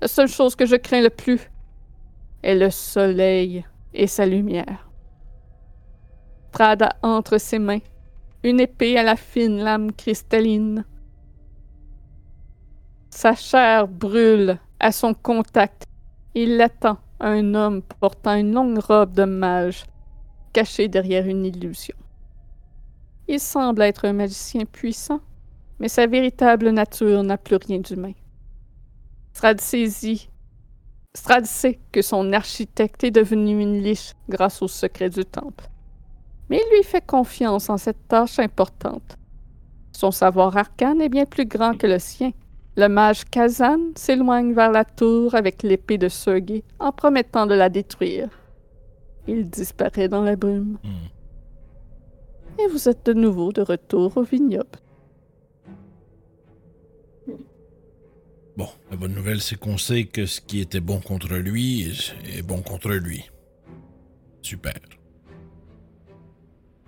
[0.03, 1.41] La seule chose que je crains le plus
[2.43, 4.91] est le soleil et sa lumière.
[6.53, 7.81] Prada entre ses mains,
[8.43, 10.85] une épée à la fine lame cristalline.
[13.17, 15.85] Sa chair brûle à son contact.
[16.35, 19.87] Il attend un homme portant une longue robe de mage,
[20.53, 21.97] caché derrière une illusion.
[23.27, 25.21] Il semble être un magicien puissant,
[25.79, 28.13] mais sa véritable nature n'a plus rien d'humain.
[29.33, 30.29] Strad saisit.
[31.15, 35.65] Strad sait que son architecte est devenu une liche grâce au secret du temple.
[36.51, 39.17] Mais il lui fait confiance en cette tâche importante.
[39.93, 42.33] Son savoir arcane est bien plus grand que le sien.
[42.77, 47.69] Le mage Kazan s'éloigne vers la tour avec l'épée de Sergei en promettant de la
[47.71, 48.29] détruire.
[49.27, 50.79] Il disparaît dans la brume.
[50.85, 52.61] Hmm.
[52.61, 54.79] Et vous êtes de nouveau de retour au vignoble.
[58.57, 61.91] Bon, la bonne nouvelle, c'est qu'on sait que ce qui était bon contre lui
[62.25, 63.29] est bon contre lui.
[64.41, 64.75] Super.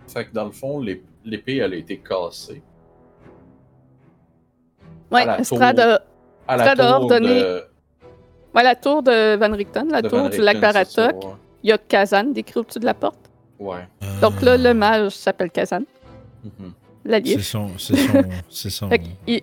[0.06, 2.62] Fait que dans le fond, l'ép- l'épée, elle a été cassée.
[5.10, 5.84] Ouais, À la Strad tour.
[5.84, 6.00] a-
[6.52, 7.64] À la Strad a ordonné- de,
[8.54, 11.16] ouais, la tour de Van Richten, la de tour Van du lac Baratok.
[11.62, 13.18] Il y a Kazan décrit au-dessus de la porte.
[13.58, 13.86] Ouais.
[14.22, 15.82] Donc là, le mage s'appelle Kazan,
[16.44, 16.72] Mhm.
[17.04, 17.34] l'allié.
[17.36, 17.68] C'est son.
[17.78, 18.22] C'est son.
[18.48, 18.88] c'est son.
[19.26, 19.42] Il,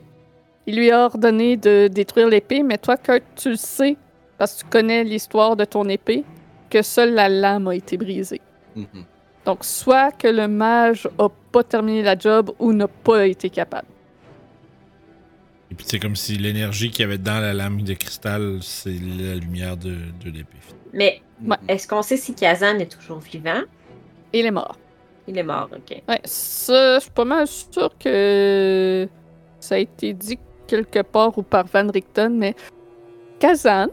[0.68, 3.98] lui a ordonné de détruire l'épée, mais toi, Kurt, tu le sais,
[4.38, 6.24] parce que tu connais l'histoire de ton épée,
[6.70, 8.42] que seule la lame a été brisée.
[8.76, 8.86] Mhm.
[9.46, 13.88] Donc, soit que le mage a pas terminé la job ou n'a pas été capable.
[15.76, 18.94] Et puis c'est comme si l'énergie qu'il y avait dans la lame de cristal, c'est
[18.94, 20.58] la lumière de, de l'épée.
[20.94, 21.22] Mais.
[21.42, 21.58] Mhm.
[21.68, 23.60] est-ce qu'on sait si Kazan est toujours vivant?
[24.32, 24.78] Il est mort.
[25.28, 26.02] Il est mort, ok.
[26.08, 29.10] Ouais, ça, je suis pas mal sûr que
[29.60, 32.56] ça a été dit quelque part ou par Van Richten, mais
[33.40, 33.90] Kazan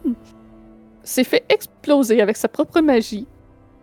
[1.03, 3.27] s'est fait exploser avec sa propre magie.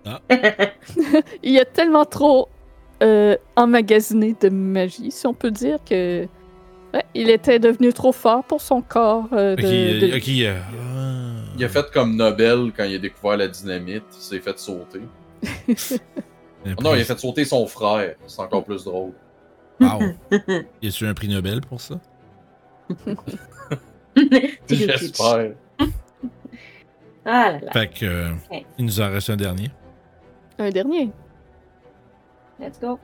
[1.42, 2.48] il a tellement trop
[3.02, 6.26] euh, emmagasiné de magie, si on peut dire, que
[6.94, 9.28] ouais, il était devenu trop fort pour son corps.
[9.32, 10.60] euh, de- Ok, euh,
[11.52, 11.58] de-.
[11.58, 14.04] Il a fait comme Nobel quand il a découvert la dynamite.
[14.16, 15.00] Il s'est fait sauter.
[15.42, 18.14] Oh non, il a fait sauter son frère.
[18.26, 19.12] C'est encore plus drôle.
[19.80, 20.00] Wow.
[20.82, 21.98] Y a-tu un prix Nobel pour ça?
[24.68, 25.52] J'espère.
[27.24, 27.72] Ah là là.
[27.72, 28.06] Fait que.
[28.06, 28.30] euh,
[28.78, 29.70] il nous en reste un dernier.
[30.58, 31.10] Un dernier.
[32.58, 32.98] Let's go.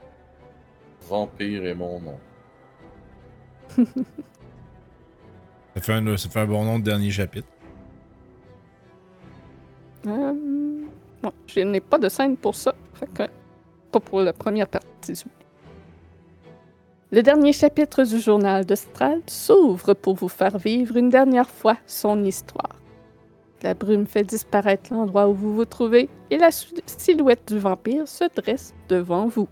[1.07, 2.19] Vampire est mon nom.
[5.75, 7.47] Ça fait un, ça fait un bon nom de dernier chapitre.
[10.07, 10.33] Euh,
[11.45, 12.73] je n'ai pas de scène pour ça.
[13.91, 15.23] Pas pour la première partie.
[17.11, 21.77] Le dernier chapitre du journal de Strad s'ouvre pour vous faire vivre une dernière fois
[21.85, 22.75] son histoire.
[23.63, 28.25] La brume fait disparaître l'endroit où vous vous trouvez et la silhouette du vampire se
[28.35, 29.47] dresse devant vous.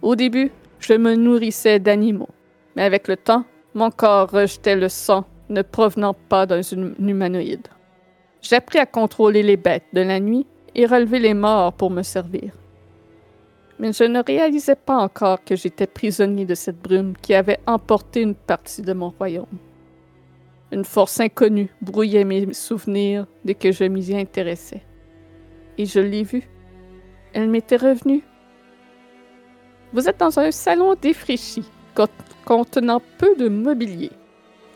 [0.00, 0.50] Au début,
[0.80, 2.30] je me nourrissais d'animaux,
[2.76, 3.44] mais avec le temps,
[3.74, 7.68] mon corps rejetait le sang ne provenant pas d'un hum- humanoïde.
[8.40, 12.02] J'ai appris à contrôler les bêtes de la nuit et relever les morts pour me
[12.02, 12.52] servir.
[13.78, 18.20] Mais je ne réalisais pas encore que j'étais prisonnier de cette brume qui avait emporté
[18.22, 19.46] une partie de mon royaume.
[20.72, 24.82] Une force inconnue brouillait mes souvenirs dès que je m'y intéressais.
[25.78, 26.48] Et je l'ai vue.
[27.32, 28.22] Elle m'était revenue.
[29.92, 32.06] Vous êtes dans un salon défraîchi, co-
[32.44, 34.10] contenant peu de mobilier.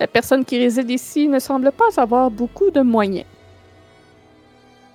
[0.00, 3.26] La personne qui réside ici ne semble pas avoir beaucoup de moyens.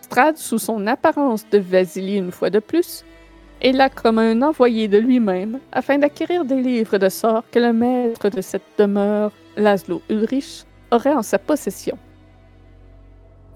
[0.01, 3.03] Strad, sous son apparence de Vasily une fois de plus,
[3.61, 7.73] est là comme un envoyé de lui-même afin d'acquérir des livres de sorts que le
[7.73, 11.97] maître de cette demeure, Laszlo Ulrich, aurait en sa possession.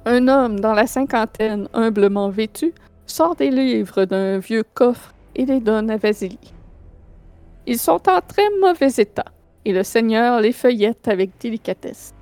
[0.05, 2.73] Un homme dans la cinquantaine, humblement vêtu,
[3.05, 6.39] sort des livres d'un vieux coffre et les donne à Vasily.
[7.67, 9.25] Ils sont en très mauvais état,
[9.65, 12.15] et le seigneur les feuillette avec délicatesse.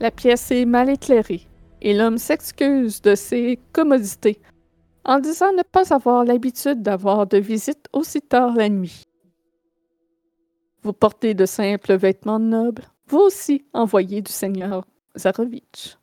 [0.00, 1.46] La pièce est mal éclairée,
[1.82, 4.40] et l'homme s'excuse de ses commodités
[5.04, 9.04] en disant ne pas avoir l'habitude d'avoir de visites aussi tard la nuit.
[10.82, 14.86] Vous portez de simples vêtements nobles, vous aussi envoyé du seigneur
[15.16, 15.98] Zarovitch.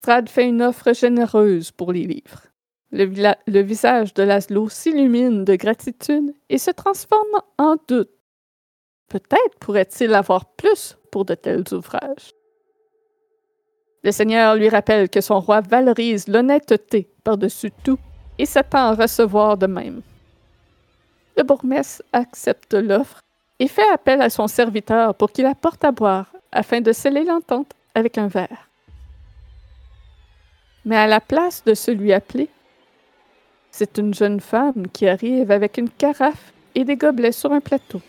[0.00, 2.45] Strad fait une offre généreuse pour les livres.
[2.92, 8.10] Le, visage de Laszlo s'illumine de gratitude et se transforme en doute.
[9.08, 12.32] Peut-être pourrait-il avoir plus pour de tels ouvrages.
[14.02, 17.98] Le Seigneur lui rappelle que son roi valorise l'honnêteté par-dessus tout
[18.38, 20.02] et s'attend à recevoir de même.
[21.36, 23.22] Le bourgmestre accepte l'offre
[23.58, 27.72] et fait appel à son serviteur pour qu'il apporte à boire afin de sceller l'entente
[27.94, 28.68] avec un verre.
[30.84, 32.48] Mais à la place de celui appelé,
[33.76, 38.00] c'est une jeune femme qui arrive avec une carafe et des gobelets sur un plateau.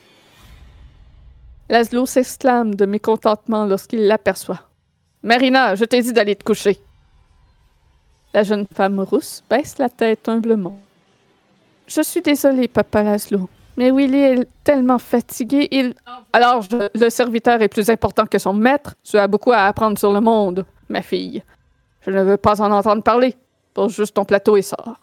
[1.70, 4.62] Laszlo s'exclame de mécontentement lorsqu'il l'aperçoit.
[5.24, 6.80] Marina, je t'ai dit d'aller te coucher.
[8.34, 10.80] La jeune femme rousse baisse la tête humblement.
[11.86, 15.94] Je suis désolée, papa Laszlo, mais Willy est tellement fatigué, il...
[16.32, 18.96] Alors, le serviteur est plus important que son maître.
[19.04, 21.44] Tu as beaucoup à apprendre sur le monde, ma fille.
[22.06, 23.36] Je ne veux pas en entendre parler.
[23.74, 24.98] Pose juste ton plateau et sors.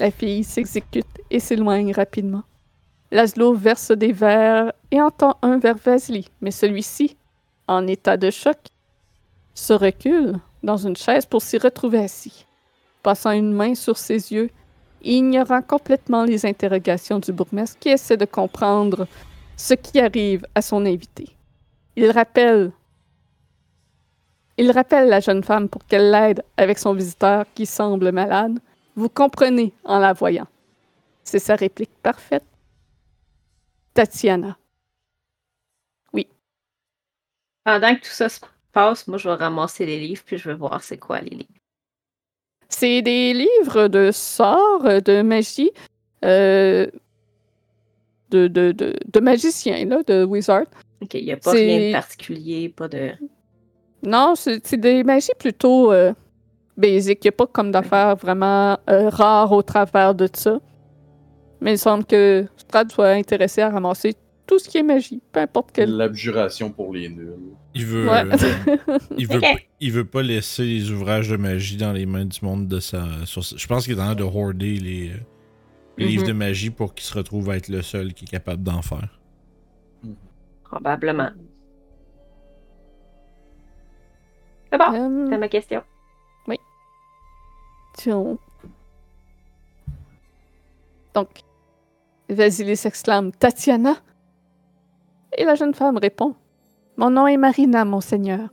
[0.00, 2.42] La fille s'exécute et s'éloigne rapidement.
[3.10, 7.16] Laszlo verse des verres et entend un vers Vasily, mais celui-ci,
[7.68, 8.56] en état de choc,
[9.54, 12.46] se recule dans une chaise pour s'y retrouver assis.
[13.02, 14.50] passant une main sur ses yeux
[15.02, 19.08] ignorant complètement les interrogations du bourgmestre qui essaie de comprendre
[19.56, 21.28] ce qui arrive à son invité.
[21.96, 22.72] Il rappelle
[24.58, 28.58] il rappelle la jeune femme pour qu'elle l'aide avec son visiteur qui semble malade.
[28.96, 30.46] Vous comprenez en la voyant.
[31.24, 32.44] C'est sa réplique parfaite.
[33.94, 34.56] Tatiana.
[37.64, 38.40] Pendant que tout ça se
[38.72, 41.60] passe, moi, je vais ramasser les livres puis je vais voir c'est quoi les livres.
[42.68, 45.70] C'est des livres de sorts, de magie,
[46.24, 46.86] euh,
[48.30, 50.66] de, de, de, de magiciens, là, de wizards.
[51.02, 53.12] Ok, il n'y a pas rien de particulier, pas de.
[54.02, 56.12] Non, c'est c'est des magies plutôt euh,
[56.82, 57.20] basiques.
[57.24, 60.58] Il n'y a pas comme d'affaires vraiment euh, rares au travers de ça.
[61.60, 64.14] Mais il semble que Strad soit intéressé à ramasser
[64.46, 65.96] tout ce qui est magie, peu importe quelle.
[65.96, 67.34] L'abjuration pour les nuls.
[67.74, 68.24] Il veut, Ouais.
[68.24, 69.40] euh, il veut,
[69.80, 73.04] il veut pas laisser les ouvrages de magie dans les mains du monde de sa.
[73.24, 75.16] sur je pense qu'il est en train de hoarder les, euh,
[76.04, 76.28] livres Mhm.
[76.28, 79.18] de magie pour qu'il se retrouve à être le seul qui est capable d'en faire.
[80.64, 81.30] Probablement.
[84.70, 85.82] C'est bon, c'est ma question.
[91.14, 91.28] Donc,
[92.28, 93.96] Vasily s'exclame Tatiana?
[95.36, 96.34] Et la jeune femme répond
[96.96, 98.48] Mon nom est Marina, monseigneur.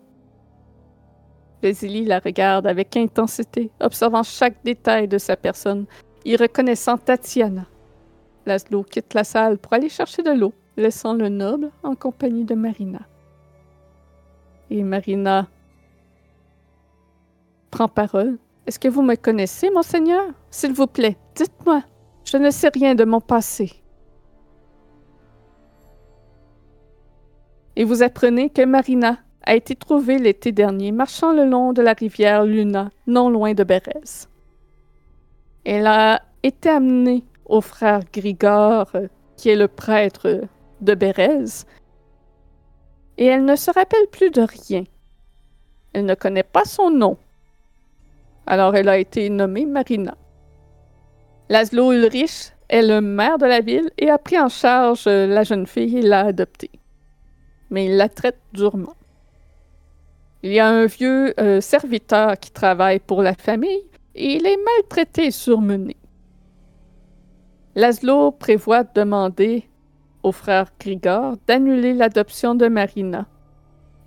[1.61, 5.85] Vasily la regarde avec intensité, observant chaque détail de sa personne
[6.25, 7.65] y reconnaissant Tatiana.
[8.45, 12.55] Laszlo quitte la salle pour aller chercher de l'eau, laissant le noble en compagnie de
[12.55, 13.01] Marina.
[14.69, 15.47] Et Marina
[17.71, 18.37] prend parole.
[18.69, 20.27] Est-ce que vous me connaissez, monseigneur?
[20.51, 21.81] S'il vous plaît, dites-moi.
[22.23, 23.81] Je ne sais rien de mon passé.
[27.75, 31.93] Et vous apprenez que Marina a été trouvée l'été dernier marchant le long de la
[31.93, 34.27] rivière Luna, non loin de Bérez.
[35.65, 38.85] Elle a été amenée au frère Grigor,
[39.35, 40.41] qui est le prêtre
[40.79, 41.65] de Bérez,
[43.17, 44.83] et elle ne se rappelle plus de rien.
[45.93, 47.17] Elle ne connaît pas son nom.
[48.49, 50.17] Alors elle a été nommée Marina.
[51.49, 55.43] Laszlo Ulrich est le maire de la ville et a pris en charge euh, la
[55.43, 56.71] jeune fille et l'a adoptée.
[57.69, 58.95] Mais il la traite durement.
[60.41, 63.83] Il y a un vieux euh, serviteur qui travaille pour la famille
[64.15, 65.95] et il est maltraité et surmené.
[67.75, 69.69] Laszlo prévoit de demander
[70.23, 73.27] au frère Grigor d'annuler l'adoption de Marina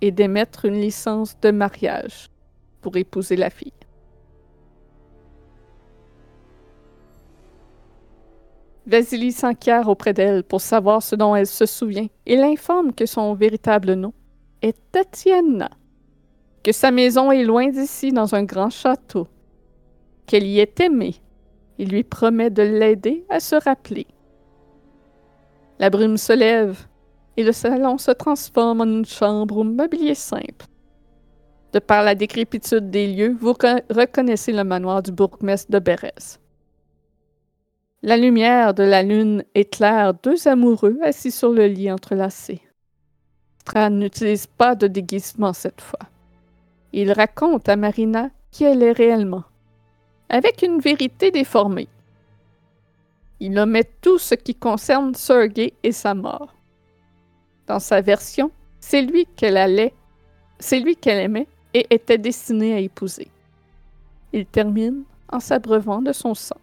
[0.01, 2.27] et d'émettre une licence de mariage
[2.81, 3.71] pour épouser la fille.
[8.85, 13.33] Vasily s'enquiert auprès d'elle pour savoir ce dont elle se souvient et l'informe que son
[13.33, 14.13] véritable nom
[14.61, 15.69] est Tatiana,
[16.63, 19.27] que sa maison est loin d'ici dans un grand château,
[20.25, 21.15] qu'elle y est aimée.
[21.77, 24.05] Il lui promet de l'aider à se rappeler.
[25.79, 26.77] La brume se lève
[27.35, 30.67] et le salon se transforme en une chambre au mobilier simple.
[31.71, 36.37] De par la décrépitude des lieux, vous re- reconnaissez le manoir du bourgmestre de Bérez.
[38.05, 42.59] La lumière de la lune éclaire deux amoureux assis sur le lit entrelacé.
[43.59, 46.01] Strad n'utilise pas de déguisement cette fois.
[46.91, 49.45] Il raconte à Marina qui elle est réellement,
[50.27, 51.87] avec une vérité déformée.
[53.39, 56.53] Il omet tout ce qui concerne Sergei et sa mort.
[57.67, 58.51] Dans sa version,
[58.81, 59.93] c'est lui qu'elle allait,
[60.59, 63.29] c'est lui qu'elle aimait et était destinée à épouser.
[64.33, 66.57] Il termine en s'abreuvant de son sang.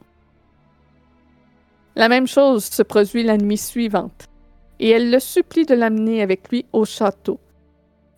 [1.97, 4.29] La même chose se produit la nuit suivante,
[4.79, 7.41] et elle le supplie de l'amener avec lui au château,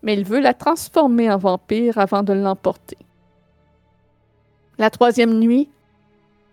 [0.02, 2.98] mais il veut la transformer en vampire avant de l'emporter.
[4.78, 5.70] La troisième nuit,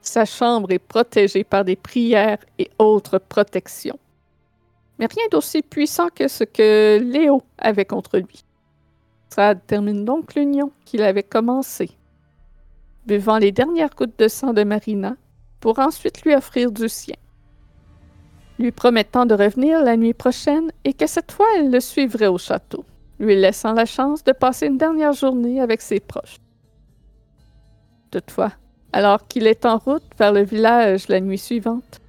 [0.02, 4.00] sa chambre est protégée par des prières et autres protections.
[4.98, 8.44] Mais rien d'aussi puissant que ce que Léo avait contre lui.
[9.30, 11.92] Strad termine donc l'union qu'il avait commencée,
[13.06, 15.16] buvant les dernières gouttes de sang de Marina
[15.60, 17.16] pour ensuite lui offrir du sien,
[18.58, 22.38] lui promettant de revenir la nuit prochaine et que cette fois elle le suivrait au
[22.38, 22.86] château,
[23.20, 26.38] lui laissant la chance de passer une dernière journée avec ses proches.
[28.12, 28.54] Toutefois,
[28.92, 32.00] alors qu'il est en route vers le village la nuit suivante,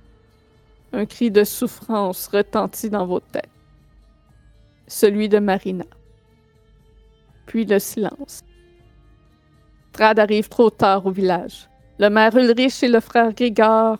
[0.92, 3.48] un cri de souffrance retentit dans vos têtes.
[4.88, 5.84] Celui de Marina.
[7.46, 8.42] Puis le silence.
[9.92, 11.69] Strad arrive trop tard au village.
[12.00, 13.98] Le maire Ulrich et le frère Grigor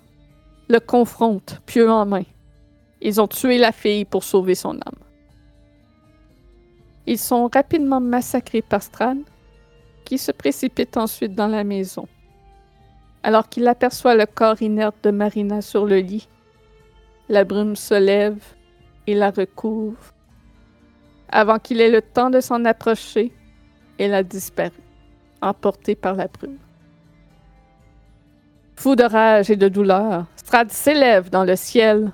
[0.70, 2.23] le confrontent, pieux en main.
[3.03, 5.05] Ils ont tué la fille pour sauver son âme.
[7.07, 9.19] Ils sont rapidement massacrés par Strad,
[10.07, 12.09] qui se précipite ensuite dans la maison.
[13.23, 16.27] alors qu'il aperçoit le corps inerte de Marina sur le lit.
[17.29, 18.43] La brume se lève
[19.07, 20.15] et la recouvre.
[21.29, 23.31] Avant qu'il ait le temps de s'en approcher,
[23.99, 24.81] elle a disparu,
[25.43, 26.57] emportée par la brume.
[28.81, 32.12] Fou de rage et de douleur, Strad s'élève dans le ciel,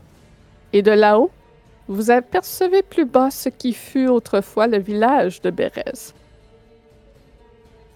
[0.72, 1.30] et de là-haut,
[1.86, 6.10] vous apercevez plus bas ce qui fut autrefois le village de Bérez.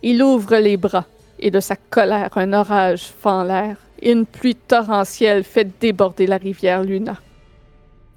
[0.04, 1.06] Il ouvre les bras,
[1.40, 6.36] et de sa colère un orage fend l'air, et une pluie torrentielle fait déborder la
[6.36, 7.16] rivière Luna.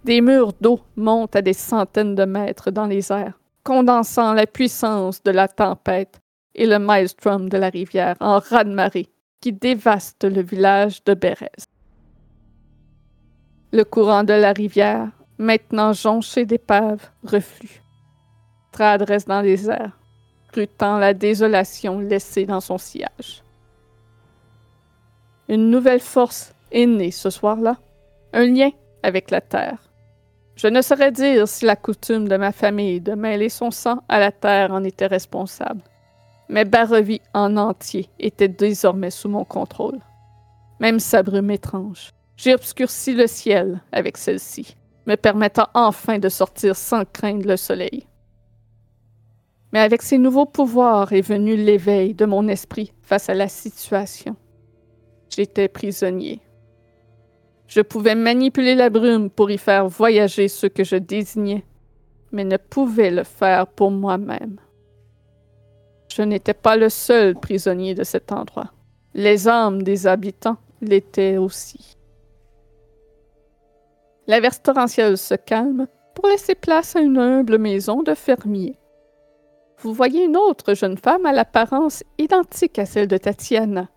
[0.03, 5.23] Des murs d'eau montent à des centaines de mètres dans les airs, condensant la puissance
[5.23, 6.22] de la tempête
[6.53, 9.09] et le maelstrom de la rivière en raz-de-marée
[9.43, 11.67] qui dévaste le village de Bérez.
[13.73, 17.81] Le courant de la rivière, maintenant jonché d'épaves, reflue.
[18.69, 19.99] Strad reste dans les airs,
[20.47, 23.43] scrutant la désolation laissée dans son sillage.
[25.49, 27.75] Une nouvelle force est née ce soir-là,
[28.31, 28.69] un lien
[29.03, 29.91] avec la terre.
[30.55, 34.19] Je ne saurais dire si la coutume de ma famille de mêler son sang à
[34.19, 35.81] la terre en était responsable
[36.53, 39.99] mais Barovie en entier était désormais sous mon contrôle.
[40.80, 42.11] Même sa brume étrange.
[42.38, 48.06] J'ai obscurci le ciel avec celle-ci, me permettant enfin de sortir sans craindre le soleil.
[49.72, 54.35] Mais avec ces nouveaux pouvoirs est venu l'éveil de mon esprit face à la situation.
[55.30, 56.40] J'étais prisonnier.
[57.65, 61.65] Je pouvais manipuler la brume pour y faire voyager ceux que je désignais,
[62.32, 64.59] mais ne pouvais le faire pour moi-même.
[66.16, 68.72] Je n'étais pas le seul prisonnier de cet endroit.
[69.16, 71.98] Les âmes des habitants l'étaient aussi.
[74.27, 78.77] La torrentielle se calme pour laisser place à une humble maison de fermier.
[79.80, 83.90] Vous voyez une autre jeune femme à l'apparence identique à celle de Tatiana,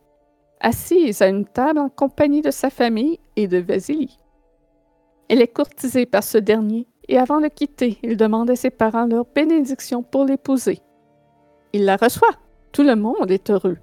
[0.61, 4.19] assise à une table en compagnie de sa famille et de Vasily.
[5.29, 9.07] Elle est courtisée par ce dernier et avant de quitter, il demande à ses parents
[9.07, 10.81] leur bénédiction pour l'épouser.
[11.73, 12.35] Il la reçoit.
[12.73, 13.79] Tout le monde est heureux.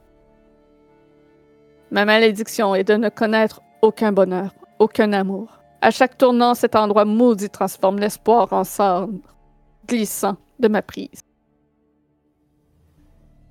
[1.91, 5.59] Ma malédiction est de ne connaître aucun bonheur, aucun amour.
[5.81, 9.19] À chaque tournant, cet endroit maudit transforme l'espoir en cendre,
[9.87, 11.21] glissant de ma prise.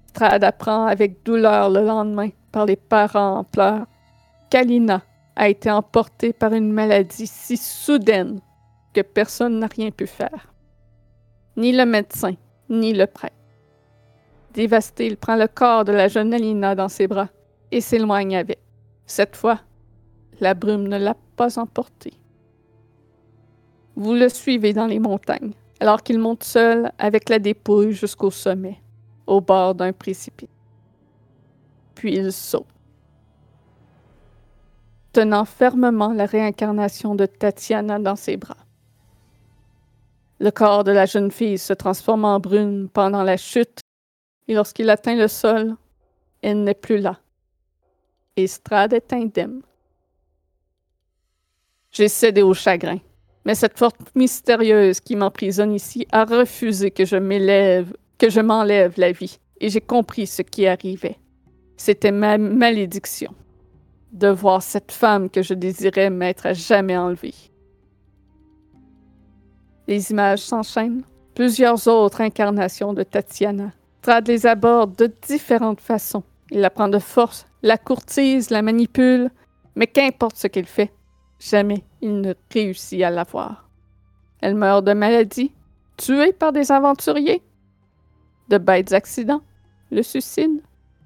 [0.09, 3.87] Strad apprend avec douleur le lendemain par les parents en pleurs
[4.51, 5.03] qu'Alina
[5.37, 8.41] a été emportée par une maladie si soudaine
[8.93, 10.53] que personne n'a rien pu faire.
[11.57, 12.35] Ni le médecin,
[12.69, 13.42] ni le prêtre.
[14.55, 17.29] Dévasté, il prend le corps de la jeune Alina dans ses bras
[17.71, 18.59] et s'éloigne avec.
[19.07, 19.61] Cette fois,
[20.41, 22.13] la brume ne l'a pas emporté.
[23.97, 28.81] Vous le suivez dans les montagnes, alors qu'il monte seul avec la dépouille jusqu'au sommet,
[29.27, 30.49] au bord d'un précipice.
[31.95, 32.67] Puis il saute.
[35.13, 38.57] Tenant fermement la réincarnation de Tatiana dans ses bras.
[40.41, 43.82] Le corps de la jeune fille se transforme en brune pendant la chute
[44.49, 45.77] et lorsqu'il atteint le sol,
[46.43, 47.19] elle n'est plus là.
[48.37, 49.63] Estrade est indemne.
[51.91, 52.99] J'ai cédé au chagrin,
[53.45, 58.95] mais cette force mystérieuse qui m'emprisonne ici a refusé que je m'élève, que je m'enlève
[58.97, 61.19] la vie, et j'ai compris ce qui arrivait.
[61.77, 63.35] C'était ma malédiction,
[64.13, 67.35] de voir cette femme que je désirais m'être à jamais enlevée.
[69.87, 71.03] Les images s'enchaînent,
[71.35, 73.73] plusieurs autres incarnations de Tatiana,
[74.03, 76.25] Strad les aborde de différentes façons.
[76.51, 79.31] Il la prend de force, la courtise, la manipule,
[79.77, 80.93] mais qu'importe ce qu'il fait,
[81.39, 83.71] jamais il ne réussit à la voir.
[84.41, 85.53] Elle meurt de maladie,
[85.97, 87.43] tuée par des aventuriers,
[88.49, 89.43] de bêtes accidents,
[89.93, 90.61] le suicide.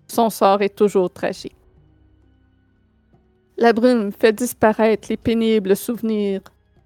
[0.09, 1.55] Son sort est toujours tragique.
[3.59, 6.41] La brume fait disparaître les pénibles souvenirs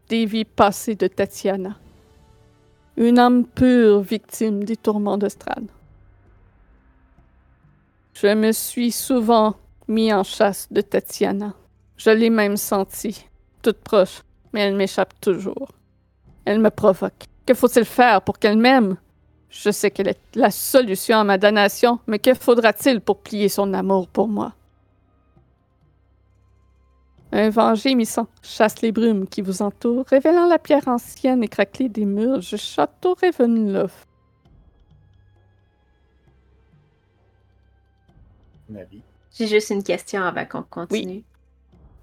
[0.08, 1.78] des vies passées de Tatiana.
[2.96, 5.68] Une âme pure victime des tourments de Strad.
[8.22, 9.54] Je me suis souvent
[9.88, 11.54] mis en chasse de Tatiana.
[11.96, 13.24] Je l'ai même sentie,
[13.62, 14.20] toute proche,
[14.52, 15.70] mais elle m'échappe toujours.
[16.44, 17.24] Elle me provoque.
[17.46, 18.98] Que faut-il faire pour qu'elle m'aime?
[19.48, 23.72] Je sais qu'elle est la solution à ma damnation, mais que faudra-t-il pour plier son
[23.72, 24.52] amour pour moi?
[27.32, 31.88] Un vent gémissant chasse les brumes qui vous entourent, révélant la pierre ancienne et craquelée
[31.88, 34.09] des murs du château Ravenloft.
[39.36, 41.22] J'ai juste une question avant qu'on continue.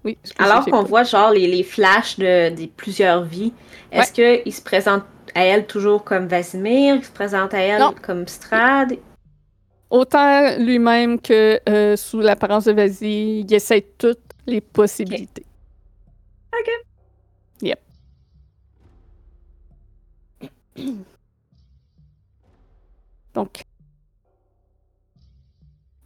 [0.04, 0.16] Oui.
[0.38, 3.52] Alors qu'on voit genre les, les flashs de, des plusieurs vies,
[3.90, 8.26] est-ce qu'il se présente à elle toujours comme Vasimir, il se présente à elle comme
[8.26, 8.96] Strad?
[9.90, 15.46] Autant lui-même que euh, sous l'apparence de Vasily, il essaie toutes les possibilités.
[16.52, 16.70] Ok.
[17.62, 17.80] Yep.
[23.34, 23.62] Donc,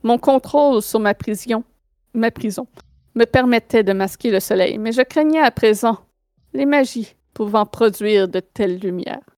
[0.02, 1.64] mon contrôle sur ma prison,
[2.14, 5.98] me permettait de masquer le soleil, mais je craignais à présent
[6.52, 9.28] les magies pouvant produire de telles lumières.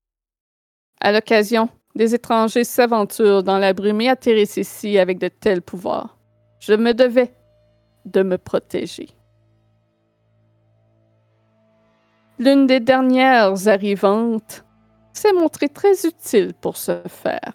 [0.99, 6.17] À l'occasion, des étrangers s'aventurent dans la brume et atterrissent ici avec de tels pouvoirs.
[6.59, 7.33] Je me devais
[8.05, 9.09] de me protéger.
[12.37, 14.65] L'une des dernières arrivantes
[15.13, 17.53] s'est montrée très utile pour ce faire.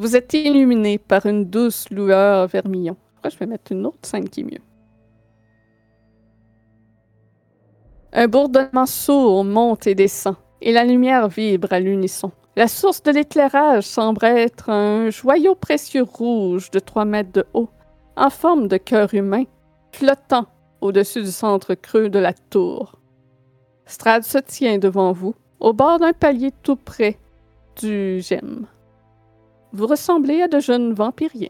[0.00, 2.96] Vous êtes illuminé par une douce lueur vermillon.
[3.14, 4.62] Pourquoi je vais mettre une autre scène qui est mieux?
[8.12, 12.30] Un bourdonnement sourd monte et descend, et la lumière vibre à l'unisson.
[12.54, 17.68] La source de l'éclairage semble être un joyau précieux rouge de 3 mètres de haut,
[18.16, 19.46] en forme de cœur humain,
[19.90, 20.46] flottant
[20.80, 23.00] au-dessus du centre creux de la tour.
[23.84, 27.18] Strad se tient devant vous, au bord d'un palier tout près
[27.80, 28.68] du gemme.
[29.72, 31.48] Vous ressemblez à de jeunes vampiriens.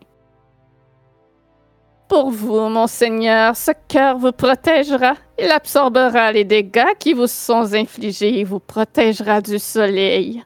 [2.09, 5.13] Pour vous, monseigneur, ce cœur vous protégera.
[5.39, 10.43] Il absorbera les dégâts qui vous sont infligés et vous protégera du soleil.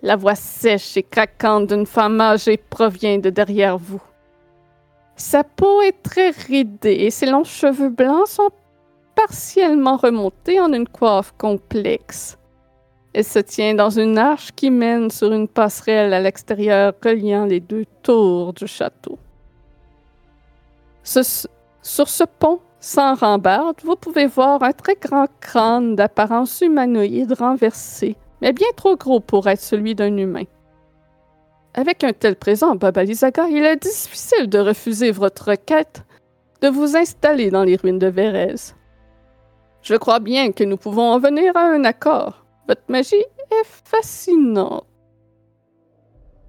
[0.00, 4.02] La voix sèche et craquante d'une femme âgée provient de derrière vous.
[5.16, 8.50] Sa peau est très ridée et ses longs cheveux blancs sont
[9.14, 12.37] partiellement remontés en une coiffe complexe.
[13.14, 17.60] Elle se tient dans une arche qui mène sur une passerelle à l'extérieur reliant les
[17.60, 19.18] deux tours du château.
[21.02, 28.16] Sur ce pont sans rambarde, vous pouvez voir un très grand crâne d'apparence humanoïde renversé,
[28.40, 30.44] mais bien trop gros pour être celui d'un humain.
[31.74, 36.02] Avec un tel présent, Baba Lizaga, il est difficile de refuser votre requête
[36.60, 38.74] de vous installer dans les ruines de Vérez.
[39.82, 42.44] Je crois bien que nous pouvons en venir à un accord.
[42.68, 44.84] Votre magie est fascinante.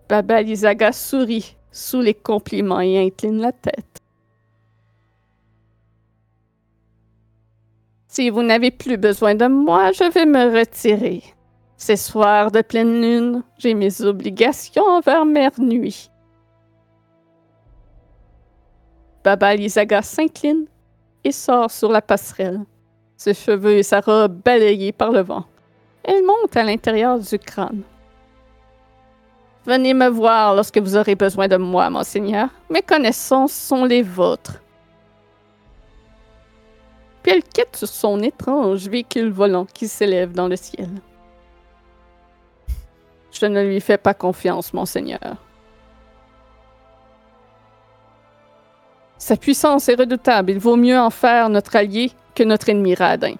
[0.09, 3.99] Baba Lizaga sourit sous les compliments et incline la tête.
[8.07, 11.23] Si vous n'avez plus besoin de moi, je vais me retirer.
[11.77, 16.11] Ces soirs de pleine lune, j'ai mes obligations envers Mère Nuit.
[19.23, 20.65] Baba Lizaga s'incline
[21.23, 22.61] et sort sur la passerelle,
[23.15, 25.45] ses cheveux et sa robe balayés par le vent.
[26.03, 27.83] Elle monte à l'intérieur du crâne.
[29.65, 32.49] Venez me voir lorsque vous aurez besoin de moi, monseigneur.
[32.69, 34.61] Mes connaissances sont les vôtres.
[37.21, 40.89] Puis elle quitte son étrange véhicule volant qui s'élève dans le ciel.
[43.31, 45.35] Je ne lui fais pas confiance, monseigneur.
[49.17, 50.51] Sa puissance est redoutable.
[50.51, 53.35] Il vaut mieux en faire notre allié que notre ennemi radin.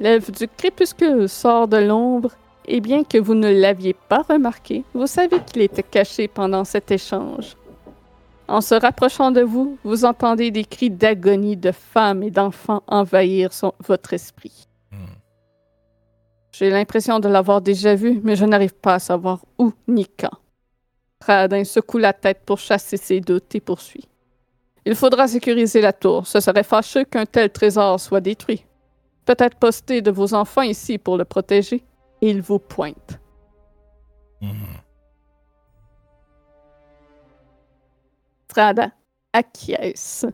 [0.00, 2.30] L'elfe du crépuscule sort de l'ombre,
[2.66, 6.90] et bien que vous ne l'aviez pas remarqué, vous savez qu'il était caché pendant cet
[6.90, 7.56] échange.
[8.48, 13.52] En se rapprochant de vous, vous entendez des cris d'agonie de femmes et d'enfants envahir
[13.52, 14.66] son- votre esprit.
[14.90, 14.96] Hmm.
[16.52, 20.36] J'ai l'impression de l'avoir déjà vu, mais je n'arrive pas à savoir où ni quand.
[21.24, 24.08] Radin secoue la tête pour chasser ses doutes et poursuit.
[24.86, 26.26] Il faudra sécuriser la tour.
[26.26, 28.64] Ce serait fâcheux qu'un tel trésor soit détruit.
[29.24, 31.84] Peut-être poster de vos enfants ici pour le protéger.
[32.22, 33.18] Et il vous pointe.
[34.40, 34.52] Hmm.
[38.48, 38.90] Strada
[39.32, 40.26] acquiesce.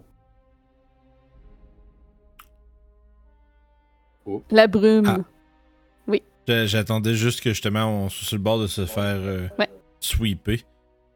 [4.25, 4.43] Oh.
[4.51, 5.07] La brume.
[5.07, 5.19] Ah.
[6.49, 9.69] J'a- J'attendais juste que justement on soit sur le bord de se faire euh, Ouais.
[9.99, 10.59] sweeper.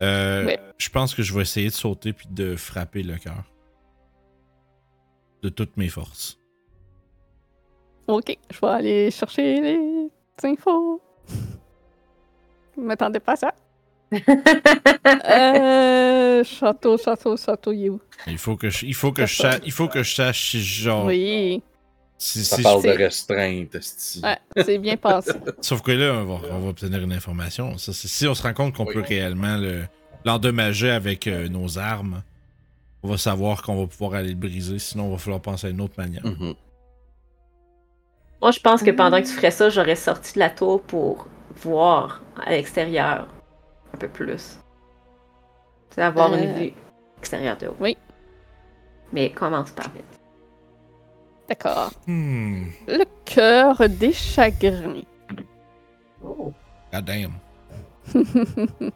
[0.03, 0.59] Euh, Ouais.
[0.77, 3.45] Je pense que je vais essayer de sauter puis de frapper le cœur.
[5.43, 6.40] De toutes mes forces.
[8.11, 10.09] Ok, je vais aller chercher les
[10.51, 11.01] infos.
[12.77, 13.55] Vous m'attendez pas à ça?
[15.31, 18.01] euh, château, château, château, il est où?
[18.27, 20.63] Il faut que je, il faut que je sache, il faut que je sache si
[20.63, 21.63] genre Oui,
[22.19, 25.33] si, Ça si parle je- de c'est- restreinte, ouais, c'est bien passé.
[25.61, 27.79] sauf que là on va, on va obtenir une information.
[27.79, 28.95] Ça, si on se rend compte qu'on Oui.
[28.95, 29.85] peut réellement le
[30.25, 32.23] l'endommager avec euh, nos armes,
[33.03, 34.79] on va savoir qu'on va pouvoir aller le briser.
[34.79, 36.27] Sinon, il va falloir penser à une autre manière.
[36.27, 36.55] Mhm.
[38.43, 41.27] Moi, je pense que pendant que tu ferais ça, j'aurais sorti de la tour pour
[41.57, 43.29] voir à l'extérieur
[43.95, 44.59] un peu plus.
[45.91, 46.73] C'est avoir Euh, une vue
[47.19, 47.77] extérieure de haut.
[47.81, 47.97] oui.
[49.13, 50.05] Mais commence par vite.
[51.49, 51.91] D'accord.
[52.07, 52.67] Hmm.
[52.87, 55.03] Le cœur des chagrins.
[56.23, 57.33] God damn.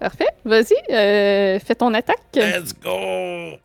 [0.00, 0.26] Parfait.
[0.44, 2.18] Vas-y, euh, fais ton attaque.
[2.34, 3.58] Let's go!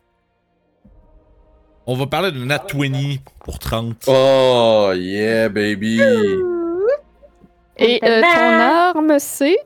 [1.90, 4.04] On va parler de Nat 20 pour 30.
[4.08, 5.98] Oh, yeah, baby!
[7.78, 9.56] Et euh, ton arme, c'est?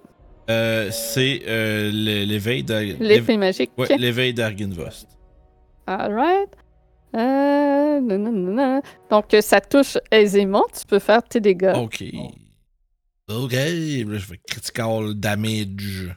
[0.49, 3.73] Euh, c'est euh, l'é- l'éveil d'Ar- l'effet magique.
[3.77, 5.09] Ouais, l'éveil d'Arginvost.
[5.89, 6.51] Alright.
[7.17, 8.83] Euh, nanana.
[9.11, 10.63] Donc, ça touche aisément.
[10.79, 11.73] Tu peux faire tes dégâts.
[11.75, 12.05] Ok.
[13.29, 16.15] Ok, là, je fais critical damage.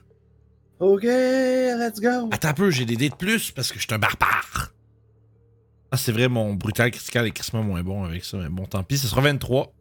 [0.80, 2.30] Ok, let's go!
[2.32, 4.74] Attends un peu, j'ai des dés de plus parce que je suis un barbare.
[5.96, 8.84] Ah, c'est vrai, mon brutal critical est crissement moins bon avec ça, mais bon, tant
[8.84, 9.72] pis, ce sera 23.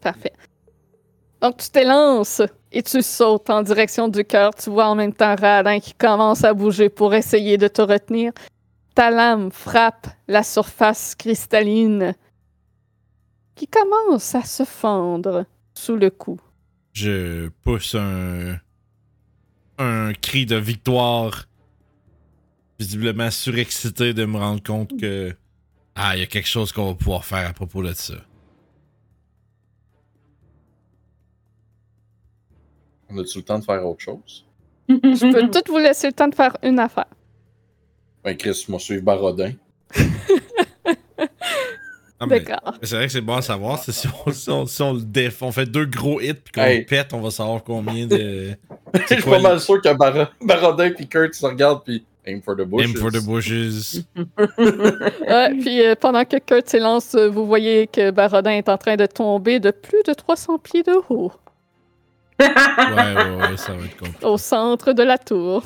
[0.00, 0.32] Parfait.
[1.40, 4.52] Donc, tu t'élances et tu sautes en direction du cœur.
[4.52, 8.32] Tu vois en même temps Radin qui commence à bouger pour essayer de te retenir.
[8.96, 12.12] Ta lame frappe la surface cristalline
[13.54, 16.40] qui commence à se fendre sous le coup.
[16.94, 18.56] Je pousse un.
[19.78, 21.44] un cri de victoire.
[22.78, 25.34] Visiblement surexcité de me rendre compte que.
[25.94, 28.14] Ah, il y a quelque chose qu'on va pouvoir faire à propos de ça.
[33.08, 34.44] On a-tu le temps de faire autre chose?
[34.88, 37.06] Je peux tout vous laisser le temps de faire une affaire.
[38.22, 39.52] Ben, Chris, moi, suivre Barodin.
[42.28, 42.74] D'accord.
[42.82, 43.78] c'est vrai que c'est bon à savoir.
[43.82, 46.52] c'est Si on, si on- si on le déf, on fait deux gros hits puis
[46.52, 46.78] qu'on Hey.
[46.80, 48.56] le pète, on va savoir combien de.
[49.10, 52.56] Je suis pas mal sûr que Bar- Barodin et Kurt se regardent puis aim for
[52.56, 52.84] the bush.
[52.84, 54.04] Aim for the bushes.
[55.28, 58.96] Ouais, puis euh, pendant que Kurt s'élance, euh, vous voyez que Barodin est en train
[58.96, 61.32] de tomber de plus de 300 pieds de haut
[62.38, 64.26] Ouais, ouais, ouais, ça va être compliqué.
[64.26, 65.62] au centre de la tour.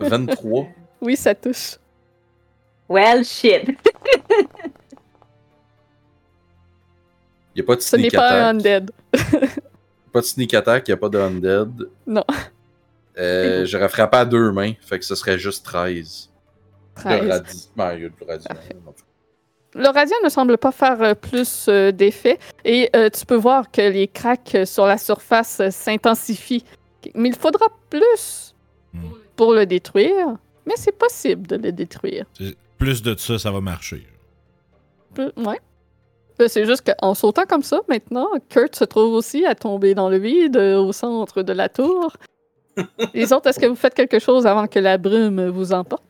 [0.00, 0.66] 23.
[1.02, 1.76] Oui, ça touche.
[2.88, 3.68] well, shit.
[7.54, 8.82] Il a pas de Ce n'est sneak pas un attack.
[8.82, 8.90] undead.
[10.12, 11.88] Pas de sneak attack, il a pas de undead.
[12.06, 12.24] Non.
[13.18, 16.30] Euh, J'aurais frappé à deux mains, fait que ce serait juste 13.
[16.96, 17.28] De 13.
[17.30, 17.68] radi...
[17.76, 18.08] Ben, il y a.
[19.76, 23.80] Le ne semble pas faire euh, plus euh, d'effet et euh, tu peux voir que
[23.80, 26.64] les cracks sur la surface euh, s'intensifient.
[27.14, 28.54] Mais il faudra plus
[28.92, 29.10] Hmm.
[29.34, 30.36] pour le détruire.
[30.66, 32.26] Mais c'est possible de le détruire.
[32.78, 34.06] Plus de ça, ça va marcher.
[35.14, 35.58] Peu- Ouais.
[36.46, 40.18] C'est juste qu'en sautant comme ça, maintenant, Kurt se trouve aussi à tomber dans le
[40.18, 42.12] vide euh, au centre de la tour.
[43.14, 46.02] Les autres, est-ce que vous faites quelque chose avant que la brume vous emporte?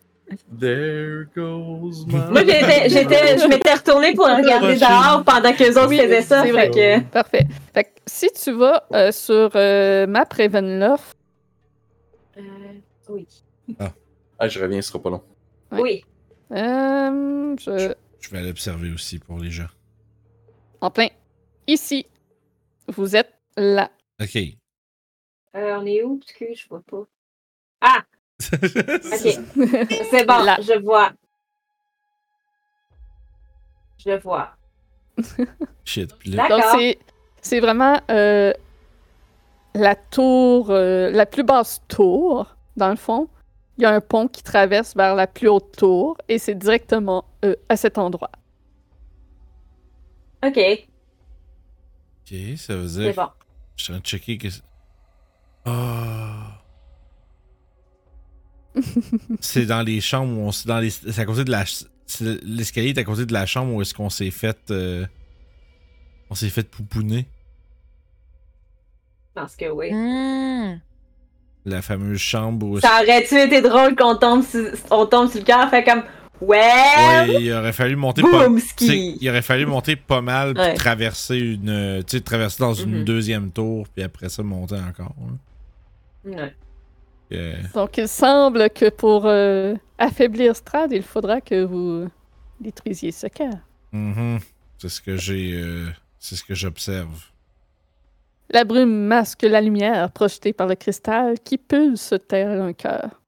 [0.59, 2.15] There goes my...
[2.31, 6.23] Moi, j'étais, j'étais, je m'étais retournée pour regarder dehors pendant que les autres Oui, faisaient
[6.23, 6.41] ça.
[6.43, 6.71] c'est Fait vrai.
[6.71, 7.01] que...
[7.11, 7.47] Parfait.
[7.75, 11.15] Fait que si tu vas euh, sur euh, Map Ravenloft,
[12.39, 12.41] Euh,
[13.11, 13.27] oui.
[14.39, 15.23] Ah, je reviens, ce sera pas long.
[15.73, 15.81] Ouais.
[15.83, 16.05] Oui.
[16.53, 19.69] euh, je- Je vais l'observer aussi pour les gens.
[20.81, 21.09] en plein
[21.67, 22.07] ici,
[22.89, 23.91] vous êtes là.
[24.21, 24.39] Ok.
[25.57, 26.19] Euh, on est où?
[26.19, 27.05] Parce que je vois pas.
[27.81, 28.03] Ah!
[28.43, 28.51] Ok.
[30.11, 30.57] C'est bon, Là.
[30.61, 31.13] je vois.
[33.99, 34.51] Je vois.
[35.85, 36.11] Shit.
[36.27, 36.79] Là, Donc, D'accord.
[36.79, 36.99] c'est,
[37.41, 38.53] c'est vraiment euh,
[39.75, 43.29] la tour, euh, la plus basse tour, dans le fond.
[43.79, 47.25] Il y a un pont qui traverse vers la plus haute tour et c'est directement
[47.45, 48.31] euh, à cet endroit.
[50.45, 53.15] Ok, ok, ça veut c'est dire.
[53.15, 53.29] bon.
[53.77, 54.39] Je suis en train de checker
[55.65, 56.61] Ah.
[59.41, 61.65] c'est dans les chambres où on s- dans les c'est à côté de la
[62.43, 65.07] l'escalier est à côté de la chambre où est-ce qu'on s'est fait euh,
[66.31, 67.27] on s'est fait pouponner
[69.35, 69.93] Parce que oui.
[69.93, 70.81] Hmm.
[71.65, 75.45] la fameuse chambre où Ça aurait-tu été drôle qu'on tombe sur, on tombe sur le
[75.47, 76.03] cœur, fait comme
[76.41, 76.59] Ouais!
[76.59, 78.49] ouais, il aurait fallu monter pas
[78.81, 80.75] il aurait fallu monter pas mal puis Ouais.
[80.75, 83.05] traverser une tu sais traverser dans une Mhm.
[83.05, 85.37] deuxième tour puis après ça monter encore hein.
[86.25, 86.55] Ouais.
[87.75, 92.09] Donc, il semble que pour euh, affaiblir Strad, il faudra que vous
[92.61, 93.55] détruisiez ce cœur.
[93.93, 94.39] mhm.
[94.79, 95.89] c'est ce que j'ai euh,
[96.19, 97.25] c'est ce que j'observe
[98.51, 103.23] La brume masque la lumière projetée par le cristal qui pulse tel un cœur.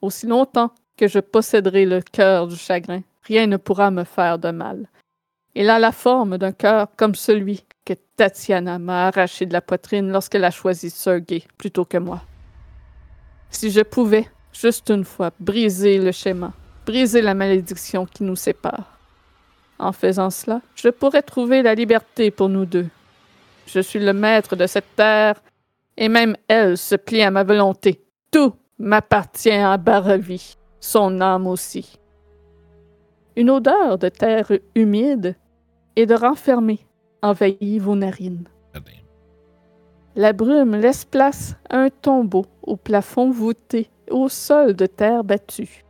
[0.00, 4.50] Aussi longtemps que je posséderai le cœur du chagrin, rien ne pourra me faire de
[4.50, 4.88] mal.
[5.54, 10.10] Il a la forme d'un cœur comme celui que Tatiana m'a arraché de la poitrine
[10.10, 12.20] lorsqu'elle a choisi Sergei plutôt que moi.
[13.48, 16.52] Si je pouvais, juste une fois, briser le schéma,
[16.84, 18.98] briser la malédiction qui nous sépare.
[19.78, 22.88] En faisant cela, je pourrais trouver la liberté pour nous deux.
[23.66, 25.40] Je suis le maître de cette terre,
[25.96, 28.04] et même elle se plie à ma volonté.
[28.30, 31.98] Tout m'appartient à Baravi, son âme aussi.
[33.34, 35.36] Une odeur de terre humide
[35.96, 36.80] et de renfermé
[37.22, 38.48] envahit vos narines.
[40.16, 45.84] La brume laisse place à un tombeau au plafond voûté, au sol de terre battue.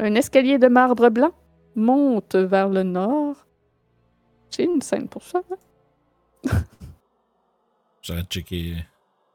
[0.00, 1.30] Un escalier de marbre blanc
[1.76, 3.46] monte vers le nord.
[4.50, 5.42] J'ai une scène pour ça.
[5.50, 6.50] hein?
[8.02, 8.74] J'aurais checké.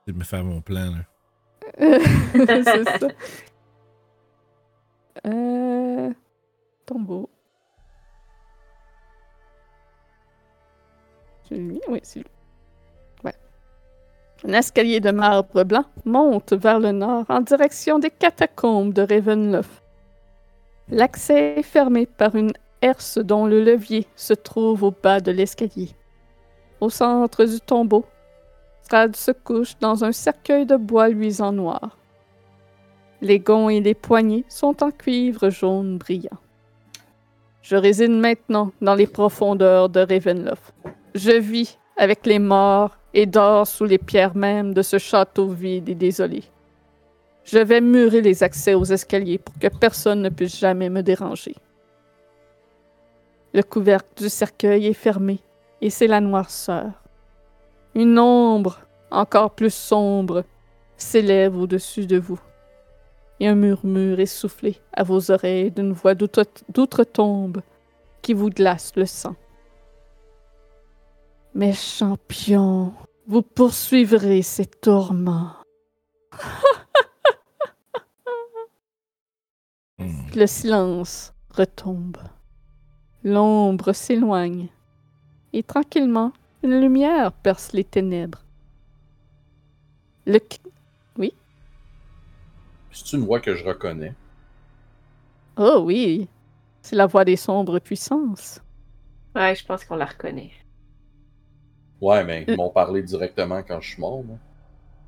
[0.07, 0.91] de me faire mon plan.
[1.79, 3.07] C'est ça.
[5.25, 6.11] Euh...
[6.85, 7.29] Tombeau.
[11.51, 12.27] Oui, c'est lui.
[14.45, 19.81] Un escalier de marbre blanc monte vers le nord en direction des catacombes de Ravenloft.
[20.89, 25.91] L'accès est fermé par une herse dont le levier se trouve au bas de l'escalier.
[26.81, 28.03] Au centre du tombeau,
[28.81, 31.97] Strad se couche dans un cercueil de bois luisant noir.
[33.21, 36.37] Les gonds et les poignées sont en cuivre jaune brillant.
[37.61, 40.73] Je réside maintenant dans les profondeurs de Ravenloft.
[41.15, 45.89] Je vis avec les morts et dors sous les pierres mêmes de ce château vide
[45.89, 46.43] et désolé.
[47.43, 51.55] Je vais murer les accès aux escaliers pour que personne ne puisse jamais me déranger.
[53.53, 55.39] Le couvercle du cercueil est fermé
[55.81, 56.91] et c'est la noirceur.
[57.93, 58.79] Une ombre
[59.11, 60.43] encore plus sombre
[60.97, 62.39] s'élève au-dessus de vous.
[63.39, 67.61] Et un murmure essoufflé à vos oreilles d'une voix d'outre- d'outre-tombe
[68.23, 69.35] qui vous glace le sang.
[71.55, 72.93] Mes champions,
[73.27, 75.51] vous poursuivrez ces tourments.
[79.99, 80.25] Hmm.
[80.35, 82.17] Le silence retombe.
[83.23, 84.67] L'ombre s'éloigne.
[85.53, 86.33] Et tranquillement,
[86.63, 88.43] une lumière perce les ténèbres.
[90.25, 90.39] Le...
[90.39, 90.59] c-
[92.91, 94.13] C'est une voix que je reconnais.
[95.57, 96.27] Oh oui,
[96.81, 98.59] c'est la voix des sombres puissances.
[99.35, 100.51] Ouais, je pense qu'on la reconnaît.
[102.03, 104.23] Ouais, mais ils m'ont parlé directement quand je suis mort.
[104.23, 104.37] moi.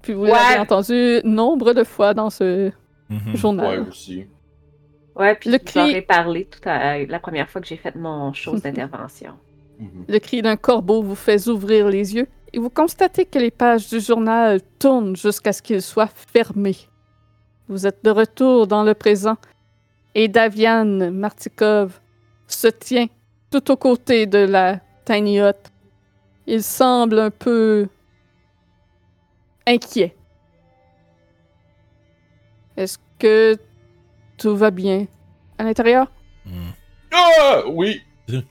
[0.01, 0.31] Puis vous Ouais.
[0.31, 2.71] l'avez entendu nombre de fois dans ce
[3.09, 3.19] Mhm.
[3.31, 3.79] Ouais, journal.
[3.87, 4.25] aussi.
[5.15, 7.77] Ouais, puis Le je leur cri- ai parlé tout à la première fois que j'ai
[7.77, 9.33] fait mon chose d'intervention.
[9.79, 10.05] Mhm.
[10.07, 13.89] Le cri d'un corbeau vous fait ouvrir les yeux et vous constatez que les pages
[13.89, 16.77] du journal tournent jusqu'à ce qu'ils soient fermés.
[17.67, 19.37] Vous êtes de retour dans le présent
[20.13, 21.99] et Davian Martikov
[22.47, 23.07] se tient
[23.51, 25.53] tout aux côtés de la tiny hut.
[26.47, 27.87] Il semble un peu
[29.65, 30.15] inquiet.
[32.77, 33.55] Est-ce que
[34.37, 35.07] tout va bien
[35.57, 36.11] à l'intérieur?
[37.11, 37.63] Ah!
[37.67, 38.01] Oui!
[38.27, 38.43] C'est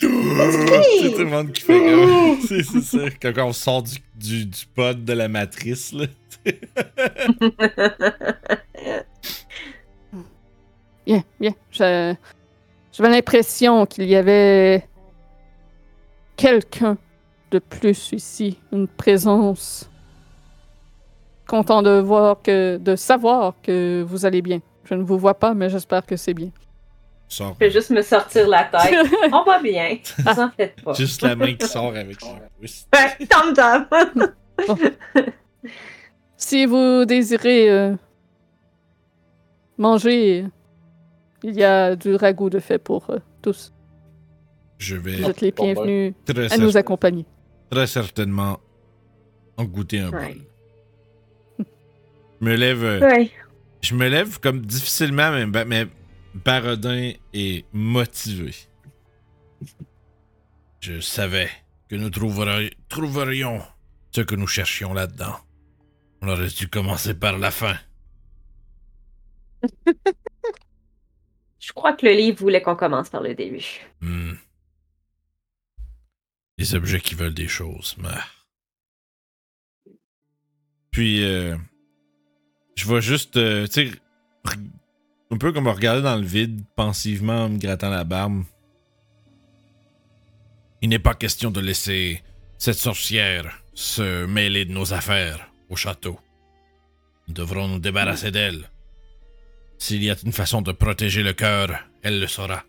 [0.00, 2.40] tout le monde qui fait comme.
[2.46, 3.10] C'est ça.
[3.22, 6.06] Quand on sort du, du, du pod de la matrice, là.
[11.06, 11.54] Bien, bien.
[11.70, 12.14] Je-
[12.92, 14.87] J'avais l'impression qu'il y avait
[16.38, 16.96] quelqu'un
[17.50, 19.90] de plus ici, une présence.
[21.46, 24.60] Content de voir que, de savoir que vous allez bien.
[24.84, 26.50] Je ne vous vois pas, mais j'espère que c'est bien.
[27.26, 27.56] Sort.
[27.60, 29.06] Je vais juste me sortir la tête.
[29.32, 29.98] On va bien.
[30.18, 30.94] Vous en faites pas.
[30.94, 32.36] Juste la main qui sort avec son.
[32.36, 34.32] Ouais, tom tom.
[36.36, 37.94] Si vous désirez euh,
[39.76, 40.46] manger,
[41.42, 43.72] il y a du ragoût de fait pour euh, tous.
[44.78, 45.64] Je vais Vous êtes les ben.
[45.74, 47.26] bienvenus très, à cer- nous accompagner.
[47.70, 48.60] très certainement
[49.56, 50.34] en goûter un Ouais.
[50.34, 51.66] bol.
[52.40, 52.84] Je me lève.
[52.84, 53.30] euh, Ouais.
[53.80, 55.86] Je me lève comme difficilement, mais, ba- mais
[56.34, 58.52] Barodin est motivé.
[60.80, 61.50] Je savais
[61.88, 63.60] que nous trouveri- trouverions
[64.14, 65.34] ce que nous cherchions là-dedans.
[66.22, 67.76] On aurait dû commencer par la fin.
[71.60, 73.64] Je crois que le livre voulait qu'on commence par le début.
[74.00, 74.34] Hmm.
[76.58, 77.94] Des objets qui veulent des choses.
[77.98, 78.08] mais-
[80.90, 81.56] Puis, euh,
[82.74, 83.92] je vais juste, euh, tu sais,
[85.30, 88.42] un peu comme regarder dans le vide, pensivement, en me grattant la barbe.
[90.82, 92.22] Il n'est pas question de laisser
[92.56, 96.18] cette sorcière se mêler de nos affaires au château.
[97.28, 98.68] Nous devrons nous débarrasser d'elle.
[99.78, 102.64] S'il y a une façon de protéger le cœur, elle le saura.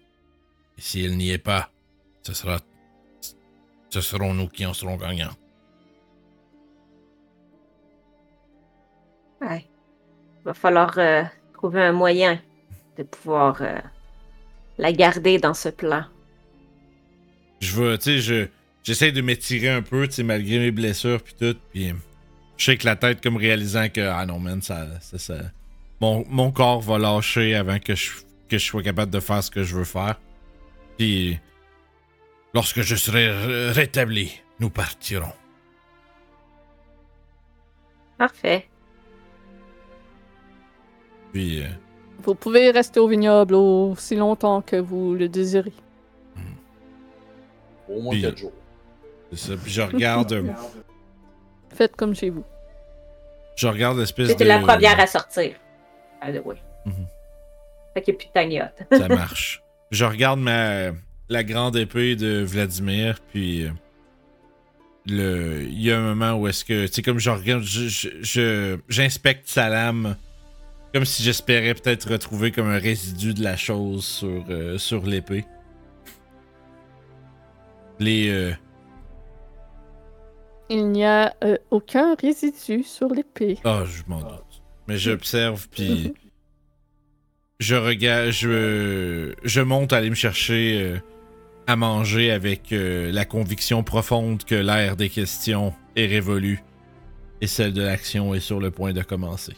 [0.78, 1.72] Et si elle n'y est pas,
[2.24, 2.60] ce sera.
[3.90, 5.34] Ce seront nous qui en serons gagnants.
[9.42, 9.66] Ouais.
[10.42, 12.40] Il va falloir euh, trouver un moyen
[12.98, 13.78] de pouvoir euh,
[14.78, 16.04] la garder dans ce plan.
[17.62, 18.48] Je veux, tu sais, je.
[18.82, 21.94] J'essaie de m'étirer un peu, tu sais, malgré mes blessures puis tout, puis
[22.58, 25.52] je sais que la tête comme réalisant que ah non man, ça, ça, ça-
[26.00, 28.12] mon, mon corps va lâcher avant que je
[28.48, 30.16] que je sois capable de faire ce que je veux faire.
[30.98, 31.38] Puis
[32.54, 35.34] lorsque je serai ré- rétabli, nous partirons.
[38.18, 38.68] Parfait.
[41.32, 41.68] Puis, euh,
[42.24, 45.74] Vous pouvez rester au vignoble aussi longtemps que vous le désirez.
[47.88, 48.52] Au moins Puis- 4 jours.
[49.32, 49.54] c'est ça.
[49.58, 50.52] Puis je regarde, euh,
[51.74, 52.44] Faites comme chez vous.
[53.56, 54.32] je regarde l'espèce de.
[54.32, 55.56] C'était la première à sortir.
[56.22, 56.56] Ah, oui.
[56.86, 56.94] Mhm.
[57.94, 58.84] Fait qu'il n'y a plus de tagnotte.
[58.92, 59.64] Ça marche.
[59.92, 60.92] Je regarde ma
[61.30, 63.70] la grande épée de Vladimir, puis euh,
[65.06, 67.64] le il y a un moment où est-ce que tu sais comme je regarde,
[68.90, 70.16] j'inspecte sa lame,
[70.94, 75.46] comme si j'espérais peut-être retrouver comme un résidu de la chose sur euh, sur l'épée.
[78.00, 78.54] Les euh,
[80.70, 83.58] Il n'y a euh, aucun résidu sur l'épée.
[83.64, 84.64] Ah, je m'en doute.
[84.88, 86.14] Mais j'observe, puis
[87.60, 91.00] je regarde, je, je monte aller me chercher
[91.70, 96.64] à manger avec euh, la conviction profonde que l'ère des questions est révolue
[97.42, 99.54] et celle de l'action est sur le point de commencer.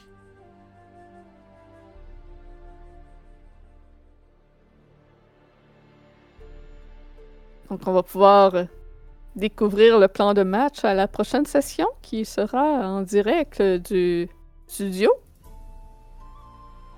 [7.69, 8.65] Donc, on va pouvoir euh,
[9.37, 14.27] découvrir le plan de match à la prochaine session qui sera en direct euh, du
[14.67, 15.13] studio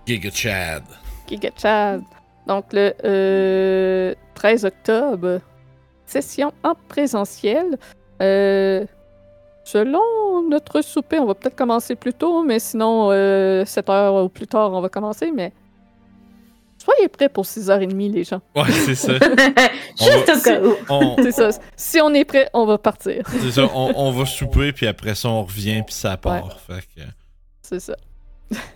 [0.08, 0.84] Giga Chad.
[1.28, 2.02] Giga Chad.
[2.48, 5.40] Donc, le euh, 13 octobre,
[6.06, 7.78] session en présentiel.
[8.22, 8.86] Euh,
[9.64, 14.30] selon notre souper, on va peut-être commencer plus tôt, mais sinon, euh, 7 heures ou
[14.30, 15.32] plus tard, on va commencer.
[15.32, 15.54] Mais
[16.78, 18.42] soyez prêts pour 6h30, les gens.
[18.56, 19.14] Ouais, c'est ça.
[20.00, 20.76] Juste va- au cas où.
[20.90, 21.50] On, C'est ça.
[21.78, 23.24] Si on est prêt, on va partir.
[23.28, 26.60] c'est ça, on, on va souper, puis après ça, on revient, puis ça part.
[26.60, 27.02] Fait que,
[27.62, 27.96] C'est ça.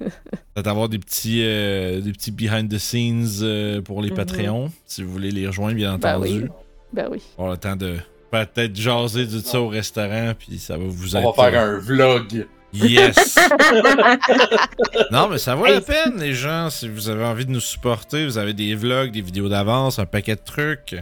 [0.54, 4.16] Peut-être avoir des petits, euh, des petits behind the scenes euh, pour les Mhm.
[4.16, 6.44] Patreons, si vous voulez les rejoindre, bien Ben entendu.
[6.44, 6.50] oui.
[6.94, 7.22] Ben oui.
[7.38, 7.98] On a le temps de
[8.32, 11.36] peut-être jaser de ça au restaurant, puis ça va vous On être.
[11.36, 12.48] va faire un vlog.
[12.74, 13.38] Yes!
[15.12, 16.70] non, mais ça vaut la peine, les gens.
[16.70, 20.06] Si vous avez envie de nous supporter, vous avez des vlogs, des vidéos d'avance, un
[20.06, 20.96] paquet de trucs.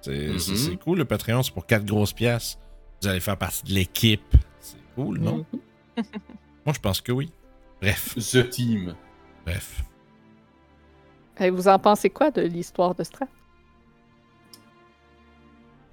[0.00, 0.38] C'est Mhm.
[0.38, 2.58] c'est- c'est cool, le Patreon, c'est pour 4 grosses pièces.
[3.00, 4.22] Vous allez faire partie de l'équipe.
[4.60, 5.44] C'est cool, non?
[5.96, 7.30] Moi, je pense que oui.
[7.82, 8.94] Bref, The Team.
[9.44, 9.82] bref.
[11.40, 13.26] Et vous en pensez quoi de l'histoire de Strat?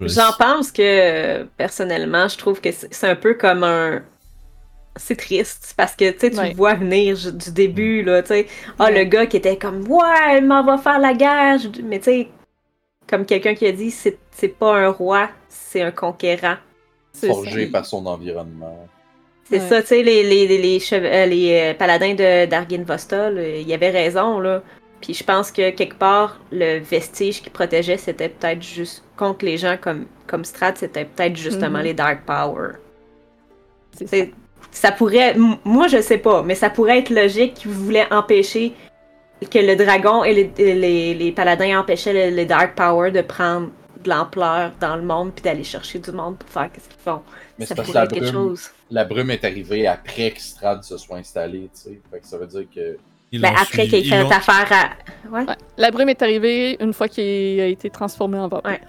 [0.00, 4.02] J'en pense que, personnellement, je trouve que c'est un peu comme un.
[4.96, 6.50] C'est triste parce que tu Ouais.
[6.50, 8.46] le vois venir du début, là, tu sais.
[8.78, 8.98] Ah, Ouais.
[8.98, 11.58] le gars qui était comme, ouais, elle m'en va faire la guerre.
[11.84, 12.28] Mais tu sais,
[13.08, 14.18] comme quelqu'un qui a dit, c'est
[14.58, 16.56] pas un roi, c'est un conquérant.
[17.14, 17.72] Forgé ça.
[17.72, 18.88] par son environnement.
[19.50, 19.68] C'est Ouais.
[19.68, 23.68] ça, tu sais, les, les, les, les, euh, les, euh, paladins de d'Argin Vostol, il
[23.68, 24.62] y avait raison, là.
[25.00, 29.56] Puis je pense que quelque part, le vestige qui protégeait, c'était peut-être juste contre les
[29.56, 31.84] gens comme, comme Strat, c'était peut-être justement Mhm.
[31.84, 32.72] les Dark Power.
[34.72, 34.92] Ça.
[34.92, 38.72] Pourrait, moi je sais pas, mais ça pourrait être logique qu'ils voulaient empêcher
[39.50, 43.70] que le dragon et les, les, les paladins empêchaient les, les Dark Power de prendre
[44.02, 47.22] de l'ampleur dans le monde puis d'aller chercher du monde pour faire qu'est-ce qu'ils font.
[47.58, 48.70] Mais ça c'est parce que pourrait la être quelque brume, chose.
[48.90, 52.00] la brume est arrivée après que Strad se soit installé, tu sais.
[52.10, 52.96] Fait que ça veut dire que.
[53.32, 55.28] Ils Ben, après qu'il ils fait affaire à.
[55.30, 55.44] Ouais.
[55.46, 55.54] Ouais.
[55.76, 58.70] La brume est arrivée une fois qu'il a été transformé en vampire.
[58.70, 58.80] Ouais.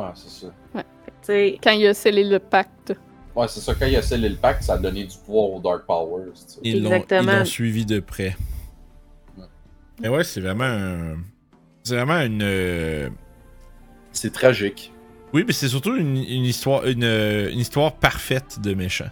[0.00, 0.52] Ouais, c'est ça.
[0.74, 0.82] Tu
[1.22, 2.94] sais, Quand il a scellé le pacte.
[3.36, 3.74] Ouais, c'est ça.
[3.74, 6.40] Quand il a scellé le pacte, ça a donné du pouvoir aux Dark Powers, tu
[6.54, 6.60] sais.
[6.62, 7.38] Ils l'ont ils Exactement.
[7.40, 8.36] l'ont suivi de près.
[9.36, 9.44] Ouais.
[10.00, 11.16] Mais ouais, c'est vraiment un-
[11.82, 12.42] C'est vraiment une.
[14.14, 14.90] C'est tragique.
[15.34, 19.10] Oui, mais c'est surtout une, une histoire une, une histoire parfaite de méchants,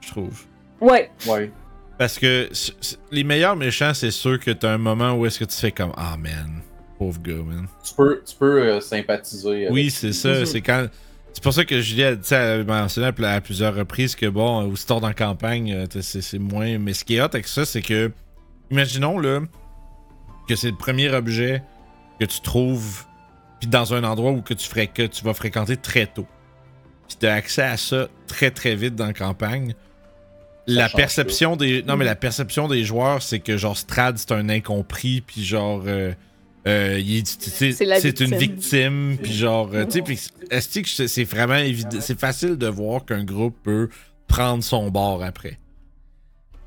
[0.00, 0.42] je trouve.
[0.80, 1.10] Ouais.
[1.28, 1.52] Ouais.
[1.98, 5.38] Parce que c- c- les meilleurs méchants, c'est sûr que t'as un moment où est-ce
[5.38, 6.62] que tu fais comme Ah man,
[6.98, 7.66] pauvre gars, man.
[7.84, 9.48] Tu peux, tu peux euh, sympathiser.
[9.66, 10.46] avec- Oui, c'est ça.
[10.46, 10.86] C'est quand.
[11.34, 13.74] C'est pour ça que Julie a, tu sais, elle a mentionné à pl- à plusieurs
[13.74, 16.78] reprises que bon, où tu tords en campagne, euh, c'est moins.
[16.78, 18.10] Mais ce qui est hot avec ça, c'est que.
[18.70, 19.40] Imaginons là
[20.48, 21.62] que c'est le premier objet
[22.18, 23.04] que tu trouves
[23.60, 26.26] puis dans un endroit où que tu, ferais, que tu vas fréquenter très tôt.
[27.08, 29.74] Puis t'as accès à ça très très vite dans la campagne.
[30.66, 31.82] la perception des.
[31.82, 35.82] Non, mais la perception des joueurs, c'est que genre Strad, c'est un incompris, puis genre.
[35.86, 36.12] euh,
[36.66, 39.16] euh, tu C'est une victime.
[39.22, 39.70] puis genre.
[39.72, 41.98] euh, tu sais, puis est-ce que c'est c'est vraiment évident.
[42.00, 43.88] C'est facile de voir qu'un groupe peut
[44.28, 45.58] prendre son bord après?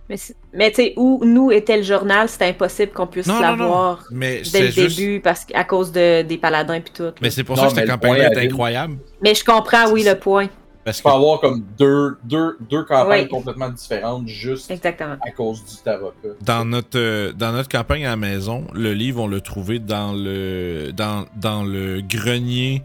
[0.09, 4.43] Mais, tu sais, où nous était le journal, c'était impossible qu'on puisse l'avoir dès le
[4.69, 4.97] juste.
[4.97, 7.11] début parce qu'à cause de, des paladins puis tout.
[7.21, 8.97] Mais c'est pour Non, ça que cette campagne-là point, est incroyable.
[9.21, 10.47] Mais je comprends, oui, le point.
[10.83, 13.27] Parce Tu que peux avoir comme deux, deux, deux campagnes Oui.
[13.29, 15.15] complètement différentes juste Exactement.
[15.25, 16.27] à cause du Taraka.
[16.41, 20.11] dans notre, euh, dans notre campagne à la maison, le livre, on l'a trouvé dans
[20.11, 22.83] le, dans, dans le grenier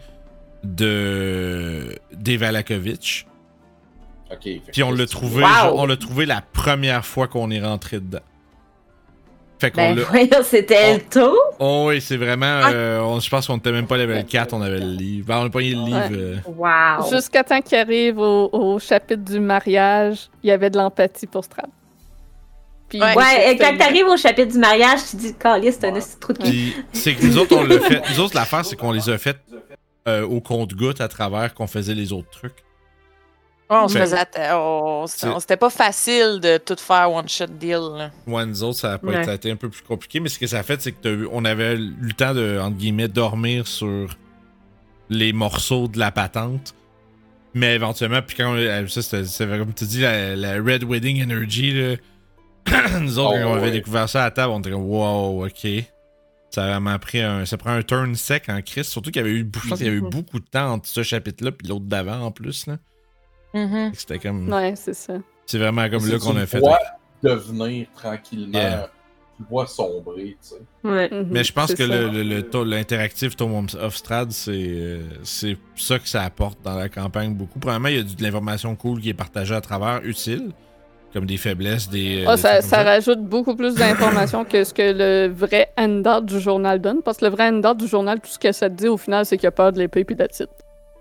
[0.65, 3.25] de d'Evalakovitch.
[3.25, 3.28] Ok.
[4.73, 5.49] Puis on l'a trouvé, Wow.
[5.49, 8.19] genre, on l'a trouvé la première fois qu'on est rentré dedans.
[9.61, 11.37] Fait qu'on Ben c'était le taux.
[11.59, 12.61] Oh oui, c'est vraiment.
[12.73, 15.27] euh, on- je pense qu'on était même pas level 4, on avait le livre.
[15.27, 16.09] Ben, on a pogné le livre.
[16.13, 17.11] euh, Wow.
[17.11, 21.45] Jusqu'à temps qu'il arrive au, au chapitre du mariage, il y avait de l'empathie pour
[21.45, 21.67] Strad.
[22.89, 23.17] Puis, Ouais.
[23.17, 26.33] Ouais, et quand t'arrives au chapitre du mariage, tu dis, Calis, c'est un de trou
[26.35, 26.45] de cul.
[26.45, 28.01] Puis c'est que nous autres, on l'a fait.
[28.11, 29.37] Nous autres, l'affaire, c'est qu'on les a fait
[30.07, 32.65] euh, au compte-goutte à travers qu'on faisait les autres trucs.
[33.71, 37.79] Ouais, on se faisait C'était pas facile de tout faire one-shot deal.
[37.97, 38.11] là.
[38.27, 39.15] Ouais, nous autres, ça a, pas Ouais.
[39.17, 40.93] été, ça a été un peu plus compliqué, mais ce que ça a fait, c'est
[40.93, 44.17] que eu- on avait eu le temps de, entre guillemets, dormir sur
[45.11, 46.75] les morceaux de la patente.
[47.55, 51.23] Mais éventuellement, puis quand a- ça, c'était, c'est comme tu dis, la, la Red Wedding
[51.23, 51.97] Energy, là,
[53.01, 53.71] nous autres, Oh, quand on avait ouais.
[53.71, 55.67] découvert ça à la table, on était comme, wow, ok.
[56.51, 59.25] Ça a vraiment pris un, ça prend un turn sec en crise, surtout qu'il y
[59.25, 61.69] avait eu, je pense qu'il y avait eu beaucoup de temps entre ce chapitre-là puis
[61.69, 62.79] l'autre d'avant en plus, là.
[63.55, 63.93] Mhm.
[63.95, 65.15] C'était comme, Ouais, c'est ça.
[65.47, 66.59] c'est vraiment comme là qu'on a fait.
[66.59, 66.79] vois
[67.23, 68.59] devenir tranquillement.
[68.59, 68.91] Yeah.
[69.39, 70.57] Tu vois sombrer, tu sais.
[70.83, 71.09] Ouais.
[71.13, 75.03] Mhm, Mais je pense que le- le- le to- l'interactive Tome of Strad, c'est euh,
[75.23, 77.59] c'est ça que ça apporte dans la campagne beaucoup.
[77.61, 80.51] Premièrement, il y a du- de l'information cool qui est partagée à travers, utile,
[81.13, 82.25] comme des faiblesses, des.
[82.27, 86.81] Ah, des ça, rajoute beaucoup plus d'informations que ce que le vrai handout du journal
[86.81, 87.03] donne.
[87.03, 89.25] Parce que le vrai handout du journal, tout ce que ça te dit au final,
[89.25, 90.53] c'est qu'il a peur de l'épée puis de titre.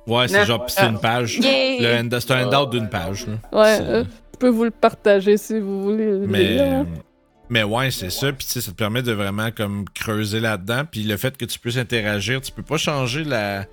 [0.07, 1.37] Ouais, c'est genre, pis c'est une page.
[1.39, 3.27] Le C'est un handout d'une page.
[3.27, 3.33] Là.
[3.51, 4.03] Ouais, euh,
[4.33, 6.11] je peux vous le partager si vous voulez.
[6.11, 6.85] le Mais,
[7.49, 8.31] mais ouais, c'est ça.
[8.31, 10.83] Puis tu sais, ça te permet de vraiment comme creuser là-dedans.
[10.89, 13.65] Puis le fait que tu puisses interagir, tu peux pas changer la.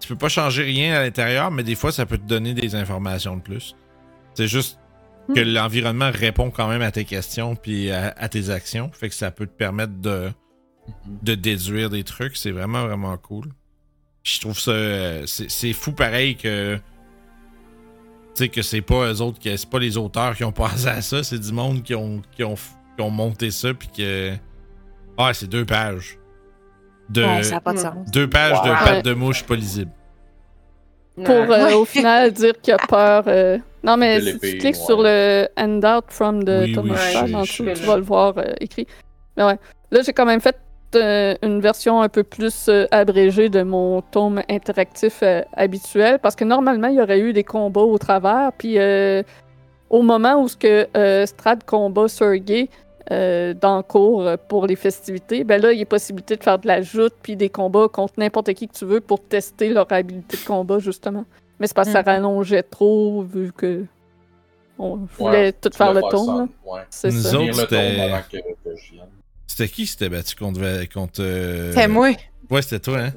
[0.00, 2.74] Tu peux pas changer rien à l'intérieur, mais des fois, ça peut te donner des
[2.74, 3.74] informations de plus.
[4.34, 4.78] C'est juste
[5.34, 8.90] que l'environnement répond quand même à tes questions puis à, à tes actions.
[8.92, 10.30] Fait que ça peut te permettre de,
[11.22, 12.36] de déduire des trucs.
[12.36, 13.46] C'est vraiment, vraiment cool.
[14.24, 14.70] Je trouve ça.
[14.72, 16.76] euh, c'est fou pareil que.
[16.76, 16.80] Tu
[18.44, 21.00] sais, que c'est pas eux autres, que c'est pas les auteurs qui ont pensé à
[21.02, 24.32] ça, c'est du monde qui ont, qui ont, qui ont monté ça, puis que.
[25.16, 26.18] Ah, c'est deux pages.
[27.10, 28.10] De, Ouais, ça pas de sens.
[28.10, 29.92] Deux pages de pattes de mouche pas lisibles.
[31.16, 33.24] Pour euh, au final dire qu'il a peur.
[33.28, 34.72] euh, Non, mais si tu cliques ouais.
[34.72, 36.94] sur le handout from the Oui, Thomas
[37.24, 38.86] oui, en dessous, tu vas le voir euh, écrit.
[39.36, 39.58] Mais ouais.
[39.92, 40.56] Là, j'ai quand même fait
[40.96, 46.34] euh, une version un peu plus euh, abrégée de mon tome interactif euh, habituel parce
[46.36, 48.52] que normalement, il y aurait eu des combats au travers.
[48.58, 49.22] Puis euh,
[49.90, 52.68] au moment où ce que euh, Strad combat Sergey
[53.10, 56.42] euh, dans le cours euh, pour les festivités, ben là, il y a possibilité de
[56.42, 59.68] faire de la joute puis des combats contre n'importe qui que tu veux pour tester
[59.68, 61.24] leur habilité de combat, justement.
[61.60, 62.06] Mais c'est parce que ça Mhm.
[62.06, 63.84] rallongeait trop vu que
[64.78, 66.48] on voulait Ouais, tout faire le tome.
[66.66, 66.80] Ouais.
[66.90, 67.28] C'est ça.
[67.28, 69.06] autres, Lire le c'était- tome avant que, que je vienne.
[69.56, 70.60] C'était qui qui s'était battu contre.
[70.92, 72.10] contre euh, C'est moi,
[72.50, 73.12] Ouais, c'était toi, hein?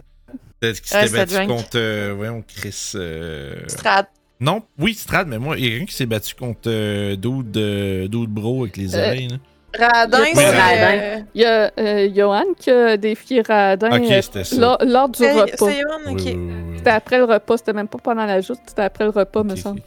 [0.62, 1.50] C'était qui s'était c'était battu Drink.
[1.50, 1.70] contre.
[1.78, 2.92] euh, voyons, Chris.
[2.96, 4.06] euh, Strad.
[4.40, 7.58] Non, oui, Strad, mais moi, il y a quelqu'un qui s'est battu contre euh, Dude,
[7.58, 9.30] euh, Dude Bro avec les Euh, oreilles.
[9.30, 9.38] là.
[9.80, 10.50] Radin, Oui, c'est.
[10.60, 11.26] Radin.
[11.34, 14.78] Il y a euh, Johan qui a défié Radin Ok, euh, c'était ça.
[14.86, 15.56] lors, du c'est- repas.
[15.58, 16.22] C'est Yohan, Oui, ok.
[16.24, 16.78] oui, oui, oui.
[16.78, 19.56] C'était après le repas, c'était même pas pendant la joute, c'était après le repas, me
[19.56, 19.82] semble.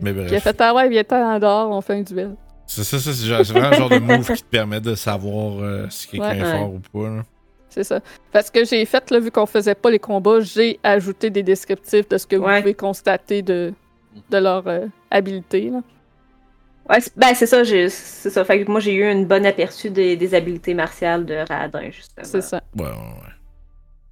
[0.00, 0.42] Mais Puis il a bref.
[0.42, 2.34] fait Ah ouais, viens en dehors, on fait un duel.
[2.70, 5.86] C'est ça, ça, c'est vraiment le genre de move qui te permet de savoir euh,
[5.88, 6.38] si quelqu'un Ouais.
[6.38, 6.52] est Ouais.
[6.58, 7.08] fort ou pas.
[7.16, 7.22] là.
[7.70, 8.00] C'est ça.
[8.30, 12.08] Parce que j'ai fait, là, vu qu'on faisait pas les combats, j'ai ajouté des descriptifs
[12.08, 13.72] de ce que vous pouvez constater de,
[14.30, 15.70] de leur euh, habileté.
[15.70, 15.80] Là.
[16.90, 18.44] Ouais, c'est- ben c'est ça, j'ai- c'est ça.
[18.44, 22.24] Fait que moi j'ai eu une bonne aperçu des, des habiletés martiales de Radin, justement.
[22.26, 22.62] C'est ça.
[22.76, 23.32] Ouais, ouais, ouais.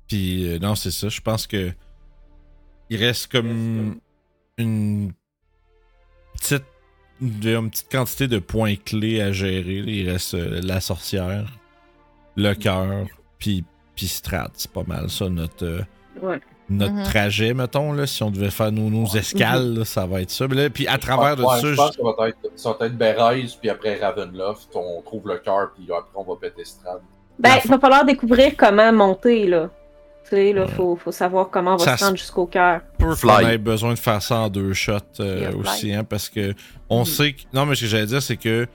[0.08, 1.08] Puis, euh, non, c'est ça.
[1.08, 1.72] Je pense que.
[2.88, 3.96] Il reste comme
[4.58, 5.12] une
[6.34, 6.62] petite,
[7.20, 9.82] une petite quantité de points clés à gérer.
[9.86, 11.46] Il reste euh, la sorcière,
[12.36, 13.06] le cœur,
[13.38, 13.64] puis,
[13.94, 14.50] puis Strad.
[14.54, 15.80] C'est pas mal ça, notre, euh,
[16.22, 16.40] Ouais.
[16.70, 17.02] notre Mhm.
[17.04, 17.92] trajet, mettons.
[17.92, 20.46] Là, si on devait faire nos, nos escales, là, ça va être ça.
[20.48, 22.76] Mais là, puis à travers de Ouais, ça, je pense que ça va être, ça
[22.78, 26.64] va être Berez, puis après Ravenloft, on trouve le cœur, puis après on va péter
[26.64, 27.00] Strad.
[27.38, 29.68] Ben, il va falloir découvrir comment monter, là.
[30.28, 32.80] Tu sais, là, faut, faut savoir comment on va Ça se rendre jusqu'au cœur.
[32.98, 36.52] peu qu'on ait besoin de faire ça en deux shots euh, aussi, hein, parce que
[36.90, 37.06] on Mm.
[37.06, 37.42] sait que.
[37.52, 38.66] Non, mais ce que j'allais dire, c'est que.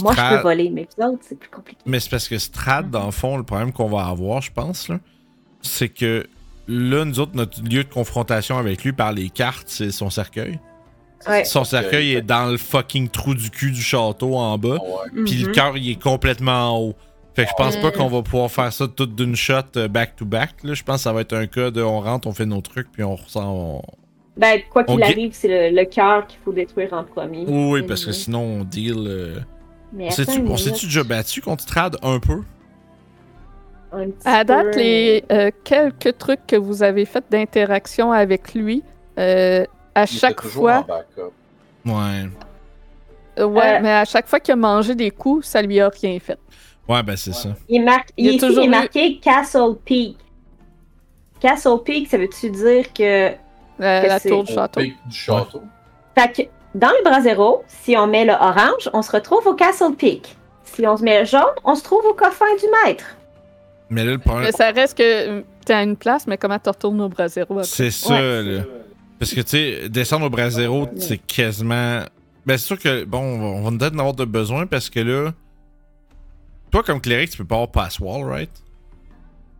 [0.00, 1.80] Moi, je peux voler, mais vous autres, c'est plus compliqué.
[1.86, 4.88] Mais c'est parce que Strad, dans le fond, le problème qu'on va avoir, je pense,
[4.88, 4.98] là,
[5.62, 6.26] c'est que
[6.68, 10.60] là, nous autres, notre lieu de confrontation avec lui par les cartes, c'est son cercueil.
[11.28, 11.44] Ouais.
[11.44, 14.76] Son cercueil est dans le fucking trou du cul du château en bas.
[14.80, 15.24] Ah ouais.
[15.24, 16.94] Puis le cœur, il est complètement en haut.
[17.34, 17.92] Fait que je pense pas Mm.
[17.92, 20.50] qu'on va pouvoir faire ça tout d'une shot euh, back to back.
[20.64, 20.74] Là.
[20.74, 22.90] Je pense que ça va être un cas de on rentre, on fait nos trucs,
[22.92, 23.50] puis on ressent.
[23.50, 23.82] on-
[24.36, 27.44] Ben, quoi qu'il arrive, c'est le, le cœur qu'il faut détruire en premier.
[27.46, 28.14] Oui, oui, parce que Mhm.
[28.14, 28.94] sinon on deal.
[29.06, 29.38] euh,
[29.94, 32.40] Mais On s'est-tu déjà battu contre Strad un peu?
[33.92, 38.54] un petit À date, peu, les euh, quelques trucs que vous avez fait d'interaction avec
[38.54, 38.82] lui,
[39.18, 40.86] euh, à Il chaque toujours en fois,
[41.16, 41.32] backup.
[41.84, 42.28] Ouais.
[43.38, 45.90] euh, ouais, Euh, mais à chaque fois qu'il a mangé des coups, ça lui a
[45.90, 46.38] rien fait.
[46.88, 47.50] Ouais, ben c'est ça.
[47.68, 50.16] Il, marque, Il toujours est eu- marqué Castle Peak.
[51.40, 53.30] Castle Peak, ça veut-tu dire que.
[53.78, 54.80] La, Que la c'est- tour du Au château.
[54.80, 55.62] du château.
[56.16, 56.42] Fait que
[56.78, 60.36] dans le bras zéro, si on met le orange, on se retrouve au Castle Peak.
[60.64, 63.04] Si on se met le jaune, on se trouve au coffin du maître.
[63.90, 66.68] Mais là, le problème, Mais ça reste que t'es à une place, mais comment tu
[66.68, 67.64] retournes au bras zéro après?
[67.68, 68.42] c'est ça, Ouais.
[68.42, 68.62] là.
[69.18, 72.00] Parce que, tu sais, descendre au bras zéro, c'est quasiment.
[72.46, 74.90] Ben, c'est sûr que, bon, on va- on va peut-être en avoir de besoin parce
[74.90, 75.32] que là.
[76.72, 78.50] Toi, comme cléric, tu peux pas avoir pass wall, right?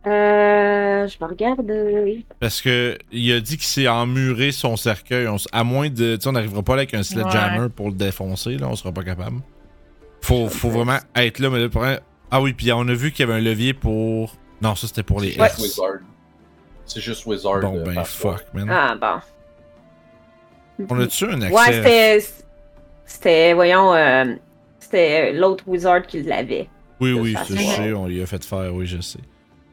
[0.05, 1.07] Euh.
[1.07, 2.25] Je vais regarder.
[2.39, 5.27] Parce que il a dit qu'il s'est emmuré son cercueil.
[5.27, 6.15] On s- à moins de.
[6.15, 8.91] Tu sais, on n'arrivera pas là avec un sledgehammer pour le défoncer, là, on sera
[8.91, 9.37] pas capable.
[10.21, 11.99] Faut, faut vraiment être là, mais là, le problème-
[12.31, 14.35] Ah oui, puis on a vu qu'il y avait un levier pour.
[14.61, 15.51] Non, ça c'était pour les C'est S.
[15.57, 15.93] juste Wizard.
[16.85, 17.59] C'est juste Wizard.
[17.59, 18.37] Bon, euh, ben, parfois.
[18.37, 18.69] fuck, man.
[18.71, 18.95] Ah,
[20.79, 20.85] bon.
[20.89, 21.53] On a-tu un accès?
[21.55, 22.19] Ouais, c'était.
[23.05, 24.25] C'était, voyons, euh,
[24.79, 26.67] c'était l'autre wizard qui l'avait.
[26.99, 29.19] Oui, oui, je sais, on lui a fait faire, oui, je sais.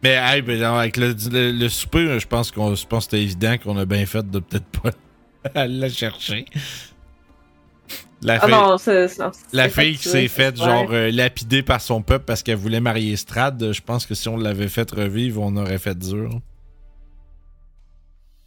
[0.02, 3.10] Mais hey, ben, non, avec le, le, le souper, je pense qu'on je pense que
[3.12, 4.90] c'était évident qu'on a bien fait de peut-être pas
[5.54, 6.46] aller la chercher.
[8.22, 9.08] La Ah fille, non, c'est.
[9.08, 12.80] c'est- la fille qui s'est faite genre euh, lapider par son peuple parce qu'elle voulait
[12.80, 16.30] marier Strad, je pense que si on l'avait fait revivre, on aurait fait dur.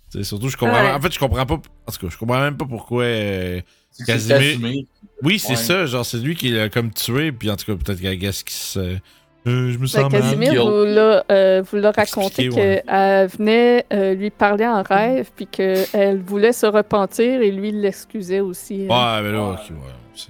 [0.09, 0.83] C'est surtout, je comprends.
[0.83, 0.91] Ouais.
[0.91, 1.55] En fait, je comprends pas.
[1.55, 3.03] En tout cas, je comprends même pas pourquoi.
[3.03, 3.61] euh,
[4.05, 4.83] Casimir- Casimir.
[5.21, 5.55] Oui, c'est Ouais.
[5.55, 8.43] ça, genre, c'est lui qui l'a comme tué, puis en tout cas, peut-être qu'elle guess
[8.43, 8.79] qui se.
[8.79, 8.97] Euh,
[9.45, 10.21] je me Ben, sens mal.
[10.21, 11.63] Casimir vous l'a euh,
[11.95, 12.81] raconté ouais.
[12.85, 18.39] qu'elle venait euh, lui parler en rêve, puis qu'elle voulait se repentir et lui l'excusait
[18.39, 18.85] aussi.
[18.85, 18.87] euh.
[18.87, 20.23] Ouais, mais là, ok, ouais.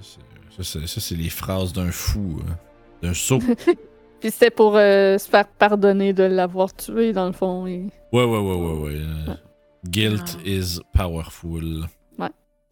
[0.63, 2.55] Ça, c'est- les phrases d'un fou, hein.
[3.01, 3.39] d'un sot.
[4.19, 7.67] Puis c'était pour euh, se faire pardonner de l'avoir tué, dans le fond.
[7.67, 9.33] et- ouais, ouais, ouais, ouais, ouais.
[9.85, 11.85] Guilt is powerful.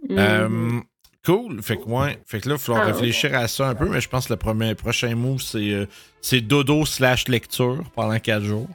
[0.10, 0.18] Mhm.
[0.20, 0.80] Euh,
[1.26, 1.62] cool.
[1.62, 2.20] Fait que, ouais.
[2.26, 4.28] Fait que là, il va falloir Ah, réfléchir à ça un peu, mais je pense
[4.28, 5.86] que le premier, prochain move, c'est euh,
[6.22, 8.68] c'est dodo slash lecture pendant 4 jours.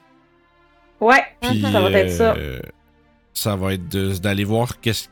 [1.01, 2.35] Ouais, Puis, ça va être ça.
[2.37, 2.59] euh,
[3.35, 5.09] ça va être de- d'aller voir qu'est-ce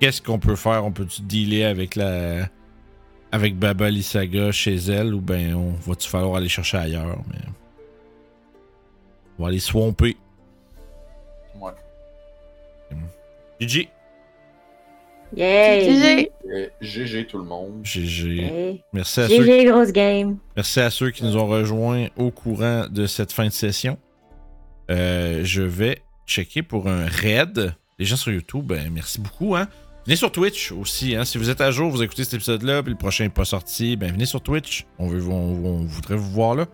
[0.00, 0.84] qu'est-ce qu'on peut faire.
[0.84, 2.48] On peut-tu dealer avec la
[3.32, 7.40] avec Baba Lysaga chez elle ou ben on va-tu falloir aller chercher ailleurs, mais
[9.38, 10.16] on va aller swamper.
[11.60, 11.72] Ouais.
[13.60, 13.88] GG.
[15.36, 15.84] Yay!
[15.84, 16.30] GG.
[16.52, 17.80] Euh, GG tout le monde.
[17.82, 18.42] GG.
[18.42, 18.82] Hey.
[18.92, 20.38] Merci à, ceux, GG, grosse game.
[20.56, 23.98] merci à ceux qui nous ont rejoints au courant de cette fin de session.
[24.90, 27.74] Euh, je vais checker pour un raid.
[27.98, 29.56] Les gens sur YouTube, ben merci beaucoup.
[29.56, 29.68] Hein.
[30.04, 31.16] Venez sur Twitch aussi.
[31.16, 31.24] Hein.
[31.24, 33.96] Si vous êtes à jour, vous écoutez cet épisode-là, puis le prochain n'est pas sorti,
[33.96, 34.86] ben venez sur Twitch.
[34.98, 36.66] On, veut, on, on voudrait vous voir là.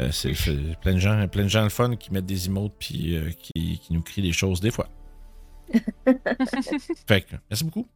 [0.00, 2.72] Euh, c'est c'est plein de gens, plein de gens le fun qui mettent des emotes
[2.78, 4.88] puis euh, qui, qui nous crient des choses des fois.
[7.06, 7.86] Fait que, merci beaucoup.